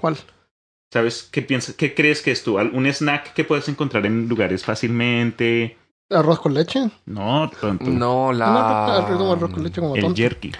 ¿Cuál? 0.00 0.16
¿Sabes 0.92 1.22
qué 1.30 1.42
piensas? 1.42 1.74
¿Qué 1.74 1.94
crees 1.94 2.22
que 2.22 2.30
es 2.30 2.42
tú? 2.44 2.58
¿Un 2.58 2.86
snack 2.86 3.32
que 3.34 3.44
puedes 3.44 3.68
encontrar 3.68 4.06
en 4.06 4.28
lugares 4.28 4.64
fácilmente? 4.64 5.76
¿Arroz 6.10 6.40
con 6.40 6.52
leche? 6.54 6.90
No, 7.06 7.50
tonto. 7.60 7.86
no, 7.86 8.32
la. 8.32 8.46
No, 8.46 9.32
arroz, 9.32 9.50
con 9.52 9.62
leche 9.64 9.80
como 9.80 9.94
el 9.96 10.02
tonto. 10.02 10.16
jerky. 10.16 10.52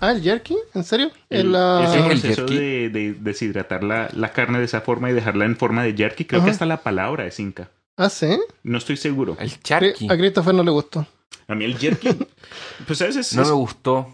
Ah, 0.00 0.12
el 0.12 0.22
jerky, 0.22 0.56
¿en 0.72 0.82
serio? 0.82 1.10
El, 1.28 1.48
El, 1.48 1.56
ah, 1.56 1.92
el 1.94 2.04
proceso 2.06 2.48
jerky. 2.48 2.56
de, 2.56 2.88
de 2.88 3.12
deshidratar 3.20 3.84
la, 3.84 4.08
la 4.14 4.32
carne 4.32 4.58
de 4.58 4.64
esa 4.64 4.80
forma 4.80 5.10
y 5.10 5.12
dejarla 5.12 5.44
en 5.44 5.56
forma 5.58 5.82
de 5.82 5.92
jerky, 5.94 6.24
creo 6.24 6.40
Ajá. 6.40 6.46
que 6.46 6.52
hasta 6.52 6.64
la 6.64 6.82
palabra 6.82 7.26
es 7.26 7.38
inca. 7.38 7.70
ah, 7.98 8.08
sí. 8.08 8.38
No 8.62 8.78
estoy 8.78 8.96
seguro. 8.96 9.36
El 9.38 9.60
charqui. 9.62 10.08
A 10.10 10.16
Christopher 10.16 10.54
no 10.54 10.62
le 10.62 10.70
gustó. 10.70 11.06
A 11.48 11.54
mí 11.54 11.64
el 11.64 11.78
jerky, 11.78 12.08
pues 12.86 13.00
a 13.02 13.06
veces 13.06 13.34
No 13.34 13.42
es- 13.42 13.48
me 13.48 13.54
gustó. 13.54 14.12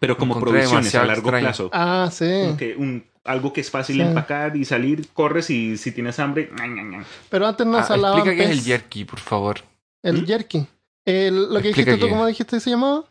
pero 0.00 0.16
como 0.16 0.34
encontré 0.34 0.52
producciones 0.60 0.94
a 0.94 1.04
largo 1.04 1.22
extraño. 1.28 1.44
plazo. 1.46 1.70
Ah, 1.72 2.08
sí. 2.12 2.24
Como 2.46 2.56
que 2.56 2.76
un, 2.76 3.04
algo 3.24 3.52
que 3.52 3.60
es 3.60 3.70
fácil 3.70 3.96
Sí. 3.96 4.02
empacar 4.02 4.56
y 4.56 4.64
salir, 4.64 5.08
corres 5.12 5.50
y 5.50 5.76
si 5.76 5.92
tienes 5.92 6.18
hambre, 6.18 6.50
ña, 6.56 6.66
ña, 6.66 6.82
ña. 6.82 7.04
Pero 7.28 7.46
antes 7.46 7.66
no 7.66 7.78
Ah, 7.78 7.82
salaban 7.84 8.18
explica 8.20 8.36
qué 8.44 8.50
es 8.52 8.58
el 8.58 8.64
jerky, 8.64 9.04
por 9.04 9.20
favor. 9.20 9.60
El 10.02 10.22
¿Mm? 10.22 10.26
jerky. 10.26 10.66
El- 11.04 11.52
lo 11.52 11.60
que 11.60 11.68
Explica 11.68 11.92
dijiste 11.92 12.06
tú. 12.06 12.08
¿cómo 12.08 12.26
dijiste 12.26 12.56
que 12.56 12.60
se 12.60 12.70
llamaba? 12.70 13.04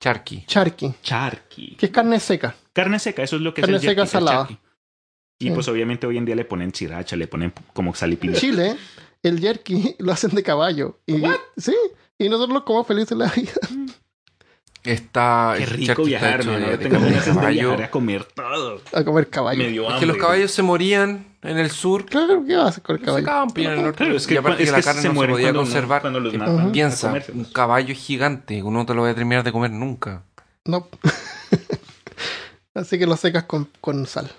Charqui. 0.00 0.44
Charqui. 0.46 0.94
charqui. 1.02 1.76
Que 1.76 1.86
es 1.86 1.92
carne 1.92 2.18
seca. 2.18 2.54
Carne 2.72 2.98
seca, 2.98 3.22
eso 3.22 3.36
es 3.36 3.42
lo 3.42 3.54
que 3.54 3.60
Carne 3.62 3.76
es 3.76 3.82
el 3.84 3.88
seca 3.90 4.02
jerky, 4.02 4.12
salada. 4.12 4.48
Y 5.38 5.46
Sí. 5.48 5.50
pues 5.52 5.68
obviamente 5.68 6.06
hoy 6.06 6.18
en 6.18 6.24
día 6.24 6.34
le 6.36 6.44
ponen 6.44 6.74
sriracha, 6.74 7.14
le 7.16 7.26
ponen 7.28 7.52
como 7.72 7.94
sal 7.94 8.10
y 8.10 8.14
En 8.14 8.18
pimienta. 8.20 8.40
Chile, 8.40 8.76
el 9.22 9.40
jerky 9.40 9.94
lo 9.98 10.12
hacen 10.12 10.30
de 10.34 10.42
caballo. 10.42 11.00
Y, 11.06 11.22
Sí. 11.56 11.74
Y 12.18 12.28
nosotros 12.28 12.54
lo 12.54 12.64
comemos 12.64 12.86
felices 12.86 13.12
en 13.12 13.18
la 13.18 13.26
vida. 13.28 13.52
Está. 14.84 15.54
Qué 15.58 15.66
rico 15.66 16.02
viajar, 16.04 16.40
hecho 16.40 16.50
man. 16.52 16.60
de 16.62 16.78
tengo 16.78 16.98
ganas 16.98 17.24
de 17.24 17.50
viajar 17.52 17.82
a 17.84 17.90
comer 17.90 18.24
todo. 18.24 18.80
A 18.92 19.04
comer 19.04 19.28
caballo. 19.30 19.62
Me 19.62 19.68
dio 19.70 19.82
Es 19.82 19.88
hambre. 19.90 20.00
que 20.00 20.06
los 20.06 20.16
caballos 20.16 20.50
se 20.50 20.62
morían 20.62 21.24
en 21.42 21.58
el 21.58 21.70
sur. 21.70 22.04
Claro, 22.06 22.44
¿qué 22.44 22.56
vas 22.56 22.64
a 22.64 22.68
hacer 22.70 22.82
con 22.82 22.96
el 22.96 23.00
Se 23.00 23.06
caballo? 23.06 23.24
acaban 23.24 23.48
en 23.54 23.70
el 23.70 23.82
norte. 23.82 23.98
Claro, 23.98 24.16
es 24.16 24.26
que, 24.26 24.34
y 24.34 24.36
aparte 24.38 24.62
es 24.64 24.70
que 24.70 24.76
la 24.76 24.82
carne 24.82 25.02
se 25.02 25.08
no 25.08 25.20
se 25.20 25.28
podía 25.28 25.46
cuando, 25.46 25.60
conservar. 25.60 26.00
cuando 26.00 26.18
los 26.20 26.34
matan. 26.34 26.72
Piensa, 26.72 27.08
comérselos. 27.08 27.46
un 27.46 27.52
caballo 27.52 27.92
es 27.92 27.98
gigante, 27.98 28.60
uno 28.62 28.80
no 28.80 28.86
te 28.86 28.94
lo 28.94 29.02
voy 29.02 29.10
a 29.10 29.14
terminar 29.14 29.44
de 29.44 29.52
comer 29.52 29.70
nunca. 29.70 30.24
No. 30.64 30.88
Así 32.74 32.98
que 32.98 33.06
lo 33.06 33.16
secas 33.16 33.44
con, 33.44 33.68
con 33.80 34.06
sal. 34.06 34.30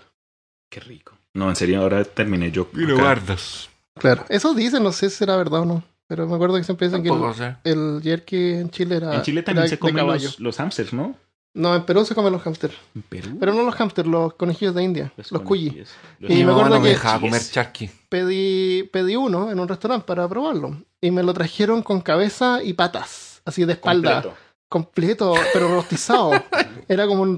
Qué 0.69 0.79
rico. 0.81 1.13
No, 1.33 1.49
en 1.49 1.55
serio, 1.55 1.81
ahora 1.81 2.03
terminé 2.03 2.51
yo. 2.51 2.63
acá. 2.63 2.93
guardas. 2.95 3.69
Claro. 3.95 4.25
Eso 4.27 4.53
dicen, 4.53 4.83
no 4.83 4.91
sé 4.91 5.09
si 5.09 5.15
será 5.17 5.37
verdad 5.37 5.61
o 5.61 5.65
no. 5.65 5.83
Pero 6.07 6.27
me 6.27 6.35
acuerdo 6.35 6.57
que 6.57 6.63
siempre 6.63 6.87
dicen 6.87 7.01
que 7.03 7.09
el, 7.09 7.33
sé. 7.33 7.55
el 7.63 7.99
jerky 8.03 8.53
en 8.53 8.69
Chile 8.69 8.97
era. 8.97 9.15
En 9.15 9.21
Chile 9.21 9.41
también 9.43 9.63
era 9.65 9.69
se 9.69 9.79
comen 9.79 10.05
los, 10.05 10.39
los 10.39 10.57
hamsters, 10.57 10.93
¿no? 10.93 11.15
No, 11.55 11.75
en 11.75 11.83
Perú 11.85 12.03
se 12.03 12.15
comen 12.15 12.33
los 12.33 12.41
hamsters. 12.41 12.73
En 12.95 13.03
Perú. 13.03 13.37
Pero 13.39 13.53
no 13.53 13.61
los 13.63 13.75
hamsters, 13.75 14.07
los 14.07 14.33
conejillos 14.33 14.73
de 14.73 14.83
India. 14.83 15.13
Los. 15.15 15.31
Los- 15.31 15.43
Y 15.51 15.83
Mi 16.19 16.43
me 16.43 16.51
acuerdo 16.51 16.69
no 16.71 16.79
me 16.79 16.83
que- 16.87 16.89
dejaba 16.89 17.19
comer 17.21 17.41
charqui. 17.41 17.89
Pedí, 18.09 18.83
pedí 18.91 19.15
uno 19.15 19.51
en 19.51 19.59
un 19.59 19.67
restaurante 19.67 20.05
para 20.07 20.27
probarlo. 20.27 20.77
Y 20.99 21.11
me 21.11 21.21
lo 21.21 21.33
trajeron 21.33 21.83
con 21.83 22.01
cabeza 22.01 22.63
y 22.63 22.73
patas. 22.73 23.41
Así 23.45 23.65
de 23.65 23.73
espalda. 23.73 24.21
completo. 24.23 24.37
completo, 24.69 25.33
pero 25.53 25.67
rostizado. 25.75 26.31
Era 26.87 27.05
como 27.05 27.21
un, 27.21 27.37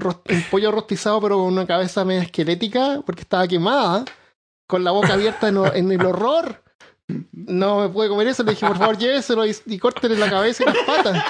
pollo 0.50 0.72
rostizado, 0.72 1.20
pero 1.20 1.36
con 1.36 1.52
una 1.52 1.66
cabeza 1.66 2.04
media 2.04 2.22
esquelética, 2.22 3.02
porque 3.04 3.20
estaba 3.22 3.46
quemada, 3.46 4.04
con 4.66 4.82
la 4.82 4.92
boca 4.92 5.12
abierta 5.12 5.48
en 5.48 5.92
el 5.92 6.06
horror. 6.06 6.62
No 7.32 7.80
me 7.80 7.88
pude 7.88 8.08
comer 8.08 8.26
eso, 8.28 8.42
le 8.42 8.50
dije, 8.52 8.66
por 8.66 8.78
favor, 8.78 8.98
lléveselo 8.98 9.46
y, 9.46 9.54
y 9.66 9.78
córtele 9.78 10.16
la 10.16 10.28
cabeza 10.28 10.64
y 10.64 10.66
las 10.66 10.76
patas. 10.84 11.24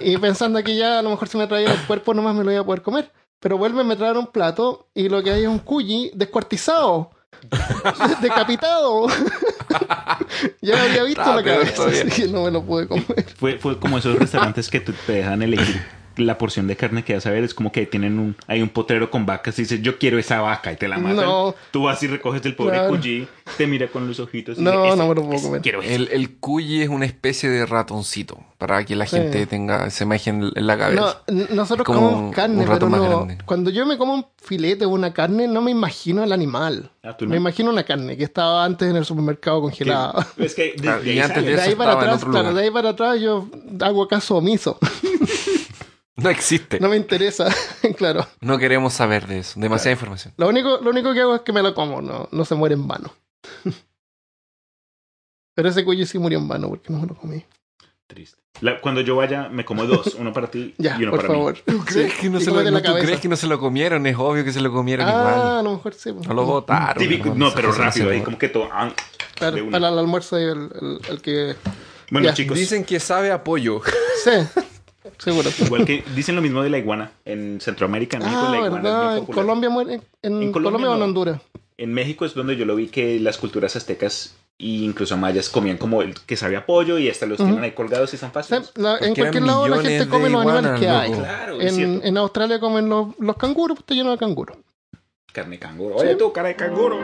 Y 0.00 0.16
pensando 0.18 0.62
que 0.62 0.76
ya 0.76 0.98
a 0.98 1.02
lo 1.02 1.10
mejor 1.10 1.28
si 1.28 1.38
me 1.38 1.46
traía 1.46 1.72
el 1.72 1.80
cuerpo 1.86 2.12
nomás 2.14 2.34
me 2.34 2.44
lo 2.44 2.52
iba 2.52 2.60
a 2.60 2.64
poder 2.64 2.82
comer. 2.82 3.10
Pero 3.40 3.56
vuelve, 3.56 3.82
me 3.84 3.96
traer 3.96 4.18
un 4.18 4.26
plato 4.26 4.88
y 4.94 5.08
lo 5.08 5.22
que 5.22 5.30
hay 5.30 5.42
es 5.42 5.48
un 5.48 5.60
cuyi 5.60 6.10
descuartizado. 6.14 7.10
Decapitado. 8.20 9.06
ya 10.60 10.82
había 10.82 11.04
visto 11.04 11.22
Ah, 11.24 11.36
la 11.36 11.42
cabeza, 11.42 11.86
así 11.86 12.08
que 12.10 12.28
no 12.28 12.44
me 12.44 12.50
lo 12.50 12.62
pude 12.62 12.86
comer. 12.86 13.24
Fue, 13.38 13.58
fue 13.58 13.78
como 13.80 13.96
esos 13.96 14.18
restaurantes 14.18 14.68
que 14.68 14.80
te 14.80 14.92
dejan 15.12 15.42
elegir 15.42 15.82
la 16.16 16.36
porción 16.38 16.66
de 16.66 16.76
carne 16.76 17.04
que 17.04 17.14
vas 17.14 17.26
a 17.26 17.30
ver. 17.30 17.44
Es 17.44 17.54
como 17.54 17.72
que 17.72 17.86
tienen 17.86 18.18
un, 18.18 18.36
hay 18.46 18.62
un 18.62 18.68
potrero 18.68 19.10
con 19.10 19.26
vacas 19.26 19.58
y 19.58 19.62
dices, 19.62 19.80
yo 19.82 19.98
quiero 19.98 20.18
esa 20.18 20.40
vaca 20.40 20.72
y 20.72 20.76
te 20.76 20.88
la 20.88 20.98
matan. 20.98 21.24
No. 21.26 21.54
Tú 21.70 21.84
vas 21.84 22.02
y 22.02 22.06
recoges 22.08 22.44
el 22.44 22.54
pobre 22.54 22.74
Claro. 22.76 22.88
cuyi, 22.90 23.26
te 23.56 23.66
mira 23.66 23.88
con 23.88 24.06
los 24.06 24.20
ojitos 24.20 24.58
y 24.58 24.62
No, 24.62 24.70
dice, 24.70 24.82
no 24.82 24.88
"Ese, 24.94 25.02
me 25.08 25.14
lo 25.14 25.22
puedo 25.28 25.42
comer. 25.42 25.60
Quiero 25.62 25.82
ese". 25.82 25.94
El, 25.94 26.08
el 26.12 26.36
cuyi 26.36 26.82
es 26.82 26.88
una 26.88 27.06
especie 27.06 27.48
de 27.48 27.64
ratoncito, 27.66 28.38
para 28.58 28.84
que 28.84 28.96
la 28.96 29.06
Sí. 29.06 29.16
gente 29.16 29.46
tenga 29.46 29.86
esa 29.86 30.04
imagen 30.04 30.50
en 30.54 30.66
la 30.66 30.74
No, 30.76 30.80
cabeza. 30.80 31.22
n- 31.28 31.46
nosotros 31.52 31.86
Como 31.86 32.00
comemos 32.10 32.34
carne, 32.34 32.64
pero 32.66 32.88
no. 32.88 33.28
Cuando 33.46 33.70
yo 33.70 33.86
me 33.86 33.96
como 33.96 34.14
un 34.14 34.26
filete 34.42 34.84
o 34.84 34.90
una 34.90 35.12
carne, 35.12 35.46
no 35.48 35.60
me 35.62 35.70
imagino 35.70 36.22
el 36.24 36.32
animal. 36.32 36.90
Ah, 37.02 37.16
¿tú 37.16 37.24
Me 37.24 37.30
no? 37.30 37.36
imagino 37.36 37.70
una 37.70 37.84
carne 37.84 38.16
que 38.16 38.24
estaba 38.24 38.64
antes 38.64 38.88
en 38.90 38.96
el 38.96 39.04
supermercado 39.04 39.60
congelada. 39.62 40.26
Es 40.36 40.54
que 40.54 40.62
ahí 40.62 40.78
de 40.80 41.42
De 41.42 41.52
eso 41.54 41.62
ahí 41.62 41.74
para 41.74 41.92
atrás, 41.92 42.24
claro, 42.24 42.52
de 42.54 42.62
ahí 42.62 42.70
para 42.70 42.90
atrás 42.90 43.18
yo 43.20 43.48
hago 43.80 44.06
caso 44.08 44.36
omiso. 44.36 44.78
No 46.22 46.30
existe. 46.30 46.78
No 46.80 46.88
me 46.88 46.96
interesa, 46.96 47.48
claro. 47.96 48.26
No 48.40 48.58
queremos 48.58 48.92
saber 48.92 49.26
de 49.26 49.38
eso. 49.40 49.58
Demasiada 49.58 49.92
información. 49.92 50.34
Lo 50.36 50.48
único, 50.48 50.78
lo 50.82 50.90
único 50.90 51.12
que 51.14 51.20
hago 51.20 51.34
es 51.36 51.40
que 51.42 51.52
me 51.52 51.62
lo 51.62 51.74
como, 51.74 52.00
no, 52.02 52.28
no 52.30 52.44
se 52.44 52.54
muere 52.54 52.74
en 52.74 52.86
vano. 52.86 53.12
Pero 55.54 55.68
ese 55.68 55.84
cuello 55.84 56.06
sí 56.06 56.18
murió 56.18 56.38
en 56.38 56.48
vano 56.48 56.68
porque 56.68 56.92
no 56.92 57.00
me 57.00 57.06
lo 57.06 57.14
comí. 57.14 57.44
Triste. 58.06 58.38
La- 58.60 58.80
cuando 58.80 59.00
yo 59.00 59.16
vaya, 59.16 59.48
me 59.48 59.64
como 59.64 59.84
dos. 59.86 60.14
Uno 60.18 60.32
para 60.32 60.50
ti 60.50 60.74
Ya, 60.78 60.96
y 60.98 61.02
uno 61.02 61.10
por 61.12 61.20
para 61.20 61.32
favor. 61.32 61.58
¿Tú 61.64 61.84
crees, 61.84 62.12
Sí. 62.12 62.18
que 62.20 62.30
no 62.30 62.40
se 62.40 62.50
lo, 62.50 62.62
no, 62.70 62.82
tú 62.82 62.92
crees 62.94 63.20
que 63.20 63.28
no 63.28 63.36
se 63.36 63.46
lo 63.46 63.58
comieron? 63.60 64.06
Es 64.06 64.16
obvio 64.16 64.44
que 64.44 64.52
se 64.52 64.60
lo 64.60 64.72
comieron 64.72 65.06
Ah, 65.08 65.10
igual. 65.10 65.58
a 65.58 65.62
lo 65.62 65.72
mejor 65.72 65.94
sí. 65.94 66.12
No 66.12 66.34
lo 66.34 66.44
botaron. 66.44 67.02
mí. 67.02 67.08
Típico, 67.08 67.34
no, 67.34 67.52
pero 67.54 67.72
rápido. 67.72 68.10
Ahí 68.10 68.22
como 68.22 68.38
que 68.38 68.48
todo. 68.48 68.68
ah, 68.72 68.92
Claro, 69.34 69.56
para 69.70 69.88
el 69.88 69.98
almuerzo 69.98 70.38
y 70.38 70.42
el, 70.44 70.50
el- 70.80 71.00
el 71.08 71.22
que... 71.22 71.56
Bueno, 72.10 72.26
Ya, 72.26 72.34
chicos. 72.34 72.58
Dicen 72.58 72.84
que 72.84 72.98
sabe 73.00 73.30
a 73.30 73.44
pollo. 73.44 73.80
Sí, 74.24 74.30
seguro. 75.18 75.50
Igual 75.64 75.84
que 75.84 76.04
dicen 76.14 76.36
lo 76.36 76.42
mismo 76.42 76.62
de 76.62 76.70
la 76.70 76.78
iguana. 76.78 77.12
En 77.24 77.60
Centroamérica, 77.60 78.16
en 78.16 78.22
México, 78.24 78.42
Ah, 78.46 78.50
la 78.50 78.56
iguana 78.58 78.76
es 78.76 78.82
verdad. 78.82 79.12
En 79.16 79.20
popular. 79.20 79.42
Colombia 79.44 79.70
muere. 79.70 79.94
En, 80.22 80.42
En 80.42 80.52
Colombia, 80.52 80.52
Colombia 80.52 80.90
o 80.90 80.92
en 80.94 80.98
no. 81.00 81.04
Honduras. 81.06 81.40
En 81.78 81.92
México 81.94 82.24
es 82.24 82.34
donde 82.34 82.56
yo 82.56 82.64
lo 82.66 82.76
vi 82.76 82.88
que 82.88 83.18
las 83.20 83.38
culturas 83.38 83.74
aztecas 83.76 84.34
e 84.58 84.66
incluso 84.66 85.16
mayas 85.16 85.48
comían 85.48 85.78
como 85.78 86.02
el 86.02 86.14
que 86.14 86.36
sabía 86.36 86.66
pollo 86.66 86.98
y 86.98 87.08
hasta 87.08 87.24
los 87.24 87.40
Ujú. 87.40 87.48
tienen 87.48 87.64
ahí 87.64 87.70
colgados 87.72 88.12
y 88.12 88.16
están 88.16 88.32
fáciles. 88.32 88.70
la- 88.76 88.98
en 88.98 89.14
cualquier 89.14 89.42
lado 89.44 89.66
la 89.66 89.78
gente 89.80 90.06
come 90.08 90.28
los 90.28 90.42
animales 90.42 90.62
iguanas, 90.64 90.80
que 90.80 90.88
hay. 90.88 91.12
Claro, 91.12 91.60
es 91.60 91.78
en 91.78 92.16
Australia 92.18 92.60
comen 92.60 92.88
los, 92.90 93.08
los 93.18 93.36
canguros, 93.36 93.76
pues 93.78 93.84
está 93.84 93.94
lleno 93.94 94.10
de 94.10 94.18
canguros. 94.18 94.58
Carne 95.32 95.52
de 95.56 95.58
canguro. 95.60 95.94
Oye 95.96 96.16
tú, 96.16 96.32
cara 96.32 96.48
de 96.48 96.56
canguro. 96.56 96.98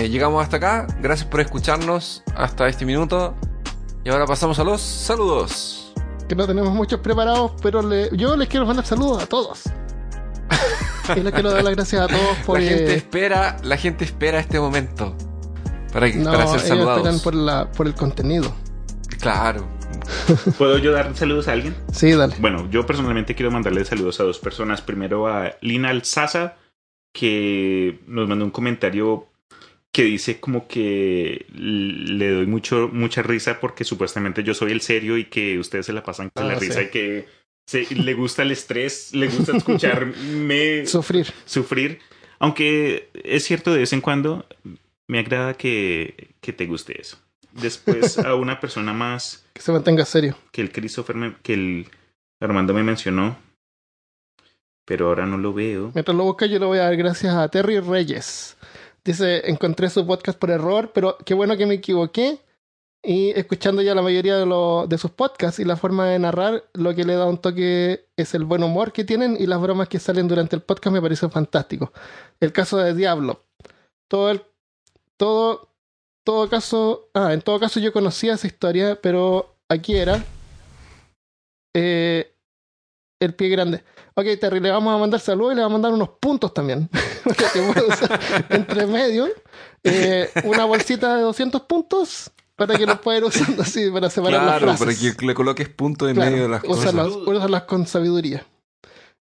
Eh, 0.00 0.08
llegamos 0.08 0.42
hasta 0.42 0.56
acá. 0.56 0.86
Gracias 1.02 1.28
por 1.28 1.40
escucharnos 1.40 2.22
hasta 2.34 2.66
este 2.68 2.86
minuto. 2.86 3.34
Y 4.02 4.08
ahora 4.08 4.24
pasamos 4.24 4.58
a 4.58 4.64
los 4.64 4.80
saludos. 4.80 5.92
Que 6.26 6.34
no 6.34 6.46
tenemos 6.46 6.72
muchos 6.72 7.00
preparados, 7.00 7.52
pero 7.60 7.82
le- 7.82 8.08
yo 8.16 8.34
les 8.34 8.48
quiero 8.48 8.64
mandar 8.64 8.86
saludos 8.86 9.22
a 9.22 9.26
todos. 9.26 9.64
y 11.16 11.20
les 11.20 11.34
quiero 11.34 11.50
dar 11.50 11.62
las 11.62 11.74
gracias 11.74 12.00
a 12.02 12.06
todos 12.06 12.36
por. 12.46 12.58
La 12.60 12.66
gente 12.66 12.92
eh, 12.92 12.96
espera, 12.96 13.58
la 13.62 13.76
gente 13.76 14.04
espera 14.06 14.40
este 14.40 14.58
momento 14.58 15.14
para, 15.92 16.10
que- 16.10 16.16
no, 16.16 16.30
para 16.30 16.46
ser 16.46 16.56
ellos 16.60 16.68
saludados. 16.68 16.98
esperan 17.00 17.20
por, 17.20 17.34
la, 17.34 17.70
por 17.70 17.86
el 17.86 17.94
contenido. 17.94 18.54
Claro. 19.20 19.68
¿Puedo 20.56 20.78
yo 20.78 20.92
dar 20.92 21.14
saludos 21.14 21.46
a 21.48 21.52
alguien? 21.52 21.76
Sí, 21.92 22.12
dale. 22.12 22.36
Bueno, 22.38 22.70
yo 22.70 22.86
personalmente 22.86 23.34
quiero 23.34 23.50
mandarle 23.50 23.84
saludos 23.84 24.18
a 24.20 24.24
dos 24.24 24.38
personas. 24.38 24.80
Primero 24.80 25.26
a 25.26 25.56
Lina 25.60 25.90
Alzaza, 25.90 26.54
que 27.12 28.00
nos 28.06 28.26
mandó 28.26 28.46
un 28.46 28.50
comentario 28.50 29.26
que 29.92 30.04
dice 30.04 30.38
como 30.40 30.68
que 30.68 31.46
le 31.52 32.30
doy 32.30 32.46
mucho 32.46 32.88
mucha 32.92 33.22
risa 33.22 33.58
porque 33.60 33.84
supuestamente 33.84 34.44
yo 34.44 34.54
soy 34.54 34.70
el 34.72 34.80
serio 34.82 35.16
y 35.18 35.24
que 35.24 35.58
ustedes 35.58 35.86
se 35.86 35.92
la 35.92 36.02
pasan 36.04 36.30
con 36.32 36.44
Ah, 36.44 36.48
la 36.54 36.60
sí. 36.60 36.66
risa 36.68 36.82
y 36.82 36.90
que 36.90 37.26
se- 37.66 37.92
le 37.94 38.14
gusta 38.14 38.42
el 38.42 38.52
estrés, 38.52 39.12
le 39.14 39.26
gusta 39.28 39.56
escucharme 39.56 40.86
Sufrir. 40.86 41.26
sufrir. 41.44 41.98
Aunque 42.38 43.10
es 43.24 43.44
cierto, 43.44 43.72
de 43.72 43.80
vez 43.80 43.92
en 43.92 44.00
cuando 44.00 44.46
me 45.08 45.18
agrada 45.18 45.54
que, 45.54 46.34
que 46.40 46.52
te 46.52 46.66
guste 46.66 47.00
eso. 47.00 47.18
Después 47.52 48.16
a 48.18 48.34
una 48.36 48.60
persona 48.60 48.92
más 48.92 49.44
Que 49.54 49.60
se 49.60 49.72
mantenga 49.72 50.04
serio. 50.04 50.36
que 50.52 50.62
el 50.62 50.70
Christopher, 50.70 51.16
me- 51.16 51.34
que 51.42 51.54
el 51.54 51.86
Armando 52.40 52.72
me 52.72 52.82
mencionó, 52.84 53.36
pero 54.86 55.08
ahora 55.08 55.26
no 55.26 55.36
lo 55.36 55.52
veo. 55.52 55.90
Mientras 55.94 56.16
lo 56.16 56.24
busca, 56.24 56.46
yo 56.46 56.58
le 56.58 56.66
voy 56.66 56.78
a 56.78 56.82
dar 56.84 56.96
gracias 56.96 57.34
a 57.34 57.48
Terry 57.48 57.80
Reyes. 57.80 58.56
Dice, 59.04 59.48
encontré 59.50 59.88
su 59.90 60.06
podcast 60.06 60.38
por 60.38 60.50
error, 60.50 60.92
pero 60.92 61.16
qué 61.24 61.34
bueno 61.34 61.56
que 61.56 61.66
me 61.66 61.74
equivoqué. 61.74 62.40
Y 63.02 63.30
escuchando 63.30 63.80
ya 63.80 63.94
la 63.94 64.02
mayoría 64.02 64.36
de, 64.36 64.44
lo- 64.44 64.86
de 64.86 64.98
sus 64.98 65.10
podcasts 65.10 65.58
y 65.58 65.64
la 65.64 65.76
forma 65.76 66.06
de 66.08 66.18
narrar, 66.18 66.64
lo 66.74 66.94
que 66.94 67.04
le 67.04 67.14
da 67.14 67.24
un 67.26 67.38
toque 67.38 68.04
es 68.14 68.34
el 68.34 68.44
buen 68.44 68.62
humor 68.62 68.92
que 68.92 69.04
tienen 69.04 69.38
y 69.40 69.46
las 69.46 69.58
bromas 69.58 69.88
que 69.88 69.98
salen 69.98 70.28
durante 70.28 70.54
el 70.54 70.60
podcast 70.62 70.92
me 70.92 71.00
parecen 71.00 71.30
fantásticos. 71.30 71.88
El 72.40 72.52
caso 72.52 72.76
de 72.76 72.94
Diablo. 72.94 73.42
Todo 74.08 74.30
el... 74.30 74.42
Todo... 75.16 75.68
Todo 76.22 76.50
caso... 76.50 77.08
Ah, 77.14 77.32
en 77.32 77.40
todo 77.40 77.58
caso 77.58 77.80
yo 77.80 77.94
conocía 77.94 78.34
esa 78.34 78.46
historia, 78.46 78.98
pero 79.00 79.56
aquí 79.70 79.96
era... 79.96 80.22
Eh, 81.74 82.34
el 83.20 83.34
pie 83.34 83.48
grande. 83.50 83.84
Ok, 84.14 84.26
Terry, 84.40 84.60
le 84.60 84.70
vamos 84.70 84.94
a 84.94 84.98
mandar 84.98 85.20
saludos 85.20 85.52
y 85.52 85.56
le 85.56 85.62
vamos 85.62 85.74
a 85.76 85.78
mandar 85.78 85.92
unos 85.92 86.08
puntos 86.18 86.52
también. 86.54 86.88
Para 87.24 87.50
que 87.52 87.60
pueda 87.60 87.86
usar 87.86 88.20
entre 88.50 88.86
medio. 88.86 89.28
Eh, 89.84 90.28
una 90.44 90.64
bolsita 90.64 91.16
de 91.16 91.22
200 91.22 91.62
puntos 91.62 92.30
para 92.56 92.76
que 92.76 92.84
los 92.84 92.98
pueda 93.00 93.18
ir 93.18 93.24
usando 93.24 93.62
así 93.62 93.90
para 93.90 94.10
separar 94.10 94.42
Claro, 94.42 94.66
las 94.66 94.78
para 94.78 94.90
frases. 94.92 95.16
que 95.16 95.24
le 95.26 95.32
coloques 95.34 95.68
punto 95.70 96.06
en 96.08 96.16
Claro, 96.16 96.30
medio 96.30 96.42
de 96.44 96.48
las 96.50 96.62
cosas. 96.62 96.92
úsalas, 96.92 97.08
úsalas 97.26 97.62
con 97.62 97.86
sabiduría. 97.86 98.44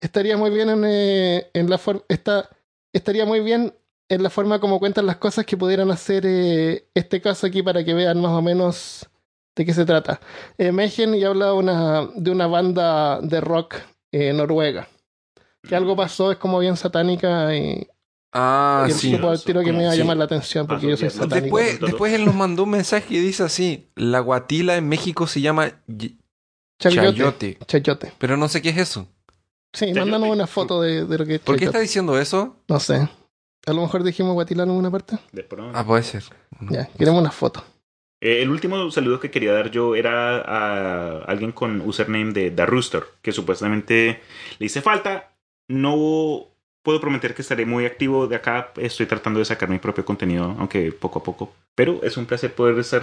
Estaría 0.01 0.37
muy 0.37 0.51
bien 0.51 0.69
en, 0.71 0.85
eh, 0.87 1.51
en 1.55 1.69
la 1.71 1.79
forma. 1.79 2.03
Está, 2.09 2.49
estaría 2.93 3.25
muy 3.27 3.41
bien 3.41 3.75
en 4.09 4.23
la 4.23 4.31
forma 4.31 4.61
como 4.61 4.79
cuentan 4.79 5.07
las 5.07 5.17
cosas 5.17 5.47
que 5.47 5.57
pudieran 5.57 5.91
hacer 5.91 6.25
eh, 6.27 6.87
este 6.95 7.21
caso 7.21 7.47
aquí 7.49 7.63
para 7.63 7.85
que 7.85 7.95
vean 7.95 8.21
más 8.21 8.33
o 8.33 8.43
menos 8.43 9.09
de 9.57 9.65
qué 9.65 9.73
se 9.75 9.85
trata. 9.85 10.21
Eh, 10.59 10.73
Megen 10.73 11.15
y 11.15 11.25
habla 11.25 11.47
de 11.47 11.53
una, 11.53 12.09
de 12.15 12.31
una 12.31 12.47
banda 12.47 13.21
de 13.21 13.41
rock 13.41 13.77
eh, 14.13 14.33
noruega. 14.33 14.89
Que 15.63 15.77
algo 15.77 15.97
pasó, 15.97 16.31
es 16.33 16.39
como 16.39 16.59
bien 16.59 16.77
satánica 16.77 17.55
y, 17.57 17.87
Ah, 18.37 18.85
y 18.89 18.91
él 18.91 18.97
sí. 18.99 19.13
supo 19.15 19.29
al 19.31 19.43
tiro 19.43 19.63
que 19.63 19.73
me 19.73 19.83
iba 19.83 19.91
a 19.91 19.93
Sí. 19.93 19.99
llamar 19.99 20.17
la 20.17 20.25
atención 20.25 20.67
porque 20.67 20.89
yo 20.89 20.97
soy 20.97 21.07
Después- 21.09 21.31
satánico. 21.31 21.57
Después, 21.59 21.81
después 21.81 22.13
él 22.15 22.25
nos 22.25 22.35
mandó 22.35 22.65
un 22.65 22.71
mensaje 22.71 23.15
y 23.15 23.19
dice 23.21 23.45
así: 23.45 23.91
La 23.95 24.19
guatila 24.21 24.77
en 24.77 24.89
México 24.89 25.27
se 25.29 25.41
llama 25.41 25.69
y- 25.87 26.19
Chayote. 26.81 27.13
chayote. 27.17 27.59
Chayote. 27.67 28.13
Pero 28.19 28.37
no 28.37 28.49
sé 28.49 28.61
qué 28.61 28.71
es 28.71 28.79
eso. 28.79 29.07
Sí, 29.73 29.87
Chayote. 29.87 30.01
mándanos 30.01 30.29
una 30.31 30.47
foto 30.49 30.83
de, 30.83 31.05
de 31.07 31.19
lo 31.19 31.25
que 31.25 31.37
es 31.37 31.41
¿Por 31.41 31.57
qué 31.57 31.67
está 31.67 31.79
diciendo 31.79 32.19
eso? 32.19 32.57
No 32.69 32.81
sé. 32.81 33.09
A 33.67 33.73
lo 33.73 33.81
mejor 33.83 34.03
dijimos 34.03 34.35
guatilano 34.35 34.73
en 34.73 34.79
una 34.79 34.91
parte. 34.91 35.17
De 35.33 35.45
pronto. 35.45 35.79
Ah, 35.79 35.87
puede 35.87 36.03
ser. 36.03 36.25
Ya, 36.71 36.87
queremos 36.99 37.21
una 37.21 37.31
foto. 37.31 37.65
Eh, 38.25 38.41
el 38.43 38.49
último 38.51 38.91
saludo 38.91 39.21
que 39.21 39.31
quería 39.31 39.53
dar 39.53 39.71
yo 39.71 39.95
era 39.95 40.39
a 40.39 41.19
alguien 41.25 41.53
con 41.53 41.83
username 41.83 42.33
de 42.33 42.51
The 42.51 42.65
Rooster, 42.67 43.05
que 43.21 43.33
supuestamente 43.33 44.21
le 44.59 44.67
hice 44.67 44.81
falta. 44.81 45.35
No 45.69 46.47
puedo 46.83 47.01
prometer 47.01 47.35
que 47.35 47.43
estaré 47.43 47.67
muy 47.67 47.85
activo 47.85 48.27
de 48.27 48.37
acá. 48.37 48.73
Estoy 48.77 49.07
tratando 49.07 49.39
de 49.41 49.45
sacar 49.45 49.69
mi 49.69 49.79
propio 49.79 50.05
contenido, 50.05 50.57
aunque 50.59 50.91
poco 50.93 51.19
a 51.19 51.23
poco. 51.23 51.53
Pero 51.75 52.01
es 52.03 52.17
un 52.17 52.25
placer 52.27 52.55
poder 52.55 52.79
estar 52.79 53.03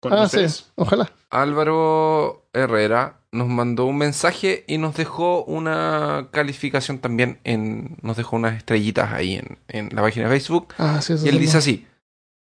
con 0.00 0.12
Ah, 0.12 0.24
ustedes. 0.24 0.54
sí, 0.56 0.64
ojalá. 0.74 1.10
Álvaro 1.30 2.44
Herrera 2.52 3.20
nos 3.32 3.48
mandó 3.48 3.84
un 3.86 3.98
mensaje 3.98 4.64
y 4.68 4.78
nos 4.78 4.94
dejó 4.96 5.44
una 5.44 6.28
calificación 6.30 6.98
también 6.98 7.38
en. 7.44 7.96
Nos 8.02 8.16
dejó 8.18 8.36
unas 8.36 8.56
estrellitas 8.56 9.12
ahí 9.12 9.34
en, 9.36 9.58
en 9.68 9.88
la 9.94 10.02
página 10.02 10.26
de 10.28 10.32
Facebook. 10.32 10.74
Ah, 10.78 11.00
sí, 11.02 11.14
eso 11.14 11.26
Y 11.26 11.30
él 11.30 11.38
dice 11.38 11.58
así: 11.58 11.86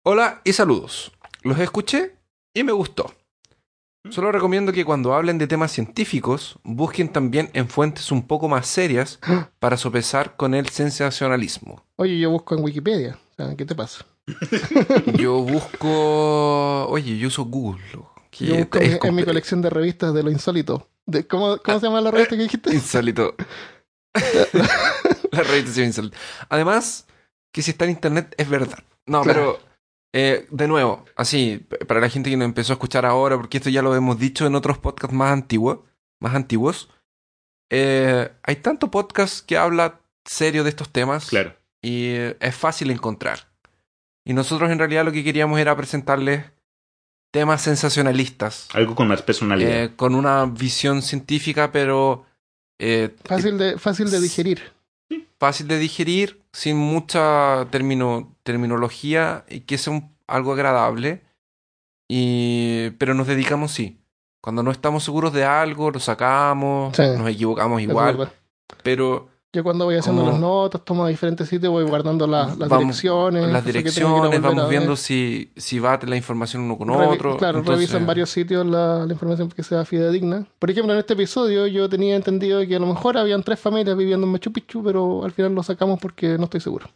Hola 0.04 0.42
y 0.44 0.54
saludos. 0.54 1.12
Los 1.44 1.60
escuché 1.60 2.16
y 2.54 2.64
me 2.64 2.72
gustó. 2.72 3.14
Solo 4.10 4.32
recomiendo 4.32 4.72
que 4.72 4.86
cuando 4.86 5.14
hablen 5.14 5.38
de 5.38 5.48
temas 5.48 5.72
científicos, 5.72 6.58
busquen 6.64 7.10
también 7.10 7.50
en 7.54 7.68
fuentes 7.68 8.10
un 8.12 8.26
poco 8.26 8.48
más 8.48 8.66
serias 8.68 9.20
para 9.60 9.76
sopesar 9.76 10.38
con 10.38 10.54
el 10.54 10.70
sensacionalismo. 10.70 11.84
Oye, 11.98 12.18
yo 12.20 12.30
busco 12.30 12.56
en 12.56 12.64
Wikipedia. 12.64 13.18
¿Qué 13.58 13.66
te 13.66 13.76
pasa? 13.76 14.06
Yo 15.18 15.42
busco. 15.42 16.88
Oye, 16.88 17.18
yo 17.18 17.28
uso 17.28 17.46
Google. 17.46 17.82
que 18.32 18.46
Yo 18.48 18.56
busco 18.58 18.80
en, 18.80 19.00
en 19.02 19.16
mi 19.16 19.24
colección 19.24 19.62
de 19.62 19.70
revistas 19.70 20.14
de 20.14 20.24
lo 20.24 20.32
insólito. 20.32 20.90
De, 21.06 21.26
¿Cómo, 21.28 21.58
cómo 21.60 21.80
se 21.80 21.86
llama 21.86 22.02
la 22.02 22.12
revista 22.12 22.36
que 22.36 22.42
dijiste? 22.44 22.74
Insólito. 22.74 23.36
la 25.32 25.44
revista 25.44 25.72
se 25.72 25.84
insólito. 25.86 26.18
Además, 26.50 27.06
que 27.52 27.62
si 27.62 27.72
está 27.72 27.86
en 27.86 27.92
internet 27.92 28.34
es 28.38 28.50
verdad. 28.50 28.80
No, 29.06 29.22
Claro. 29.22 29.60
pero. 29.60 29.68
Eh, 30.14 30.48
de 30.52 30.68
nuevo, 30.68 31.06
así, 31.16 31.66
para 31.88 32.00
la 32.00 32.10
gente 32.10 32.30
que 32.30 32.38
nos 32.38 32.46
empezó 32.46 32.74
a 32.74 32.76
escuchar 32.76 33.06
ahora, 33.06 33.36
porque 33.38 33.58
esto 33.58 33.70
ya 33.70 33.82
lo 33.82 33.94
hemos 33.96 34.18
dicho 34.20 34.46
en 34.48 34.56
otros 34.56 34.78
podcasts 34.78 35.16
más 35.16 35.32
antiguos, 35.32 35.80
más 36.20 36.34
antiguos. 36.36 36.90
eh, 37.70 38.32
hay 38.44 38.56
tanto 38.58 38.90
podcast 38.90 39.46
que 39.46 39.58
habla 39.58 40.00
serio 40.26 40.64
de 40.64 40.70
estos 40.70 40.90
temas 40.90 41.28
Claro. 41.28 41.54
y 41.82 42.06
eh, 42.08 42.38
es 42.40 42.56
fácil 42.56 42.90
encontrar. 42.92 43.50
Y 44.26 44.34
nosotros 44.34 44.70
en 44.72 44.80
realidad 44.80 45.06
lo 45.06 45.12
que 45.12 45.24
queríamos 45.24 45.60
era 45.60 45.76
presentarles 45.76 46.46
temas 47.32 47.62
sensacionalistas 47.62 48.68
Algo 48.74 48.96
con 48.96 49.08
más 49.10 49.22
personalidad. 49.22 49.84
eh, 49.84 49.96
con 49.96 50.16
una 50.16 50.46
visión 50.46 51.02
científica, 51.02 51.72
pero 51.72 52.26
eh, 52.80 53.16
Fácil 53.26 53.58
de, 53.58 53.78
fácil 53.78 54.10
de 54.12 54.22
digerir. 54.22 54.62
Fácil 55.40 55.68
de 55.68 55.78
digerir, 55.80 56.42
sin 56.52 56.78
mucha 56.78 57.68
termino, 57.72 58.36
terminología 58.44 59.46
y 59.50 59.62
que 59.62 59.78
sea 59.78 59.94
un- 59.94 60.16
algo 60.28 60.54
agradable. 60.54 61.22
Y, 62.10 62.92
pero 62.98 63.14
nos 63.14 63.28
dedicamos, 63.28 63.72
sí. 63.72 64.00
Cuando 64.42 64.64
no 64.64 64.72
estamos 64.72 65.04
seguros 65.04 65.34
de 65.34 65.44
algo, 65.44 65.92
lo 65.92 66.00
sacamos, 66.00 66.96
Sí. 66.96 67.04
nos 67.18 67.30
equivocamos 67.30 67.82
igual, 67.82 68.32
pero 68.84 69.30
Yo 69.54 69.64
cuando 69.64 69.86
voy 69.86 69.96
haciendo 69.96 70.26
las 70.26 70.38
notas, 70.40 70.84
tomo 70.84 71.06
a 71.06 71.10
diferentes 71.10 71.48
sitios, 71.48 71.72
voy 71.72 71.86
guardando 71.86 72.28
la- 72.28 72.48
las 72.48 72.58
Vamos- 72.70 72.80
direcciones. 72.80 73.48
las 73.52 73.66
direcciones, 73.66 74.42
vamos 74.42 74.70
viendo 74.70 74.96
si, 74.98 75.52
si 75.56 75.80
va 75.80 75.98
la 76.06 76.16
información 76.18 76.64
uno 76.64 76.78
con 76.78 76.90
Revi- 76.90 77.14
otro. 77.16 77.38
Claro, 77.38 77.60
Entonces, 77.60 77.80
reviso 77.80 77.98
en 77.98 78.06
varios 78.06 78.30
sitios 78.30 78.66
la, 78.66 79.06
la 79.06 79.14
información 79.14 79.50
que 79.50 79.64
sea 79.64 79.86
fidedigna. 79.86 80.46
Por 80.60 80.70
ejemplo, 80.70 80.94
en 80.94 81.00
este 81.00 81.14
episodio 81.14 81.66
yo 81.66 81.88
tenía 81.90 82.16
entendido 82.18 82.60
que 82.68 82.76
a 82.76 82.80
lo 82.80 82.88
mejor 82.88 83.18
habían 83.18 83.42
tres 83.42 83.60
familias 83.60 83.96
viviendo 83.98 84.28
en 84.28 84.34
Machu 84.34 84.52
Picchu, 84.52 84.84
pero 84.84 85.24
al 85.24 85.32
final 85.32 85.56
lo 85.56 85.64
sacamos 85.64 85.98
porque 86.00 86.38
no 86.38 86.44
estoy 86.44 86.60
seguro. 86.60 86.88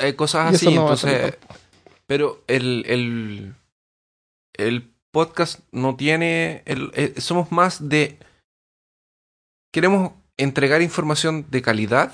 eh, 0.00 0.14
cosas 0.14 0.54
así, 0.54 0.66
no 0.74 0.82
entonces... 0.82 1.36
Pero 2.06 2.42
el, 2.46 2.84
el, 2.86 3.54
el 4.54 4.90
podcast 5.10 5.60
no 5.72 5.94
tiene. 5.96 6.62
el- 6.64 6.90
eh, 6.94 7.14
somos 7.20 7.52
más 7.52 7.86
de. 7.86 8.18
Queremos 9.74 10.12
entregar 10.38 10.80
información 10.80 11.46
de 11.50 11.60
calidad, 11.60 12.12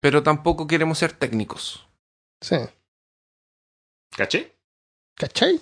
pero 0.00 0.22
tampoco 0.22 0.66
queremos 0.66 0.98
ser 0.98 1.12
técnicos. 1.12 1.86
Sí. 2.40 2.56
¿Caché? 4.16 4.54
¿Cachai? 5.16 5.60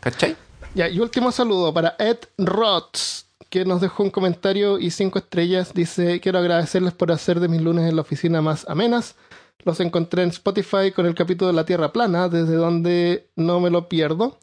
¿Cachai? 0.00 0.36
Ya, 0.74 0.88
y 0.88 1.00
último 1.00 1.32
saludo 1.32 1.74
para 1.74 1.96
Ed 1.98 2.18
Rots, 2.38 3.26
que 3.48 3.64
nos 3.64 3.80
dejó 3.80 4.04
un 4.04 4.10
comentario 4.10 4.78
y 4.78 4.90
cinco 4.90 5.18
estrellas. 5.18 5.74
Dice, 5.74 6.20
quiero 6.20 6.38
agradecerles 6.38 6.94
por 6.94 7.10
hacer 7.10 7.40
de 7.40 7.48
mis 7.48 7.60
lunes 7.60 7.88
en 7.88 7.96
la 7.96 8.02
oficina 8.02 8.40
más 8.40 8.68
amenas. 8.68 9.16
Los 9.64 9.80
encontré 9.80 10.22
en 10.22 10.30
Spotify 10.30 10.92
con 10.94 11.06
el 11.06 11.14
capítulo 11.14 11.48
de 11.48 11.56
la 11.56 11.66
Tierra 11.66 11.92
plana, 11.92 12.28
desde 12.28 12.54
donde 12.54 13.28
no 13.36 13.60
me 13.60 13.70
lo 13.70 13.88
pierdo. 13.88 14.38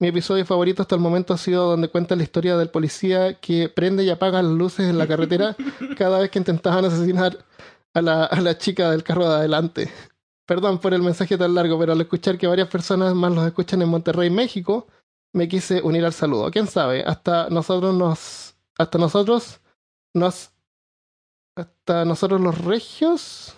Mi 0.00 0.08
episodio 0.08 0.44
favorito 0.44 0.82
hasta 0.82 0.96
el 0.96 1.00
momento 1.00 1.34
ha 1.34 1.38
sido 1.38 1.70
donde 1.70 1.88
cuenta 1.88 2.16
la 2.16 2.24
historia 2.24 2.56
del 2.56 2.68
policía 2.68 3.38
que 3.40 3.68
prende 3.68 4.02
y 4.02 4.10
apaga 4.10 4.42
las 4.42 4.52
luces 4.52 4.90
en 4.90 4.98
la 4.98 5.06
carretera 5.06 5.56
cada 5.96 6.18
vez 6.18 6.30
que 6.30 6.40
intentaban 6.40 6.84
asesinar 6.84 7.44
a 7.94 8.02
la, 8.02 8.24
a 8.24 8.40
la 8.40 8.58
chica 8.58 8.90
del 8.90 9.04
carro 9.04 9.28
de 9.28 9.36
adelante. 9.36 9.92
Perdón 10.46 10.80
por 10.80 10.94
el 10.94 11.02
mensaje 11.02 11.38
tan 11.38 11.54
largo, 11.54 11.78
pero 11.78 11.92
al 11.92 12.00
escuchar 12.00 12.36
que 12.36 12.48
varias 12.48 12.68
personas 12.68 13.14
más 13.14 13.32
los 13.32 13.46
escuchan 13.46 13.82
en 13.82 13.88
Monterrey, 13.88 14.30
México, 14.30 14.88
me 15.32 15.48
quise 15.48 15.80
unir 15.80 16.04
al 16.04 16.12
saludo. 16.12 16.50
¿Quién 16.50 16.66
sabe? 16.66 17.04
Hasta 17.04 17.48
nosotros 17.50 17.94
nos... 17.94 18.56
Hasta 18.76 18.98
nosotros 18.98 19.60
nos... 20.12 20.50
Hasta 21.56 22.04
nosotros 22.04 22.40
los 22.40 22.58
regios... 22.64 23.56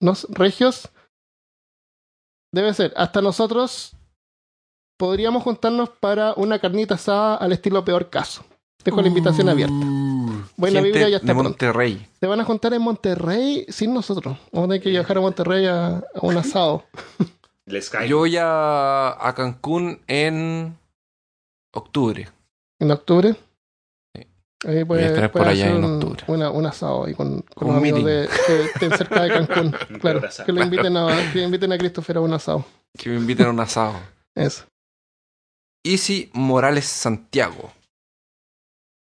Nos 0.00 0.24
regios... 0.30 0.90
Debe 2.52 2.72
ser. 2.72 2.94
Hasta 2.96 3.20
nosotros 3.20 3.95
podríamos 4.96 5.42
juntarnos 5.42 5.90
para 5.90 6.32
una 6.34 6.58
carnita 6.58 6.94
asada 6.94 7.36
al 7.36 7.52
estilo 7.52 7.84
peor 7.84 8.10
caso. 8.10 8.44
Dejo 8.84 9.02
la 9.02 9.08
invitación 9.08 9.48
abierta. 9.48 9.74
Uh, 9.74 10.42
Buena 10.56 10.80
Vibra 10.80 11.08
ya 11.08 11.16
está 11.16 11.26
de 11.26 11.32
pronto. 11.32 11.50
Monterrey. 11.50 12.06
Se 12.20 12.26
van 12.26 12.38
a 12.40 12.44
juntar 12.44 12.72
en 12.72 12.82
Monterrey 12.82 13.66
sin 13.68 13.92
nosotros. 13.92 14.38
Vamos 14.52 14.66
a 14.66 14.68
tener 14.70 14.82
que 14.82 14.90
viajar 14.90 15.18
a 15.18 15.20
Monterrey 15.20 15.66
a, 15.66 15.96
a 15.96 16.02
un 16.22 16.36
asado. 16.36 16.84
Les 17.66 17.90
cae. 17.90 18.08
Yo 18.08 18.18
voy 18.18 18.36
a, 18.36 19.08
a 19.26 19.34
Cancún 19.34 20.00
en 20.06 20.78
octubre. 21.74 22.28
En 22.78 22.90
octubre. 22.92 23.34
Sí. 24.14 24.22
Ahí 24.66 24.74
Voy 24.74 24.80
a 24.82 24.86
puede, 24.86 25.06
estar 25.06 25.32
puede 25.32 25.44
por 25.44 25.52
allá 25.52 25.70
en 25.70 25.84
un, 25.84 25.94
octubre. 25.94 26.24
una- 26.28 26.50
un 26.50 26.66
asado 26.66 27.06
ahí 27.06 27.14
con, 27.14 27.40
con 27.56 27.70
Un 27.70 27.76
amigos 27.76 28.04
de, 28.04 28.28
que 28.46 28.64
estén 28.66 28.90
cerca 28.96 29.22
de 29.24 29.28
Cancún. 29.30 29.74
Claro, 30.00 30.22
que 30.44 30.52
le 30.52 30.62
inviten 30.62 30.96
a, 30.96 31.32
que 31.32 31.42
inviten 31.42 31.72
a 31.72 31.78
Christopher 31.78 32.18
a 32.18 32.20
un 32.20 32.32
asado. 32.34 32.64
Que 32.96 33.10
me 33.10 33.16
inviten 33.16 33.46
a 33.46 33.50
un 33.50 33.58
asado. 33.60 33.94
Eso. 34.36 34.64
Easy 35.86 36.30
Morales 36.32 36.86
Santiago. 36.86 37.72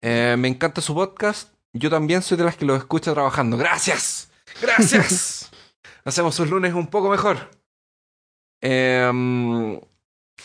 Eh, 0.02 0.35
me 0.38 0.48
encanta 0.48 0.81
su 0.81 0.94
podcast. 0.94 1.53
Yo 1.73 1.89
también 1.89 2.22
soy 2.22 2.38
de 2.38 2.44
las 2.44 2.57
que 2.57 2.65
lo 2.65 2.76
escucha 2.76 3.14
trabajando. 3.14 3.57
Gracias. 3.57 4.30
Gracias. 4.61 5.49
Hacemos 6.06 6.35
sus 6.35 6.49
lunes 6.49 6.73
un 6.73 6.88
poco 6.88 7.10
mejor. 7.10 7.49
Em, 8.61 9.80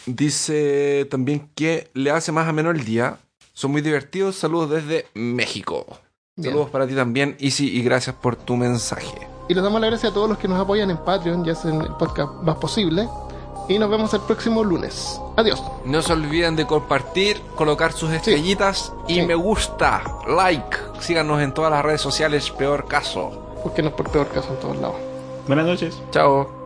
dice 0.06 1.06
también 1.10 1.50
que 1.54 1.90
le 1.94 2.10
hace 2.10 2.32
más 2.32 2.48
ameno 2.48 2.70
el 2.70 2.84
día. 2.84 3.18
Son 3.52 3.70
muy 3.70 3.82
divertidos. 3.82 4.36
Saludos 4.36 4.70
desde 4.70 5.06
México. 5.14 5.86
Bien. 6.36 6.52
Saludos 6.52 6.70
para 6.70 6.86
ti 6.86 6.94
también, 6.94 7.36
Easy, 7.40 7.68
y 7.68 7.82
gracias 7.82 8.16
por 8.16 8.36
tu 8.36 8.56
mensaje. 8.56 9.28
Y 9.48 9.54
les 9.54 9.62
damos 9.62 9.80
las 9.80 9.90
gracias 9.90 10.12
a 10.12 10.14
todos 10.14 10.30
los 10.30 10.38
que 10.38 10.48
nos 10.48 10.58
apoyan 10.58 10.90
en 10.90 10.96
Patreon, 10.96 11.44
ya 11.44 11.52
hacen 11.52 11.82
el 11.82 11.94
podcast 11.96 12.32
más 12.42 12.56
posible. 12.56 13.06
Y 13.68 13.78
nos 13.78 13.88
vemos 13.90 14.12
el 14.14 14.20
próximo 14.22 14.64
lunes. 14.64 15.20
Adiós. 15.36 15.62
No 15.84 16.02
se 16.02 16.12
olviden 16.12 16.56
de 16.56 16.66
compartir, 16.66 17.40
colocar 17.54 17.92
sus 17.92 18.10
estrellitas 18.10 18.92
y 19.08 19.14
Sí. 19.20 19.22
me 19.22 19.34
gusta, 19.34 20.02
like. 20.26 20.76
Síganos 21.00 21.40
en 21.40 21.52
todas 21.54 21.70
las 21.70 21.84
redes 21.84 22.00
sociales, 22.00 22.50
peor 22.50 22.86
caso. 22.86 23.30
Búsquenos 23.64 23.92
por 23.92 24.10
peor 24.10 24.28
caso 24.28 24.48
en 24.50 24.60
todos 24.60 24.76
lados. 24.78 24.96
Buenas 25.46 25.66
noches. 25.66 26.00
Chao. 26.10 26.61